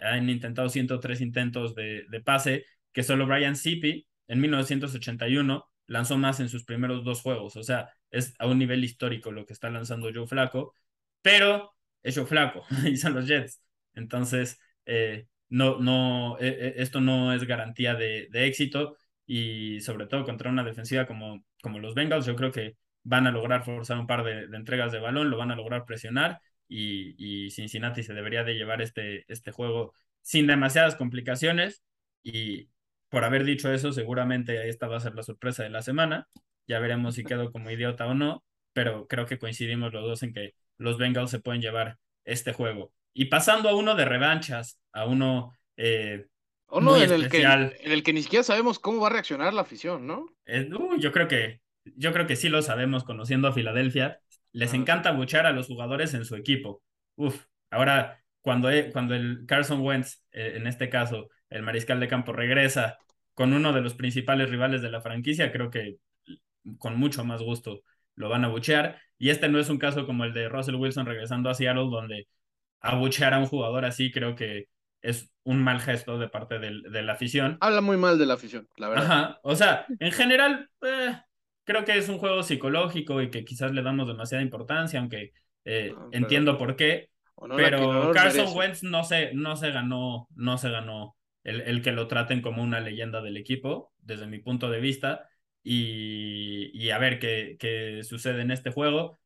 Han 0.00 0.28
intentado 0.30 0.68
103 0.68 1.20
intentos 1.20 1.74
de, 1.74 2.04
de 2.08 2.20
pase, 2.20 2.64
que 2.92 3.02
solo 3.02 3.26
Brian 3.26 3.56
Sippy 3.56 4.06
en 4.28 4.40
1981 4.40 5.68
lanzó 5.86 6.18
más 6.18 6.40
en 6.40 6.48
sus 6.48 6.64
primeros 6.64 7.04
dos 7.04 7.22
juegos. 7.22 7.56
O 7.56 7.62
sea, 7.62 7.90
es 8.10 8.34
a 8.38 8.46
un 8.46 8.58
nivel 8.58 8.84
histórico 8.84 9.32
lo 9.32 9.46
que 9.46 9.52
está 9.52 9.70
lanzando 9.70 10.10
Joe 10.14 10.26
Flaco, 10.26 10.74
pero 11.22 11.74
es 12.02 12.16
Joe 12.16 12.26
Flaco 12.26 12.64
y 12.86 12.96
son 12.96 13.14
los 13.14 13.26
Jets. 13.26 13.60
Entonces, 13.94 14.60
eh, 14.88 15.26
no, 15.50 15.78
no, 15.80 16.38
eh, 16.40 16.56
eh, 16.60 16.74
esto 16.78 17.00
no 17.00 17.32
es 17.34 17.44
garantía 17.44 17.94
de, 17.94 18.28
éxito 18.32 18.96
y 19.26 19.80
sobre 19.82 20.06
todo 20.06 20.24
contra 20.24 20.50
una 20.50 20.64
defensiva 20.64 21.06
como, 21.06 21.44
como 21.62 21.78
los 21.78 21.94
Bengals, 21.94 22.26
yo 22.26 22.34
creo 22.36 22.52
que 22.52 22.76
van 23.02 23.26
a 23.26 23.30
lograr 23.30 23.64
forzar 23.64 23.98
un 23.98 24.06
par 24.06 24.24
de, 24.24 24.44
entregas 24.56 24.90
de 24.92 24.98
balón, 25.00 25.30
lo 25.30 25.36
van 25.36 25.50
a 25.50 25.56
lograr 25.56 25.84
presionar 25.84 26.40
y, 26.68 27.50
Cincinnati 27.50 28.02
se 28.02 28.14
debería 28.14 28.44
de 28.44 28.54
llevar 28.54 28.82
este, 28.82 29.24
este 29.28 29.52
juego 29.52 29.94
sin 30.22 30.46
demasiadas 30.46 30.96
complicaciones 30.96 31.82
y 32.22 32.70
por 33.10 33.24
haber 33.24 33.44
dicho 33.44 33.72
eso, 33.72 33.92
seguramente 33.92 34.68
esta 34.68 34.88
va 34.88 34.96
a 34.98 35.00
ser 35.00 35.14
la 35.14 35.22
sorpresa 35.22 35.62
de 35.62 35.70
la 35.70 35.82
semana. 35.82 36.28
Ya 36.66 36.78
veremos 36.80 37.14
si 37.14 37.24
quedo 37.24 37.52
como 37.52 37.70
idiota 37.70 38.06
o 38.06 38.14
no, 38.14 38.44
pero 38.72 39.06
creo 39.08 39.26
que 39.26 39.38
coincidimos 39.38 39.92
los 39.92 40.04
dos 40.04 40.22
en 40.22 40.32
que 40.34 40.54
los 40.78 40.98
Bengals 40.98 41.30
se 41.30 41.40
pueden 41.40 41.62
llevar 41.62 41.98
este 42.24 42.52
juego. 42.52 42.92
Y 43.14 43.26
pasando 43.26 43.68
a 43.68 43.74
uno 43.74 43.94
de 43.94 44.04
revanchas, 44.04 44.80
a 44.92 45.06
uno 45.06 45.52
eh, 45.76 46.26
muy 46.70 47.02
en 47.02 47.12
especial. 47.12 47.62
El 47.62 47.70
que, 47.70 47.86
en 47.86 47.92
el 47.92 48.02
que 48.02 48.12
ni 48.12 48.22
siquiera 48.22 48.42
sabemos 48.42 48.78
cómo 48.78 49.00
va 49.00 49.08
a 49.08 49.10
reaccionar 49.10 49.54
la 49.54 49.62
afición, 49.62 50.06
¿no? 50.06 50.26
yo 50.98 51.12
creo 51.12 51.28
que 51.28 51.60
yo 51.96 52.12
creo 52.12 52.26
que 52.26 52.36
sí 52.36 52.48
lo 52.48 52.62
sabemos 52.62 53.04
conociendo 53.04 53.48
a 53.48 53.52
Filadelfia. 53.52 54.20
Les 54.52 54.74
encanta 54.74 55.12
buchar 55.12 55.46
a 55.46 55.52
los 55.52 55.66
jugadores 55.66 56.14
en 56.14 56.24
su 56.24 56.36
equipo. 56.36 56.82
Uf, 57.16 57.44
ahora 57.70 58.22
cuando, 58.40 58.70
cuando 58.92 59.14
el 59.14 59.44
Carson 59.46 59.80
Wentz, 59.80 60.22
eh, 60.32 60.54
en 60.56 60.66
este 60.66 60.88
caso, 60.88 61.28
el 61.50 61.62
mariscal 61.62 62.00
de 62.00 62.08
campo, 62.08 62.32
regresa 62.32 62.98
con 63.34 63.52
uno 63.52 63.72
de 63.72 63.80
los 63.80 63.94
principales 63.94 64.50
rivales 64.50 64.82
de 64.82 64.90
la 64.90 65.00
franquicia, 65.00 65.52
creo 65.52 65.70
que 65.70 65.96
con 66.78 66.96
mucho 66.96 67.24
más 67.24 67.42
gusto 67.42 67.82
lo 68.14 68.28
van 68.28 68.44
a 68.44 68.48
buchear. 68.48 69.00
Y 69.18 69.30
este 69.30 69.48
no 69.48 69.58
es 69.58 69.68
un 69.68 69.78
caso 69.78 70.06
como 70.06 70.24
el 70.24 70.32
de 70.32 70.48
Russell 70.48 70.76
Wilson 70.76 71.06
regresando 71.06 71.50
a 71.50 71.54
Seattle, 71.54 71.88
donde 71.90 72.28
abuchear 72.80 73.34
a 73.34 73.38
un 73.38 73.46
jugador 73.46 73.84
así 73.84 74.10
creo 74.10 74.34
que 74.34 74.68
es 75.02 75.30
un 75.44 75.62
mal 75.62 75.80
gesto 75.80 76.18
de 76.18 76.28
parte 76.28 76.58
de 76.58 77.02
la 77.02 77.12
afición. 77.12 77.56
Habla 77.60 77.80
muy 77.80 77.96
mal 77.96 78.18
de 78.18 78.26
la 78.26 78.34
afición, 78.34 78.68
la 78.76 78.88
verdad. 78.88 79.04
Ajá, 79.04 79.40
o 79.42 79.54
sea, 79.54 79.86
en 79.98 80.12
general, 80.12 80.68
eh, 80.82 81.16
creo 81.64 81.84
que 81.84 81.96
es 81.96 82.08
un 82.08 82.18
juego 82.18 82.42
psicológico 82.42 83.22
y 83.22 83.30
que 83.30 83.44
quizás 83.44 83.72
le 83.72 83.82
damos 83.82 84.08
demasiada 84.08 84.42
importancia, 84.42 85.00
aunque 85.00 85.32
eh, 85.64 85.94
entiendo 86.12 86.58
por 86.58 86.76
qué. 86.76 87.10
pero 87.56 88.10
Carson 88.12 88.56
Wentz 88.56 88.82
no 88.82 89.04
se, 89.04 89.32
no 89.34 89.56
se 89.56 89.70
ganó, 89.70 90.28
no 90.34 90.58
se 90.58 90.70
ganó 90.70 91.16
el, 91.44 91.60
el, 91.62 91.82
que 91.82 91.92
lo 91.92 92.08
traten 92.08 92.42
como 92.42 92.62
una 92.62 92.80
leyenda 92.80 93.22
del 93.22 93.36
equipo, 93.36 93.92
desde 93.98 94.26
mi 94.26 94.38
punto 94.40 94.70
de 94.70 94.80
vista. 94.80 95.28
Y, 95.62 96.70
y 96.72 96.90
a 96.90 96.98
ver 96.98 97.18
qué, 97.18 97.56
qué 97.58 98.02
sucede 98.02 98.42
en 98.42 98.50
este 98.50 98.70
juego. 98.70 99.18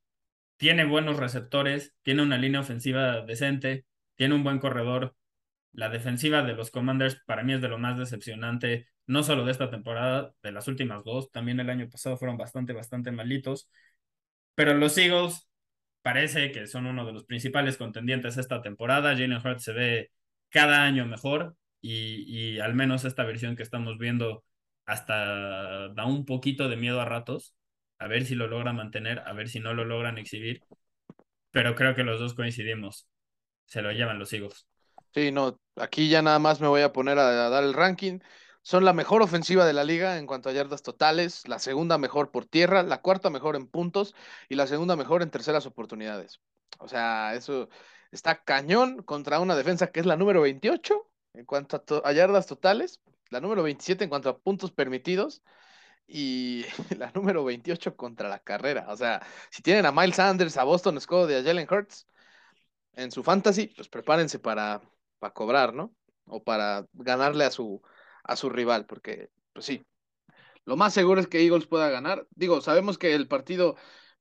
Tiene 0.62 0.84
buenos 0.84 1.16
receptores, 1.16 1.92
tiene 2.02 2.22
una 2.22 2.38
línea 2.38 2.60
ofensiva 2.60 3.20
decente, 3.22 3.84
tiene 4.14 4.36
un 4.36 4.44
buen 4.44 4.60
corredor 4.60 5.16
la 5.72 5.88
defensiva 5.88 6.42
de 6.42 6.54
los 6.54 6.70
Commanders 6.70 7.20
para 7.26 7.42
mí 7.42 7.54
es 7.54 7.62
de 7.62 7.68
lo 7.68 7.78
más 7.78 7.98
decepcionante, 7.98 8.88
no 9.06 9.22
solo 9.24 9.44
de 9.44 9.52
esta 9.52 9.70
temporada, 9.70 10.34
de 10.42 10.52
las 10.52 10.68
últimas 10.68 11.04
dos, 11.04 11.30
también 11.32 11.60
el 11.60 11.70
año 11.70 11.88
pasado 11.90 12.16
fueron 12.18 12.36
bastante, 12.36 12.72
bastante 12.74 13.10
malitos. 13.10 13.70
Pero 14.54 14.74
los 14.74 14.96
Eagles 14.98 15.48
parece 16.02 16.52
que 16.52 16.66
son 16.66 16.86
uno 16.86 17.06
de 17.06 17.12
los 17.12 17.24
principales 17.24 17.76
contendientes 17.76 18.36
esta 18.36 18.62
temporada. 18.62 19.10
Jalen 19.12 19.34
Hurts 19.44 19.64
se 19.64 19.72
ve 19.72 20.10
cada 20.50 20.84
año 20.84 21.06
mejor 21.06 21.56
y, 21.80 22.24
y 22.56 22.60
al 22.60 22.74
menos 22.74 23.04
esta 23.04 23.24
versión 23.24 23.56
que 23.56 23.64
estamos 23.64 23.98
viendo 23.98 24.44
hasta 24.86 25.88
da 25.90 26.06
un 26.06 26.26
poquito 26.26 26.68
de 26.68 26.76
miedo 26.76 27.00
a 27.00 27.04
ratos. 27.06 27.54
A 28.02 28.08
ver 28.08 28.26
si 28.26 28.34
lo 28.34 28.48
logran 28.48 28.74
mantener, 28.74 29.20
a 29.20 29.32
ver 29.32 29.48
si 29.48 29.60
no 29.60 29.74
lo 29.74 29.84
logran 29.84 30.18
exhibir. 30.18 30.64
Pero 31.52 31.76
creo 31.76 31.94
que 31.94 32.02
los 32.02 32.18
dos 32.18 32.34
coincidimos. 32.34 33.06
Se 33.66 33.80
lo 33.80 33.92
llevan 33.92 34.18
los 34.18 34.32
Eagles. 34.32 34.66
Sí, 35.14 35.30
no, 35.30 35.60
aquí 35.76 36.08
ya 36.08 36.20
nada 36.20 36.40
más 36.40 36.60
me 36.60 36.66
voy 36.66 36.80
a 36.82 36.92
poner 36.92 37.20
a, 37.20 37.48
dar 37.48 37.62
el 37.62 37.74
ranking. 37.74 38.18
Son 38.62 38.84
la 38.84 38.92
mejor 38.92 39.22
ofensiva 39.22 39.64
de 39.64 39.72
la 39.72 39.84
liga 39.84 40.18
en 40.18 40.26
cuanto 40.26 40.48
a 40.48 40.52
yardas 40.52 40.82
totales, 40.82 41.46
la 41.46 41.60
segunda 41.60 41.96
mejor 41.96 42.32
por 42.32 42.44
tierra, 42.44 42.82
la 42.82 43.02
cuarta 43.02 43.30
mejor 43.30 43.54
en 43.54 43.68
puntos 43.68 44.16
y 44.48 44.56
la 44.56 44.66
segunda 44.66 44.96
mejor 44.96 45.22
en 45.22 45.30
terceras 45.30 45.64
oportunidades. 45.66 46.40
O 46.80 46.88
sea, 46.88 47.34
eso 47.36 47.68
está 48.10 48.42
cañón 48.42 49.04
contra 49.04 49.38
una 49.38 49.54
defensa 49.54 49.92
que 49.92 50.00
es 50.00 50.06
la 50.06 50.16
número 50.16 50.40
28 50.40 51.08
en 51.34 51.44
cuanto 51.44 51.84
a, 52.04 52.12
yardas 52.12 52.48
totales, 52.48 53.00
la 53.30 53.40
número 53.40 53.62
27 53.62 54.02
en 54.02 54.10
cuanto 54.10 54.28
a 54.28 54.38
puntos 54.38 54.72
permitidos 54.72 55.40
y 56.12 56.64
la 56.98 57.10
número 57.14 57.44
28 57.44 57.96
contra 57.96 58.28
la 58.28 58.38
carrera. 58.40 58.86
O 58.88 58.96
sea, 58.96 59.24
si 59.50 59.62
tienen 59.62 59.86
a 59.86 59.92
Miles 59.92 60.16
Sanders, 60.16 60.56
a 60.58 60.64
Boston 60.64 61.00
Scott 61.00 61.30
y 61.30 61.34
a 61.34 61.42
Jalen 61.42 61.66
Hurts 61.70 62.06
en 62.94 63.10
su 63.10 63.22
fantasy, 63.22 63.68
pues 63.68 63.88
prepárense 63.88 64.38
para, 64.38 64.82
para 65.18 65.32
cobrar, 65.34 65.74
¿no? 65.74 65.94
O 66.26 66.42
para 66.44 66.86
ganarle 66.92 67.44
a 67.44 67.50
su, 67.50 67.82
a 68.24 68.36
su 68.36 68.50
rival, 68.50 68.86
porque, 68.86 69.30
pues 69.52 69.66
sí, 69.66 69.84
lo 70.64 70.76
más 70.76 70.94
seguro 70.94 71.20
es 71.20 71.26
que 71.26 71.42
Eagles 71.42 71.66
pueda 71.66 71.90
ganar. 71.90 72.26
Digo, 72.30 72.60
sabemos 72.60 72.98
que 72.98 73.14
el 73.14 73.28
partido 73.28 73.76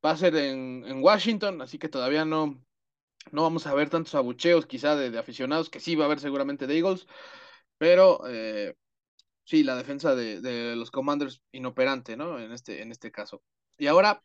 va 0.05 0.11
a 0.11 0.17
ser 0.17 0.35
en, 0.35 1.03
Washington, 1.03 1.61
así 1.61 1.77
que 1.77 1.89
todavía 1.89 2.25
no, 2.25 2.63
no 3.31 3.43
vamos 3.43 3.67
a 3.67 3.73
ver 3.73 3.89
tantos 3.89 4.15
abucheos 4.15 4.65
quizá 4.65 4.95
de, 4.95 5.17
aficionados, 5.19 5.69
que 5.69 5.79
sí 5.79 5.95
va 5.95 6.05
a 6.05 6.07
haber 6.07 6.19
seguramente 6.19 6.67
de 6.67 6.77
Eagles, 6.77 7.07
pero 7.77 8.21
eh, 8.29 8.75
sí, 9.43 9.63
la 9.63 9.75
defensa 9.75 10.15
de, 10.15 10.41
de, 10.41 10.75
los 10.75 10.91
Commanders 10.91 11.41
inoperante, 11.51 12.17
¿no? 12.17 12.39
En 12.39 12.51
este, 12.51 12.81
en 12.81 12.91
este 12.91 13.11
caso. 13.11 13.43
Y 13.77 13.87
ahora, 13.87 14.23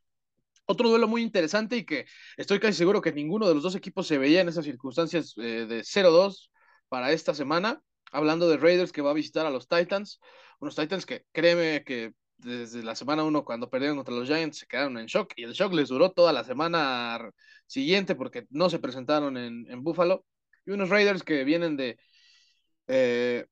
otro 0.67 0.89
duelo 0.89 1.09
muy 1.09 1.23
interesante 1.23 1.77
y 1.77 1.85
que 1.85 2.07
estoy 2.37 2.61
casi 2.61 2.75
seguro 2.77 3.01
que 3.01 3.12
ninguno 3.12 3.49
de 3.49 3.55
los 3.55 3.62
dos 3.62 3.75
equipos 3.75 4.07
se 4.07 4.19
veía 4.19 4.41
en 4.41 4.49
esas 4.49 4.64
circunstancias 4.64 5.35
eh, 5.39 5.67
de 5.69 5.83
0-2 5.85 6.51
para 6.89 7.12
esta 7.12 7.35
semana, 7.35 7.81
hablando 8.12 8.49
de 8.49 8.57
Raiders 8.57 8.93
que 8.93 9.03
va 9.03 9.11
a 9.11 9.14
visitar 9.14 9.47
a 9.47 9.51
los 9.51 9.69
Titans, 9.69 10.21
unos 10.61 10.77
Titans 10.77 11.07
que 11.07 11.25
créeme 11.33 11.85
que 11.85 12.12
desde 12.39 12.83
la 12.83 12.95
semana 12.95 13.25
1 13.25 13.45
cuando 13.45 13.71
perdieron 13.71 13.97
contra 13.97 14.14
los 14.14 14.29
Giants 14.29 14.59
se 14.59 14.67
quedaron 14.67 14.99
en 14.99 15.07
shock 15.07 15.33
y 15.37 15.45
el 15.45 15.53
shock 15.53 15.73
les 15.73 15.89
duró 15.89 16.12
toda 16.12 16.33
la 16.33 16.45
semana 16.45 17.31
siguiente 17.67 18.14
porque 18.14 18.47
no 18.51 18.69
se 18.69 18.79
presentaron 18.79 19.37
en, 19.37 19.67
en 19.71 19.83
Buffalo 19.83 20.25
y 20.67 20.73
unos 20.73 20.91
Raiders 20.91 21.23
que 21.23 21.45
vienen 21.45 21.77
de 21.77 21.99
eh, 22.89 23.47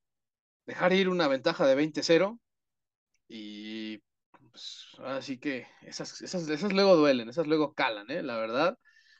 dejar 0.67 0.93
ir 0.93 1.09
una 1.09 1.29
ventaja 1.29 1.67
de 1.67 1.77
20-0 1.77 2.39
y 3.29 3.99
pues 4.51 4.87
así 5.05 5.39
que 5.39 5.67
esas, 5.83 6.23
esas, 6.23 6.49
esas 6.49 6.73
luego 6.73 6.97
duelen, 6.97 7.29
esas 7.29 7.47
luego 7.47 7.75
calan, 7.75 8.11
¿eh? 8.11 8.23
la 8.23 8.37
verdad. 8.37 8.79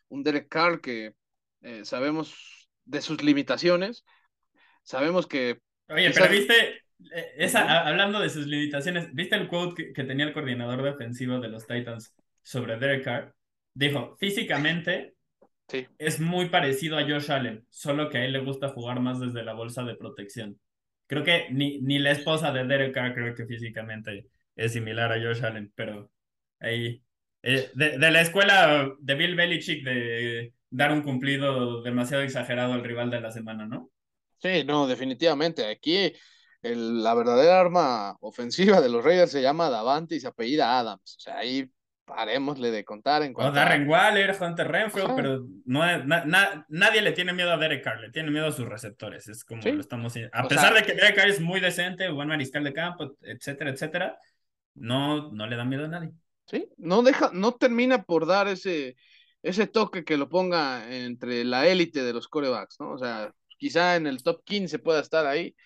Un 0.09 0.23
Derek 0.23 0.49
Carr 0.49 0.81
que 0.81 1.15
eh, 1.63 1.85
sabemos 1.85 2.69
de 2.85 3.01
sus 3.01 3.23
limitaciones. 3.23 4.05
Sabemos 4.83 5.27
que... 5.27 5.59
Oye, 5.89 6.11
pero 6.13 6.31
viste, 6.31 6.85
eh, 7.13 7.33
esa, 7.37 7.87
hablando 7.87 8.21
de 8.21 8.31
sus 8.31 8.47
limitaciones, 8.47 9.13
¿viste 9.13 9.35
el 9.35 9.49
quote 9.49 9.93
que, 9.93 10.05
tenía 10.05 10.27
el 10.27 10.33
coordinador 10.33 10.83
defensivo 10.83 11.41
de 11.41 11.49
los 11.49 11.67
Titans 11.67 12.15
sobre 12.43 12.79
Derek 12.79 13.05
Carr? 13.05 13.35
Dijo, 13.73 14.17
físicamente 14.19 15.15
sí. 15.69 15.87
es 15.99 16.21
muy 16.21 16.49
parecido 16.49 16.97
a 16.97 17.03
Josh 17.03 17.33
Allen, 17.33 17.67
solo 17.71 18.09
que 18.09 18.19
a 18.19 18.25
él 18.25 18.33
le 18.33 18.45
gusta 18.45 18.69
jugar 18.69 19.01
más 19.01 19.19
desde 19.19 19.43
la 19.43 19.55
bolsa 19.55 19.83
de 19.83 19.97
protección. 19.97 20.61
Creo 21.07 21.25
que 21.25 21.49
ni, 21.51 21.81
ni 21.81 21.99
la 21.99 22.13
esposa 22.13 22.53
de 22.53 22.65
Derek 22.65 22.95
Carr 22.95 23.15
creo 23.15 23.35
que 23.35 23.47
físicamente 23.47 24.29
es 24.57 24.73
similar 24.73 25.13
a 25.13 25.21
Josh 25.21 25.45
Allen, 25.45 25.73
pero 25.75 26.11
ahí... 26.61 27.03
Eh, 27.47 27.71
de, 27.75 27.99
de, 27.99 28.11
la 28.11 28.23
escuela 28.23 28.91
de 28.99 29.15
Bill 29.15 29.37
Belichick 29.37 29.85
de 29.85 30.55
dar 30.71 30.93
un 30.93 31.03
cumplido 31.03 31.83
demasiado 31.83 32.23
exagerado 32.23 32.73
al 32.73 32.83
rival 32.83 33.11
de 33.11 33.21
la 33.21 33.31
semana, 33.31 33.67
¿no? 33.67 33.91
Sí, 34.39 34.65
no, 34.65 34.87
definitivamente. 34.87 35.67
Aquí 35.67 36.13
la 36.73 37.15
verdadera 37.15 37.61
arma 37.61 38.17
ofensiva 38.21 38.81
de 38.81 38.89
los 38.89 39.05
Raiders 39.05 39.33
se 39.33 39.43
llama 39.43 39.71
Davante 39.71 40.15
y 40.15 40.21
se 40.21 40.29
apellida 40.29 40.79
Adams. 40.79 41.17
O 41.19 41.21
sea, 41.21 41.39
ahí 41.39 41.71
parémosle 42.05 42.71
de 42.71 42.85
contar 42.85 43.23
en 43.23 43.33
cuanto. 43.33 43.53
O 43.53 43.55
Darren 43.55 43.89
Waller, 43.89 44.37
Hunter 44.41 44.69
Renfro, 44.69 45.15
pero 45.17 45.45
no 45.65 45.83
nadie 46.69 47.03
le 47.03 47.13
tiene 47.13 47.33
miedo 47.33 47.53
a 47.53 47.57
Derek 47.57 47.83
Carr, 47.83 48.01
le 48.01 48.11
tiene 48.11 48.31
miedo 48.31 48.47
a 48.47 48.53
sus 48.53 48.67
receptores. 48.67 49.29
Es 49.29 49.45
como 49.45 49.63
lo 49.63 49.81
estamos. 49.81 50.15
A 50.33 50.49
pesar 50.49 50.75
de 50.75 50.83
que 50.83 50.95
Derek 50.95 51.17
Carr 51.17 51.29
es 51.29 51.41
muy 51.41 51.61
decente, 51.61 52.09
buen 52.11 52.29
mariscal 52.29 52.65
de 52.65 52.73
campo, 52.73 53.17
etcétera, 53.23 53.71
etcétera, 53.71 54.19
no, 54.75 55.31
no 55.33 55.47
le 55.47 55.57
da 55.57 55.65
miedo 55.65 55.85
a 55.85 55.89
nadie. 55.89 56.11
Sí, 56.47 56.69
no 56.77 57.03
deja, 57.03 57.31
no 57.33 57.53
termina 57.53 58.03
por 58.03 58.27
dar 58.27 58.49
ese, 58.49 58.97
ese 59.43 59.67
toque 59.67 60.05
que 60.05 60.19
lo 60.19 60.29
ponga 60.29 60.95
entre 60.95 61.45
la 61.45 61.67
élite 61.67 62.03
de 62.03 62.13
los 62.13 62.29
corebacks, 62.29 62.79
¿no? 62.81 62.93
O 62.93 62.99
sea, 62.99 63.33
quizá 63.57 63.97
en 63.97 64.07
el 64.07 64.23
top 64.23 64.43
15 64.45 64.79
pueda 64.79 65.01
estar 65.01 65.27
ahí, 65.27 65.57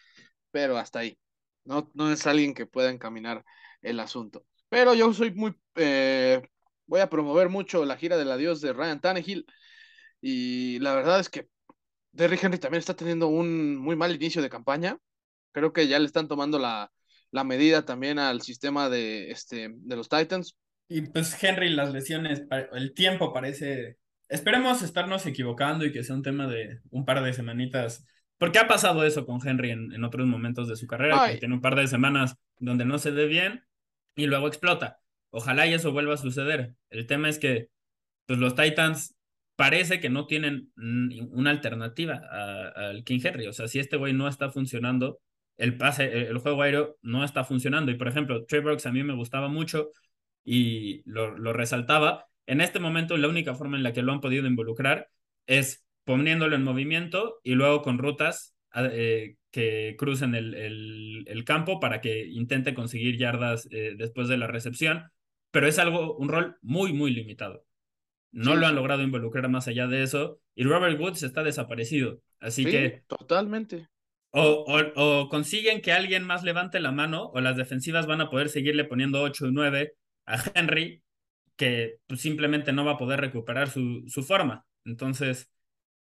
pero 0.51 0.79
hasta 0.79 1.01
ahí. 1.01 1.19
No, 1.65 1.91
no 1.95 2.13
es 2.13 2.27
alguien 2.27 2.55
que 2.55 2.67
pueda 2.67 2.91
encaminar 2.91 3.45
el 3.83 4.01
asunto. 4.01 4.45
Pero 4.69 4.95
yo 4.95 5.13
soy 5.13 5.33
muy, 5.33 5.55
eh, 5.79 6.43
voy 6.87 7.01
a 7.01 7.09
promover 7.09 7.49
mucho 7.49 7.85
la 7.85 7.97
gira 7.97 8.17
del 8.17 8.31
adiós 8.31 8.61
de 8.61 8.73
Ryan 8.73 9.01
Tannehill 9.01 9.47
y 10.21 10.79
la 10.81 10.95
verdad 10.95 11.21
es 11.21 11.29
que 11.29 11.49
Derrick 12.13 12.43
Henry 12.43 12.59
también 12.59 12.81
está 12.81 12.95
teniendo 12.95 13.29
un 13.29 13.77
muy 13.77 13.97
mal 13.97 14.15
inicio 14.15 14.43
de 14.43 14.51
campaña. 14.51 14.99
Creo 15.53 15.73
que 15.73 15.87
ya 15.87 15.99
le 15.99 16.07
están 16.07 16.29
tomando 16.29 16.59
la, 16.59 16.91
la 17.31 17.45
medida 17.45 17.85
también 17.85 18.19
al 18.19 18.43
sistema 18.43 18.89
de, 18.89 19.31
este, 19.31 19.71
de 19.73 19.97
los 19.97 20.09
Titans. 20.09 20.57
Y 20.89 21.03
pues 21.03 21.43
Henry, 21.43 21.71
las 21.71 21.93
lesiones, 21.93 22.43
el 22.73 22.95
tiempo 22.95 23.33
parece... 23.33 23.99
Esperemos 24.29 24.83
estarnos 24.83 25.25
equivocando 25.27 25.85
y 25.85 25.93
que 25.93 26.03
sea 26.03 26.15
un 26.15 26.23
tema 26.23 26.47
de 26.47 26.81
un 26.91 27.05
par 27.05 27.23
de 27.23 27.33
semanitas. 27.33 28.07
Porque 28.37 28.59
ha 28.59 28.69
pasado 28.69 29.05
eso 29.05 29.25
con 29.27 29.47
Henry 29.47 29.71
en, 29.71 30.05
otros 30.05 30.27
momentos 30.27 30.69
de 30.69 30.77
su 30.77 30.87
carrera, 30.87 31.29
que 31.29 31.39
tiene 31.39 31.55
un 31.55 31.61
par 31.61 31.77
de 31.77 31.89
semanas 31.89 32.37
donde 32.59 32.85
no 32.85 32.99
se 32.99 33.11
ve 33.11 33.27
bien 33.27 33.65
y 34.15 34.27
luego 34.27 34.47
explota. 34.47 34.99
Ojalá 35.31 35.67
y 35.67 35.75
eso 35.75 35.93
vuelva 35.93 36.15
a 36.15 36.19
suceder. 36.19 36.75
El 36.91 37.07
tema 37.07 37.29
es 37.29 37.39
que 37.39 37.69
pues 38.27 38.39
los 38.39 38.55
Titans 38.55 39.17
parece 39.57 40.01
que 40.01 40.11
no 40.11 40.27
tienen 40.27 40.71
una 40.77 41.51
alternativa 41.51 42.23
al 42.77 43.03
King 43.05 43.21
Henry. 43.25 43.47
O 43.49 43.53
sea, 43.53 43.67
si 43.69 43.81
este 43.81 43.97
güey 43.97 44.13
no 44.13 44.29
está 44.29 44.51
funcionando, 44.51 45.21
el 45.57 45.77
pase, 45.77 46.29
el 46.29 46.39
juego 46.39 46.63
aéreo 46.63 46.97
no 47.03 47.25
está 47.25 47.43
funcionando. 47.45 47.91
Y 47.91 47.97
por 47.97 48.07
ejemplo, 48.09 48.45
Trey 48.45 48.61
Brooks 48.63 48.87
a 48.87 48.93
mí 48.93 49.03
me 49.03 49.15
gustaba 49.15 49.49
mucho 49.49 49.91
y 50.45 51.03
lo, 51.11 51.53
resaltaba. 51.53 52.27
En 52.47 52.61
este 52.61 52.79
momento, 52.81 53.17
la 53.17 53.29
única 53.29 53.55
forma 53.55 53.77
en 53.77 53.83
la 53.83 53.93
que 53.93 54.03
lo 54.03 54.13
han 54.13 54.21
podido 54.21 54.47
involucrar 54.47 55.09
es 55.47 55.85
poniéndolo 56.05 56.55
en 56.55 56.63
movimiento 56.65 57.41
y 57.43 57.55
luego 57.55 57.83
con 57.83 57.99
rutas 57.99 58.55
eh, 58.75 59.37
que 59.51 59.97
crucen 59.99 60.35
el, 60.35 60.55
el, 61.27 61.45
campo 61.45 61.81
para 61.81 62.01
que 62.01 62.27
intente 62.29 62.75
conseguir 62.75 63.19
yardas 63.19 63.67
eh, 63.71 63.95
después 63.97 64.29
de 64.29 64.39
la 64.39 64.47
recepción, 64.47 65.11
pero 65.59 65.67
es 65.67 65.81
algo, 65.81 66.15
un 66.15 66.29
rol 66.29 66.57
muy, 66.63 66.93
muy 66.93 67.11
limitado. 67.11 67.67
No 68.31 68.55
lo 68.55 68.69
han 68.69 68.77
logrado 68.77 69.03
involucrar 69.03 69.49
más 69.49 69.67
allá 69.67 69.89
de 69.89 70.05
eso 70.05 70.41
y 70.55 70.63
Robert 70.63 71.01
Woods 71.01 71.25
está 71.25 71.43
desaparecido. 71.43 72.23
Así 72.39 72.65
que... 72.65 73.03
Totalmente. 73.09 73.89
O, 74.31 74.65
o, 74.95 75.29
consiguen 75.29 75.81
que 75.81 75.91
alguien 75.91 76.23
más 76.23 76.45
levante 76.45 76.79
la 76.79 76.93
mano 76.93 77.33
o 77.35 77.41
las 77.41 77.57
defensivas 77.57 78.07
van 78.07 78.21
a 78.21 78.31
poder 78.31 78.51
seguirle 78.51 78.85
poniendo 78.85 79.21
8 79.21 79.49
y 79.49 79.51
9 79.53 79.95
a 80.27 80.45
Henry, 80.55 81.03
que 81.57 81.97
pues, 82.07 82.21
simplemente 82.21 82.73
no 82.73 82.85
va 82.85 82.93
a 82.93 82.99
poder 82.99 83.19
recuperar 83.21 83.69
su, 83.69 84.05
su 84.07 84.23
forma. 84.23 84.65
Entonces, 84.85 85.51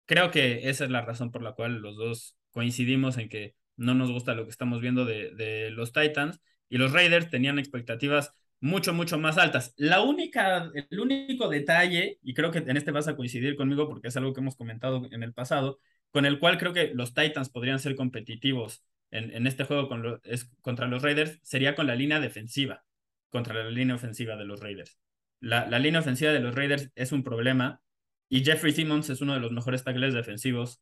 creo 0.07 0.31
que 0.31 0.71
esa 0.71 0.85
es 0.85 0.91
la 0.91 1.03
razón 1.03 1.33
por 1.33 1.43
la 1.43 1.53
cual 1.53 1.83
los 1.83 1.99
dos 1.99 2.35
coincidimos 2.51 3.19
en 3.19 3.29
que 3.29 3.57
no 3.77 3.93
nos 3.93 4.11
gusta 4.11 4.35
lo 4.35 4.45
que 4.45 4.51
estamos 4.53 4.81
viendo 4.81 5.05
de, 5.05 5.35
de 5.35 5.69
los 5.69 5.93
Titans 5.93 6.41
y 6.71 6.79
los 6.79 6.93
Raiders 6.93 7.29
tenían 7.29 7.59
expectativas 7.59 8.33
mucho, 8.65 8.95
mucho 8.95 9.19
más 9.19 9.37
altas. 9.37 9.75
La 9.77 10.01
única, 10.01 10.71
el 10.75 10.99
único 10.99 11.51
detalle, 11.51 12.19
y 12.23 12.33
creo 12.33 12.51
que 12.51 12.59
en 12.59 12.79
este 12.79 12.93
vas 12.93 13.09
a 13.09 13.15
coincidir 13.15 13.57
conmigo 13.57 13.87
porque 13.87 14.09
es 14.09 14.17
algo 14.17 14.33
que 14.33 14.41
hemos 14.41 14.57
comentado 14.57 15.07
en 15.11 15.23
el 15.23 15.35
pasado, 15.35 15.81
con 16.11 16.25
el 16.25 16.39
cual 16.39 16.57
creo 16.57 16.73
que 16.73 16.93
los 16.95 17.13
Titans 17.13 17.51
podrían 17.51 17.79
ser 17.79 17.95
competitivos 17.95 18.83
en, 19.11 19.31
en 19.37 19.47
este 19.47 19.65
juego 19.65 19.87
con 19.87 20.19
es, 20.25 20.51
contra 20.63 20.89
los 20.89 21.03
Raiders, 21.03 21.39
sería 21.43 21.75
con 21.75 21.87
la 21.87 21.95
línea 21.95 22.21
defensiva, 22.21 22.85
contra 23.29 23.53
la 23.53 23.71
línea 23.71 23.97
ofensiva 23.97 24.35
de 24.37 24.47
los 24.47 24.61
Raiders. 24.61 24.99
La, 25.41 25.69
la 25.69 25.79
línea 25.79 26.01
ofensiva 26.01 26.33
de 26.33 26.41
los 26.41 26.55
Raiders 26.55 26.91
es 26.95 27.13
un 27.13 27.23
problema 27.23 27.83
y 28.31 28.45
Jeffrey 28.45 28.73
Simmons 28.73 29.11
es 29.11 29.21
uno 29.21 29.35
de 29.35 29.41
los 29.41 29.53
mejores 29.53 29.85
tackles 29.85 30.15
defensivos 30.15 30.81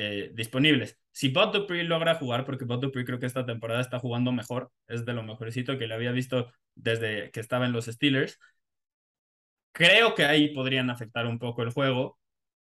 eh, 0.00 0.30
disponibles. 0.32 0.96
Si 1.10 1.28
Bob 1.30 1.52
Dupree 1.52 1.82
logra 1.82 2.14
jugar, 2.14 2.44
porque 2.44 2.64
Bob 2.64 2.80
Dupree 2.80 3.04
creo 3.04 3.18
que 3.18 3.26
esta 3.26 3.44
temporada 3.44 3.80
está 3.80 3.98
jugando 3.98 4.30
mejor, 4.30 4.70
es 4.86 5.04
de 5.04 5.12
lo 5.12 5.24
mejorcito 5.24 5.76
que 5.76 5.88
le 5.88 5.94
había 5.94 6.12
visto 6.12 6.52
desde 6.76 7.32
que 7.32 7.40
estaba 7.40 7.66
en 7.66 7.72
los 7.72 7.86
Steelers, 7.86 8.38
creo 9.72 10.14
que 10.14 10.24
ahí 10.24 10.54
podrían 10.54 10.90
afectar 10.90 11.26
un 11.26 11.38
poco 11.40 11.62
el 11.62 11.70
juego, 11.70 12.18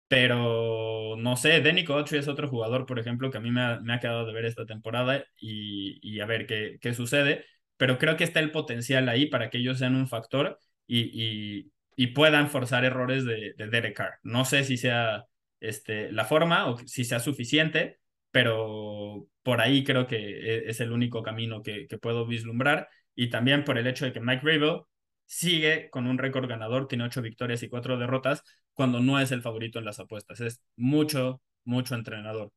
pero 0.09 1.17
no 1.19 1.37
sé, 1.37 1.61
Denico 1.61 1.95
Autry 1.95 2.19
es 2.19 2.29
otro 2.29 2.49
jugador, 2.49 2.87
por 2.87 2.99
ejemplo, 3.01 3.31
que 3.31 3.39
a 3.39 3.41
mí 3.41 3.51
me 3.51 3.63
ha, 3.63 3.81
me 3.81 3.99
quedado 4.01 4.27
de 4.27 4.33
ver 4.33 4.45
esta 4.47 4.67
temporada 4.67 5.25
y, 5.41 5.99
y 6.03 6.21
a 6.21 6.27
ver 6.27 6.47
qué, 6.47 6.79
qué, 6.81 6.95
sucede, 6.95 7.45
pero 7.77 7.99
creo 7.99 8.17
que 8.17 8.25
está 8.25 8.41
el 8.41 8.53
potencial 8.53 9.09
ahí 9.09 9.27
para 9.27 9.51
que 9.51 9.59
ellos 9.59 9.79
sean 9.79 9.97
un 9.97 10.09
factor 10.09 10.59
y, 10.87 11.01
y, 11.13 11.73
y 11.97 12.09
puedan 12.09 12.51
forzar 12.51 12.85
errores 12.85 13.25
de, 13.25 13.55
de 13.57 13.69
Derek 13.69 13.97
Carr. 13.97 14.19
No 14.23 14.45
sé 14.45 14.65
si 14.65 14.77
sea 14.77 15.27
este, 15.61 16.13
la 16.13 16.25
forma 16.25 16.67
o 16.69 16.79
si 16.79 17.05
sea 17.05 17.21
suficiente, 17.21 17.99
pero 18.31 19.27
por 19.43 19.61
ahí 19.61 19.85
creo 19.85 20.07
que 20.07 20.17
e, 20.17 20.71
es 20.71 20.81
el 20.81 20.93
único 20.93 21.23
camino 21.23 21.63
que, 21.63 21.87
que 21.87 21.99
puedo 21.99 22.27
vislumbrar 22.27 22.89
y 23.15 23.31
también 23.31 23.65
por 23.65 23.79
el 23.79 23.87
hecho 23.87 24.05
de 24.05 24.13
que 24.13 24.21
Mike 24.21 24.43
Rabel 24.45 24.83
sigue 25.27 25.91
con 25.91 26.07
un 26.07 26.19
récord 26.19 26.49
ganador, 26.49 26.89
tiene 26.89 27.05
ocho 27.05 27.23
victorias 27.23 27.63
y 27.63 27.69
cuatro 27.69 27.99
derrotas, 27.99 28.43
cuando 28.73 29.01
no 29.01 29.21
es 29.21 29.31
el 29.33 29.43
favorito 29.43 29.79
en 29.79 29.85
las 29.85 30.01
apuestas. 30.01 30.41
Es 30.41 30.63
mucho, 30.77 31.43
mucho 31.65 31.95
entrenador. 31.95 32.53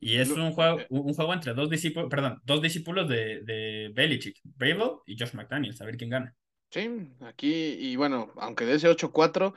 Y 0.00 0.16
es 0.16 0.30
un 0.30 0.52
juego, 0.52 0.78
un 0.90 1.14
juego 1.14 1.34
entre 1.34 1.54
dos 1.54 1.68
discípulos, 1.70 2.08
perdón, 2.08 2.40
dos 2.44 2.62
discípulos 2.62 3.08
de, 3.08 3.42
de 3.42 3.90
Belichick, 3.92 4.38
Rabel 4.56 4.92
y 5.06 5.18
Josh 5.18 5.34
McDaniels, 5.34 5.80
a 5.80 5.84
ver 5.84 5.96
quién 5.96 6.10
gana. 6.10 6.34
Sí, 6.70 6.88
aquí, 7.20 7.76
y 7.78 7.96
bueno, 7.96 8.32
aunque 8.36 8.64
de 8.64 8.74
ese 8.74 8.88
8-4, 8.88 9.54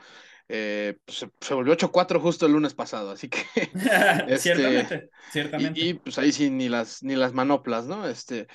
eh, 0.54 0.98
pues, 1.06 1.26
se, 1.40 1.54
volvió 1.54 1.74
8-4 1.74 2.20
justo 2.20 2.44
el 2.44 2.52
lunes 2.52 2.74
pasado, 2.74 3.12
así 3.12 3.30
que... 3.30 3.38
este, 4.28 4.38
ciertamente, 4.38 5.10
ciertamente. 5.30 5.80
Y, 5.80 5.94
pues 5.94 6.18
ahí 6.18 6.30
sí, 6.30 6.50
ni 6.50 6.68
las, 6.68 7.02
ni 7.02 7.16
las 7.16 7.32
manoplas, 7.32 7.86
¿no? 7.86 8.06
Este, 8.06 8.48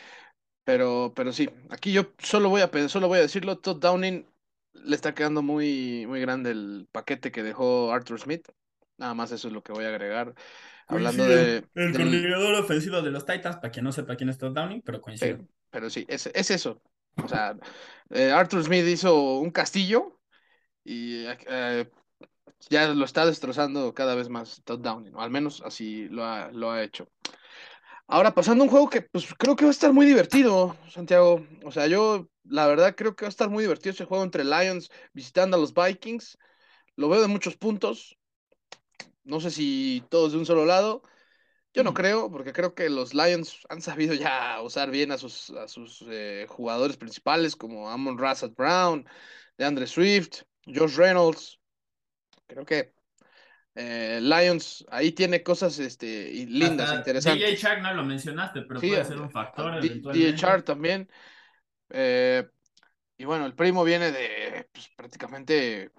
pero, 0.63 1.11
pero 1.15 1.33
sí, 1.33 1.49
aquí 1.71 1.91
yo 1.91 2.13
solo 2.19 2.49
voy 2.49 2.61
a, 2.61 2.69
solo 2.87 3.07
voy 3.07 3.17
a 3.17 3.23
decirlo, 3.23 3.57
Todd 3.57 3.79
Downing 3.79 4.27
le 4.73 4.95
está 4.95 5.15
quedando 5.15 5.41
muy, 5.41 6.05
muy 6.05 6.21
grande 6.21 6.51
el 6.51 6.87
paquete 6.91 7.31
que 7.31 7.41
dejó 7.41 7.91
Arthur 7.91 8.19
Smith. 8.19 8.47
Nada 8.97 9.15
más 9.15 9.31
eso 9.31 9.47
es 9.47 9.53
lo 9.55 9.63
que 9.63 9.71
voy 9.71 9.85
a 9.85 9.89
agregar. 9.89 10.35
Hablando 10.87 11.25
de. 11.25 11.63
El 11.73 11.93
coordinador 11.93 12.53
ofensivo 12.63 13.01
de 13.01 13.09
los 13.09 13.25
Titans, 13.25 13.55
para 13.55 13.71
quien 13.71 13.85
no 13.85 13.91
sepa 13.91 14.15
quién 14.15 14.29
es 14.29 14.37
Todd 14.37 14.53
Downing, 14.53 14.83
pero 14.83 15.01
coincide. 15.01 15.39
Pero, 15.71 15.89
sí, 15.89 16.05
es, 16.07 16.27
es, 16.27 16.51
eso. 16.51 16.79
O 17.23 17.27
sea, 17.27 17.57
eh, 18.11 18.29
Arthur 18.29 18.63
Smith 18.63 18.85
hizo 18.85 19.39
un 19.39 19.49
castillo 19.49 20.16
y 20.87 21.25
eh, 21.27 21.89
ya 22.69 22.87
lo 22.87 23.03
está 23.03 23.25
destrozando 23.25 23.93
cada 23.93 24.15
vez 24.15 24.29
más 24.29 24.61
Todd 24.63 24.79
Downing, 24.79 25.15
o 25.15 25.21
al 25.21 25.29
menos 25.29 25.61
así 25.65 26.07
lo 26.07 26.23
ha, 26.23 26.49
lo 26.51 26.71
ha 26.71 26.81
hecho. 26.81 27.09
Ahora, 28.07 28.33
pasando 28.33 28.63
a 28.63 28.65
un 28.65 28.71
juego 28.71 28.89
que 28.89 29.01
pues 29.01 29.27
creo 29.37 29.57
que 29.57 29.65
va 29.65 29.69
a 29.69 29.71
estar 29.71 29.91
muy 29.91 30.05
divertido, 30.05 30.77
Santiago. 30.89 31.45
O 31.65 31.71
sea, 31.71 31.87
yo 31.87 32.29
la 32.45 32.65
verdad 32.67 32.95
creo 32.95 33.17
que 33.17 33.25
va 33.25 33.27
a 33.27 33.29
estar 33.29 33.49
muy 33.49 33.63
divertido 33.63 33.91
ese 33.91 34.05
juego 34.05 34.23
entre 34.23 34.45
Lions 34.45 34.89
visitando 35.11 35.57
a 35.57 35.59
los 35.59 35.73
Vikings. 35.73 36.37
Lo 36.95 37.09
veo 37.09 37.21
de 37.21 37.27
muchos 37.27 37.57
puntos. 37.57 38.17
No 39.25 39.41
sé 39.41 39.51
si 39.51 40.05
todos 40.09 40.31
de 40.31 40.37
un 40.37 40.45
solo 40.45 40.65
lado. 40.65 41.03
Yo 41.73 41.83
no 41.83 41.93
creo, 41.93 42.31
porque 42.31 42.53
creo 42.53 42.73
que 42.73 42.89
los 42.89 43.13
Lions 43.13 43.59
han 43.67 43.81
sabido 43.81 44.13
ya 44.13 44.61
usar 44.61 44.89
bien 44.89 45.11
a 45.11 45.17
sus, 45.17 45.49
a 45.51 45.67
sus 45.67 46.05
eh, 46.09 46.45
jugadores 46.47 46.95
principales 46.95 47.57
como 47.57 47.89
Amon 47.89 48.17
Rassad 48.17 48.51
Brown, 48.51 49.05
DeAndre 49.57 49.85
Swift, 49.85 50.43
Josh 50.73 50.95
Reynolds. 50.95 51.59
Creo 52.45 52.65
que 52.65 52.93
eh, 53.75 54.19
Lions 54.21 54.85
ahí 54.89 55.11
tiene 55.11 55.43
cosas 55.43 55.77
este, 55.79 56.31
lindas, 56.31 56.93
interesantes. 56.95 57.47
DJ 57.47 57.55
Shark 57.55 57.81
no 57.81 57.93
lo 57.93 58.03
mencionaste, 58.03 58.61
pero 58.63 58.79
puede 58.79 59.05
ser 59.05 59.21
un 59.21 59.29
factor. 59.29 59.81
DJ 59.81 60.33
Shark 60.33 60.65
también. 60.65 61.09
Eh, 61.89 62.47
y 63.17 63.25
bueno, 63.25 63.45
el 63.45 63.53
primo 63.53 63.83
viene 63.83 64.11
de 64.11 64.67
pues, 64.71 64.89
prácticamente 64.95 65.91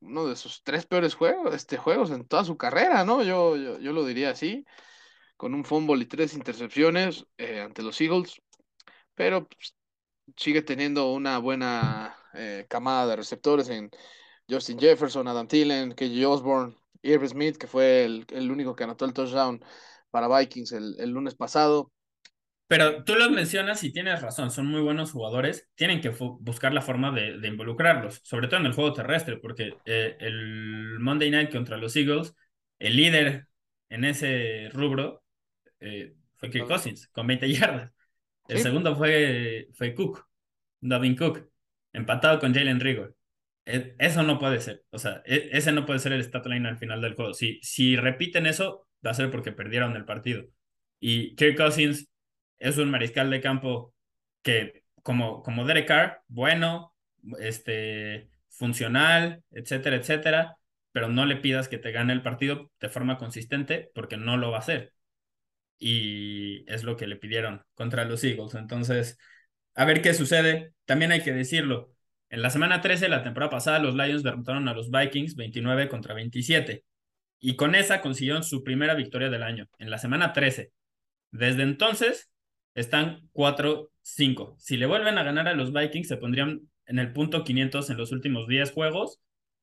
uno 0.00 0.26
de 0.26 0.36
sus 0.36 0.62
tres 0.62 0.86
peores 0.86 1.14
juegos, 1.14 1.54
este, 1.54 1.76
juegos 1.76 2.10
en 2.10 2.26
toda 2.26 2.44
su 2.44 2.56
carrera, 2.56 3.04
¿no? 3.04 3.22
Yo, 3.22 3.56
yo, 3.56 3.92
lo 3.92 4.04
diría 4.04 4.30
así, 4.30 4.64
con 5.36 5.54
un 5.54 5.64
fumble 5.64 6.02
y 6.02 6.06
tres 6.06 6.34
intercepciones 6.34 7.26
eh, 7.38 7.60
ante 7.60 7.82
los 7.82 8.00
Eagles, 8.00 8.40
pero 9.14 9.48
pues, 9.48 9.74
sigue 10.36 10.62
teniendo 10.62 11.12
una 11.12 11.38
buena 11.38 12.16
eh, 12.34 12.66
camada 12.68 13.08
de 13.08 13.16
receptores 13.16 13.68
en 13.68 13.90
Justin 14.48 14.78
Jefferson, 14.78 15.28
Adam 15.28 15.48
Thielen, 15.48 15.92
KJ 15.92 16.26
Osborne, 16.26 16.76
Irv 17.02 17.28
Smith, 17.28 17.56
que 17.56 17.66
fue 17.66 18.04
el, 18.04 18.26
el, 18.30 18.50
único 18.50 18.74
que 18.74 18.84
anotó 18.84 19.04
el 19.04 19.12
touchdown 19.12 19.62
para 20.10 20.28
Vikings 20.28 20.72
el, 20.72 20.96
el, 20.98 21.10
lunes 21.10 21.34
pasado. 21.34 21.92
Pero 22.66 23.04
tú 23.04 23.14
los 23.14 23.30
mencionas 23.30 23.84
y 23.84 23.92
tienes 23.92 24.22
razón, 24.22 24.50
son 24.50 24.66
muy 24.66 24.80
buenos 24.80 25.12
jugadores, 25.12 25.68
tienen 25.74 26.00
que 26.00 26.10
buscar 26.40 26.72
la 26.72 26.80
forma 26.80 27.12
de, 27.12 27.38
de, 27.38 27.48
involucrarlos, 27.48 28.20
sobre 28.24 28.48
todo 28.48 28.60
en 28.60 28.66
el 28.66 28.72
juego 28.72 28.94
terrestre, 28.94 29.36
porque 29.36 29.74
eh, 29.84 30.16
el 30.18 30.98
Monday 30.98 31.30
Night 31.30 31.52
contra 31.52 31.76
los 31.76 31.94
Eagles, 31.94 32.34
el 32.78 32.96
líder 32.96 33.48
en 33.90 34.04
ese 34.04 34.70
rubro 34.72 35.22
eh, 35.80 36.14
fue 36.36 36.50
Kirk 36.50 36.66
Cousins, 36.66 37.08
con 37.08 37.26
20 37.26 37.48
yardas. 37.52 37.93
El 38.48 38.58
segundo 38.58 38.94
fue, 38.96 39.68
fue 39.72 39.94
Cook, 39.94 40.26
Davin 40.80 41.16
Cook, 41.16 41.48
empatado 41.92 42.38
con 42.38 42.54
Jalen 42.54 42.80
Rigor. 42.80 43.16
E, 43.64 43.94
eso 43.98 44.22
no 44.22 44.38
puede 44.38 44.60
ser. 44.60 44.84
O 44.90 44.98
sea, 44.98 45.22
e, 45.24 45.50
ese 45.52 45.72
no 45.72 45.86
puede 45.86 45.98
ser 45.98 46.12
el 46.12 46.22
stat 46.22 46.46
line 46.46 46.68
al 46.68 46.78
final 46.78 47.00
del 47.00 47.14
juego. 47.14 47.34
Si, 47.34 47.58
si 47.62 47.96
repiten 47.96 48.46
eso, 48.46 48.86
va 49.04 49.12
a 49.12 49.14
ser 49.14 49.30
porque 49.30 49.52
perdieron 49.52 49.96
el 49.96 50.04
partido. 50.04 50.44
Y 51.00 51.34
Kirk 51.36 51.56
Cousins 51.56 52.08
es 52.58 52.78
un 52.78 52.90
mariscal 52.90 53.30
de 53.30 53.40
campo 53.40 53.94
que, 54.42 54.84
como, 55.02 55.42
como 55.42 55.64
Derek 55.64 55.88
Carr, 55.88 56.22
bueno, 56.28 56.94
este, 57.40 58.28
funcional, 58.50 59.42
etcétera, 59.50 59.96
etcétera, 59.96 60.56
pero 60.92 61.08
no 61.08 61.26
le 61.26 61.36
pidas 61.36 61.68
que 61.68 61.78
te 61.78 61.92
gane 61.92 62.12
el 62.12 62.22
partido 62.22 62.70
de 62.80 62.88
forma 62.88 63.18
consistente 63.18 63.90
porque 63.94 64.16
no 64.16 64.36
lo 64.36 64.50
va 64.50 64.58
a 64.58 64.60
hacer 64.60 64.93
y 65.78 66.64
es 66.70 66.84
lo 66.84 66.96
que 66.96 67.06
le 67.06 67.16
pidieron 67.16 67.62
contra 67.74 68.04
los 68.04 68.24
Eagles. 68.24 68.54
Entonces, 68.54 69.18
a 69.74 69.84
ver 69.84 70.02
qué 70.02 70.14
sucede. 70.14 70.72
También 70.84 71.12
hay 71.12 71.22
que 71.22 71.32
decirlo. 71.32 71.94
En 72.30 72.42
la 72.42 72.50
semana 72.50 72.80
13 72.80 73.08
la 73.08 73.22
temporada 73.22 73.50
pasada, 73.50 73.78
los 73.78 73.94
Lions 73.94 74.22
derrotaron 74.22 74.68
a 74.68 74.74
los 74.74 74.90
Vikings 74.90 75.36
29 75.36 75.88
contra 75.88 76.14
27. 76.14 76.84
Y 77.40 77.56
con 77.56 77.74
esa 77.74 78.00
consiguieron 78.00 78.42
su 78.42 78.64
primera 78.64 78.94
victoria 78.94 79.28
del 79.30 79.42
año, 79.42 79.68
en 79.78 79.90
la 79.90 79.98
semana 79.98 80.32
13. 80.32 80.72
Desde 81.30 81.62
entonces, 81.62 82.30
están 82.74 83.28
4-5. 83.32 84.54
Si 84.58 84.76
le 84.76 84.86
vuelven 84.86 85.18
a 85.18 85.22
ganar 85.22 85.48
a 85.48 85.54
los 85.54 85.72
Vikings, 85.72 86.08
se 86.08 86.16
pondrían 86.16 86.62
en 86.86 86.98
el 86.98 87.12
punto 87.12 87.44
500 87.44 87.90
en 87.90 87.96
los 87.96 88.12
últimos 88.12 88.48
10 88.48 88.72
juegos. 88.72 89.20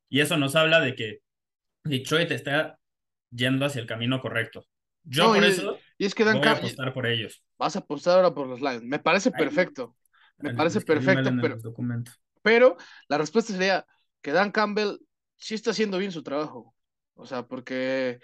Y 0.09 0.19
eso 0.19 0.37
nos 0.37 0.55
habla 0.55 0.79
de 0.81 0.95
que 0.95 1.19
Detroit 1.83 2.31
está 2.31 2.77
yendo 3.31 3.65
hacia 3.65 3.81
el 3.81 3.87
camino 3.87 4.21
correcto. 4.21 4.65
Yo 5.03 5.33
por 5.33 5.43
eso 5.43 5.79
Y 6.01 6.05
es 6.05 6.15
que 6.15 6.25
Dan 6.25 6.39
Voy 6.39 6.47
a 6.47 6.53
apostar 6.53 6.95
por 6.95 7.05
ellos. 7.05 7.43
Vas 7.59 7.75
a 7.75 7.79
apostar 7.79 8.15
ahora 8.15 8.33
por 8.33 8.47
los 8.47 8.59
Lions. 8.59 8.81
Me 8.81 8.97
parece 8.97 9.29
perfecto. 9.29 9.95
Me 10.39 10.51
parece 10.55 10.81
perfecto, 10.81 11.29
pero, 11.39 11.57
pero 12.41 12.77
la 13.07 13.19
respuesta 13.19 13.53
sería 13.53 13.85
que 14.19 14.31
Dan 14.31 14.49
Campbell 14.49 14.97
sí 15.35 15.53
está 15.53 15.69
haciendo 15.69 15.99
bien 15.99 16.11
su 16.11 16.23
trabajo. 16.23 16.73
O 17.13 17.27
sea, 17.27 17.43
porque 17.43 18.19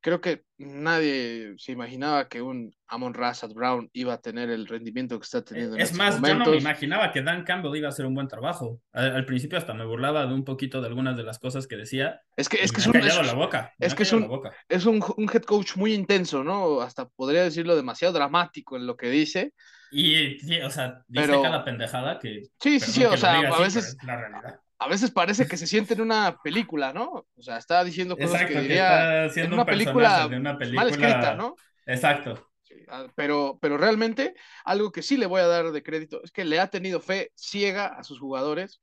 creo 0.00 0.20
que 0.20 0.44
nadie 0.58 1.54
se 1.58 1.72
imaginaba 1.72 2.28
que 2.28 2.42
un 2.42 2.74
Amon 2.86 3.14
Rassad 3.14 3.50
Brown 3.50 3.90
iba 3.92 4.14
a 4.14 4.20
tener 4.20 4.50
el 4.50 4.66
rendimiento 4.66 5.18
que 5.18 5.24
está 5.24 5.44
teniendo 5.44 5.76
en 5.76 5.82
Es 5.82 5.92
más, 5.94 6.20
yo 6.20 6.34
no 6.34 6.46
me 6.46 6.56
imaginaba 6.56 7.12
que 7.12 7.22
Dan 7.22 7.44
Campbell 7.44 7.76
iba 7.76 7.88
a 7.88 7.90
hacer 7.90 8.06
un 8.06 8.14
buen 8.14 8.28
trabajo. 8.28 8.80
Al, 8.92 9.24
principio 9.26 9.58
hasta 9.58 9.74
me 9.74 9.84
burlaba 9.84 10.26
de 10.26 10.34
un 10.34 10.44
poquito 10.44 10.80
de 10.80 10.88
algunas 10.88 11.16
de 11.16 11.24
las 11.24 11.38
cosas 11.38 11.66
que 11.66 11.76
decía. 11.76 12.20
Es 12.36 12.48
que 12.48 12.58
es 12.62 12.72
que 12.72 12.80
es 12.80 12.86
un 12.86 13.00
la 13.00 13.34
boca. 13.34 13.72
Es 13.78 13.94
que 13.94 14.04
es 14.04 14.12
un, 14.12 14.40
es 14.68 14.86
un, 14.86 15.02
head 15.32 15.42
coach 15.42 15.76
muy 15.76 15.92
intenso, 15.94 16.44
¿no? 16.44 16.80
Hasta 16.80 17.08
podría 17.08 17.42
decirlo 17.42 17.76
demasiado 17.76 18.14
dramático 18.14 18.76
en 18.76 18.86
lo 18.86 18.96
que 18.96 19.10
dice. 19.10 19.52
Y, 19.90 20.38
sí, 20.38 20.60
o 20.60 20.70
sea, 20.70 21.02
dice 21.08 21.32
cada 21.42 21.64
pendejada 21.64 22.18
que. 22.18 22.42
Sí, 22.60 22.78
sí, 22.80 22.92
sí, 22.92 23.04
o 23.04 23.16
sea, 23.16 23.40
a 23.40 23.60
veces. 23.60 23.96
La 24.04 24.16
realidad 24.16 24.60
a 24.78 24.88
veces 24.88 25.10
parece 25.10 25.48
que 25.48 25.56
se 25.56 25.66
siente 25.66 25.94
en 25.94 26.02
una 26.02 26.38
película, 26.42 26.92
¿no? 26.92 27.26
O 27.36 27.42
sea, 27.42 27.56
está 27.56 27.82
diciendo 27.82 28.16
cosas 28.16 28.46
que 28.46 28.60
diría 28.60 29.26
en 29.26 29.52
una 29.52 29.64
película, 29.64 30.26
una 30.26 30.56
película 30.56 30.82
mal 30.82 30.90
escrita, 30.90 31.34
¿no? 31.34 31.56
Exacto. 31.86 32.48
Ah, 32.88 33.06
pero, 33.14 33.58
pero 33.60 33.76
realmente 33.76 34.34
algo 34.64 34.92
que 34.92 35.02
sí 35.02 35.16
le 35.16 35.26
voy 35.26 35.40
a 35.40 35.46
dar 35.46 35.72
de 35.72 35.82
crédito 35.82 36.22
es 36.22 36.30
que 36.30 36.44
le 36.44 36.60
ha 36.60 36.68
tenido 36.68 37.00
fe 37.00 37.32
ciega 37.34 37.86
a 37.86 38.04
sus 38.04 38.20
jugadores, 38.20 38.80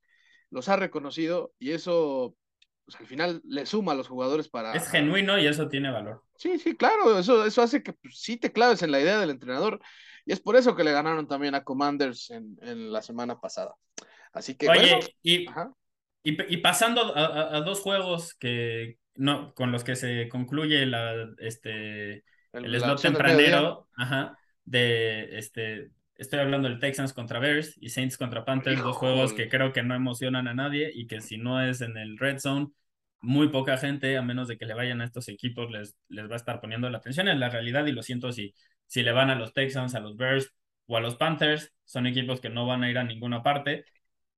los 0.50 0.68
ha 0.68 0.76
reconocido 0.76 1.52
y 1.58 1.72
eso 1.72 2.36
pues, 2.84 3.00
al 3.00 3.06
final 3.06 3.40
le 3.44 3.64
suma 3.64 3.92
a 3.92 3.94
los 3.94 4.08
jugadores 4.08 4.48
para... 4.48 4.74
Es 4.74 4.88
genuino 4.88 5.38
y 5.38 5.46
eso 5.46 5.68
tiene 5.68 5.90
valor. 5.90 6.22
Sí, 6.36 6.58
sí, 6.58 6.76
claro, 6.76 7.18
eso, 7.18 7.44
eso 7.44 7.62
hace 7.62 7.82
que 7.82 7.92
pues, 7.94 8.20
sí 8.20 8.36
te 8.36 8.52
claves 8.52 8.82
en 8.82 8.90
la 8.90 9.00
idea 9.00 9.18
del 9.18 9.30
entrenador 9.30 9.80
y 10.24 10.32
es 10.32 10.40
por 10.40 10.56
eso 10.56 10.76
que 10.76 10.84
le 10.84 10.92
ganaron 10.92 11.26
también 11.26 11.54
a 11.54 11.64
Commanders 11.64 12.30
en, 12.30 12.56
en 12.62 12.92
la 12.92 13.02
semana 13.02 13.40
pasada. 13.40 13.74
Así 14.32 14.56
que... 14.56 14.68
Oye, 14.68 14.98
y, 15.22 15.46
y, 16.30 16.56
pasando 16.56 17.16
a, 17.16 17.60
dos 17.60 17.80
juegos 17.80 18.34
que 18.34 18.98
no, 19.14 19.54
con 19.54 19.70
los 19.70 19.84
que 19.84 19.94
se 19.94 20.28
concluye 20.28 20.84
la, 20.86 21.28
este, 21.38 22.24
el, 22.52 22.80
slot 22.80 23.00
tempranero, 23.00 23.88
ajá, 23.96 24.36
de 24.64 25.38
este, 25.38 25.90
estoy 26.16 26.40
hablando 26.40 26.68
del 26.68 26.80
Texans 26.80 27.12
contra 27.12 27.38
Bears 27.38 27.76
y 27.80 27.90
Saints 27.90 28.18
contra 28.18 28.44
Panthers, 28.44 28.82
dos 28.82 28.96
juegos 28.96 29.32
que 29.32 29.48
creo 29.48 29.72
que 29.72 29.84
no 29.84 29.94
emocionan 29.94 30.48
a 30.48 30.54
nadie 30.54 30.90
y 30.92 31.06
que 31.06 31.20
si 31.20 31.38
no 31.38 31.62
es 31.62 31.80
en 31.80 31.96
el 31.96 32.18
Red 32.18 32.40
Zone, 32.40 32.68
muy 33.20 33.48
poca 33.48 33.78
gente, 33.78 34.16
a 34.16 34.22
menos 34.22 34.48
de 34.48 34.58
que 34.58 34.66
le 34.66 34.74
vayan 34.74 35.00
a 35.00 35.04
estos 35.04 35.28
equipos, 35.28 35.70
les, 35.70 35.96
les 36.08 36.28
va 36.28 36.34
a 36.34 36.36
estar 36.36 36.60
poniendo 36.60 36.90
la 36.90 36.98
atención. 36.98 37.28
en 37.28 37.40
la 37.40 37.50
realidad 37.50 37.86
y 37.86 37.92
lo 37.92 38.02
siento 38.02 38.32
si, 38.32 38.52
si 38.86 39.02
le 39.02 39.12
van 39.12 39.30
a 39.30 39.36
los 39.36 39.52
Texans, 39.52 39.94
a 39.94 40.00
los 40.00 40.16
Bears 40.16 40.52
o 40.86 40.96
a 40.96 41.00
los 41.00 41.16
Panthers, 41.16 41.72
son 41.84 42.06
equipos 42.06 42.40
que 42.40 42.50
no 42.50 42.66
van 42.66 42.82
a 42.82 42.90
ir 42.90 42.98
a 42.98 43.04
ninguna 43.04 43.42
parte. 43.42 43.84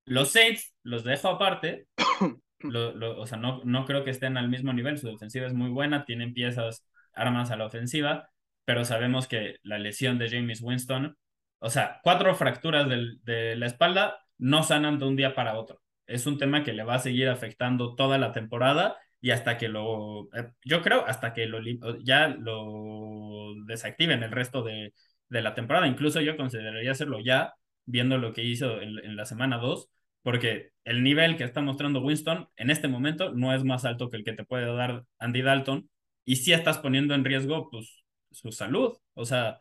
Los 0.09 0.31
Saints 0.33 0.75
los 0.83 1.05
dejo 1.05 1.29
aparte. 1.29 1.87
o 2.65 3.27
sea, 3.27 3.39
no, 3.39 3.61
no 3.65 3.85
creo 3.85 4.05
que 4.05 4.11
estén 4.11 4.37
al 4.37 4.49
mismo 4.49 4.73
nivel. 4.73 4.99
Su 4.99 5.09
defensiva 5.09 5.47
es 5.47 5.55
muy 5.55 5.71
buena, 5.71 6.05
tienen 6.05 6.35
piezas, 6.35 6.85
armas 7.13 7.51
a 7.51 7.57
la 7.57 7.67
ofensiva, 7.67 8.31
pero 8.65 8.85
sabemos 8.85 9.27
que 9.27 9.57
la 9.63 9.79
lesión 9.79 10.19
de 10.19 10.31
James 10.31 10.61
Winston, 10.63 11.17
o 11.59 11.71
sea, 11.71 12.01
cuatro 12.03 12.35
fracturas 12.35 12.89
de 12.89 13.57
la 13.57 13.67
espalda 13.67 14.19
no 14.39 14.63
sanan 14.63 14.99
de 14.99 15.07
un 15.07 15.17
día 15.17 15.35
para 15.35 15.59
otro. 15.59 15.81
Es 16.07 16.27
un 16.27 16.39
tema 16.39 16.65
que 16.65 16.73
le 16.73 16.85
va 16.85 16.95
a 16.95 16.99
seguir 17.01 17.29
afectando 17.29 17.95
toda 17.95 18.19
la 18.19 18.33
temporada 18.33 18.97
y 19.21 19.31
hasta 19.33 19.59
que 19.59 19.69
lo, 19.69 20.29
eh, 20.35 20.53
yo 20.65 20.83
creo, 20.83 21.05
hasta 21.07 21.33
que 21.33 21.47
lo, 21.47 21.59
ya 22.03 22.29
lo 22.29 23.55
desactiven 23.67 24.23
el 24.23 24.31
resto 24.31 24.63
de, 24.63 24.95
de 25.29 25.43
la 25.43 25.55
temporada. 25.55 25.87
Incluso 25.87 26.21
yo 26.21 26.37
consideraría 26.37 26.93
hacerlo 26.93 27.19
ya, 27.21 27.55
viendo 27.85 28.19
lo 28.19 28.33
que 28.33 28.45
hizo 28.45 28.81
en, 28.81 28.99
en 29.05 29.17
la 29.17 29.25
semana 29.27 29.59
2, 29.59 29.91
porque 30.23 30.71
el 30.85 31.03
nivel 31.03 31.37
que 31.37 31.45
está 31.45 31.61
mostrando 31.61 32.01
Winston 32.01 32.49
en 32.57 32.71
este 32.71 32.89
momento 32.89 33.33
no 33.33 33.55
es 33.55 33.65
más 33.65 33.85
alto 33.85 34.09
que 34.09 34.17
el 34.17 34.25
que 34.25 34.33
te 34.33 34.45
puede 34.45 34.67
dar 34.75 35.05
Andy 35.19 35.43
Dalton 35.43 35.89
y 36.25 36.37
si 36.37 36.53
estás 36.53 36.79
poniendo 36.79 37.15
en 37.15 37.25
riesgo 37.25 37.71
pues 37.71 38.05
su 38.31 38.53
salud, 38.53 38.97
o 39.15 39.25
sea, 39.25 39.61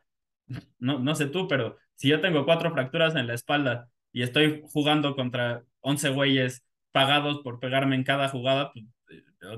no, 0.79 0.99
no 0.99 1.15
sé 1.15 1.27
tú, 1.27 1.47
pero 1.47 1.77
si 1.95 2.09
yo 2.09 2.21
tengo 2.21 2.45
cuatro 2.45 2.71
fracturas 2.71 3.15
en 3.15 3.27
la 3.27 3.33
espalda 3.33 3.89
y 4.11 4.23
estoy 4.23 4.61
jugando 4.65 5.15
contra 5.15 5.63
11 5.81 6.09
güeyes 6.09 6.65
pagados 6.91 7.39
por 7.39 7.59
pegarme 7.59 7.95
en 7.95 8.03
cada 8.03 8.29
jugada, 8.29 8.71
pues, 8.73 8.85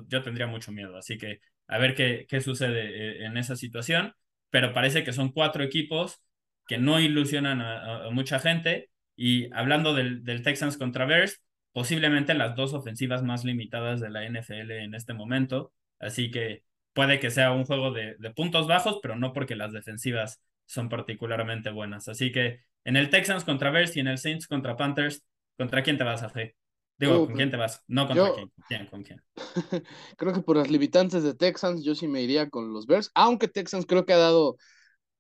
yo, 0.08 0.22
tendría 0.24 0.48
mucho 0.48 0.72
miedo, 0.72 0.98
así 0.98 1.18
que 1.18 1.40
a 1.68 1.78
ver 1.78 1.96
qué, 1.96 2.26
qué 2.30 2.42
sucede 2.42 3.24
eh, 3.24 3.26
en 3.26 3.38
esa 3.38 3.56
situación, 3.56 4.14
pero 4.50 4.74
parece 4.74 5.04
que 5.04 5.14
son 5.14 5.32
cuatro 5.32 5.64
equipos 5.64 6.22
que 6.68 6.78
no 6.78 7.00
ilusionan 7.00 7.62
a 7.62 8.10
mucha 8.12 8.40
gente 8.40 8.89
y 9.22 9.52
hablando 9.54 9.94
del, 9.94 10.24
del 10.24 10.44
Texans 10.44 10.78
contra 10.78 11.06
Bears, 11.06 11.42
posiblemente 11.74 12.34
las 12.36 12.56
dos 12.56 12.74
ofensivas 12.74 13.22
más 13.22 13.44
limitadas 13.44 14.00
de 14.00 14.10
la 14.10 14.24
NFL 14.24 14.72
en 14.72 14.96
este 14.96 15.14
momento. 15.14 15.74
Así 16.00 16.32
que 16.32 16.64
puede 16.94 17.20
que 17.20 17.30
sea 17.30 17.52
un 17.52 17.66
juego 17.66 17.92
de, 17.92 18.16
de, 18.18 18.32
puntos 18.32 18.66
bajos, 18.66 19.00
pero 19.02 19.18
no 19.18 19.34
porque 19.34 19.58
las 19.58 19.74
defensivas 19.74 20.42
son 20.66 20.88
particularmente 20.88 21.70
buenas. 21.70 22.08
Así 22.08 22.32
que 22.32 22.62
en 22.86 22.96
el 22.96 23.10
Texans 23.10 23.44
contra 23.44 23.72
Bears 23.72 23.98
y 23.98 24.00
en 24.00 24.08
el 24.08 24.20
Saints 24.20 24.48
contra 24.48 24.78
Panthers, 24.78 25.26
¿contra 25.58 25.84
quién 25.84 25.98
te 25.98 26.06
vas 26.06 26.24
a 26.24 26.28
hacer? 26.28 26.56
Digo, 26.98 27.26
¿con 27.26 27.36
quién 27.36 27.52
te 27.52 27.58
vas? 27.58 27.84
No 27.88 28.08
contra 28.08 28.32
quién. 28.70 28.86
¿Con 28.86 29.04
quién? 29.04 29.22
creo 30.18 30.32
que 30.32 30.42
por 30.42 30.56
las 30.56 30.72
limitantes 30.72 31.24
de 31.24 31.36
Texans, 31.36 31.84
yo 31.84 31.94
sí 31.94 32.08
me 32.08 32.22
iría 32.22 32.50
con 32.50 32.72
los 32.72 32.88
Bears, 32.88 33.12
aunque 33.16 33.50
Texans 33.50 33.86
creo 33.86 34.06
que 34.06 34.14
ha 34.14 34.18
dado 34.18 34.56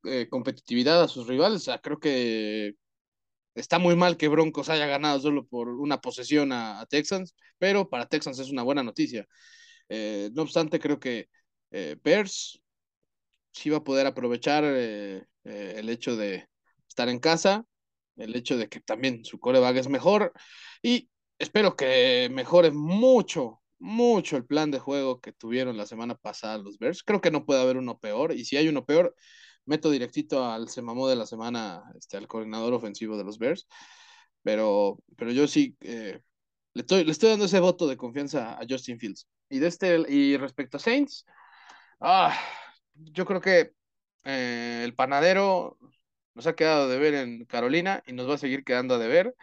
eh, 0.05 0.29
competitividad 0.29 1.03
a 1.03 1.09
sus 1.09 1.27
rivales. 1.27 1.57
O 1.57 1.65
sea, 1.65 1.79
creo 1.79 1.99
que 1.99 2.75
Está 3.55 3.79
muy 3.79 3.95
mal 3.95 4.17
que 4.17 4.27
Broncos 4.27 4.69
haya 4.69 4.87
ganado 4.87 5.19
solo 5.19 5.45
por 5.45 5.69
una 5.69 5.99
posesión 6.01 6.51
a, 6.51 6.85
Texans, 6.89 7.35
pero 7.57 7.89
para 7.89 8.07
Texans 8.07 8.39
es 8.39 8.51
una 8.51 8.63
buena 8.63 8.83
noticia. 8.83 9.27
Eh, 9.89 10.29
no 10.33 10.43
obstante, 10.43 10.79
creo 10.79 10.99
que 10.99 11.29
eh, 11.71 11.97
Bears 12.03 12.61
sí 13.51 13.69
va 13.69 13.77
a 13.77 13.83
poder 13.83 14.07
aprovechar 14.07 14.63
eh, 14.65 15.23
el 15.43 15.89
hecho 15.89 16.15
de 16.15 16.47
estar 16.87 17.09
en 17.09 17.19
casa, 17.19 17.65
el 18.17 18.35
hecho 18.35 18.57
de 18.57 18.69
que 18.69 18.79
también 18.81 19.25
su 19.25 19.39
coreback 19.39 19.77
es 19.77 19.89
mejor 19.89 20.33
y 20.81 21.09
espero 21.39 21.75
que 21.75 22.29
mejore 22.31 22.71
mucho, 22.71 23.61
mucho 23.79 24.37
el 24.37 24.45
plan 24.45 24.71
de 24.71 24.79
juego 24.79 25.21
que 25.21 25.33
tuvieron 25.33 25.77
la 25.77 25.85
semana 25.85 26.15
pasada 26.15 26.57
los 26.57 26.77
Bears. 26.77 27.03
Creo 27.03 27.21
que 27.21 27.31
no 27.31 27.45
puede 27.45 27.61
haber 27.61 27.77
uno 27.77 27.99
peor 27.99 28.33
y 28.33 28.45
si 28.45 28.57
hay 28.57 28.67
uno 28.67 28.85
peor, 28.85 29.15
meto 29.69 29.91
directito 29.91 30.45
al 30.45 30.67
se 30.67 30.81
mamó 30.81 31.07
de 31.07 31.15
la 31.15 31.25
semana, 31.25 31.83
este, 31.97 32.17
al 32.17 32.27
coordinador 32.27 32.73
ofensivo 32.73 33.17
de 33.17 33.23
los 33.23 33.37
Bears, 33.37 33.67
pero, 34.41 34.97
pero 35.15 35.31
yo 35.31 35.47
sí 35.47 35.77
eh, 35.81 36.21
le, 36.73 36.81
estoy, 36.81 37.03
le 37.03 37.11
estoy 37.11 37.29
dando 37.29 37.45
ese 37.45 37.59
voto 37.59 37.87
de 37.87 37.97
confianza 37.97 38.53
a 38.53 38.65
Justin 38.67 38.99
Fields. 38.99 39.27
Y, 39.49 39.59
de 39.59 39.67
este, 39.67 40.05
y 40.11 40.37
respecto 40.37 40.77
a 40.77 40.79
Saints, 40.79 41.25
ah, 41.99 42.37
yo 42.95 43.25
creo 43.25 43.41
que 43.41 43.73
eh, 44.25 44.81
el 44.83 44.95
panadero 44.95 45.77
nos 46.33 46.47
ha 46.47 46.55
quedado 46.55 46.89
de 46.89 46.97
ver 46.97 47.13
en 47.13 47.45
Carolina 47.45 48.03
y 48.07 48.13
nos 48.13 48.29
va 48.29 48.35
a 48.35 48.37
seguir 48.37 48.63
quedando 48.63 48.97
de 48.97 49.07
ver. 49.07 49.35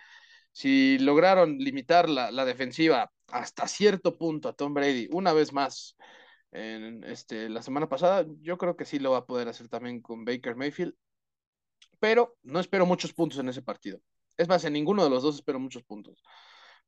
Si 0.53 0.99
lograron 0.99 1.59
limitar 1.59 2.09
la, 2.09 2.31
la 2.31 2.45
defensiva 2.45 3.13
hasta 3.29 3.69
cierto 3.69 4.17
punto 4.19 4.49
a 4.49 4.55
Tom 4.55 4.75
Brady 4.75 5.09
una 5.13 5.33
vez 5.33 5.53
más 5.53 5.97
este, 6.57 7.49
la 7.49 7.63
semana 7.63 7.89
pasada. 7.89 8.27
Yo 8.41 8.59
creo 8.59 8.77
que 8.77 8.85
sí 8.85 8.99
lo 8.99 9.13
va 9.13 9.19
a 9.19 9.27
poder 9.27 9.49
hacer 9.49 9.69
también 9.69 10.01
con 10.01 10.25
Baker 10.25 10.57
Mayfield, 10.57 10.95
pero 12.01 12.37
no 12.43 12.61
espero 12.61 12.87
muchos 12.87 13.13
puntos 13.13 13.39
en 13.39 13.49
ese 13.49 13.63
partido. 13.63 14.01
Es 14.37 14.49
más, 14.49 14.65
en 14.65 14.73
ninguno 14.75 15.05
de 15.05 15.11
los 15.11 15.23
dos 15.23 15.37
espero 15.37 15.59
muchos 15.59 15.83
puntos. 15.85 16.23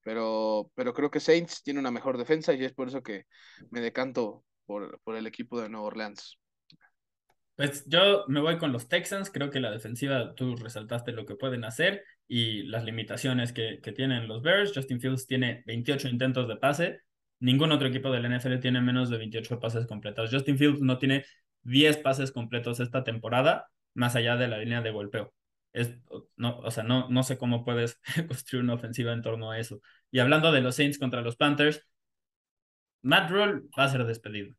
Pero, 0.03 0.71
pero 0.75 0.95
creo 0.95 1.11
que 1.11 1.21
Saints 1.21 1.63
tiene 1.63 1.81
una 1.81 1.91
mejor 1.91 2.19
defensa 2.19 2.55
y 2.55 2.65
es 2.65 2.73
por 2.73 2.89
eso 2.89 3.03
que 3.03 3.25
me 3.71 3.81
decanto 3.81 4.45
por, 4.65 5.01
por 5.01 5.17
el 5.17 5.27
equipo 5.27 5.61
de 5.61 5.69
Nueva 5.69 5.87
Orleans. 5.87 6.39
Pues 7.57 7.85
yo 7.89 8.25
me 8.29 8.41
voy 8.41 8.57
con 8.57 8.71
los 8.71 8.89
Texans, 8.89 9.31
creo 9.31 9.51
que 9.51 9.59
la 9.59 9.73
defensiva, 9.73 10.35
tú 10.37 10.55
resaltaste 10.55 11.11
lo 11.11 11.27
que 11.27 11.35
pueden 11.35 11.65
hacer 11.65 12.05
y 12.29 12.63
las 12.63 12.85
limitaciones 12.85 13.53
que, 13.53 13.81
que 13.83 13.91
tienen 13.91 14.29
los 14.29 14.43
Bears. 14.43 14.73
Justin 14.73 15.01
Fields 15.01 15.27
tiene 15.27 15.65
28 15.67 16.09
intentos 16.09 16.47
de 16.47 16.57
pase, 16.57 17.01
Ningún 17.41 17.71
otro 17.73 17.89
equipo 17.89 18.11
del 18.11 18.25
NFL 18.25 18.59
tiene 18.59 18.81
menos 18.81 19.11
de 19.11 19.19
28 19.19 19.61
pases 19.61 19.87
completos. 19.87 20.31
Justin 20.33 20.59
Fields 20.59 20.81
no 20.81 20.99
tiene 20.99 21.25
10 21.63 21.99
pases 21.99 22.33
completos 22.33 22.81
esta 22.81 23.05
temporada, 23.05 23.69
más 23.95 24.17
allá 24.17 24.37
de 24.37 24.49
la 24.49 24.59
línea 24.59 24.83
de 24.83 24.91
golpeo. 24.91 25.35
Es, 25.73 25.97
no, 26.37 26.59
o 26.59 26.71
sea, 26.71 26.83
no, 26.83 27.09
no 27.11 27.23
sé 27.23 27.39
cómo 27.39 27.65
puedes 27.65 28.01
construir 28.29 28.65
una 28.65 28.75
ofensiva 28.75 29.13
en 29.13 29.23
torno 29.23 29.51
a 29.51 29.59
eso. 29.59 29.81
Y 30.11 30.19
hablando 30.19 30.51
de 30.51 30.63
los 30.63 30.77
Saints 30.77 30.99
contra 30.99 31.23
los 31.23 31.37
Panthers, 31.37 31.83
Matt 33.03 33.31
Rule 33.31 33.63
va 33.79 33.85
a 33.85 33.89
ser 33.89 34.05
despedido. 34.05 34.55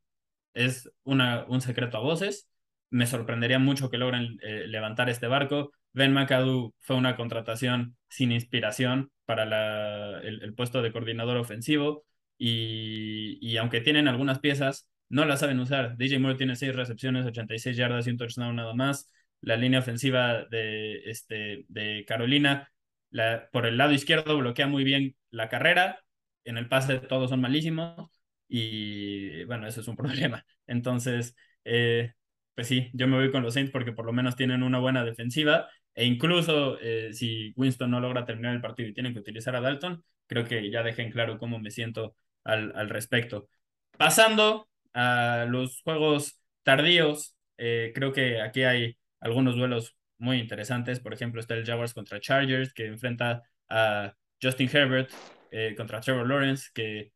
Es 0.54 0.90
una, 1.04 1.46
un 1.48 1.62
secreto 1.62 1.98
a 1.98 2.02
voces. 2.02 2.50
Me 2.90 3.08
sorprendería 3.08 3.60
mucho 3.60 3.90
que 3.90 3.98
logren 3.98 4.40
eh, 4.42 4.68
levantar 4.68 5.10
este 5.10 5.28
barco. 5.28 5.72
Ben 5.94 6.14
McAdoo 6.14 6.74
fue 6.80 6.96
una 6.96 7.16
contratación 7.16 7.98
sin 8.10 8.32
inspiración 8.32 9.12
para 9.26 9.46
la, 9.46 10.20
el 10.22 10.54
puesto 10.56 10.82
de 10.82 10.92
coordinador 10.92 11.38
ofensivo 11.38 12.06
y, 12.40 13.58
aunque 13.58 13.82
tienen 13.82 14.08
algunas 14.08 14.40
piezas, 14.40 14.90
no 15.10 15.26
la 15.26 15.38
saben 15.38 15.60
usar. 15.60 15.98
DJ 15.98 16.20
Moore 16.20 16.38
tiene 16.38 16.56
6 16.56 16.76
recepciones, 16.76 17.26
86 17.26 17.76
yardas 17.78 18.08
y 18.08 18.12
un 18.12 18.18
touchdown 18.18 18.56
nada 18.56 18.74
más. 18.74 19.12
La 19.42 19.58
línea 19.58 19.80
ofensiva 19.80 20.46
de, 20.46 21.10
este, 21.10 21.66
de 21.68 22.06
Carolina, 22.08 22.72
la, 23.12 23.50
por 23.52 23.66
el 23.66 23.78
lado 23.78 23.94
izquierdo, 23.94 24.38
bloquea 24.38 24.68
muy 24.68 24.84
bien 24.84 25.16
la 25.32 25.50
carrera. 25.50 26.00
En 26.46 26.58
el 26.58 26.68
pase 26.70 27.00
todos 27.00 27.30
son 27.30 27.42
malísimos. 27.42 28.10
Y 28.48 29.44
bueno, 29.46 29.68
eso 29.68 29.82
es 29.82 29.88
un 29.88 29.96
problema. 29.98 30.46
Entonces, 30.68 31.36
eh, 31.66 32.14
pues 32.56 32.68
sí, 32.68 32.90
yo 32.94 33.08
me 33.08 33.18
voy 33.18 33.32
con 33.32 33.44
los 33.44 33.54
Saints 33.54 33.72
porque 33.72 33.92
por 33.94 34.06
lo 34.06 34.14
menos 34.14 34.36
tienen 34.36 34.64
una 34.64 34.80
buena 34.80 35.04
defensiva. 35.04 35.70
E 35.96 36.06
incluso 36.06 36.80
eh, 36.80 37.14
si 37.14 37.54
Winston 37.58 37.92
no 37.92 38.00
logra 38.00 38.26
terminar 38.26 38.56
el 38.56 38.62
partido 38.62 38.90
y 38.90 38.94
tienen 38.94 39.14
que 39.14 39.20
utilizar 39.20 39.56
a 39.56 39.62
Dalton, 39.62 40.04
creo 40.28 40.46
que 40.46 40.70
ya 40.72 40.84
dejen 40.84 41.12
claro 41.12 41.38
cómo 41.38 41.60
me 41.60 41.72
siento 41.72 42.16
al, 42.44 42.72
al 42.76 42.90
respecto. 42.90 43.50
Pasando 43.98 44.70
a 44.94 45.46
los 45.48 45.82
juegos 45.82 46.42
tardíos, 46.64 47.36
eh, 47.58 47.92
creo 47.94 48.14
que 48.14 48.42
aquí 48.42 48.64
hay 48.64 48.98
algunos 49.20 49.56
duelos 49.56 49.98
muy 50.18 50.40
interesantes. 50.40 51.00
Por 51.00 51.14
ejemplo, 51.14 51.40
está 51.40 51.56
el 51.56 51.66
Jaguars 51.66 51.94
contra 51.94 52.20
Chargers, 52.20 52.74
que 52.74 52.86
enfrenta 52.86 53.44
a 53.70 54.14
Justin 54.42 54.70
Herbert 54.72 55.12
eh, 55.52 55.74
contra 55.76 56.02
Trevor 56.02 56.28
Lawrence, 56.28 56.70
que 56.74 57.12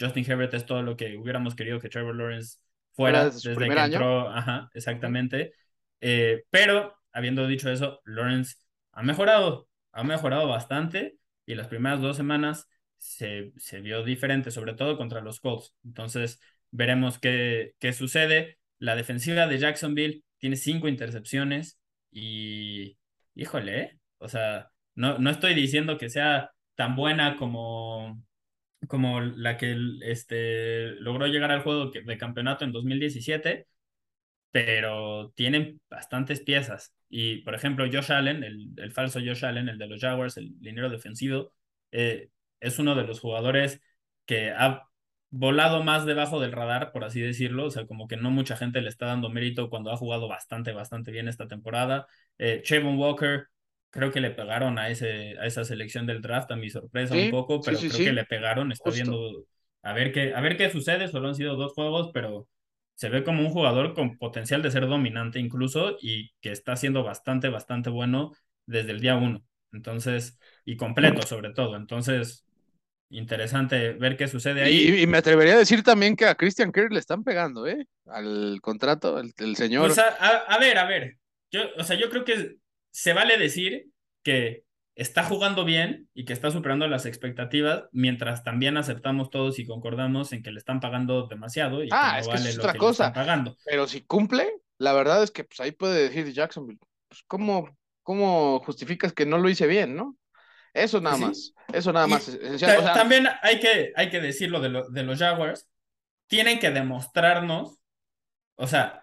Justin 0.00 0.24
Herbert 0.28 0.54
es 0.54 0.66
todo 0.66 0.82
lo 0.82 0.96
que 0.96 1.16
hubiéramos 1.16 1.54
querido 1.54 1.80
que 1.80 1.88
Trevor 1.88 2.16
Lawrence 2.16 2.58
fuera 2.92 3.26
desde, 3.26 3.56
que 3.56 3.64
entró. 3.64 4.28
Ajá, 4.30 4.68
exactamente. 4.74 5.52
Eh, 6.00 6.44
pero, 6.50 6.96
habiendo 7.12 7.46
dicho 7.46 7.70
eso, 7.70 8.00
Lawrence 8.04 8.56
ha 8.92 9.02
mejorado, 9.02 9.68
ha 9.92 10.02
mejorado 10.02 10.48
bastante 10.48 11.16
y 11.46 11.54
las 11.54 11.68
primeras 11.68 12.00
dos 12.00 12.16
semanas 12.16 12.68
se, 13.02 13.52
se 13.56 13.80
vio 13.80 14.04
diferente, 14.04 14.50
sobre 14.50 14.74
todo 14.74 14.96
contra 14.96 15.20
los 15.20 15.40
Colts. 15.40 15.74
Entonces, 15.84 16.40
veremos 16.70 17.18
qué, 17.18 17.74
qué 17.80 17.92
sucede. 17.92 18.58
La 18.78 18.96
defensiva 18.96 19.46
de 19.46 19.58
Jacksonville 19.58 20.22
tiene 20.38 20.56
cinco 20.56 20.88
intercepciones 20.88 21.78
y, 22.12 22.96
híjole, 23.34 23.80
¿eh? 23.80 23.98
o 24.18 24.28
sea, 24.28 24.70
no, 24.94 25.18
no 25.18 25.30
estoy 25.30 25.54
diciendo 25.54 25.98
que 25.98 26.10
sea 26.10 26.52
tan 26.76 26.94
buena 26.96 27.36
como, 27.36 28.22
como 28.88 29.20
la 29.20 29.56
que 29.58 29.76
este, 30.02 30.90
logró 31.00 31.26
llegar 31.26 31.50
al 31.50 31.62
juego 31.62 31.90
de 31.90 32.18
campeonato 32.18 32.64
en 32.64 32.72
2017, 32.72 33.66
pero 34.52 35.32
tienen 35.34 35.80
bastantes 35.90 36.40
piezas. 36.40 36.94
Y, 37.08 37.38
por 37.42 37.54
ejemplo, 37.54 37.86
Josh 37.92 38.12
Allen, 38.12 38.44
el, 38.44 38.70
el 38.76 38.92
falso 38.92 39.20
Josh 39.20 39.44
Allen, 39.44 39.68
el 39.68 39.78
de 39.78 39.86
los 39.88 40.00
Jaguars, 40.00 40.36
el 40.36 40.52
dinero 40.60 40.90
defensivo, 40.90 41.52
eh, 41.92 42.30
es 42.62 42.78
uno 42.78 42.94
de 42.94 43.04
los 43.04 43.20
jugadores 43.20 43.80
que 44.24 44.50
ha 44.50 44.88
volado 45.30 45.82
más 45.82 46.04
debajo 46.04 46.40
del 46.40 46.52
radar, 46.52 46.92
por 46.92 47.04
así 47.04 47.20
decirlo, 47.20 47.66
o 47.66 47.70
sea, 47.70 47.86
como 47.86 48.06
que 48.06 48.16
no 48.16 48.30
mucha 48.30 48.56
gente 48.56 48.82
le 48.82 48.88
está 48.88 49.06
dando 49.06 49.30
mérito 49.30 49.70
cuando 49.70 49.90
ha 49.90 49.96
jugado 49.96 50.28
bastante, 50.28 50.72
bastante 50.72 51.10
bien 51.10 51.28
esta 51.28 51.48
temporada. 51.48 52.06
Eh, 52.38 52.62
Walker, 52.82 53.46
creo 53.90 54.12
que 54.12 54.20
le 54.20 54.30
pegaron 54.30 54.78
a, 54.78 54.90
ese, 54.90 55.36
a 55.38 55.46
esa 55.46 55.64
selección 55.64 56.06
del 56.06 56.20
draft, 56.20 56.50
a 56.50 56.56
mi 56.56 56.70
sorpresa 56.70 57.14
un 57.14 57.30
poco, 57.30 57.60
pero 57.60 57.78
creo 57.78 57.90
que 57.90 58.12
le 58.12 58.24
pegaron, 58.24 58.72
está 58.72 58.90
viendo 58.90 59.46
a 59.82 59.92
ver, 59.92 60.12
qué, 60.12 60.34
a 60.34 60.40
ver 60.40 60.56
qué 60.56 60.70
sucede, 60.70 61.08
solo 61.08 61.28
han 61.28 61.34
sido 61.34 61.56
dos 61.56 61.72
juegos, 61.72 62.10
pero 62.12 62.48
se 62.94 63.08
ve 63.08 63.24
como 63.24 63.40
un 63.40 63.50
jugador 63.50 63.94
con 63.94 64.18
potencial 64.18 64.62
de 64.62 64.70
ser 64.70 64.86
dominante 64.86 65.40
incluso 65.40 65.96
y 66.00 66.32
que 66.40 66.52
está 66.52 66.76
siendo 66.76 67.02
bastante, 67.02 67.48
bastante 67.48 67.90
bueno 67.90 68.32
desde 68.66 68.92
el 68.92 69.00
día 69.00 69.16
uno. 69.16 69.42
Entonces, 69.72 70.38
y 70.64 70.76
completo 70.76 71.22
sobre 71.22 71.52
todo. 71.52 71.76
Entonces, 71.76 72.46
interesante 73.12 73.92
ver 73.92 74.16
qué 74.16 74.26
sucede 74.26 74.64
ahí. 74.64 75.02
Y, 75.02 75.06
me 75.06 75.18
atrevería 75.18 75.54
a 75.54 75.58
decir 75.58 75.82
también 75.82 76.16
que 76.16 76.26
a 76.26 76.34
Christian 76.34 76.72
Kirk 76.72 76.92
le 76.92 76.98
están 76.98 77.24
pegando, 77.24 77.66
¿eh? 77.66 77.86
Al 78.06 78.58
contrato, 78.60 79.18
el, 79.18 79.56
señor. 79.56 79.86
Pues 79.86 79.98
a, 79.98 80.58
ver, 80.58 80.78
a 80.78 80.86
ver. 80.86 81.18
Yo, 81.50 81.60
o 81.76 81.84
sea, 81.84 81.98
yo 81.98 82.08
creo 82.10 82.24
que 82.24 82.56
se 82.90 83.12
vale 83.12 83.38
decir 83.38 83.86
que 84.22 84.64
está 84.94 85.24
jugando 85.24 85.64
bien 85.64 86.08
y 86.14 86.24
que 86.24 86.32
está 86.32 86.50
superando 86.50 86.86
las 86.86 87.06
expectativas, 87.06 87.84
mientras 87.92 88.44
también 88.44 88.76
aceptamos 88.76 89.30
todos 89.30 89.58
y 89.58 89.66
concordamos 89.66 90.32
en 90.32 90.42
que 90.42 90.50
le 90.50 90.58
están 90.58 90.80
pagando 90.80 91.26
demasiado 91.26 91.82
y 91.82 91.88
ah, 91.92 92.18
que 92.20 92.26
no 92.26 92.34
vale 92.34 92.48
es 92.48 92.56
lo 92.56 92.62
otra 92.62 92.72
que 92.72 92.78
cosa. 92.78 93.04
Le 93.04 93.08
están 93.08 93.24
pagando. 93.24 93.56
Pero 93.64 93.86
si 93.86 94.02
cumple, 94.02 94.50
la 94.78 94.92
verdad 94.92 95.22
es 95.22 95.30
que 95.30 95.44
pues 95.44 95.60
ahí 95.60 95.72
puede 95.72 96.08
decir 96.08 96.32
Jacksonville, 96.32 96.80
pues 97.08 97.22
cómo, 97.26 97.76
cómo 98.02 98.60
justificas 98.60 99.12
que 99.12 99.26
no 99.26 99.38
lo 99.38 99.48
hice 99.48 99.66
bien, 99.66 99.96
¿no? 99.96 100.16
Eso 100.74 101.00
nada 101.00 101.16
más. 101.16 101.54
Eso 101.72 101.92
nada 101.92 102.06
más. 102.06 102.30
también 102.94 103.26
hay 103.42 103.60
que, 103.60 103.92
hay 103.94 104.10
que 104.10 104.20
decirlo 104.20 104.60
de, 104.60 104.82
de 104.90 105.02
los 105.02 105.18
Jaguars. 105.18 105.68
Tienen 106.26 106.58
que 106.58 106.70
demostrarnos, 106.70 107.78
o 108.56 108.66
sea, 108.66 109.02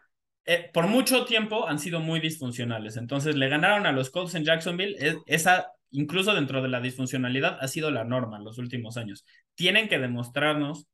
eh, 0.51 0.67
por 0.74 0.88
mucho 0.88 1.26
tiempo 1.26 1.67
han 1.67 1.78
sido 1.78 1.99
muy 1.99 2.20
disfuncionales. 2.20 2.97
Entonces 2.97 3.36
le 3.36 3.49
ganaron 3.49 3.86
a 3.86 3.91
los 3.91 4.09
Colts 4.09 4.34
en 4.34 4.45
Jacksonville. 4.45 4.97
esa, 5.28 5.74
incluso 5.91 6.34
dentro 6.34 6.63
de 6.63 6.70
la 6.70 6.82
disfuncionalidad, 6.82 7.59
ha 7.61 7.67
sido 7.67 7.91
la 7.91 8.03
norma 8.03 8.38
en 8.38 8.45
los 8.45 8.57
últimos 8.57 8.97
años. 8.97 9.26
Tienen 9.53 9.88
que 9.88 9.99
demostrarnos 9.99 10.88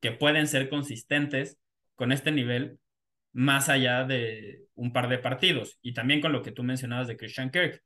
que 0.00 0.12
pueden 0.12 0.46
ser 0.46 0.68
consistentes 0.68 1.58
con 1.96 2.12
este 2.12 2.30
nivel 2.30 2.78
más 3.32 3.68
allá 3.68 4.04
de 4.04 4.66
un 4.76 4.92
par 4.92 5.08
de 5.08 5.18
partidos. 5.18 5.80
Y 5.82 5.92
también 5.92 6.20
con 6.20 6.30
lo 6.30 6.42
que 6.42 6.52
tú 6.52 6.62
mencionabas 6.62 7.08
de 7.08 7.16
Christian 7.16 7.50
Kirk. 7.50 7.82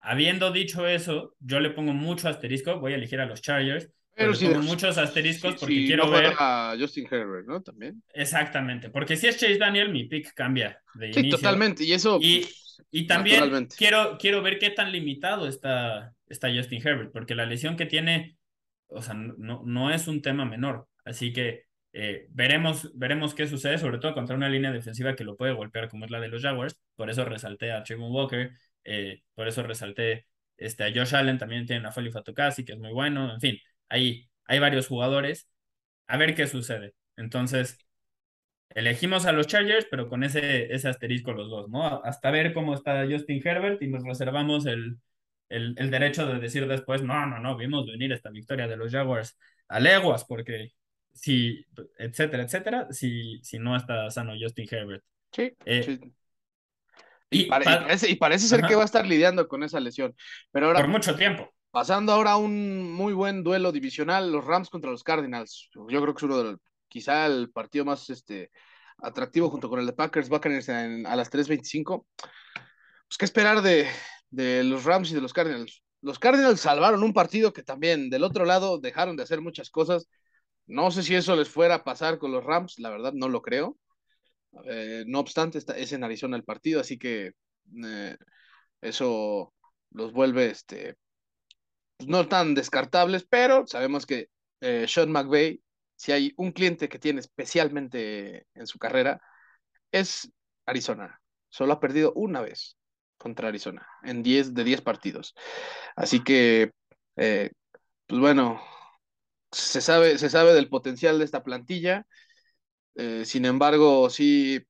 Habiendo 0.00 0.52
dicho 0.52 0.86
eso, 0.86 1.34
yo 1.40 1.60
le 1.60 1.70
pongo 1.70 1.92
mucho 1.92 2.28
asterisco, 2.28 2.78
voy 2.78 2.92
a 2.92 2.96
elegir 2.96 3.20
a 3.20 3.26
los 3.26 3.42
Chargers, 3.42 3.90
pero, 4.14 4.34
sí, 4.34 4.46
pongo 4.46 4.62
muchos 4.62 4.96
asteriscos 4.96 5.56
porque 5.56 5.84
quiero 5.86 6.08
ver 6.10 6.32
a 6.38 6.74
Justin 6.78 7.06
Herbert, 7.10 7.46
¿no? 7.46 7.62
También. 7.62 8.02
Exactamente, 8.14 8.88
porque 8.88 9.16
si 9.16 9.26
es 9.26 9.36
Chase 9.36 9.58
Daniel, 9.58 9.90
mi 9.90 10.04
pick 10.04 10.32
cambia 10.32 10.80
de 10.94 11.12
sí, 11.12 11.28
totalmente, 11.28 11.84
y 11.84 11.92
eso 11.92 12.18
y, 12.20 12.46
y 12.90 13.06
también 13.06 13.68
quiero, 13.76 14.16
quiero 14.18 14.40
ver 14.42 14.58
qué 14.58 14.70
tan 14.70 14.90
limitado 14.90 15.46
está, 15.46 16.14
está 16.28 16.48
Justin 16.54 16.80
Herbert, 16.86 17.12
porque 17.12 17.34
la 17.34 17.44
lesión 17.44 17.76
que 17.76 17.84
tiene, 17.84 18.38
o 18.86 19.02
sea, 19.02 19.14
no, 19.14 19.62
no 19.66 19.90
es 19.90 20.08
un 20.08 20.22
tema 20.22 20.46
menor, 20.46 20.88
así 21.04 21.32
que 21.32 21.66
eh, 21.98 22.26
veremos, 22.30 22.90
veremos 22.94 23.34
qué 23.34 23.46
sucede, 23.46 23.78
sobre 23.78 23.98
todo 23.98 24.12
contra 24.12 24.36
una 24.36 24.50
línea 24.50 24.70
defensiva 24.70 25.16
que 25.16 25.24
lo 25.24 25.34
puede 25.34 25.54
golpear 25.54 25.88
como 25.88 26.04
es 26.04 26.10
la 26.10 26.20
de 26.20 26.28
los 26.28 26.42
Jaguars, 26.42 26.78
por 26.94 27.08
eso 27.08 27.24
resalté 27.24 27.72
a 27.72 27.82
Trayvon 27.82 28.12
Walker, 28.12 28.52
eh, 28.86 29.22
por 29.34 29.48
eso 29.48 29.62
resalté 29.62 30.26
este, 30.56 30.84
a 30.84 30.92
Josh 30.94 31.14
Allen, 31.14 31.38
también 31.38 31.66
tiene 31.66 31.86
a 31.86 31.92
Feli 31.92 32.10
Fatokasi, 32.10 32.64
que 32.64 32.72
es 32.72 32.78
muy 32.78 32.92
bueno, 32.92 33.34
en 33.34 33.40
fin, 33.40 33.58
hay, 33.88 34.28
hay 34.46 34.58
varios 34.58 34.88
jugadores. 34.88 35.48
A 36.06 36.16
ver 36.16 36.34
qué 36.34 36.46
sucede. 36.46 36.94
Entonces, 37.16 37.78
elegimos 38.70 39.26
a 39.26 39.32
los 39.32 39.46
Chargers, 39.46 39.86
pero 39.90 40.08
con 40.08 40.22
ese, 40.24 40.72
ese 40.72 40.88
asterisco 40.88 41.32
los 41.32 41.50
dos, 41.50 41.68
¿no? 41.68 42.02
Hasta 42.04 42.30
ver 42.30 42.54
cómo 42.54 42.74
está 42.74 43.06
Justin 43.10 43.42
Herbert 43.44 43.82
y 43.82 43.88
nos 43.88 44.04
reservamos 44.04 44.66
el, 44.66 44.98
el, 45.48 45.74
el, 45.78 45.90
derecho 45.90 46.26
de 46.26 46.38
decir 46.38 46.66
después, 46.68 47.02
no, 47.02 47.26
no, 47.26 47.38
no, 47.40 47.56
vimos 47.56 47.86
venir 47.86 48.12
esta 48.12 48.30
victoria 48.30 48.68
de 48.68 48.76
los 48.76 48.92
Jaguars 48.92 49.38
a 49.68 49.80
leguas, 49.80 50.24
porque 50.24 50.72
si, 51.12 51.64
etcétera, 51.98 52.44
etcétera, 52.44 52.88
si, 52.90 53.40
si 53.42 53.58
no 53.58 53.76
está 53.76 54.10
sano 54.10 54.34
Justin 54.38 54.68
Herbert. 54.70 55.04
Sí, 55.32 55.52
eh, 55.64 55.82
sí. 55.82 56.12
Y, 57.30 57.46
parece, 57.46 58.46
ser 58.48 58.62
que 58.62 58.74
va 58.74 58.82
a 58.82 58.86
estar 58.86 59.06
lidiando 59.06 59.48
con 59.48 59.62
esa 59.62 59.80
lesión. 59.80 60.14
Pero 60.52 60.66
ahora, 60.66 60.80
Por 60.80 60.88
mucho 60.88 61.14
tiempo. 61.16 61.52
Pasando 61.70 62.12
ahora 62.12 62.32
a 62.32 62.36
un 62.36 62.92
muy 62.92 63.12
buen 63.12 63.42
duelo 63.42 63.72
divisional, 63.72 64.30
los 64.30 64.44
Rams 64.44 64.70
contra 64.70 64.90
los 64.90 65.02
Cardinals. 65.02 65.68
Yo 65.74 66.00
creo 66.00 66.14
que 66.14 66.18
es 66.18 66.22
uno 66.22 66.58
quizá 66.88 67.26
el 67.26 67.50
partido 67.50 67.84
más 67.84 68.08
este, 68.10 68.50
atractivo 68.98 69.50
junto 69.50 69.68
con 69.68 69.80
el 69.80 69.86
de 69.86 69.92
Packers, 69.92 70.28
Buccaneers 70.28 70.68
a 70.68 71.16
las 71.16 71.30
3.25. 71.30 72.06
Pues 72.14 73.18
qué 73.18 73.24
esperar 73.24 73.60
de, 73.60 73.88
de 74.30 74.64
los 74.64 74.84
Rams 74.84 75.10
y 75.10 75.14
de 75.14 75.20
los 75.20 75.32
Cardinals. 75.32 75.82
Los 76.00 76.18
Cardinals 76.18 76.60
salvaron 76.60 77.02
un 77.02 77.12
partido 77.12 77.52
que 77.52 77.62
también 77.62 78.10
del 78.10 78.24
otro 78.24 78.44
lado 78.44 78.78
dejaron 78.78 79.16
de 79.16 79.24
hacer 79.24 79.40
muchas 79.40 79.70
cosas. 79.70 80.08
No 80.66 80.90
sé 80.90 81.02
si 81.02 81.14
eso 81.14 81.36
les 81.36 81.48
fuera 81.48 81.76
a 81.76 81.84
pasar 81.84 82.18
con 82.18 82.32
los 82.32 82.44
Rams, 82.44 82.78
la 82.78 82.90
verdad 82.90 83.12
no 83.12 83.28
lo 83.28 83.42
creo. 83.42 83.76
Eh, 84.64 85.04
no 85.06 85.20
obstante, 85.20 85.58
está, 85.58 85.76
es 85.76 85.92
en 85.92 86.04
Arizona 86.04 86.36
el 86.36 86.44
partido, 86.44 86.80
así 86.80 86.98
que 86.98 87.32
eh, 87.84 88.16
eso 88.80 89.54
los 89.90 90.12
vuelve 90.12 90.46
este, 90.50 90.96
pues, 91.96 92.08
no 92.08 92.28
tan 92.28 92.54
descartables, 92.54 93.26
pero 93.28 93.66
sabemos 93.66 94.06
que 94.06 94.28
eh, 94.60 94.86
Sean 94.88 95.10
McVay, 95.10 95.62
si 95.96 96.12
hay 96.12 96.32
un 96.36 96.52
cliente 96.52 96.88
que 96.88 96.98
tiene 96.98 97.20
especialmente 97.20 98.46
en 98.54 98.66
su 98.66 98.78
carrera, 98.78 99.20
es 99.92 100.30
Arizona. 100.66 101.20
Solo 101.48 101.74
ha 101.74 101.80
perdido 101.80 102.12
una 102.14 102.40
vez 102.40 102.76
contra 103.18 103.48
Arizona 103.48 103.86
en 104.02 104.22
10 104.22 104.54
de 104.54 104.64
10 104.64 104.82
partidos. 104.82 105.34
Así 105.96 106.22
que, 106.22 106.72
pues 107.14 107.50
bueno, 108.20 108.60
se 109.52 109.80
sabe, 109.80 110.18
se 110.18 110.28
sabe 110.30 110.52
del 110.54 110.68
potencial 110.68 111.18
de 111.18 111.24
esta 111.24 111.42
plantilla. 111.42 112.06
Eh, 112.96 113.24
sin 113.24 113.44
embargo, 113.44 114.10
sí, 114.10 114.60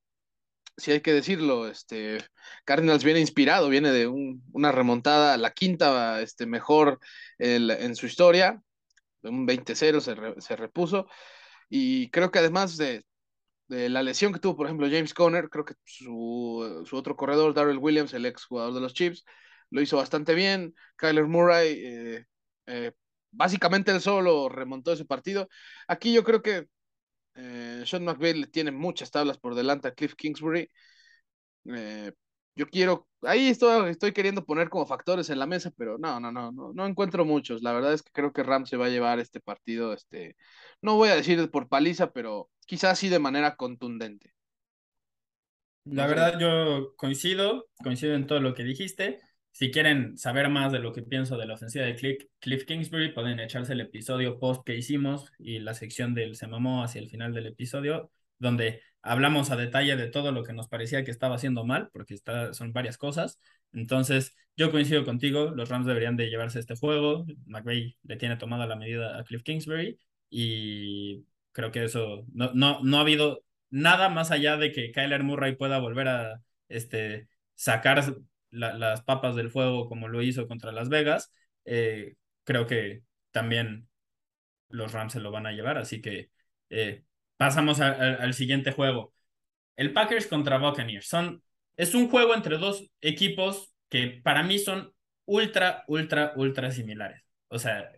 sí 0.77 0.91
hay 0.91 1.01
que 1.01 1.13
decirlo, 1.13 1.67
este, 1.67 2.19
Cardinals 2.65 3.03
viene 3.03 3.19
inspirado, 3.19 3.69
viene 3.69 3.91
de 3.91 4.07
una 4.07 4.71
remontada, 4.71 5.37
la 5.37 5.51
quinta 5.51 6.21
este, 6.21 6.45
mejor 6.45 6.99
en 7.39 7.95
su 7.95 8.05
historia, 8.05 8.61
un 9.23 9.47
20-0 9.47 10.01
se, 10.39 10.55
repuso, 10.55 11.07
y 11.69 12.09
creo 12.11 12.31
que 12.31 12.39
además 12.39 12.77
de 12.77 13.05
de 13.67 13.89
la 13.89 14.03
lesión 14.03 14.33
que 14.33 14.39
tuvo, 14.39 14.55
por 14.55 14.67
ejemplo, 14.67 14.87
James 14.89 15.13
Conner, 15.13 15.49
creo 15.49 15.65
que 15.65 15.75
su, 15.85 16.83
su 16.85 16.95
otro 16.95 17.15
corredor, 17.15 17.53
Darrell 17.53 17.77
Williams, 17.77 18.13
el 18.13 18.25
ex 18.25 18.45
jugador 18.45 18.73
de 18.73 18.81
los 18.81 18.93
Chiefs, 18.93 19.25
lo 19.69 19.81
hizo 19.81 19.97
bastante 19.97 20.33
bien. 20.35 20.73
Kyler 20.95 21.25
Murray, 21.25 21.73
eh, 21.85 22.25
eh, 22.67 22.91
básicamente 23.31 23.91
él 23.91 24.01
solo 24.01 24.49
remontó 24.49 24.93
ese 24.93 25.05
partido. 25.05 25.49
Aquí 25.87 26.13
yo 26.13 26.23
creo 26.23 26.41
que 26.41 26.67
eh, 27.37 27.83
Sean 27.85 28.03
McVay 28.03 28.33
le 28.33 28.47
tiene 28.47 28.71
muchas 28.71 29.11
tablas 29.11 29.37
por 29.37 29.55
delante 29.55 29.87
a 29.87 29.93
Cliff 29.93 30.15
Kingsbury. 30.15 30.69
Eh, 31.65 32.11
yo 32.55 32.67
quiero, 32.67 33.07
ahí 33.21 33.49
estoy, 33.49 33.89
estoy 33.91 34.13
queriendo 34.13 34.43
poner 34.43 34.69
como 34.69 34.87
factores 34.87 35.29
en 35.29 35.39
la 35.39 35.45
mesa, 35.45 35.71
pero 35.77 35.97
no, 35.99 36.19
no, 36.19 36.31
no, 36.31 36.51
no, 36.51 36.73
no 36.73 36.85
encuentro 36.87 37.23
muchos. 37.23 37.61
La 37.61 37.71
verdad 37.71 37.93
es 37.93 38.01
que 38.01 38.11
creo 38.11 38.33
que 38.33 38.43
Rams 38.43 38.69
se 38.69 38.77
va 38.77 38.87
a 38.87 38.89
llevar 38.89 39.19
este 39.19 39.39
partido, 39.39 39.93
este, 39.93 40.35
no 40.81 40.95
voy 40.95 41.09
a 41.09 41.15
decir 41.15 41.51
por 41.51 41.69
paliza, 41.69 42.11
pero 42.11 42.49
quizás 42.65 42.97
sí 42.97 43.09
de 43.09 43.19
manera 43.19 43.55
contundente. 43.55 44.33
La 45.85 46.07
verdad, 46.07 46.37
yo 46.39 46.95
coincido, 46.97 47.67
coincido 47.81 48.15
en 48.15 48.27
todo 48.27 48.39
lo 48.41 48.53
que 48.53 48.63
dijiste. 48.63 49.19
Si 49.57 49.71
quieren 49.71 50.19
saber 50.19 50.49
más 50.49 50.71
de 50.71 50.77
lo 50.77 50.93
que 50.93 51.01
pienso 51.01 51.35
de 51.35 51.47
la 51.47 51.55
ofensiva 51.55 51.83
de 51.83 51.95
Cliff, 51.95 52.65
Kingsbury, 52.65 53.11
pueden 53.11 53.39
echarse 53.39 53.73
el 53.73 53.81
episodio 53.81 54.37
post 54.37 54.63
que 54.63 54.75
hicimos 54.75 55.31
y 55.39 55.57
la 55.57 55.73
sección 55.73 56.13
del 56.13 56.35
Se 56.35 56.45
mamó 56.45 56.83
hacia 56.83 57.01
el 57.01 57.09
final 57.09 57.33
del 57.33 57.47
episodio, 57.47 58.11
donde 58.37 58.83
hablamos 59.01 59.49
a 59.49 59.55
detalle 59.55 59.95
de 59.95 60.09
todo 60.09 60.31
lo 60.31 60.43
que 60.43 60.53
nos 60.53 60.67
parecía 60.67 61.03
que 61.03 61.09
estaba 61.09 61.37
haciendo 61.37 61.65
mal, 61.65 61.89
porque 61.91 62.13
está, 62.13 62.53
son 62.53 62.71
varias 62.71 62.99
cosas. 62.99 63.39
Entonces, 63.73 64.35
yo 64.55 64.69
coincido 64.69 65.03
contigo, 65.03 65.49
los 65.49 65.69
Rams 65.69 65.87
deberían 65.87 66.17
de 66.17 66.29
llevarse 66.29 66.59
este 66.59 66.75
juego. 66.75 67.25
McVay 67.47 67.97
le 68.03 68.17
tiene 68.17 68.37
tomada 68.37 68.67
la 68.67 68.75
medida 68.75 69.17
a 69.17 69.23
Cliff 69.23 69.41
Kingsbury 69.41 69.97
y 70.29 71.25
creo 71.51 71.71
que 71.71 71.83
eso 71.83 72.25
no, 72.31 72.51
no, 72.53 72.83
no 72.83 72.97
ha 72.97 73.01
habido 73.01 73.43
nada 73.71 74.09
más 74.09 74.29
allá 74.29 74.55
de 74.57 74.71
que 74.71 74.91
Kyler 74.91 75.23
Murray 75.23 75.55
pueda 75.55 75.79
volver 75.79 76.09
a 76.09 76.43
este, 76.69 77.27
sacar 77.55 78.03
las 78.51 79.01
papas 79.03 79.35
del 79.35 79.51
fuego 79.51 79.87
como 79.87 80.07
lo 80.07 80.21
hizo 80.21 80.47
contra 80.47 80.71
Las 80.71 80.89
Vegas, 80.89 81.33
eh, 81.65 82.15
creo 82.43 82.67
que 82.67 83.03
también 83.31 83.87
los 84.69 84.93
Rams 84.93 85.13
se 85.13 85.19
lo 85.19 85.31
van 85.31 85.47
a 85.47 85.51
llevar. 85.51 85.77
Así 85.77 86.01
que 86.01 86.31
eh, 86.69 87.03
pasamos 87.37 87.79
al 87.81 88.33
siguiente 88.33 88.71
juego. 88.71 89.13
El 89.75 89.93
Packers 89.93 90.27
contra 90.27 90.57
Buccaneers. 90.57 91.07
Son, 91.07 91.43
es 91.75 91.93
un 91.95 92.09
juego 92.09 92.35
entre 92.35 92.57
dos 92.57 92.89
equipos 93.01 93.73
que 93.89 94.21
para 94.23 94.43
mí 94.43 94.59
son 94.59 94.93
ultra, 95.25 95.83
ultra, 95.87 96.33
ultra 96.35 96.71
similares. 96.71 97.21
O 97.49 97.59
sea, 97.59 97.91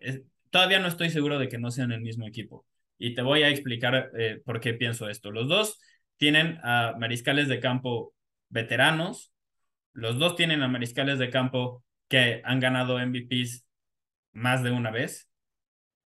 todavía 0.50 0.80
no 0.80 0.88
estoy 0.88 1.10
seguro 1.10 1.39
de 1.39 1.47
que 1.47 1.58
no 1.58 1.72
sean 1.72 1.91
el 1.91 2.02
mismo 2.02 2.28
equipo. 2.28 2.66
Y 2.97 3.14
te 3.16 3.22
voy 3.22 3.43
a 3.43 3.50
explicar 3.50 4.12
eh, 4.18 4.41
por 4.45 4.60
qué 4.60 4.74
pienso 4.74 5.10
esto. 5.10 5.32
Los 5.32 5.47
dos 5.47 5.80
tienen 6.18 6.60
a 6.64 6.95
mariscales 7.00 7.47
de 7.47 7.60
campo 7.60 8.14
veteranos, 8.50 9.32
los 9.93 10.17
dos 10.19 10.35
tienen 10.35 10.61
a 10.63 10.67
mariscales 10.67 11.19
de 11.19 11.29
campo 11.29 11.83
que 12.07 12.41
han 12.45 12.59
ganado 12.59 12.99
MVPs 12.99 13.65
más 14.33 14.63
de 14.63 14.71
una 14.71 14.91
vez. 14.91 15.29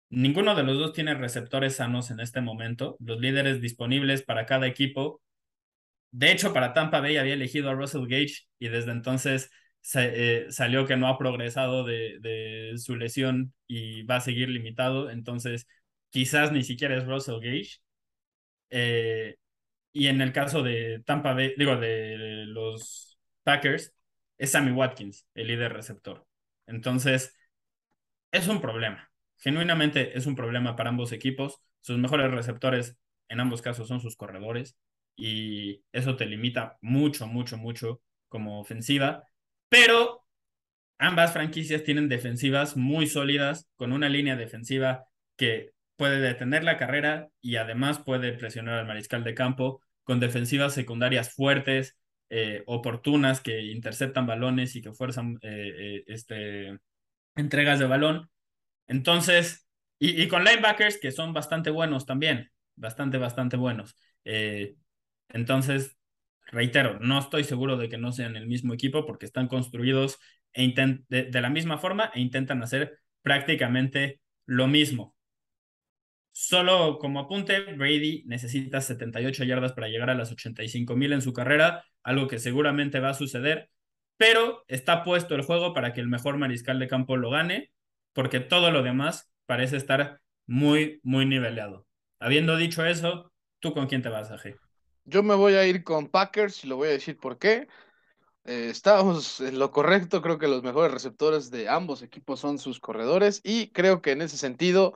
Ninguno 0.10 0.56
de 0.56 0.64
los 0.64 0.78
dos 0.78 0.94
tiene 0.94 1.14
receptores 1.14 1.78
sanos 1.78 2.12
en 2.12 2.20
este 2.20 2.42
momento. 2.42 2.98
Los 3.00 3.20
líderes 3.20 3.62
disponibles 3.62 4.24
para 4.24 4.46
cada 4.46 4.68
equipo. 4.68 5.22
De 6.12 6.32
hecho, 6.32 6.54
para 6.54 6.74
Tampa 6.74 7.00
Bay 7.00 7.18
había 7.18 7.34
elegido 7.36 7.70
a 7.70 7.74
Russell 7.74 8.08
Gage 8.08 8.48
y 8.60 8.68
desde 8.68 8.92
entonces 8.92 9.52
eh, 9.96 10.48
salió 10.50 10.86
que 10.86 10.98
no 10.98 11.08
ha 11.08 11.18
progresado 11.18 11.86
de, 11.86 12.74
su 12.78 12.96
lesión 12.96 13.54
y 13.68 14.04
va 14.04 14.18
a 14.18 14.22
seguir 14.22 14.50
limitado. 14.50 15.10
Entonces, 15.10 15.68
quizás 16.10 16.52
ni 16.52 16.64
siquiera 16.64 16.98
es 16.98 17.06
Russell 17.06 17.40
Gage. 17.42 17.80
Eh, 18.70 19.38
y 19.94 20.08
en 20.08 20.22
el 20.22 20.34
caso 20.34 20.64
de 20.64 21.02
Tampa 21.06 21.34
Bay, 21.34 21.54
digo, 21.58 21.78
de 21.78 22.46
los 22.48 23.11
Packers 23.44 23.94
es 24.38 24.52
Sammy 24.52 24.72
Watkins, 24.72 25.28
el 25.36 25.48
líder 25.48 25.74
receptor. 25.74 26.26
Entonces, 26.68 27.36
es 28.32 28.48
un 28.48 28.62
problema. 28.62 29.12
Genuinamente 29.38 30.18
es 30.18 30.26
un 30.26 30.36
problema 30.36 30.76
para 30.76 30.90
ambos 30.90 31.12
equipos. 31.12 31.62
Sus 31.82 31.98
mejores 31.98 32.32
receptores 32.32 32.98
en 33.28 33.40
ambos 33.40 33.62
casos 33.62 33.88
son 33.88 34.00
sus 34.00 34.16
corredores 34.16 34.78
y 35.16 35.84
eso 35.92 36.16
te 36.16 36.26
limita 36.26 36.78
mucho, 36.82 37.28
mucho, 37.28 37.58
mucho 37.58 38.02
como 38.30 38.60
ofensiva. 38.60 39.24
Pero 39.70 40.26
ambas 40.98 41.34
franquicias 41.34 41.84
tienen 41.84 42.10
defensivas 42.10 42.78
muy 42.78 43.08
sólidas, 43.08 43.70
con 43.76 43.92
una 43.92 44.10
línea 44.10 44.36
defensiva 44.36 45.06
que 45.36 45.72
puede 45.96 46.20
detener 46.20 46.64
la 46.64 46.78
carrera 46.78 47.30
y 47.42 47.58
además 47.58 48.00
puede 48.00 48.34
presionar 48.34 48.80
al 48.80 48.88
mariscal 48.88 49.24
de 49.24 49.36
campo, 49.36 49.82
con 50.04 50.20
defensivas 50.20 50.74
secundarias 50.74 51.34
fuertes, 51.34 51.98
eh, 52.34 52.64
oportunas 52.66 53.42
que 53.42 53.62
interceptan 53.62 54.26
balones 54.26 54.78
y 54.78 54.82
que 54.82 54.94
fuerzan 54.94 55.38
eh, 55.42 55.98
eh, 56.00 56.04
este, 56.08 56.80
entregas 57.36 57.78
de 57.78 57.88
balón. 57.88 58.30
Entonces, 58.88 59.68
y, 60.00 60.28
con 60.30 60.46
linebackers 60.46 60.98
que 60.98 61.12
son 61.12 61.34
bastante 61.34 61.72
buenos 61.72 62.06
también, 62.06 62.50
bastante, 62.76 63.18
bastante 63.18 63.58
buenos. 63.58 63.98
entonces, 65.30 65.98
reitero, 66.48 67.00
no 67.00 67.20
estoy 67.20 67.44
seguro 67.44 67.76
de 67.78 67.90
que 67.90 67.98
no 67.98 68.14
sean 68.14 68.38
el 68.38 68.48
mismo 68.48 68.74
equipo 68.74 69.06
porque 69.06 69.26
están 69.26 69.48
construidos 69.50 70.18
e 70.54 70.74
de 71.10 71.42
la 71.42 71.50
misma 71.50 71.78
forma 71.80 72.12
e 72.14 72.22
intentan 72.22 72.64
hacer 72.64 73.00
prácticamente 73.24 74.22
lo 74.46 74.68
mismo. 74.68 75.16
Solo 76.32 76.98
como 76.98 77.20
apunte, 77.20 77.74
Brady 77.76 78.24
necesita 78.26 78.80
78 78.80 79.44
yardas 79.44 79.74
para 79.74 79.90
llegar 79.90 80.10
a 80.10 80.16
las 80.16 80.32
85 80.32 80.96
mil 80.96 81.12
en 81.12 81.22
su 81.22 81.34
carrera, 81.34 81.84
algo 82.04 82.28
que 82.28 82.40
seguramente 82.40 83.00
va 83.00 83.10
a 83.10 83.16
suceder, 83.16 83.70
pero 84.18 84.64
está 84.68 85.04
puesto 85.04 85.36
el 85.36 85.44
juego 85.44 85.74
para 85.74 85.94
que 85.94 86.02
el 86.02 86.08
mejor 86.08 86.38
mariscal 86.38 86.80
de 86.80 86.88
campo 86.88 87.18
lo 87.18 87.30
gane, 87.32 87.72
porque 88.14 88.40
todo 88.40 88.72
lo 88.72 88.84
demás 88.84 89.32
parece 89.46 89.78
estar 89.78 90.20
muy, 90.46 91.00
muy 91.04 91.26
nivelado. 91.26 91.86
Habiendo 92.20 92.56
dicho 92.58 92.86
eso, 92.86 93.32
¿tú 93.60 93.74
con 93.74 93.88
quién 93.88 94.02
te 94.02 94.10
vas, 94.10 94.32
Aje? 94.32 94.56
Yo 95.06 95.24
me 95.24 95.36
voy 95.36 95.54
a 95.54 95.66
ir 95.66 95.84
con 95.84 96.08
Packers 96.08 96.64
y 96.64 96.68
lo 96.68 96.78
voy 96.78 96.90
a 96.90 96.92
decir 96.92 97.18
por 97.18 97.40
qué. 97.40 97.68
Eh, 98.46 98.68
estamos 98.70 99.40
en 99.42 99.58
lo 99.58 99.72
correcto, 99.72 100.22
creo 100.22 100.38
que 100.38 100.48
los 100.48 100.64
mejores 100.64 100.92
receptores 100.92 101.50
de 101.50 101.70
ambos 101.70 102.02
equipos 102.02 102.40
son 102.40 102.60
sus 102.60 102.80
corredores 102.80 103.42
y 103.44 103.72
creo 103.72 104.02
que 104.02 104.12
en 104.12 104.22
ese 104.22 104.38
sentido 104.38 104.94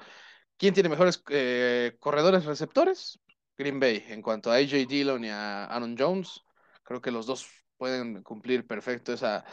¿Quién 0.57 0.73
tiene 0.73 0.89
mejores 0.89 1.21
eh, 1.29 1.97
corredores 1.99 2.45
receptores? 2.45 3.19
Green 3.57 3.79
Bay. 3.79 4.05
En 4.07 4.21
cuanto 4.21 4.51
a 4.51 4.55
AJ 4.55 4.87
Dillon 4.87 5.23
y 5.25 5.29
a 5.29 5.65
Aaron 5.65 5.95
Jones, 5.97 6.44
creo 6.85 7.01
que 7.01 7.11
los 7.11 7.25
dos 7.25 7.45
pueden 7.75 8.23
cumplir 8.23 8.65
perfecto 8.65 9.11
esa, 9.11 9.43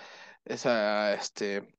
esa, 0.44 1.14
este, 1.14 1.74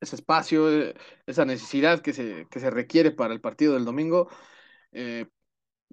ese 0.00 0.14
espacio, 0.14 0.70
eh, 0.70 0.94
esa 1.26 1.44
necesidad 1.44 2.00
que 2.00 2.12
se, 2.12 2.46
que 2.48 2.60
se 2.60 2.70
requiere 2.70 3.10
para 3.10 3.34
el 3.34 3.40
partido 3.40 3.74
del 3.74 3.84
domingo. 3.84 4.28
Eh, 4.92 5.26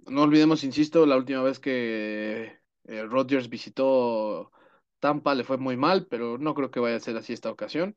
no 0.06 0.22
olvidemos, 0.22 0.64
insisto, 0.64 1.08
la 1.08 1.18
última 1.18 1.42
vez 1.42 1.60
que 1.60 2.60
Rodgers 2.86 3.50
visitó 3.50 4.52
Tampa 5.00 5.34
le 5.34 5.44
fue 5.44 5.58
muy 5.58 5.78
mal, 5.78 6.08
pero 6.08 6.38
no 6.38 6.54
creo 6.54 6.72
que 6.72 6.80
vaya 6.80 6.98
a 6.98 7.00
ser 7.00 7.16
así 7.18 7.34
esta 7.34 7.50
ocasión. 7.50 7.96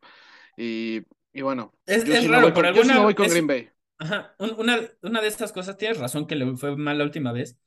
Y, 0.57 1.01
bueno, 1.41 1.73
es, 1.87 2.05
yo, 2.05 2.17
sí 2.17 2.29
raro, 2.29 2.53
con, 2.53 2.65
yo 2.73 3.03
voy 3.03 3.15
con 3.15 3.29
Green 3.29 3.47
Bay. 3.47 3.71
Ajá, 3.99 4.35
una, 4.39 4.79
una 5.03 5.21
de 5.21 5.29
estas 5.29 5.53
cosas, 5.53 5.77
tienes 5.77 5.99
razón 5.99 6.27
que 6.27 6.37
le 6.37 6.57
fue 6.57 6.77
mal 6.77 6.99
la 6.99 7.05
última 7.05 7.33
vez. 7.33 7.59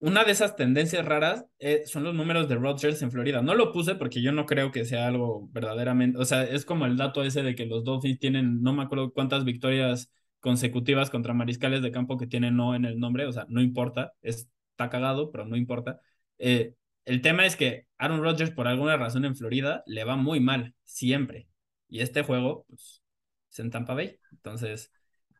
Una 0.00 0.24
de 0.24 0.30
esas 0.30 0.54
tendencias 0.54 1.04
raras 1.04 1.44
eh, 1.58 1.82
son 1.86 2.04
los 2.04 2.14
números 2.14 2.48
de 2.48 2.54
Rodgers 2.54 3.02
en 3.02 3.10
Florida. 3.10 3.42
No 3.42 3.54
lo 3.54 3.72
puse 3.72 3.96
porque 3.96 4.22
yo 4.22 4.30
no 4.30 4.46
creo 4.46 4.70
que 4.70 4.84
sea 4.84 5.08
algo 5.08 5.48
verdaderamente, 5.52 6.18
o 6.18 6.24
sea, 6.24 6.44
es 6.44 6.64
como 6.64 6.86
el 6.86 6.96
dato 6.96 7.24
ese 7.24 7.42
de 7.42 7.56
que 7.56 7.66
los 7.66 7.82
Dolphins 7.84 8.20
tienen, 8.20 8.62
no 8.62 8.72
me 8.72 8.84
acuerdo 8.84 9.12
cuántas 9.12 9.44
victorias 9.44 10.12
consecutivas 10.40 11.10
contra 11.10 11.34
mariscales 11.34 11.82
de 11.82 11.90
campo 11.90 12.16
que 12.16 12.28
tienen 12.28 12.56
no 12.56 12.76
en 12.76 12.84
el 12.84 12.98
nombre, 13.00 13.26
o 13.26 13.32
sea, 13.32 13.46
no 13.48 13.60
importa, 13.60 14.12
está 14.22 14.88
cagado, 14.88 15.32
pero 15.32 15.46
no 15.46 15.56
importa. 15.56 16.00
Eh, 16.38 16.74
el 17.04 17.20
tema 17.22 17.44
es 17.46 17.56
que 17.56 17.86
Aaron 17.98 18.22
Rodgers 18.22 18.52
por 18.52 18.68
alguna 18.68 18.96
razón 18.96 19.24
en 19.24 19.34
Florida 19.34 19.82
le 19.86 20.04
va 20.04 20.16
muy 20.16 20.40
mal, 20.40 20.74
siempre. 20.84 21.48
Y 21.88 22.00
este 22.00 22.22
juego, 22.22 22.66
pues, 22.68 23.02
es 23.50 23.58
en 23.58 23.70
Tampa 23.70 23.94
Bay. 23.94 24.18
Entonces, 24.32 24.92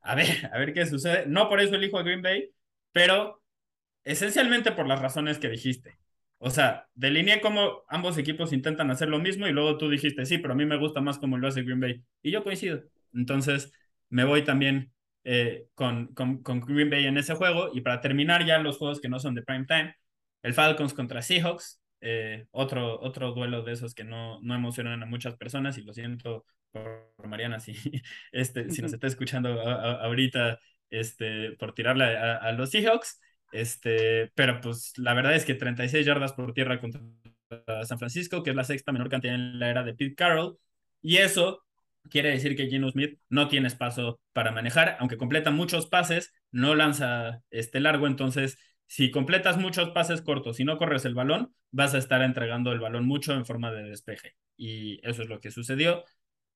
a 0.03 0.15
ver, 0.15 0.27
a 0.53 0.59
ver 0.59 0.73
qué 0.73 0.87
sucede. 0.87 1.27
No 1.27 1.49
por 1.49 1.61
eso 1.61 1.75
elijo 1.75 1.99
a 1.99 2.03
Green 2.03 2.23
Bay, 2.23 2.51
pero 2.93 3.43
esencialmente 4.05 4.73
por 4.73 4.87
las 4.87 5.01
razones 5.01 5.39
que 5.39 5.49
dijiste. 5.49 5.99
O 6.39 6.51
sea, 6.51 6.89
delineé 6.95 7.41
cómo 7.41 7.85
ambos 7.89 8.17
equipos 8.19 8.53
intentan 8.53 8.91
hacer 8.91 9.09
lo 9.09 9.19
mismo 9.19 9.47
y 9.47 9.53
luego 9.53 9.77
tú 9.77 9.91
dijiste, 9.91 10.25
sí, 10.25 10.39
pero 10.39 10.55
a 10.55 10.57
mí 10.57 10.67
me 10.67 10.79
gusta 10.79 11.01
más 11.01 11.19
cómo 11.19 11.37
lo 11.39 11.49
hace 11.49 11.63
Green 11.63 11.81
Bay. 11.81 12.05
Y 12.23 12.31
yo 12.31 12.45
coincido. 12.45 12.83
Entonces, 13.13 13.73
me 14.09 14.25
voy 14.25 14.45
también 14.45 14.93
eh, 15.25 15.67
con, 15.75 16.09
con, 16.15 16.43
con, 16.43 16.61
Green 16.61 16.91
Bay 16.91 17.07
en 17.07 17.19
ese 17.19 17.35
juego. 17.35 17.71
Y 17.75 17.81
para 17.81 18.01
terminar 18.01 18.47
ya 18.47 18.59
los 18.59 18.79
juegos 18.79 19.01
que 19.01 19.09
no 19.09 19.19
son 19.19 19.35
de 19.35 19.43
prime 19.43 19.67
time, 19.67 19.95
el 20.43 20.55
Falcons 20.55 20.95
contra 20.95 21.23
Seahawks, 21.23 21.81
eh, 22.01 22.47
otro, 22.53 23.01
otro 23.01 23.33
duelo 23.33 23.63
de 23.63 23.73
esos 23.73 23.95
que 23.95 24.05
no, 24.05 24.41
no 24.43 24.55
emocionan 24.55 25.03
a 25.03 25.07
muchas 25.07 25.37
personas 25.37 25.77
y 25.79 25.83
lo 25.83 25.93
siento 25.93 26.45
por 26.71 27.27
Mariana, 27.27 27.61
si, 27.61 27.75
este, 28.33 28.71
si 28.71 28.83
nos 28.83 28.93
está 28.93 29.07
escuchando 29.07 29.61
ahorita 29.61 30.61
este, 30.91 31.53
por 31.53 31.75
tirarle 31.75 32.05
a, 32.17 32.53
los 32.53 32.71
Seahawks. 32.71 33.21
Este, 33.53 34.31
pero 34.35 34.61
pues 34.61 34.93
la 34.99 35.15
verdad 35.15 35.35
es 35.35 35.45
que 35.45 35.55
36 35.55 36.05
yardas 36.07 36.33
por 36.33 36.53
tierra 36.53 36.81
contra 36.81 37.01
San 37.85 37.99
Francisco, 37.99 38.43
que 38.43 38.51
es 38.51 38.57
la 38.57 38.65
sexta 38.65 38.93
menor 38.93 39.09
cantidad 39.09 39.35
en 39.35 39.59
la 39.59 39.71
era 39.71 39.83
de 39.83 39.95
Pete 39.95 40.15
Carroll. 40.15 40.59
Y 41.01 41.19
eso 41.19 41.65
quiere 42.11 42.31
decir 42.31 42.57
que 42.57 42.69
Geno 42.69 42.91
Smith 42.91 43.19
no 43.29 43.49
tiene 43.49 43.69
espacio 43.69 44.21
para 44.33 44.53
manejar, 44.53 44.97
aunque 45.01 45.17
completa 45.17 45.51
muchos 45.51 45.87
pases, 45.87 46.33
no 46.51 46.75
lanza 46.75 47.43
este 47.51 47.81
largo, 47.81 48.07
entonces 48.07 48.59
si 48.87 49.11
completas 49.11 49.59
muchos 49.59 49.91
pases 49.91 50.23
cortos 50.23 50.61
y 50.61 50.65
no 50.65 50.79
corres 50.79 51.05
el 51.05 51.15
balón, 51.15 51.55
vas 51.71 51.95
a 51.95 51.99
estar 51.99 52.23
entregando 52.23 52.73
el 52.73 52.81
balón 52.81 53.07
mucho 53.07 53.35
en 53.35 53.45
forma 53.45 53.71
de 53.71 53.83
despeje. 53.83 54.35
Y 54.57 54.99
eso 55.07 55.23
es 55.23 55.29
lo 55.29 55.41
que 55.41 55.51
sucedió. 55.51 56.05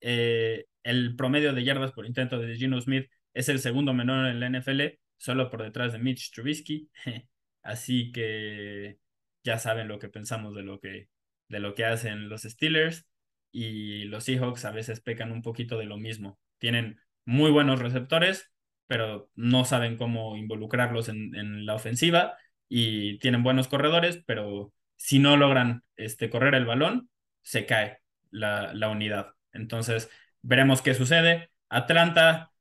Eh, 0.01 0.65
el 0.83 1.15
promedio 1.15 1.53
de 1.53 1.63
yardas 1.63 1.93
por 1.93 2.07
intento 2.07 2.39
de 2.39 2.57
Geno 2.57 2.81
Smith 2.81 3.09
es 3.35 3.49
el 3.51 3.59
segundo 3.61 3.93
menor 3.93 4.27
en 4.27 4.41
la 4.41 4.47
NFL, 4.47 4.99
solo 5.23 5.51
por 5.51 5.63
detrás 5.63 5.93
de 5.93 6.01
Mitch 6.01 6.33
Trubisky. 6.33 6.91
Así 7.63 8.11
que 8.11 8.99
ya 9.45 9.59
saben 9.59 9.87
lo 9.87 10.01
que 10.01 10.09
pensamos 10.09 10.55
de 10.55 10.63
lo 10.65 10.81
que, 10.81 11.09
de 11.49 11.61
lo 11.61 11.75
que 11.77 11.85
hacen 11.85 12.29
los 12.29 12.43
Steelers 12.43 13.07
y 13.53 14.05
los 14.05 14.25
Seahawks 14.25 14.65
a 14.65 14.73
veces 14.73 15.01
pecan 15.01 15.31
un 15.31 15.43
poquito 15.43 15.79
de 15.79 15.85
lo 15.85 15.97
mismo. 15.97 16.41
Tienen 16.59 17.01
muy 17.25 17.53
buenos 17.53 17.79
receptores, 17.79 18.51
pero 18.89 19.31
no 19.37 19.65
saben 19.65 19.97
cómo 19.97 20.37
involucrarlos 20.37 21.09
en, 21.09 21.35
en 21.37 21.67
la 21.67 21.77
ofensiva 21.77 22.37
y 22.69 23.19
tienen 23.21 23.45
buenos 23.45 23.69
corredores, 23.69 24.23
pero 24.27 24.75
si 24.97 25.21
no 25.21 25.37
logran 25.37 25.85
este, 25.97 26.31
correr 26.31 26.57
el 26.57 26.67
balón, 26.67 27.11
se 27.43 27.65
cae 27.65 28.01
la, 28.31 28.75
la 28.75 28.89
unidad. 28.89 29.35
Entonces, 29.53 30.11
veremos 30.43 30.83
qué 30.83 30.95
sucede. 30.95 31.51
Atlanta, 31.69 32.52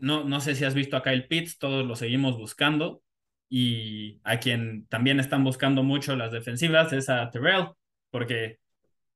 no, 0.00 0.24
no 0.24 0.40
sé 0.40 0.54
si 0.54 0.64
has 0.64 0.74
visto 0.74 0.96
a 0.96 1.02
Kyle 1.02 1.26
Pitts, 1.26 1.58
todos 1.58 1.86
lo 1.86 1.96
seguimos 1.96 2.36
buscando 2.36 3.02
y 3.48 4.20
a 4.24 4.38
quien 4.40 4.86
también 4.86 5.20
están 5.20 5.44
buscando 5.44 5.82
mucho 5.82 6.16
las 6.16 6.32
defensivas 6.32 6.92
es 6.92 7.08
a 7.08 7.30
Terrell, 7.30 7.68
porque 8.10 8.58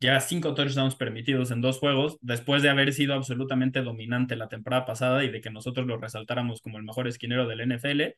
ya 0.01 0.21
cinco 0.21 0.55
touchdowns 0.55 0.97
permitidos 0.97 1.51
en 1.51 1.61
dos 1.61 1.79
juegos, 1.79 2.19
después 2.21 2.63
de 2.63 2.71
haber 2.71 2.93
sido 2.93 3.15
absolutamente 3.15 3.83
dominante 3.83 4.37
la 4.37 4.49
temporada 4.49 4.85
pasada 4.87 5.25
y 5.25 5.31
de 5.31 5.41
que 5.41 5.51
nosotros 5.51 5.87
lo 5.87 5.99
resaltáramos 5.99 6.61
como 6.61 6.79
el 6.79 6.85
mejor 6.85 7.09
esquinero 7.09 7.47
del 7.47 7.61
NFL, 7.63 8.17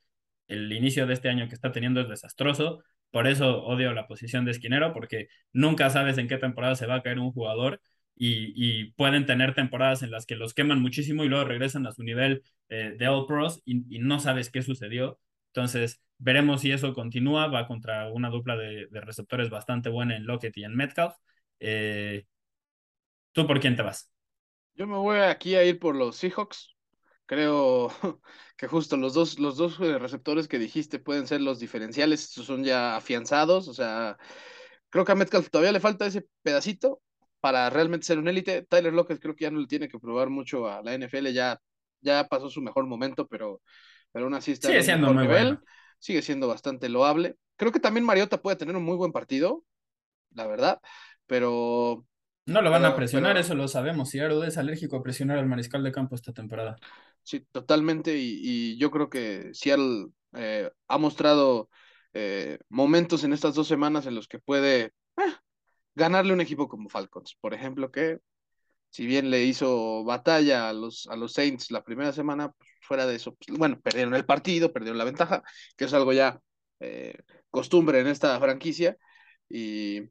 el 0.48 0.72
inicio 0.72 1.06
de 1.06 1.14
este 1.14 1.28
año 1.28 1.48
que 1.48 1.55
está 1.55 1.72
teniendo 1.72 2.01
es 2.01 2.09
desastroso, 2.09 2.82
por 3.10 3.26
eso 3.26 3.62
odio 3.64 3.93
la 3.93 4.06
posición 4.06 4.44
de 4.44 4.52
esquinero, 4.52 4.93
porque 4.93 5.28
nunca 5.52 5.90
sabes 5.90 6.18
en 6.18 6.28
qué 6.28 6.38
temporada 6.38 6.76
se 6.76 6.86
va 6.86 6.97
a 6.97 7.02
caer 7.02 7.18
un 7.18 7.32
jugador 7.32 7.80
y, 8.18 8.93
pueden 8.93 9.26
tener 9.26 9.55
temporadas 9.55 10.02
en 10.02 10.10
las 10.10 10.26
que 10.26 10.36
los 10.36 10.55
queman 10.55 10.80
muchísimo 10.80 11.24
y 11.24 11.28
luego 11.28 11.44
regresan 11.44 11.86
a 11.86 11.93
su 11.93 12.02
nivel 12.02 12.43
eh, 12.68 12.94
de 12.98 13.09
All 13.09 13.26
Pros 13.26 13.62
y, 13.64 13.98
no 13.98 14.20
sabes 14.20 14.51
qué 14.51 14.62
sucedió. 14.62 15.18
Entonces, 15.48 16.01
veremos 16.18 16.62
si 16.62 16.72
eso 16.72 16.94
continúa. 16.94 17.48
Va 17.48 17.66
contra 17.66 18.10
una 18.10 18.30
dupla 18.30 18.56
de, 18.56 18.88
receptores 18.93 19.51
bastante 19.51 19.90
buena 19.90 20.16
en 20.16 20.26
Lockett 20.26 20.56
y 20.56 20.64
en 20.64 20.74
Metcalf. 20.74 21.14
Eh, 21.60 22.24
¿Tú 23.32 23.47
por 23.47 23.60
quién 23.60 23.76
te 23.76 23.82
vas? 23.82 24.10
Yo 24.74 24.86
me 24.86 24.97
voy 24.97 25.18
aquí 25.18 25.55
a 25.55 25.64
ir 25.64 25.78
por 25.78 25.94
los 25.94 26.16
Seahawks. 26.16 26.74
Creo 27.26 27.90
que 28.56 28.66
justo 28.66 28.97
los 28.97 29.12
dos, 29.12 29.38
los 29.38 29.56
dos 29.59 29.78
eh, 29.80 29.98
receptores 29.98 30.48
que 30.48 30.59
dijiste 30.59 30.98
pueden 30.98 31.26
ser 31.26 31.43
los 31.43 31.59
diferenciales, 31.59 32.30
son 32.30 32.64
ya 32.64 32.97
afianzados. 32.97 33.68
O 33.68 33.74
sea, 33.74 34.16
creo 34.88 35.05
que 35.05 35.12
a 35.12 35.16
Metcalf 35.16 35.51
todavía 35.51 35.72
le 35.72 35.80
falta 35.80 36.06
ese 36.06 36.26
pedacito 36.43 37.02
para 37.47 37.70
realmente 37.70 38.05
ser 38.05 38.18
un 38.18 38.27
élite. 38.27 38.62
Tyler 38.62 38.93
Lockett 38.93 39.20
creo 39.20 39.36
que 39.36 39.44
ya 39.44 39.52
no 39.52 39.60
le 39.60 39.68
tiene 39.68 39.89
que 39.89 40.01
probar 40.01 40.31
mucho 40.31 40.68
a 40.68 40.82
la 40.82 40.98
NFL, 40.98 41.28
ya, 41.28 41.60
ya 42.01 42.27
pasó 42.27 42.51
su 42.51 42.60
mejor 42.60 42.86
momento, 42.86 43.28
pero 43.28 43.62
pero 44.10 44.24
aún 44.24 44.35
así 44.35 44.51
está 44.51 44.66
sigue 44.66 44.82
siendo 44.82 45.14
muy 45.14 45.23
nivel, 45.23 45.60
sigue 46.01 46.23
siendo 46.23 46.48
bastante 46.48 46.89
loable. 46.89 47.36
Creo 47.55 47.70
que 47.70 47.78
también 47.78 48.05
Mariota 48.05 48.43
puede 48.43 48.56
tener 48.56 48.74
un 48.74 48.82
muy 48.82 48.97
buen 48.97 49.12
partido, 49.12 49.62
la 50.35 50.48
verdad, 50.48 50.81
pero... 51.28 52.05
No 52.47 52.62
lo 52.62 52.70
van 52.73 52.85
a 52.85 52.97
presionar, 52.97 53.36
eso 53.36 53.55
lo 53.55 53.68
sabemos. 53.68 54.10
Seattle 54.10 54.44
es 54.44 54.59
alérgico 54.59 54.97
a 54.97 55.05
presionar 55.05 55.39
al 55.39 55.47
mariscal 55.47 55.85
de 55.85 55.93
campo 55.93 56.16
esta 56.16 56.32
temporada. 56.32 56.74
Sí, 57.23 57.47
totalmente, 57.52 58.16
y, 58.18 58.77
yo 58.77 58.90
creo 58.90 59.09
que 59.09 59.51
Seattle 59.52 60.09
eh, 60.32 60.68
ha 60.89 60.98
mostrado 60.98 61.70
eh, 62.12 62.59
momentos 62.68 63.23
en 63.23 63.32
estas 63.32 63.55
dos 63.55 63.68
semanas 63.68 64.06
en 64.06 64.16
los 64.16 64.27
que 64.27 64.40
puede 64.40 64.90
ganarle 65.97 66.32
un 66.32 66.40
equipo 66.40 66.68
como 66.68 66.89
Falcons, 66.89 67.36
por 67.40 67.55
ejemplo, 67.55 67.90
que 67.90 68.18
si 68.90 69.06
bien 69.06 69.31
le 69.31 69.43
hizo 69.43 70.05
batalla 70.05 70.68
a 70.68 70.73
los, 70.73 71.06
a 71.09 71.16
los 71.16 71.32
Saints 71.32 71.70
la 71.70 71.82
primera 71.82 72.12
semana, 72.12 72.52
pues, 72.52 72.70
fuera 72.82 73.06
de 73.06 73.16
eso, 73.16 73.35
pues, 73.35 73.59
bueno, 73.59 73.81
perdieron 73.81 74.14
el 74.14 74.24
partido, 74.24 74.73
perdieron 74.73 74.98
la 74.98 75.05
ventaja, 75.05 75.43
que 75.77 75.86
es 75.86 75.94
algo 75.94 76.12
ya 76.12 76.40
eh, 76.81 77.18
costumbre 77.51 78.01
en 78.01 78.06
esta 78.06 78.39
franquicia. 78.39 78.97
Y, 79.48 80.02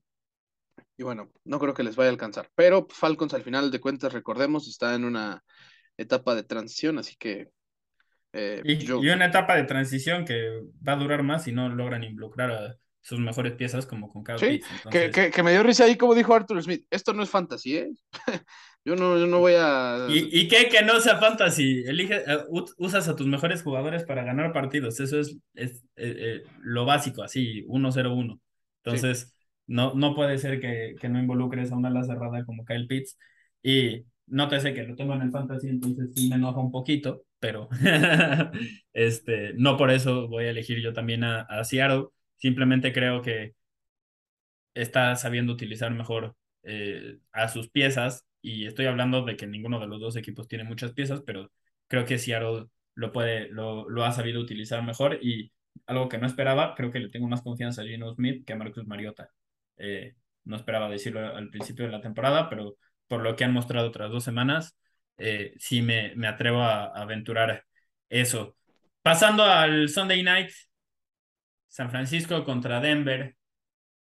y 0.97 1.03
bueno, 1.03 1.31
no 1.45 1.59
creo 1.59 1.73
que 1.73 1.83
les 1.83 1.95
vaya 1.95 2.09
a 2.09 2.11
alcanzar. 2.11 2.49
Pero 2.55 2.87
Falcons 2.89 3.33
al 3.33 3.43
final 3.43 3.71
de 3.71 3.79
cuentas, 3.79 4.13
recordemos, 4.13 4.67
está 4.67 4.95
en 4.95 5.05
una 5.05 5.43
etapa 5.97 6.35
de 6.35 6.43
transición, 6.43 6.97
así 6.97 7.15
que... 7.17 7.49
Eh, 8.33 8.61
y, 8.65 8.91
una 8.91 9.27
etapa 9.27 9.55
de 9.55 9.63
transición 9.63 10.25
que 10.25 10.61
va 10.85 10.93
a 10.93 10.97
durar 10.97 11.23
más 11.23 11.45
si 11.45 11.53
no 11.53 11.69
logran 11.69 12.03
involucrar 12.03 12.51
a 12.51 12.75
sus 13.05 13.19
mejores 13.19 13.53
piezas 13.53 13.85
como 13.85 14.09
con 14.09 14.23
Kyle 14.23 14.39
Sí, 14.39 14.61
que, 14.89 15.11
que, 15.11 15.43
me 15.43 15.51
dio 15.51 15.61
risa 15.61 15.83
ahí 15.83 15.95
como 15.95 16.15
dijo 16.15 16.33
Arthur 16.33 16.63
Smith, 16.63 16.87
esto 16.89 17.13
no 17.13 17.21
es 17.21 17.29
fantasy, 17.29 17.77
¿eh? 17.77 17.89
Yo 18.87 18.95
no, 18.95 19.17
yo 19.17 19.25
no 19.25 19.39
voy 19.39 19.53
a. 19.57 20.05
¿Y, 20.11 20.41
y 20.41 20.47
qué? 20.47 20.69
Que 20.69 20.85
no 20.85 20.99
sea 20.99 21.17
fantasy. 21.17 21.83
Elige, 21.87 22.17
eh, 22.17 22.37
usas 22.77 23.07
a 23.07 23.15
tus 23.15 23.25
mejores 23.25 23.63
jugadores 23.63 24.03
para 24.03 24.23
ganar 24.23 24.53
partidos. 24.53 24.99
Eso 24.99 25.19
es, 25.19 25.39
es 25.55 25.83
eh, 25.95 26.15
eh, 26.19 26.43
lo 26.61 26.85
básico, 26.85 27.23
así, 27.23 27.65
1-0-1. 27.65 28.39
Entonces, 28.83 29.35
no, 29.65 29.95
no 29.95 30.13
puede 30.13 30.37
ser 30.37 30.59
que, 30.59 30.93
que 31.01 31.09
no 31.09 31.17
involucres 31.19 31.71
a 31.71 31.75
una 31.75 31.87
ala 31.87 32.03
cerrada 32.03 32.45
como 32.45 32.63
Kyle 32.63 32.85
Pitts. 32.85 33.17
Y 33.63 34.05
no 34.27 34.47
te 34.49 34.59
sé 34.59 34.75
que 34.75 34.83
lo 34.83 34.95
tengo 34.95 35.15
en 35.15 35.23
el 35.23 35.31
fantasy, 35.31 35.67
entonces 35.67 36.11
sí 36.13 36.29
me 36.29 36.35
enoja 36.35 36.59
un 36.59 36.71
poquito, 36.71 37.23
pero 37.39 37.67
este, 38.93 39.53
no 39.55 39.77
por 39.77 39.89
eso 39.89 40.27
voy 40.27 40.45
a 40.45 40.51
elegir 40.51 40.79
yo 40.79 40.93
también 40.93 41.23
a, 41.23 41.41
a 41.41 41.63
Seattle. 41.63 42.09
Simplemente 42.37 42.93
creo 42.93 43.21
que 43.21 43.55
está 44.73 45.15
sabiendo 45.15 45.53
utilizar 45.53 45.91
mejor 45.91 46.35
a 47.31 47.47
sus 47.47 47.69
piezas 47.69 48.25
y 48.41 48.65
estoy 48.65 48.87
hablando 48.87 49.23
de 49.23 49.35
que 49.37 49.47
ninguno 49.47 49.79
de 49.79 49.87
los 49.87 49.99
dos 49.99 50.15
equipos 50.15 50.47
tiene 50.47 50.63
muchas 50.63 50.93
piezas, 50.93 51.21
pero 51.25 51.51
creo 51.87 52.05
que 52.05 52.17
Seattle 52.17 52.67
lo 52.95 53.11
puede, 53.11 53.49
lo, 53.49 53.87
lo 53.89 54.03
ha 54.05 54.11
sabido 54.11 54.41
utilizar 54.41 54.83
mejor 54.83 55.19
y 55.21 55.51
algo 55.85 56.09
que 56.09 56.17
no 56.17 56.27
esperaba, 56.27 56.75
creo 56.75 56.91
que 56.91 56.99
le 56.99 57.09
tengo 57.09 57.27
más 57.27 57.41
confianza 57.41 57.81
a 57.81 57.85
Gino 57.85 58.13
Smith 58.13 58.45
que 58.45 58.53
a 58.53 58.55
Marcus 58.55 58.87
Mariota. 58.87 59.31
Eh, 59.77 60.15
no 60.45 60.55
esperaba 60.55 60.89
decirlo 60.89 61.35
al 61.35 61.49
principio 61.49 61.85
de 61.85 61.91
la 61.91 62.01
temporada, 62.01 62.49
pero 62.49 62.77
por 63.07 63.21
lo 63.21 63.35
que 63.35 63.43
han 63.43 63.53
mostrado 63.53 63.87
otras 63.87 64.11
dos 64.11 64.23
semanas, 64.23 64.77
eh, 65.17 65.53
sí 65.57 65.81
me, 65.81 66.15
me 66.15 66.27
atrevo 66.27 66.61
a, 66.61 66.85
aventurar 66.85 67.65
eso. 68.09 68.57
Pasando 69.01 69.43
al 69.43 69.89
Sunday 69.89 70.23
Night, 70.23 70.51
San 71.75 71.91
Francisco 71.91 72.45
contra 72.45 72.79
Denver. 72.79 73.35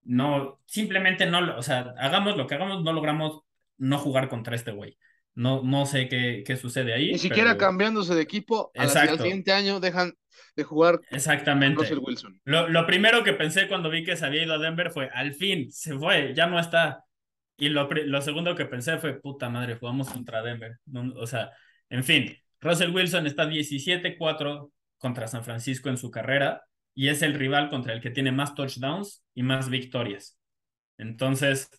No, 0.02 0.60
simplemente 0.66 1.28
no, 1.28 1.56
o 1.56 1.62
sea, 1.62 1.94
hagamos 2.00 2.36
lo 2.36 2.48
que 2.48 2.56
hagamos, 2.56 2.84
no 2.84 2.94
logramos 2.94 3.44
no 3.78 4.00
jugar 4.00 4.28
contra 4.28 4.56
este 4.56 4.72
güey. 4.72 4.98
No, 5.36 5.62
no 5.62 5.86
sé 5.86 6.10
qué, 6.10 6.44
qué 6.44 6.58
sucede 6.58 6.96
ahí. 6.96 7.12
Ni 7.12 7.20
siquiera 7.20 7.58
cambiándose 7.58 8.16
de 8.16 8.24
equipo, 8.24 8.72
al 8.76 8.90
siguiente 8.90 9.52
año 9.52 9.80
dejan 9.80 10.14
de 10.56 10.64
jugar 10.64 11.00
Exactamente. 11.12 11.84
Russell 11.84 12.00
Wilson. 12.02 12.42
Lo, 12.44 12.68
lo, 12.70 12.88
primero 12.88 13.24
que 13.24 13.34
pensé 13.34 13.68
cuando 13.68 13.92
vi 13.92 14.04
que 14.04 14.16
se 14.16 14.26
había 14.26 14.46
ido 14.46 14.56
a 14.56 14.58
Denver 14.58 14.90
fue, 14.90 15.08
al 15.14 15.36
fin, 15.36 15.72
se 15.72 15.96
fue, 15.96 16.34
ya 16.34 16.48
no 16.48 16.60
está. 16.60 17.06
Y 17.56 17.70
lo, 17.70 17.88
lo 17.88 18.22
segundo 18.24 18.56
que 18.56 18.66
pensé 18.66 18.98
fue, 18.98 19.22
puta 19.22 19.48
madre, 19.48 19.76
jugamos 19.76 20.10
contra 20.10 20.42
Denver. 20.42 20.80
o 21.16 21.28
sea, 21.28 21.52
en 21.90 22.04
fin, 22.04 22.36
Russell 22.62 22.90
Wilson 22.90 23.28
está 23.28 23.46
17-4 23.46 24.72
contra 24.98 25.28
San 25.28 25.44
Francisco 25.44 25.90
en 25.90 25.98
su 25.98 26.10
carrera 26.10 26.64
y 26.96 27.10
es 27.10 27.22
el 27.22 27.34
rival 27.36 27.70
contra 27.70 27.94
el 27.94 28.02
que 28.02 28.12
tiene 28.12 28.32
más 28.32 28.56
touchdowns 28.56 29.24
y 29.34 29.44
más 29.44 29.70
victorias. 29.70 30.38
Entonces, 30.98 31.70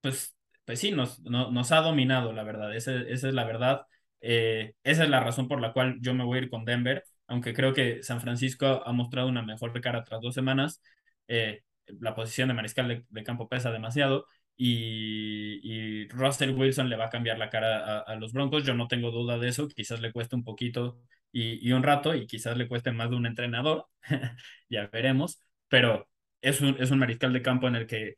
pues 0.00 0.34
pues 0.64 0.78
sí, 0.78 0.92
nos, 0.92 1.20
nos 1.22 1.72
ha 1.72 1.80
dominado, 1.80 2.32
la 2.32 2.44
verdad. 2.44 2.76
esa 2.76 2.94
es 2.94 3.24
la 3.24 3.44
verdad. 3.44 3.86
Eh, 4.20 4.74
esa 4.84 5.02
es 5.04 5.10
la 5.10 5.18
razón 5.20 5.48
por 5.48 5.60
la 5.60 5.72
cual 5.72 5.98
yo 6.00 6.14
me 6.14 6.24
voy 6.24 6.38
a 6.38 6.42
ir 6.42 6.50
con 6.50 6.64
Denver, 6.64 7.02
aunque 7.26 7.52
creo 7.54 7.74
que 7.74 8.02
San 8.04 8.20
Francisco 8.20 8.82
ha 8.86 8.92
mostrado 8.92 9.28
una 9.28 9.42
mejor 9.42 9.78
cara 9.80 10.04
tras 10.04 10.20
dos 10.20 10.32
semanas. 10.34 10.80
Eh, 11.26 11.62
la 11.86 12.14
posición 12.14 12.48
de 12.48 12.54
mariscal 12.54 13.04
de, 13.08 13.24
campo 13.24 13.48
pesa 13.48 13.72
demasiado 13.72 14.26
y, 14.56 15.60
y, 16.04 16.08
Russell 16.08 16.54
Wilson 16.56 16.88
le 16.88 16.96
va 16.96 17.06
a 17.06 17.10
cambiar 17.10 17.38
la 17.38 17.50
cara 17.50 18.00
a, 18.00 18.14
los 18.16 18.32
Broncos. 18.32 18.64
Yo 18.64 18.74
no 18.74 18.86
tengo 18.88 19.10
duda 19.10 19.38
de 19.38 19.48
eso. 19.48 19.66
Quizás 19.68 20.00
le 20.00 20.12
cueste 20.12 20.36
un 20.36 20.44
poquito 20.44 20.98
y, 21.32 21.66
y 21.66 21.72
un 21.72 21.82
rato 21.82 22.14
y 22.14 22.26
quizás 22.26 22.56
le 22.56 22.68
cueste 22.68 22.92
más 22.92 23.10
de 23.10 23.16
un 23.16 23.26
entrenador. 23.26 23.86
ya 24.68 24.88
veremos. 24.88 25.40
Pero 25.68 26.08
es 26.40 26.60
un, 26.60 26.76
es 26.80 26.90
un 26.90 26.98
mariscal 26.98 27.32
de 27.32 27.42
campo 27.42 27.68
en 27.68 27.76
el 27.76 27.86
que 27.86 28.16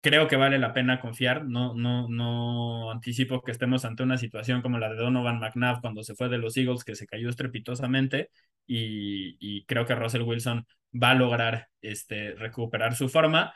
creo 0.00 0.28
que 0.28 0.36
vale 0.36 0.58
la 0.58 0.72
pena 0.74 1.00
confiar. 1.00 1.44
No, 1.46 1.74
no, 1.74 2.08
no 2.08 2.90
anticipo 2.90 3.42
que 3.42 3.52
estemos 3.52 3.84
ante 3.84 4.02
una 4.02 4.18
situación 4.18 4.62
como 4.62 4.78
la 4.78 4.90
de 4.90 4.96
Donovan 4.96 5.40
McNabb 5.40 5.80
cuando 5.80 6.02
se 6.02 6.14
fue 6.14 6.28
de 6.28 6.38
los 6.38 6.56
Eagles, 6.56 6.84
que 6.84 6.94
se 6.96 7.06
cayó 7.06 7.28
estrepitosamente. 7.28 8.30
Y, 8.66 9.36
y 9.40 9.64
creo 9.64 9.86
que 9.86 9.94
Russell 9.94 10.22
Wilson 10.22 10.66
va 10.92 11.10
a 11.10 11.14
lograr 11.14 11.68
este, 11.82 12.34
recuperar 12.34 12.94
su 12.94 13.08
forma. 13.08 13.54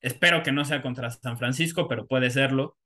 Espero 0.00 0.42
que 0.42 0.52
no 0.52 0.64
sea 0.64 0.82
contra 0.82 1.10
San 1.10 1.38
Francisco, 1.38 1.88
pero 1.88 2.06
puede 2.06 2.30
serlo. 2.30 2.76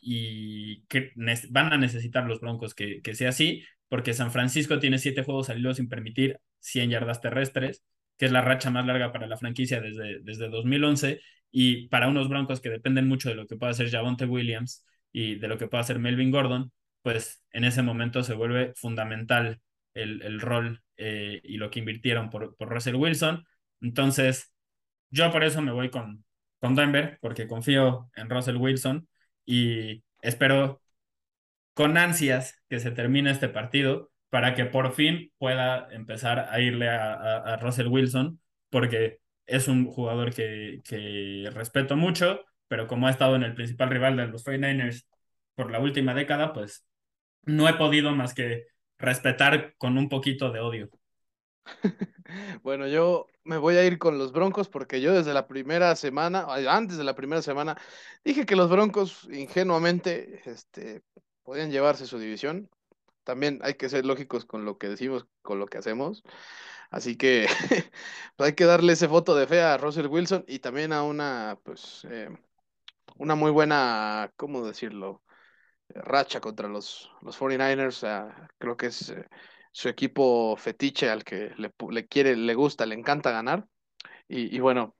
Y 0.00 0.82
que 0.86 1.12
van 1.50 1.72
a 1.72 1.78
necesitar 1.78 2.24
los 2.26 2.40
Broncos 2.40 2.74
que, 2.74 3.02
que 3.02 3.14
sea 3.14 3.30
así, 3.30 3.64
porque 3.88 4.14
San 4.14 4.30
Francisco 4.32 4.78
tiene 4.78 4.98
siete 4.98 5.22
juegos 5.22 5.50
al 5.50 5.58
hilo 5.58 5.74
sin 5.74 5.88
permitir 5.88 6.38
100 6.60 6.90
yardas 6.90 7.20
terrestres, 7.20 7.82
que 8.16 8.26
es 8.26 8.32
la 8.32 8.42
racha 8.42 8.70
más 8.70 8.86
larga 8.86 9.12
para 9.12 9.26
la 9.26 9.36
franquicia 9.36 9.80
desde, 9.80 10.20
desde 10.20 10.48
2011 10.48 11.20
y 11.50 11.88
para 11.88 12.08
unos 12.08 12.28
Broncos 12.28 12.60
que 12.60 12.70
dependen 12.70 13.08
mucho 13.08 13.28
de 13.28 13.34
lo 13.34 13.46
que 13.46 13.56
pueda 13.56 13.72
hacer 13.72 13.90
Javonte 13.90 14.26
Williams 14.26 14.84
y 15.12 15.36
de 15.36 15.48
lo 15.48 15.58
que 15.58 15.68
pueda 15.68 15.82
hacer 15.82 15.98
Melvin 15.98 16.30
Gordon, 16.30 16.72
pues 17.02 17.42
en 17.52 17.64
ese 17.64 17.82
momento 17.82 18.22
se 18.22 18.34
vuelve 18.34 18.72
fundamental 18.76 19.60
el, 19.94 20.22
el 20.22 20.40
rol 20.40 20.82
eh, 20.96 21.40
y 21.44 21.56
lo 21.56 21.70
que 21.70 21.78
invirtieron 21.80 22.30
por, 22.30 22.56
por 22.56 22.68
Russell 22.68 22.96
Wilson. 22.96 23.44
Entonces, 23.80 24.52
yo 25.10 25.30
por 25.32 25.44
eso 25.44 25.62
me 25.62 25.72
voy 25.72 25.90
con, 25.90 26.24
con 26.60 26.74
Denver, 26.74 27.18
porque 27.20 27.46
confío 27.46 28.10
en 28.16 28.28
Russell 28.28 28.56
Wilson 28.56 29.08
y 29.46 30.02
espero 30.20 30.82
con 31.78 31.96
ansias 31.96 32.60
que 32.68 32.80
se 32.80 32.90
termine 32.90 33.30
este 33.30 33.48
partido 33.48 34.10
para 34.30 34.56
que 34.56 34.64
por 34.64 34.94
fin 34.94 35.30
pueda 35.38 35.86
empezar 35.92 36.48
a 36.50 36.60
irle 36.60 36.88
a, 36.88 37.56
Russell 37.62 37.86
Wilson, 37.86 38.40
porque 38.68 39.20
es 39.46 39.68
un 39.68 39.86
jugador 39.86 40.34
que, 40.34 40.80
que 40.82 41.48
respeto 41.54 41.94
mucho, 41.94 42.40
pero 42.66 42.88
como 42.88 43.06
ha 43.06 43.12
estado 43.12 43.36
en 43.36 43.44
el 43.44 43.54
principal 43.54 43.90
rival 43.90 44.16
de 44.16 44.26
los 44.26 44.44
49ers 44.44 45.06
por 45.54 45.70
la 45.70 45.78
última 45.78 46.14
década, 46.14 46.52
pues 46.52 46.84
no 47.44 47.68
he 47.68 47.74
podido 47.74 48.10
más 48.10 48.34
que 48.34 48.64
respetar 48.98 49.76
con 49.78 49.96
un 49.98 50.08
poquito 50.08 50.50
de 50.50 50.58
odio. 50.58 50.90
bueno, 52.64 52.88
yo 52.88 53.28
me 53.44 53.56
voy 53.56 53.76
a 53.76 53.86
ir 53.86 53.98
con 53.98 54.18
los 54.18 54.32
Broncos 54.32 54.68
porque 54.68 55.00
yo 55.00 55.14
desde 55.14 55.32
la 55.32 55.46
primera 55.46 55.94
semana, 55.94 56.44
antes 56.68 56.98
de 56.98 57.04
la 57.04 57.14
primera 57.14 57.40
semana, 57.40 57.80
dije 58.24 58.46
que 58.46 58.56
los 58.56 58.68
Broncos 58.68 59.28
ingenuamente 59.30 60.40
este, 60.44 61.04
podían 61.48 61.70
llevarse 61.70 62.06
su 62.06 62.18
división. 62.18 62.68
También 63.24 63.60
hay 63.62 63.74
que 63.74 63.88
ser 63.88 64.04
lógicos 64.04 64.44
con 64.44 64.66
lo 64.66 64.76
que 64.76 64.90
decimos, 64.90 65.26
con 65.40 65.58
lo 65.58 65.66
que 65.66 65.78
hacemos. 65.78 66.22
Así 66.90 67.16
que 67.16 67.46
pues 68.36 68.48
hay 68.50 68.54
que 68.54 68.66
darle 68.66 68.92
ese 68.92 69.06
voto 69.06 69.34
de 69.34 69.46
fe 69.46 69.62
a 69.62 69.78
Russell 69.78 70.08
Wilson 70.08 70.44
y 70.46 70.58
también 70.58 70.92
a 70.92 71.02
una, 71.04 71.58
pues, 71.64 72.06
eh, 72.10 72.28
una 73.16 73.34
muy 73.34 73.50
buena, 73.50 74.30
¿cómo 74.36 74.66
decirlo? 74.66 75.22
Racha 75.88 76.40
contra 76.42 76.68
los, 76.68 77.10
los 77.22 77.38
49ers. 77.40 78.04
creo 78.58 78.76
que 78.76 78.88
es 78.88 79.08
eh, 79.08 79.26
su 79.72 79.88
equipo 79.88 80.54
fetiche 80.58 81.08
al 81.08 81.24
que 81.24 81.54
le, 81.56 82.08
quiere, 82.08 82.36
le 82.36 82.54
gusta, 82.54 82.84
le 82.84 82.94
encanta 82.94 83.30
ganar. 83.30 83.66
Y, 84.28 84.60
bueno, 84.60 84.96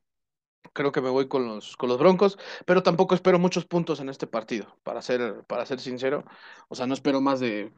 creo 0.73 0.93
que 0.93 1.01
me 1.01 1.11
voy 1.11 1.29
con 1.29 1.47
los, 1.47 1.77
con 1.77 1.89
los 1.89 1.99
Broncos, 1.99 2.39
pero 2.67 2.83
tampoco 2.83 3.15
espero 3.15 3.39
muchos 3.39 3.67
puntos 3.67 4.01
en 4.01 4.09
este 4.09 4.27
partido, 4.27 4.77
para 4.83 5.03
ser, 5.03 5.45
para 5.47 5.67
ser 5.67 5.81
sincero. 5.81 6.25
O 6.69 6.75
sea, 6.75 6.87
no 6.87 6.95
espero 6.95 7.21
más 7.21 7.41
de 7.41 7.73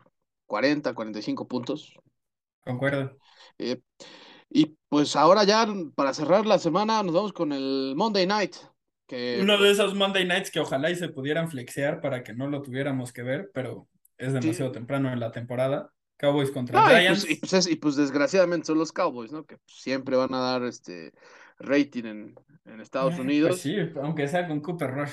40, 0.46 0.94
45 0.94 1.48
puntos. 1.48 1.94
Concuerdo. 2.64 3.16
Eh, 3.58 3.80
y 4.48 4.76
pues 4.88 5.14
ahora 5.16 5.44
ya, 5.44 5.66
para 5.94 6.12
cerrar 6.12 6.44
la 6.46 6.58
semana, 6.58 7.02
nos 7.02 7.14
vamos 7.14 7.32
con 7.32 7.52
el 7.52 7.94
Monday 7.96 8.26
Night. 8.26 8.56
Que... 9.06 9.38
Uno 9.40 9.58
de 9.58 9.70
esos 9.70 9.94
Monday 9.94 10.26
Nights 10.26 10.50
que 10.50 10.60
ojalá 10.60 10.90
y 10.90 10.96
se 10.96 11.08
pudieran 11.08 11.50
flexear 11.50 12.00
para 12.00 12.22
que 12.22 12.34
no 12.34 12.48
lo 12.48 12.62
tuviéramos 12.62 13.12
que 13.12 13.22
ver, 13.22 13.50
pero 13.54 13.88
es 14.18 14.32
demasiado 14.32 14.72
temprano 14.72 15.12
en 15.12 15.20
la 15.20 15.32
temporada. 15.32 15.92
Cowboys 16.18 16.50
contra 16.50 16.82
pues, 16.82 16.98
Giants. 16.98 17.26
Pues, 17.40 17.66
y 17.66 17.76
pues, 17.76 17.96
desgraciadamente 17.96 18.66
son 18.66 18.78
los 18.78 18.92
Cowboys, 18.92 19.32
¿no? 19.32 19.44
Que 19.44 19.56
siempre 19.66 20.16
van 20.16 20.34
a 20.34 20.40
dar 20.40 20.64
este 20.64 21.12
rating 21.60 22.04
en, 22.04 22.34
en 22.64 22.80
Estados 22.80 23.14
eh, 23.18 23.20
Unidos. 23.20 23.50
Pues 23.50 23.60
sí, 23.60 23.76
aunque 24.02 24.28
sea 24.28 24.46
con 24.48 24.60
Cooper 24.60 24.90
Rush. 24.90 25.12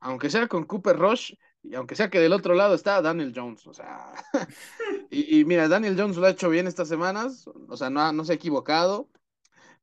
Aunque 0.00 0.30
sea 0.30 0.46
con 0.46 0.64
Cooper 0.64 0.96
Rush, 0.96 1.32
y 1.62 1.74
aunque 1.74 1.96
sea 1.96 2.08
que 2.08 2.20
del 2.20 2.32
otro 2.32 2.54
lado 2.54 2.74
está 2.74 3.02
Daniel 3.02 3.32
Jones, 3.34 3.66
o 3.66 3.74
sea, 3.74 4.12
y, 5.10 5.44
mira, 5.44 5.68
Daniel 5.68 5.96
Jones 5.98 6.16
lo 6.16 6.26
ha 6.26 6.30
hecho 6.30 6.48
bien 6.48 6.66
estas 6.66 6.88
semanas, 6.88 7.46
o 7.68 7.76
sea, 7.76 7.90
no, 7.90 8.12
no 8.12 8.24
se 8.24 8.32
ha 8.32 8.36
equivocado, 8.36 9.10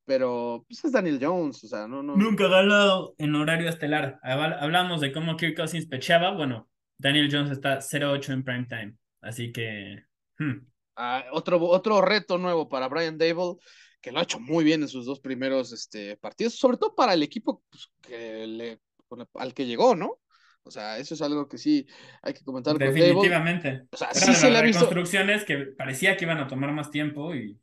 pero 0.06 0.64
pues 0.68 0.86
es 0.86 0.92
Daniel 0.92 1.20
Jones, 1.22 1.64
o 1.64 1.68
sea, 1.68 1.88
no, 1.88 2.02
no. 2.02 2.16
Nunca 2.16 2.46
ha 2.46 2.50
ganado 2.50 3.16
en 3.18 3.36
horario 3.36 3.70
estelar. 3.70 4.20
Hablamos 4.24 5.02
de 5.02 5.12
cómo 5.12 5.36
Kirk 5.36 5.58
Cousins 5.58 5.88
pechaba, 5.88 6.32
bueno, 6.32 6.70
Daniel 6.98 7.30
Jones 7.32 7.52
está 7.52 7.80
0-8 7.80 8.34
en 8.34 8.44
prime 8.44 8.68
time, 8.68 8.96
así 9.22 9.52
que... 9.52 10.04
Hmm. 10.38 10.66
Ah, 10.98 11.26
otro, 11.34 11.62
otro 11.62 12.02
reto 12.02 12.38
nuevo 12.38 12.70
para 12.70 12.88
Brian 12.88 13.18
Dable, 13.18 13.58
que 14.06 14.12
lo 14.12 14.20
ha 14.20 14.24
hecho 14.24 14.40
muy 14.40 14.64
bien 14.64 14.84
en 14.84 14.88
sus 14.88 15.08
dos 15.08 15.20
primeros 15.20 15.74
este, 15.74 16.16
partidos, 16.18 16.54
sobre 16.54 16.78
todo 16.78 16.94
para 16.94 17.16
el 17.16 17.24
equipo 17.24 17.64
pues, 17.68 17.90
que 18.04 18.46
le, 18.46 18.80
al 19.34 19.52
que 19.56 19.66
llegó, 19.66 19.96
¿no? 19.96 20.20
O 20.62 20.70
sea, 20.70 21.00
eso 21.00 21.16
es 21.16 21.24
algo 21.24 21.48
que 21.48 21.58
sí 21.58 21.88
hay 22.22 22.36
que 22.36 22.44
comentar. 22.44 22.78
Definitivamente. 22.78 23.88
o 23.92 23.98
sea, 23.98 24.14
sí 24.14 24.36
se 24.36 24.52
le 24.52 24.60
ha 24.60 24.62
visto. 24.62 24.82
Construcciones 24.82 25.44
que 25.44 25.58
parecía 25.76 26.16
que 26.16 26.26
iban 26.26 26.38
a 26.38 26.48
tomar 26.48 26.72
más 26.72 26.92
tiempo 26.92 27.34
y. 27.34 27.60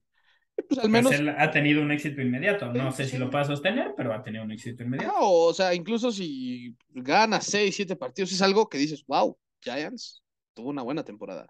Pues 0.69 0.81
al 0.81 0.90
menos. 0.90 1.12
él 1.12 1.28
ha 1.28 1.48
tenido 1.52 1.81
un 1.81 1.93
éxito 1.93 2.20
inmediato. 2.20 2.73
No 2.73 2.90
sé 2.90 3.06
si 3.06 3.19
lo 3.19 3.31
puede 3.31 3.44
sostener, 3.44 3.94
pero 3.97 4.12
ha 4.12 4.24
tenido 4.24 4.43
un 4.43 4.51
éxito 4.51 4.82
inmediato. 4.82 5.12
No, 5.12 5.31
o 5.31 5.55
sea, 5.55 5.74
incluso 5.74 6.10
si 6.10 6.74
gana 6.90 7.40
6, 7.40 7.74
7 7.74 7.94
partidos, 7.94 8.32
es 8.32 8.43
algo 8.43 8.69
que 8.69 8.78
dices, 8.78 9.05
wow, 9.06 9.39
Giants 9.60 10.24
tuvo 10.55 10.70
una 10.70 10.82
buena 10.82 11.05
temporada. 11.05 11.47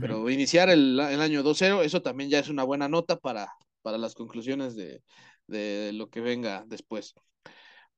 Pero 0.00 0.28
iniciar 0.30 0.70
el, 0.70 0.98
el 0.98 1.20
año 1.20 1.42
2-0, 1.42 1.84
eso 1.84 2.00
también 2.00 2.30
ya 2.30 2.38
es 2.38 2.48
una 2.48 2.64
buena 2.64 2.88
nota 2.88 3.16
para, 3.16 3.48
para 3.82 3.98
las 3.98 4.14
conclusiones 4.14 4.74
de, 4.74 5.02
de 5.46 5.92
lo 5.92 6.10
que 6.10 6.20
venga 6.20 6.64
después. 6.66 7.14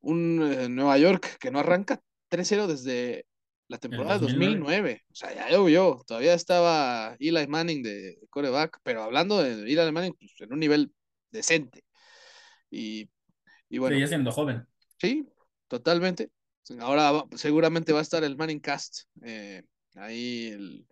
Un 0.01 0.43
eh, 0.43 0.69
Nueva 0.69 0.99
York 0.99 1.39
que 1.39 1.51
no 1.51 1.61
arranca 1.61 2.01
3-0 2.31 2.67
desde 2.67 3.27
la 3.69 3.79
temporada 3.79 4.19
de 4.19 4.27
2009. 4.27 5.03
O 5.11 5.15
sea, 5.15 5.35
ya 5.35 5.51
llovió. 5.51 6.03
Todavía 6.07 6.35
estaba 6.35 7.17
Eli 7.19 7.47
Manning 7.47 7.83
de 7.83 8.19
coreback, 8.31 8.79
pero 8.83 9.03
hablando 9.03 9.43
de 9.43 9.63
Eli 9.63 9.93
Manning, 9.93 10.15
pues, 10.19 10.33
en 10.41 10.53
un 10.53 10.61
nivel 10.61 10.93
decente. 11.31 11.85
Y, 12.71 13.11
y 13.69 13.79
bueno. 13.79 13.97
Sigue 13.97 14.09
siendo 14.09 14.31
joven. 14.31 14.67
Sí, 14.99 15.27
totalmente. 15.69 16.31
Ahora 16.81 17.25
seguramente 17.35 17.93
va 17.93 18.01
a 18.01 18.03
estar 18.03 18.23
el 18.23 18.37
Manning 18.37 18.61
Cast 18.61 19.09
eh, 19.23 19.63
ahí 19.97 20.49
el, 20.49 20.87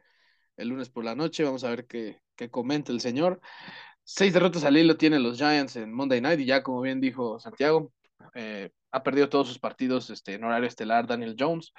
el, 0.57 0.69
lunes 0.69 0.89
por 0.89 1.05
la 1.05 1.15
noche. 1.15 1.45
Vamos 1.45 1.65
a 1.65 1.71
ver 1.71 1.87
qué, 1.87 2.21
qué 2.35 2.51
comenta 2.51 2.93
el 2.93 3.01
señor. 3.01 3.41
Seis 4.13 4.35
derrotas 4.35 4.65
al 4.65 4.77
hilo 4.77 4.97
tienen 4.97 5.23
los 5.23 5.39
Giants 5.39 5.77
en 5.77 5.93
Monday 5.93 6.21
Night 6.21 6.41
y 6.41 6.45
ya 6.45 6.65
como 6.65 6.81
bien 6.81 7.01
dijo 7.01 7.39
Santiago, 7.39 7.93
eh, 8.35 8.71
ha 8.91 9.05
perdido 9.05 9.29
todos 9.29 9.47
sus 9.47 9.61
partidos 9.61 10.11
este, 10.11 10.35
en 10.35 10.43
horario 10.43 10.67
estelar 10.67 11.07
Daniel 11.07 11.37
Jones. 11.39 11.73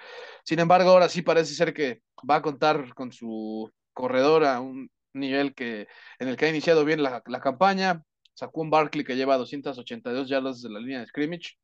Sin 0.46 0.60
embargo, 0.60 0.92
ahora 0.92 1.10
sí 1.10 1.24
parece 1.24 1.54
ser 1.54 1.74
que 1.74 2.02
va 2.28 2.36
a 2.36 2.42
contar 2.42 2.94
con 2.94 3.12
su 3.12 3.70
corredor 3.94 4.46
a 4.46 4.62
un 4.62 4.90
nivel 5.14 5.54
que, 5.54 5.90
en 6.20 6.30
el 6.30 6.38
que 6.38 6.46
ha 6.46 6.50
iniciado 6.50 6.86
bien 6.86 7.04
la, 7.04 7.22
campaña. 7.22 8.02
Sacó 8.34 8.62
un 8.62 8.70
Barkley 8.70 9.04
que 9.04 9.18
lleva 9.18 9.36
282 9.36 10.30
yardas 10.30 10.62
de 10.62 10.70
la 10.70 10.80
línea 10.80 11.02
de 11.02 11.08
scrimmage 11.08 11.58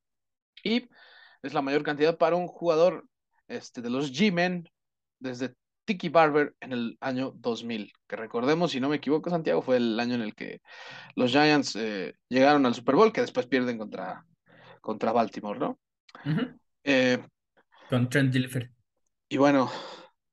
y 0.65 0.89
es 1.43 1.53
la 1.53 1.61
mayor 1.61 1.83
cantidad 1.83 2.17
para 2.17 2.35
un 2.35 2.47
jugador 2.47 3.07
este, 3.47 3.81
de 3.81 3.89
los 3.89 4.11
G-Men 4.11 4.69
desde 5.19 5.55
Tiki 5.87 6.09
Barber 6.09 6.53
en 6.59 6.73
el 6.73 6.97
año 6.99 7.31
2000, 7.37 7.93
que 8.07 8.15
recordemos, 8.17 8.71
si 8.71 8.81
no 8.81 8.89
me 8.89 8.97
equivoco, 8.97 9.29
Santiago, 9.29 9.61
fue 9.61 9.77
el 9.77 9.97
año 9.97 10.15
en 10.15 10.21
el 10.21 10.35
que 10.35 10.59
los 11.15 11.31
Giants 11.31 11.77
eh, 11.77 12.13
llegaron 12.27 12.65
al 12.65 12.75
Super 12.75 12.95
Bowl, 12.95 13.13
que 13.13 13.21
después 13.21 13.47
pierden 13.47 13.77
contra 13.77 14.25
contra 14.81 15.13
Baltimore, 15.13 15.59
¿no? 15.59 15.79
Eh, 16.83 17.19
Con 17.89 18.09
Trent 18.09 18.33
Dilfer. 18.33 18.69
Y 19.29 19.37
bueno, 19.37 19.71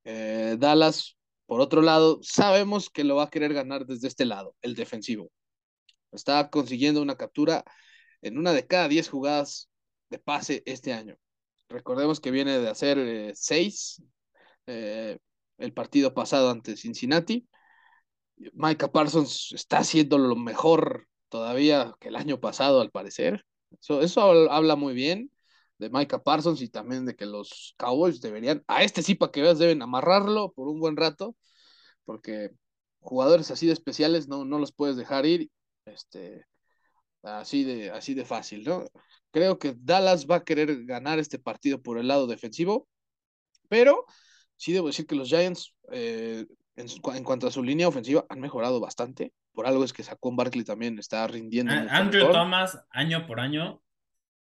eh, 0.05 0.57
Dallas, 0.59 1.17
por 1.47 1.61
otro 1.61 1.83
lado, 1.83 2.19
sabemos 2.23 2.91
que 2.91 3.05
lo 3.05 3.17
va 3.17 3.25
a 3.25 3.31
querer 3.31 3.55
ganar 3.55 3.87
desde 3.87 4.09
este 4.09 4.25
lado, 4.25 4.57
el 4.61 4.75
defensivo. 4.75 5.31
Está 6.11 6.51
consiguiendo 6.51 7.01
una 7.01 7.17
captura 7.17 7.65
en 8.23 8.39
una 8.39 8.53
de 8.53 8.67
cada 8.67 8.89
diez 8.89 9.09
jugadas 9.09 9.69
de 10.11 10.19
pase 10.19 10.65
este 10.67 10.93
año. 10.93 11.17
Recordemos 11.69 12.21
que 12.21 12.33
viene 12.33 12.59
de 12.59 12.69
hacer 12.69 12.99
eh, 12.99 13.33
seis 13.35 14.03
el 15.59 15.73
partido 15.73 16.15
pasado 16.15 16.51
ante 16.51 16.77
Cincinnati. 16.77 17.49
Micah 18.55 18.91
Parsons 18.91 19.53
está 19.53 19.79
haciendo 19.79 20.19
lo 20.19 20.37
mejor 20.37 21.09
todavía 21.29 21.95
que 22.01 22.09
el 22.09 22.17
año 22.17 22.41
pasado, 22.41 22.81
al 22.81 22.91
parecer. 22.91 23.45
Eso, 23.81 24.51
habla 24.51 24.77
muy 24.77 24.95
bien 24.95 25.31
de 25.79 25.91
Micah 25.91 26.23
Parsons 26.23 26.63
y 26.63 26.69
también 26.69 27.05
de 27.05 27.17
que 27.17 27.27
los 27.27 27.75
Cowboys 27.79 28.21
deberían, 28.21 28.63
a 28.69 28.85
este 28.85 29.03
sí 29.03 29.15
para 29.15 29.33
que 29.33 29.43
veas, 29.43 29.59
deben 29.59 29.83
amarrarlo 29.83 30.53
por 30.53 30.69
un 30.69 30.79
buen 30.81 30.97
rato, 30.97 31.37
porque 32.05 32.51
jugadores 33.01 33.51
así 33.51 33.67
de 33.67 33.73
especiales 33.73 34.29
no, 34.29 34.45
no 34.45 34.59
los 34.59 34.73
puedes 34.73 34.97
dejar 34.97 35.27
ir. 35.27 35.51
Este, 35.87 36.47
Así 37.25 37.65
de, 37.65 37.91
así 37.91 38.15
de 38.15 38.25
fácil, 38.25 38.65
¿no? 38.65 38.85
Creo 39.31 39.59
que 39.59 39.75
Dallas 39.79 40.27
va 40.27 40.37
a 40.37 40.45
querer 40.45 40.85
ganar 40.85 41.19
este 41.19 41.39
partido 41.39 41.83
por 41.83 41.99
el 41.99 42.07
lado 42.09 42.27
defensivo, 42.27 42.87
pero 43.69 44.05
sí 44.57 44.73
debo 44.73 44.89
decir 44.89 45.07
que 45.07 45.17
los 45.17 45.29
Giants, 45.29 45.75
eh, 45.93 46.47
en, 46.77 47.25
cuanto 47.25 47.47
a 47.47 47.51
su 47.51 47.63
línea 47.63 47.89
ofensiva, 47.89 48.25
han 48.29 48.41
mejorado 48.41 48.81
bastante. 48.81 49.33
Por 49.53 49.67
algo 49.67 49.85
es 49.85 49.93
que 49.93 50.03
Saquon 50.03 50.37
Barkley 50.37 50.65
también 50.65 50.99
está 50.99 51.27
rindiendo. 51.27 51.73
Andrew 51.91 52.33
Thomas, 52.33 52.85
año 52.91 53.27
por 53.27 53.41
año, 53.41 53.83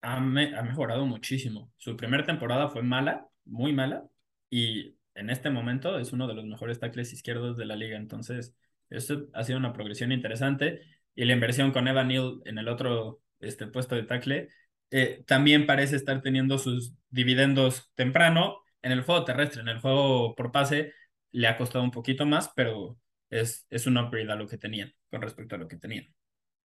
ha, 0.03 0.17
ha 0.17 0.21
mejorado 0.21 1.07
muchísimo. 1.07 1.73
Su 1.77 1.97
primera 1.97 2.25
temporada 2.25 2.69
fue 2.69 2.83
mala, 2.83 3.27
muy 3.45 3.73
mala, 3.73 4.05
y 4.49 4.97
en 5.15 5.31
este 5.31 5.51
momento 5.51 5.99
es 5.99 6.13
uno 6.13 6.27
de 6.29 6.35
los 6.35 6.45
mejores 6.45 6.79
tackles 6.79 7.13
izquierdos 7.13 7.57
de 7.57 7.67
la 7.67 7.77
liga. 7.77 7.97
Entonces, 7.97 8.55
esto 8.89 9.29
ha 9.35 9.45
sido 9.45 9.59
una 9.59 9.73
progresión 9.73 10.13
interesante 10.13 10.81
y 11.15 11.25
la 11.25 11.33
inversión 11.33 11.73
con 11.73 11.89
Evan 11.89 12.09
Neal 12.09 12.41
en 12.45 12.59
el 12.59 12.69
otro 12.69 13.21
este, 13.41 13.67
puesto 13.67 13.95
de 13.95 14.05
tackle 14.05 14.49
eh, 14.91 15.23
también 15.27 15.67
parece 15.67 15.97
estar 15.97 16.21
teniendo 16.21 16.59
sus 16.59 16.95
dividendos 17.11 17.91
temprano 17.95 18.59
en 18.83 18.93
el 18.93 19.03
juego 19.03 19.25
terrestre, 19.25 19.63
en 19.63 19.69
el 19.69 19.81
juego 19.81 20.35
por 20.35 20.53
pase 20.53 20.93
le 21.33 21.47
ha 21.47 21.57
costado 21.57 21.85
un 21.85 21.91
poquito 21.91 22.27
más, 22.27 22.51
pero 22.55 22.97
es, 23.29 23.67
es 23.71 23.87
un 23.87 23.99
upgrade 23.99 24.33
a 24.33 24.37
lo 24.37 24.47
que 24.47 24.59
tenían 24.59 24.93
con 25.11 25.23
respecto 25.23 25.55
a 25.55 25.59
lo 25.59 25.69
que 25.69 25.77
tenían. 25.77 26.13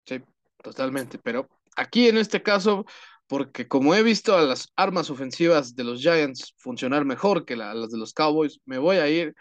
Sí, 0.06 0.22
totalmente, 0.62 1.18
pero 1.18 1.48
aquí 1.76 2.08
en 2.08 2.16
este 2.16 2.42
caso, 2.42 2.86
porque 3.26 3.68
como 3.68 3.94
he 3.94 4.02
visto 4.02 4.36
a 4.36 4.42
las 4.42 4.72
armas 4.76 5.10
ofensivas 5.10 5.74
de 5.74 5.84
los 5.84 6.00
Giants 6.00 6.54
funcionar 6.56 7.04
mejor 7.04 7.44
que 7.44 7.56
las 7.56 7.90
de 7.90 7.98
los 7.98 8.14
Cowboys, 8.14 8.60
me 8.64 8.78
voy 8.78 8.96
a 8.96 9.08
ir 9.08 9.34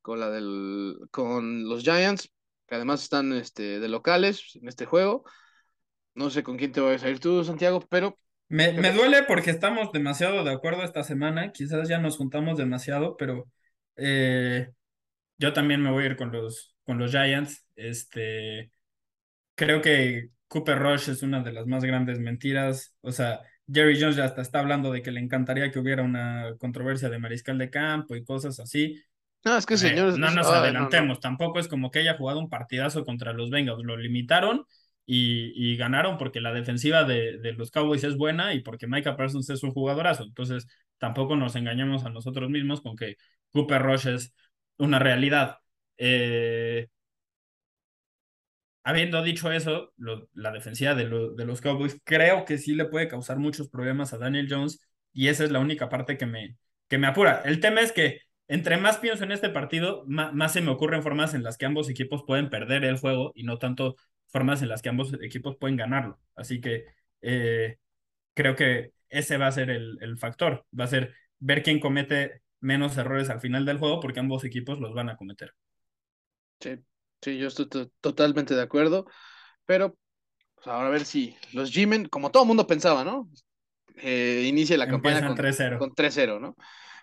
con 0.00 0.20
la 0.20 0.30
del 0.30 0.96
con 1.10 1.68
los 1.68 1.82
Giants 1.82 2.30
que 2.66 2.74
además 2.74 3.02
están 3.02 3.32
este, 3.32 3.80
de 3.80 3.88
locales 3.88 4.56
en 4.56 4.68
este 4.68 4.86
juego. 4.86 5.24
No 6.14 6.30
sé 6.30 6.42
con 6.42 6.56
quién 6.56 6.72
te 6.72 6.80
vas 6.80 7.02
a 7.02 7.10
ir 7.10 7.20
tú, 7.20 7.44
Santiago, 7.44 7.80
pero... 7.88 8.18
Me, 8.48 8.72
me 8.72 8.92
duele 8.92 9.24
porque 9.24 9.50
estamos 9.50 9.90
demasiado 9.92 10.44
de 10.44 10.52
acuerdo 10.52 10.82
esta 10.84 11.02
semana. 11.02 11.52
Quizás 11.52 11.88
ya 11.88 11.98
nos 11.98 12.16
juntamos 12.16 12.56
demasiado, 12.56 13.16
pero 13.16 13.50
eh, 13.96 14.70
yo 15.38 15.52
también 15.52 15.82
me 15.82 15.90
voy 15.90 16.04
a 16.04 16.06
ir 16.06 16.16
con 16.16 16.30
los, 16.30 16.76
con 16.84 16.98
los 16.98 17.10
Giants. 17.10 17.66
Este, 17.74 18.70
creo 19.54 19.82
que 19.82 20.30
Cooper 20.48 20.78
Rush 20.78 21.10
es 21.10 21.22
una 21.22 21.42
de 21.42 21.52
las 21.52 21.66
más 21.66 21.84
grandes 21.84 22.20
mentiras. 22.20 22.96
O 23.00 23.10
sea, 23.10 23.40
Jerry 23.70 24.00
Jones 24.00 24.16
ya 24.16 24.24
hasta 24.24 24.42
está 24.42 24.60
hablando 24.60 24.92
de 24.92 25.02
que 25.02 25.10
le 25.10 25.20
encantaría 25.20 25.70
que 25.70 25.80
hubiera 25.80 26.02
una 26.02 26.54
controversia 26.58 27.08
de 27.08 27.18
mariscal 27.18 27.58
de 27.58 27.70
campo 27.70 28.14
y 28.14 28.24
cosas 28.24 28.60
así. 28.60 29.02
No, 29.44 29.56
es 29.56 29.66
que 29.66 29.76
señores. 29.76 30.18
no 30.18 30.30
nos 30.30 30.46
adelantemos, 30.48 31.20
tampoco 31.20 31.60
es 31.60 31.68
como 31.68 31.90
que 31.90 32.00
haya 32.00 32.16
jugado 32.16 32.40
un 32.40 32.48
partidazo 32.48 33.04
contra 33.04 33.32
los 33.32 33.48
Bengals, 33.48 33.84
lo 33.84 33.96
limitaron 33.96 34.66
y, 35.06 35.76
ganaron 35.76 36.18
porque 36.18 36.40
la 36.40 36.52
defensiva 36.52 37.04
de, 37.04 37.38
los 37.56 37.70
Cowboys 37.70 38.04
es 38.04 38.16
buena 38.16 38.54
y 38.54 38.60
porque 38.60 38.86
Micah 38.86 39.16
Parsons 39.16 39.48
es 39.50 39.62
un 39.62 39.72
jugadorazo. 39.72 40.24
Entonces, 40.24 40.66
tampoco 40.98 41.36
nos 41.36 41.56
engañamos 41.56 42.04
a 42.04 42.10
nosotros 42.10 42.50
mismos 42.50 42.80
con 42.82 42.96
que 42.96 43.16
Cooper 43.50 43.82
Rush 43.82 44.08
es 44.08 44.34
una 44.78 44.98
realidad. 44.98 45.58
Eh, 45.98 46.88
habiendo 48.84 49.22
dicho 49.22 49.50
eso, 49.52 49.92
la 50.34 50.52
defensiva 50.52 50.94
de, 50.94 51.04
los 51.06 51.60
Cowboys 51.60 52.00
creo 52.04 52.44
que 52.44 52.58
sí 52.58 52.74
le 52.74 52.86
puede 52.86 53.08
causar 53.08 53.38
muchos 53.38 53.68
problemas 53.68 54.12
a 54.12 54.18
Daniel 54.18 54.46
Jones 54.48 54.80
y 55.12 55.28
esa 55.28 55.44
es 55.44 55.50
la 55.50 55.58
única 55.60 55.88
parte 55.88 56.16
que 56.16 56.26
me, 56.26 56.56
que 56.88 56.98
me 56.98 57.06
apura. 57.06 57.42
El 57.44 57.60
tema 57.60 57.80
es 57.80 57.92
que 57.92 58.20
entre 58.48 58.76
más 58.76 58.98
pienso 58.98 59.24
en 59.24 59.32
este 59.32 59.48
partido, 59.50 60.04
más, 60.06 60.52
se 60.52 60.60
me 60.60 60.70
ocurren 60.70 61.02
formas 61.02 61.34
en 61.34 61.42
las 61.42 61.56
que 61.58 61.66
ambos 61.66 61.88
equipos 61.90 62.22
pueden 62.26 62.48
perder 62.48 62.84
el 62.84 62.98
juego 62.98 63.32
y 63.34 63.42
no 63.42 63.58
tanto 63.58 63.96
formas 64.28 64.62
en 64.62 64.68
las 64.68 64.82
que 64.82 64.88
ambos 64.88 65.12
equipos 65.22 65.56
pueden 65.56 65.76
ganarlo. 65.76 66.20
Así 66.34 66.60
que 66.60 66.86
eh, 67.22 67.78
creo 68.34 68.54
que 68.56 68.92
ese 69.08 69.36
va 69.38 69.46
a 69.46 69.52
ser 69.52 69.70
el, 69.70 69.98
el, 70.00 70.18
factor. 70.18 70.66
Va 70.78 70.84
a 70.84 70.88
ser 70.88 71.14
ver 71.38 71.62
quién 71.62 71.80
comete 71.80 72.42
menos 72.60 72.96
errores 72.96 73.30
al 73.30 73.40
final 73.40 73.64
del 73.64 73.78
juego 73.78 74.00
porque 74.00 74.20
ambos 74.20 74.44
equipos 74.44 74.80
los 74.80 74.94
van 74.94 75.08
a 75.08 75.16
cometer. 75.16 75.52
Sí, 76.60 76.76
sí, 77.22 77.38
yo 77.38 77.48
estoy 77.48 77.68
totalmente 78.00 78.54
de 78.54 78.62
acuerdo. 78.62 79.06
Pero 79.64 79.96
pues, 80.54 80.66
ahora 80.68 80.88
a 80.88 80.90
ver 80.90 81.04
si 81.04 81.36
los 81.52 81.74
G-Men, 81.74 82.06
como 82.06 82.30
todo 82.30 82.44
el 82.44 82.48
mundo 82.48 82.66
pensaba, 82.66 83.04
¿no? 83.04 83.28
Eh, 83.96 84.44
inicia 84.46 84.76
la 84.76 84.88
campaña 84.88 85.26
con 85.26 85.36
3-0, 85.94 86.40
¿no? 86.40 86.54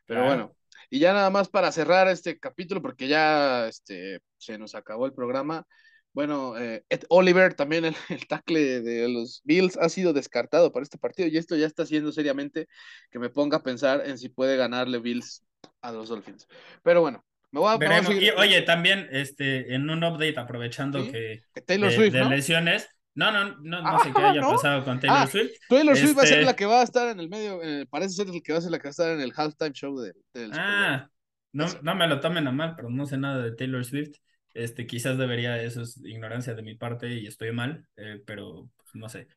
Pero 0.05 0.25
bueno, 0.25 0.55
y 0.89 0.99
ya 0.99 1.13
nada 1.13 1.29
más 1.29 1.49
para 1.49 1.71
cerrar 1.71 2.07
este 2.07 2.37
capítulo, 2.37 2.81
porque 2.81 3.07
ya 3.07 3.67
este, 3.67 4.19
se 4.37 4.57
nos 4.57 4.75
acabó 4.75 5.05
el 5.05 5.13
programa. 5.13 5.65
Bueno, 6.13 6.57
eh, 6.57 6.85
Ed 6.89 7.03
Oliver, 7.09 7.55
también 7.55 7.85
el, 7.85 7.95
el, 8.09 8.27
tackle 8.27 8.81
de 8.81 9.09
los 9.09 9.41
Bills, 9.43 9.77
ha 9.77 9.89
sido 9.89 10.13
descartado 10.13 10.71
para 10.71 10.83
este 10.83 10.97
partido 10.97 11.27
y 11.27 11.37
esto 11.37 11.55
ya 11.55 11.65
está 11.65 11.83
haciendo 11.83 12.11
seriamente 12.11 12.67
que 13.11 13.19
me 13.19 13.29
ponga 13.29 13.57
a 13.57 13.63
pensar 13.63 14.03
en 14.05 14.17
si 14.17 14.29
puede 14.29 14.55
ganarle 14.55 14.99
Bills 14.99 15.43
a 15.81 15.91
los 15.91 16.09
Dolphins. 16.09 16.47
Pero 16.83 17.01
bueno, 17.01 17.25
me 17.51 17.59
voy 17.59 17.69
a... 17.69 18.37
oye, 18.37 18.61
también 18.61 19.07
este, 19.11 19.73
en 19.73 19.89
un 19.89 20.03
update, 20.03 20.39
aprovechando 20.39 21.03
que, 21.11 21.43
Taylor 21.65 21.91
Swift, 21.91 22.13
de 22.13 22.25
lesiones, 22.25 22.87
no, 23.15 23.31
no, 23.31 23.57
no, 23.61 23.81
no 23.81 23.99
sé 23.99 24.11
qué 24.11 24.21
haya 24.21 24.41
pasado 24.41 24.83
con 24.83 24.99
Taylor 24.99 25.19
ah, 25.19 25.27
Swift. 25.27 25.51
Taylor 25.69 25.95
Swift 25.95 26.17
va 26.17 26.23
a 26.23 26.25
ser 26.25 26.39
este 26.39 26.45
la 26.45 26.55
que 26.55 26.65
va 26.65 26.81
a 26.81 26.83
estar 26.83 27.09
en 27.09 27.19
el 27.19 27.29
medio, 27.29 27.59
parece 27.89 28.13
ser 28.13 28.27
el 28.27 28.41
que 28.41 28.53
va 28.53 28.59
a 28.59 28.61
ser 28.61 28.71
la 28.71 28.77
que 28.77 28.83
va 28.83 28.89
a 28.89 28.91
estar 28.91 29.09
en 29.11 29.21
el 29.21 29.33
halftime 29.35 29.71
show 29.71 29.99
de, 29.99 30.13
del 30.33 30.51
Ah, 30.53 31.09
no, 31.51 31.67
no 31.81 31.95
me 31.95 32.07
lo 32.07 32.19
tomen 32.19 32.47
a 32.47 32.51
mal, 32.51 32.75
pero 32.75 32.89
no 32.89 33.05
sé 33.05 33.17
nada 33.17 33.43
de 33.43 33.55
Taylor 33.55 33.85
Swift. 33.85 34.17
Este, 34.53 34.85
quizás 34.87 35.17
debería, 35.17 35.61
eso 35.61 35.81
es 35.81 35.97
ignorancia 36.05 36.53
de 36.53 36.61
mi 36.61 36.75
parte 36.75 37.09
y 37.09 37.27
estoy 37.27 37.51
mal, 37.51 37.87
eh, 37.97 38.21
pero 38.25 38.69
pues, 38.77 38.95
no 38.95 39.09
sé. 39.09 39.27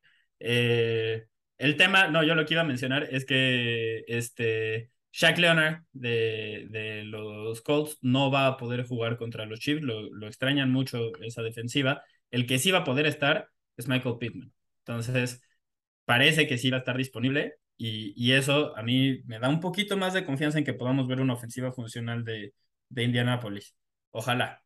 Eh, 0.40 1.26
el 1.58 1.76
tema, 1.76 2.08
no, 2.08 2.22
yo 2.22 2.34
lo 2.34 2.44
que 2.44 2.54
iba 2.54 2.62
a 2.62 2.64
mencionar 2.64 3.04
es 3.10 3.24
que 3.24 4.04
este 4.08 4.90
Shaq 5.12 5.38
Leonard 5.38 5.84
de, 5.92 6.66
de 6.70 7.04
los 7.04 7.62
Colts 7.62 7.98
no 8.02 8.30
va 8.30 8.46
a 8.46 8.56
poder 8.58 8.86
jugar 8.86 9.16
contra 9.16 9.46
los 9.46 9.60
Chiefs, 9.60 9.82
lo, 9.82 10.12
lo 10.14 10.26
extrañan 10.26 10.70
mucho 10.70 11.12
esa 11.22 11.42
defensiva. 11.42 12.02
El 12.30 12.46
que 12.46 12.58
sí 12.58 12.70
va 12.70 12.80
a 12.80 12.84
poder 12.84 13.06
estar 13.06 13.48
es 13.76 13.88
Michael 13.88 14.18
Pittman. 14.18 14.52
Entonces, 14.80 15.42
parece 16.04 16.46
que 16.46 16.58
sí 16.58 16.70
va 16.70 16.78
a 16.78 16.80
estar 16.80 16.96
disponible 16.96 17.56
y, 17.76 18.12
y, 18.16 18.32
eso 18.32 18.76
a 18.76 18.82
mí 18.82 19.22
me 19.26 19.38
da 19.38 19.48
un 19.48 19.60
poquito 19.60 19.96
más 19.96 20.14
de 20.14 20.24
confianza 20.24 20.58
en 20.58 20.64
que 20.64 20.74
podamos 20.74 21.06
ver 21.08 21.20
una 21.20 21.34
ofensiva 21.34 21.72
funcional 21.72 22.24
de, 22.24 22.54
de 22.88 23.04
Indianapolis. 23.04 23.74
Ojalá. 24.10 24.65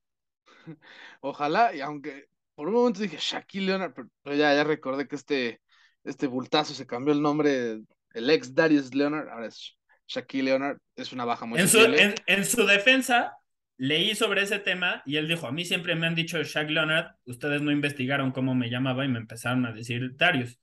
Ojalá, 1.20 1.74
y 1.74 1.80
aunque 1.80 2.26
por 2.54 2.68
un 2.68 2.74
momento 2.74 3.00
dije 3.00 3.16
Shaquille 3.18 3.66
Leonard, 3.66 3.94
pero, 3.94 4.36
ya, 4.36 4.54
ya 4.54 4.64
recordé 4.64 5.08
que 5.08 5.16
este, 5.16 5.60
este 6.04 6.26
bultazo 6.26 6.74
se 6.74 6.86
cambió 6.86 7.14
el 7.14 7.22
nombre, 7.22 7.80
el 8.12 8.30
ex 8.30 8.54
Darius 8.54 8.94
Leonard, 8.94 9.28
ahora 9.28 9.46
es 9.46 9.78
Shaquille 10.06 10.44
Leonard, 10.44 10.78
es 10.96 11.12
una 11.12 11.24
baja 11.24 11.46
muy 11.46 11.60
en 11.60 11.68
su, 11.68 11.78
en, 11.78 12.14
en 12.26 12.44
su 12.44 12.66
defensa, 12.66 13.34
leí 13.80 14.14
sobre 14.14 14.42
ese 14.42 14.58
tema 14.58 15.02
y 15.06 15.16
él 15.16 15.26
dijo, 15.26 15.46
a 15.46 15.52
mí 15.52 15.64
siempre 15.64 15.94
me 15.94 16.06
han 16.06 16.14
dicho 16.14 16.42
Shaq 16.42 16.68
Leonard, 16.68 17.14
ustedes 17.24 17.62
no 17.62 17.72
investigaron 17.72 18.30
cómo 18.30 18.54
me 18.54 18.68
llamaba 18.68 19.06
y 19.06 19.08
me 19.08 19.18
empezaron 19.18 19.64
a 19.64 19.72
decir 19.72 20.16
Darius. 20.16 20.60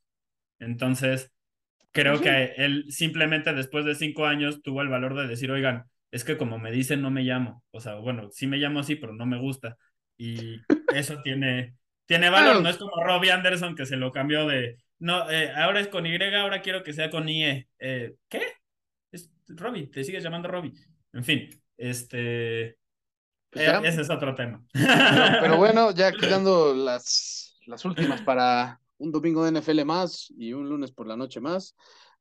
Entonces, 0.59 1.31
creo 1.91 2.21
que 2.21 2.53
él 2.57 2.85
simplemente 2.89 3.53
después 3.53 3.85
de 3.85 3.95
cinco 3.95 4.27
años 4.27 4.61
tuvo 4.61 4.83
el 4.83 4.89
valor 4.89 5.15
de 5.15 5.27
decir, 5.27 5.49
oigan, 5.49 5.85
es 6.11 6.23
que 6.23 6.37
como 6.37 6.59
me 6.59 6.71
dicen 6.71 7.01
no 7.01 7.09
me 7.09 7.23
llamo. 7.23 7.63
O 7.71 7.79
sea, 7.79 7.95
bueno, 7.95 8.29
sí 8.31 8.45
me 8.45 8.57
llamo 8.57 8.81
así, 8.81 8.95
pero 8.95 9.13
no 9.13 9.25
me 9.25 9.39
gusta. 9.39 9.77
Y 10.17 10.59
eso 10.93 11.21
tiene, 11.21 11.75
tiene 12.05 12.29
valor, 12.29 12.61
no 12.61 12.69
es 12.69 12.77
como 12.77 13.03
Robbie 13.03 13.31
Anderson 13.31 13.75
que 13.75 13.85
se 13.85 13.97
lo 13.97 14.11
cambió 14.11 14.47
de, 14.47 14.77
no, 14.99 15.29
eh, 15.29 15.51
ahora 15.55 15.79
es 15.79 15.87
con 15.89 16.05
Y, 16.05 16.15
ahora 16.15 16.61
quiero 16.61 16.83
que 16.83 16.93
sea 16.93 17.09
con 17.09 17.29
IE. 17.29 17.67
Eh, 17.79 18.15
¿Qué? 18.27 18.41
Es 19.11 19.29
Robbie, 19.47 19.87
te 19.87 20.03
sigues 20.03 20.23
llamando 20.23 20.47
Robbie. 20.47 20.73
En 21.13 21.23
fin, 21.23 21.49
este, 21.77 22.77
pues 23.49 23.67
eh, 23.67 23.79
ese 23.83 24.01
es 24.01 24.09
otro 24.09 24.35
tema. 24.35 24.63
Pero, 24.73 25.57
bueno, 25.57 25.91
ya 25.91 26.11
quedando 26.19 26.73
las, 26.73 27.57
las 27.65 27.85
últimas 27.85 28.21
para 28.21 28.79
un 28.97 29.11
domingo 29.11 29.45
de 29.45 29.59
NFL 29.59 29.85
más 29.85 30.33
y 30.37 30.53
un 30.53 30.67
lunes 30.67 30.91
por 30.91 31.07
la 31.07 31.15
noche 31.15 31.39
más 31.39 31.75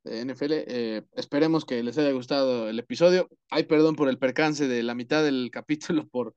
de 0.05 0.24
NFL. 0.24 0.52
Eh, 0.52 1.02
esperemos 1.14 1.64
que 1.64 1.82
les 1.82 1.97
haya 1.98 2.12
gustado 2.12 2.68
el 2.68 2.78
episodio. 2.78 3.28
Ay, 3.51 3.64
perdón 3.64 3.97
por 3.97 4.09
el 4.09 4.18
percance 4.18 4.68
de 4.68 4.82
la 4.82 4.94
mitad 4.94 5.24
del 5.24 5.51
capítulo, 5.51 6.06
por 6.06 6.35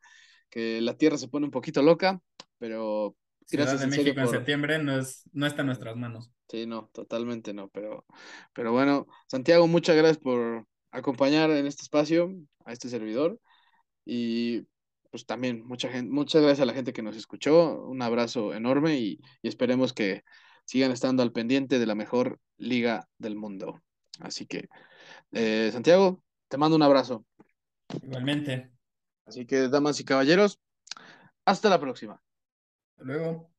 que 0.50 0.82
la 0.82 0.98
tierra 0.98 1.18
se 1.18 1.28
pone 1.28 1.46
un 1.46 1.52
poquito 1.52 1.82
loca, 1.82 2.22
pero 2.58 3.16
gracias. 3.52 3.80
Ciudad 3.80 3.92
de 3.92 3.98
México 3.98 4.20
en 4.22 4.28
septiembre 4.28 4.84
no, 4.84 5.00
es, 5.00 5.24
no 5.32 5.46
está 5.46 5.62
en 5.62 5.68
nuestras 5.68 5.96
manos. 5.96 6.32
Sí, 6.48 6.66
no, 6.66 6.90
totalmente 6.94 7.54
no, 7.54 7.70
pero, 7.70 8.06
pero 8.54 8.72
bueno, 8.72 9.08
Santiago, 9.28 9.68
muchas 9.68 9.96
gracias 9.96 10.18
por 10.18 10.66
acompañar 10.92 11.52
en 11.52 11.68
este 11.68 11.84
espacio 11.84 12.34
a 12.66 12.74
este 12.74 12.90
servidor 12.90 13.40
y 14.06 14.66
pues 15.12 15.26
también 15.26 15.64
mucha 15.66 15.90
gente, 15.90 16.12
muchas 16.12 16.42
gracias 16.42 16.62
a 16.62 16.66
la 16.66 16.74
gente 16.74 16.94
que 16.94 17.02
nos 17.02 17.16
escuchó, 17.16 17.84
un 17.84 18.02
abrazo 18.02 18.54
enorme 18.54 19.00
y, 19.00 19.20
esperemos 19.44 19.94
que 19.94 20.24
sigan 20.66 20.92
estando 20.92 21.24
al 21.24 21.32
pendiente 21.32 21.80
de 21.80 21.86
la 21.86 21.96
mejor 21.96 22.40
liga 22.58 23.08
del 23.18 23.36
mundo. 23.36 23.82
Así 24.20 24.46
que, 24.46 24.68
eh, 25.32 25.70
Santiago, 25.72 26.24
te 26.48 26.58
mando 26.58 26.76
un 26.76 26.84
abrazo. 26.84 27.26
Igualmente. 28.04 28.79
Así 29.30 29.46
que, 29.46 29.70
damas 29.70 30.00
y 30.00 30.06
caballeros, 30.06 30.60
hasta 31.46 31.70
la 31.70 31.80
próxima. 31.80 32.20
Hasta 32.92 33.04
luego. 33.04 33.52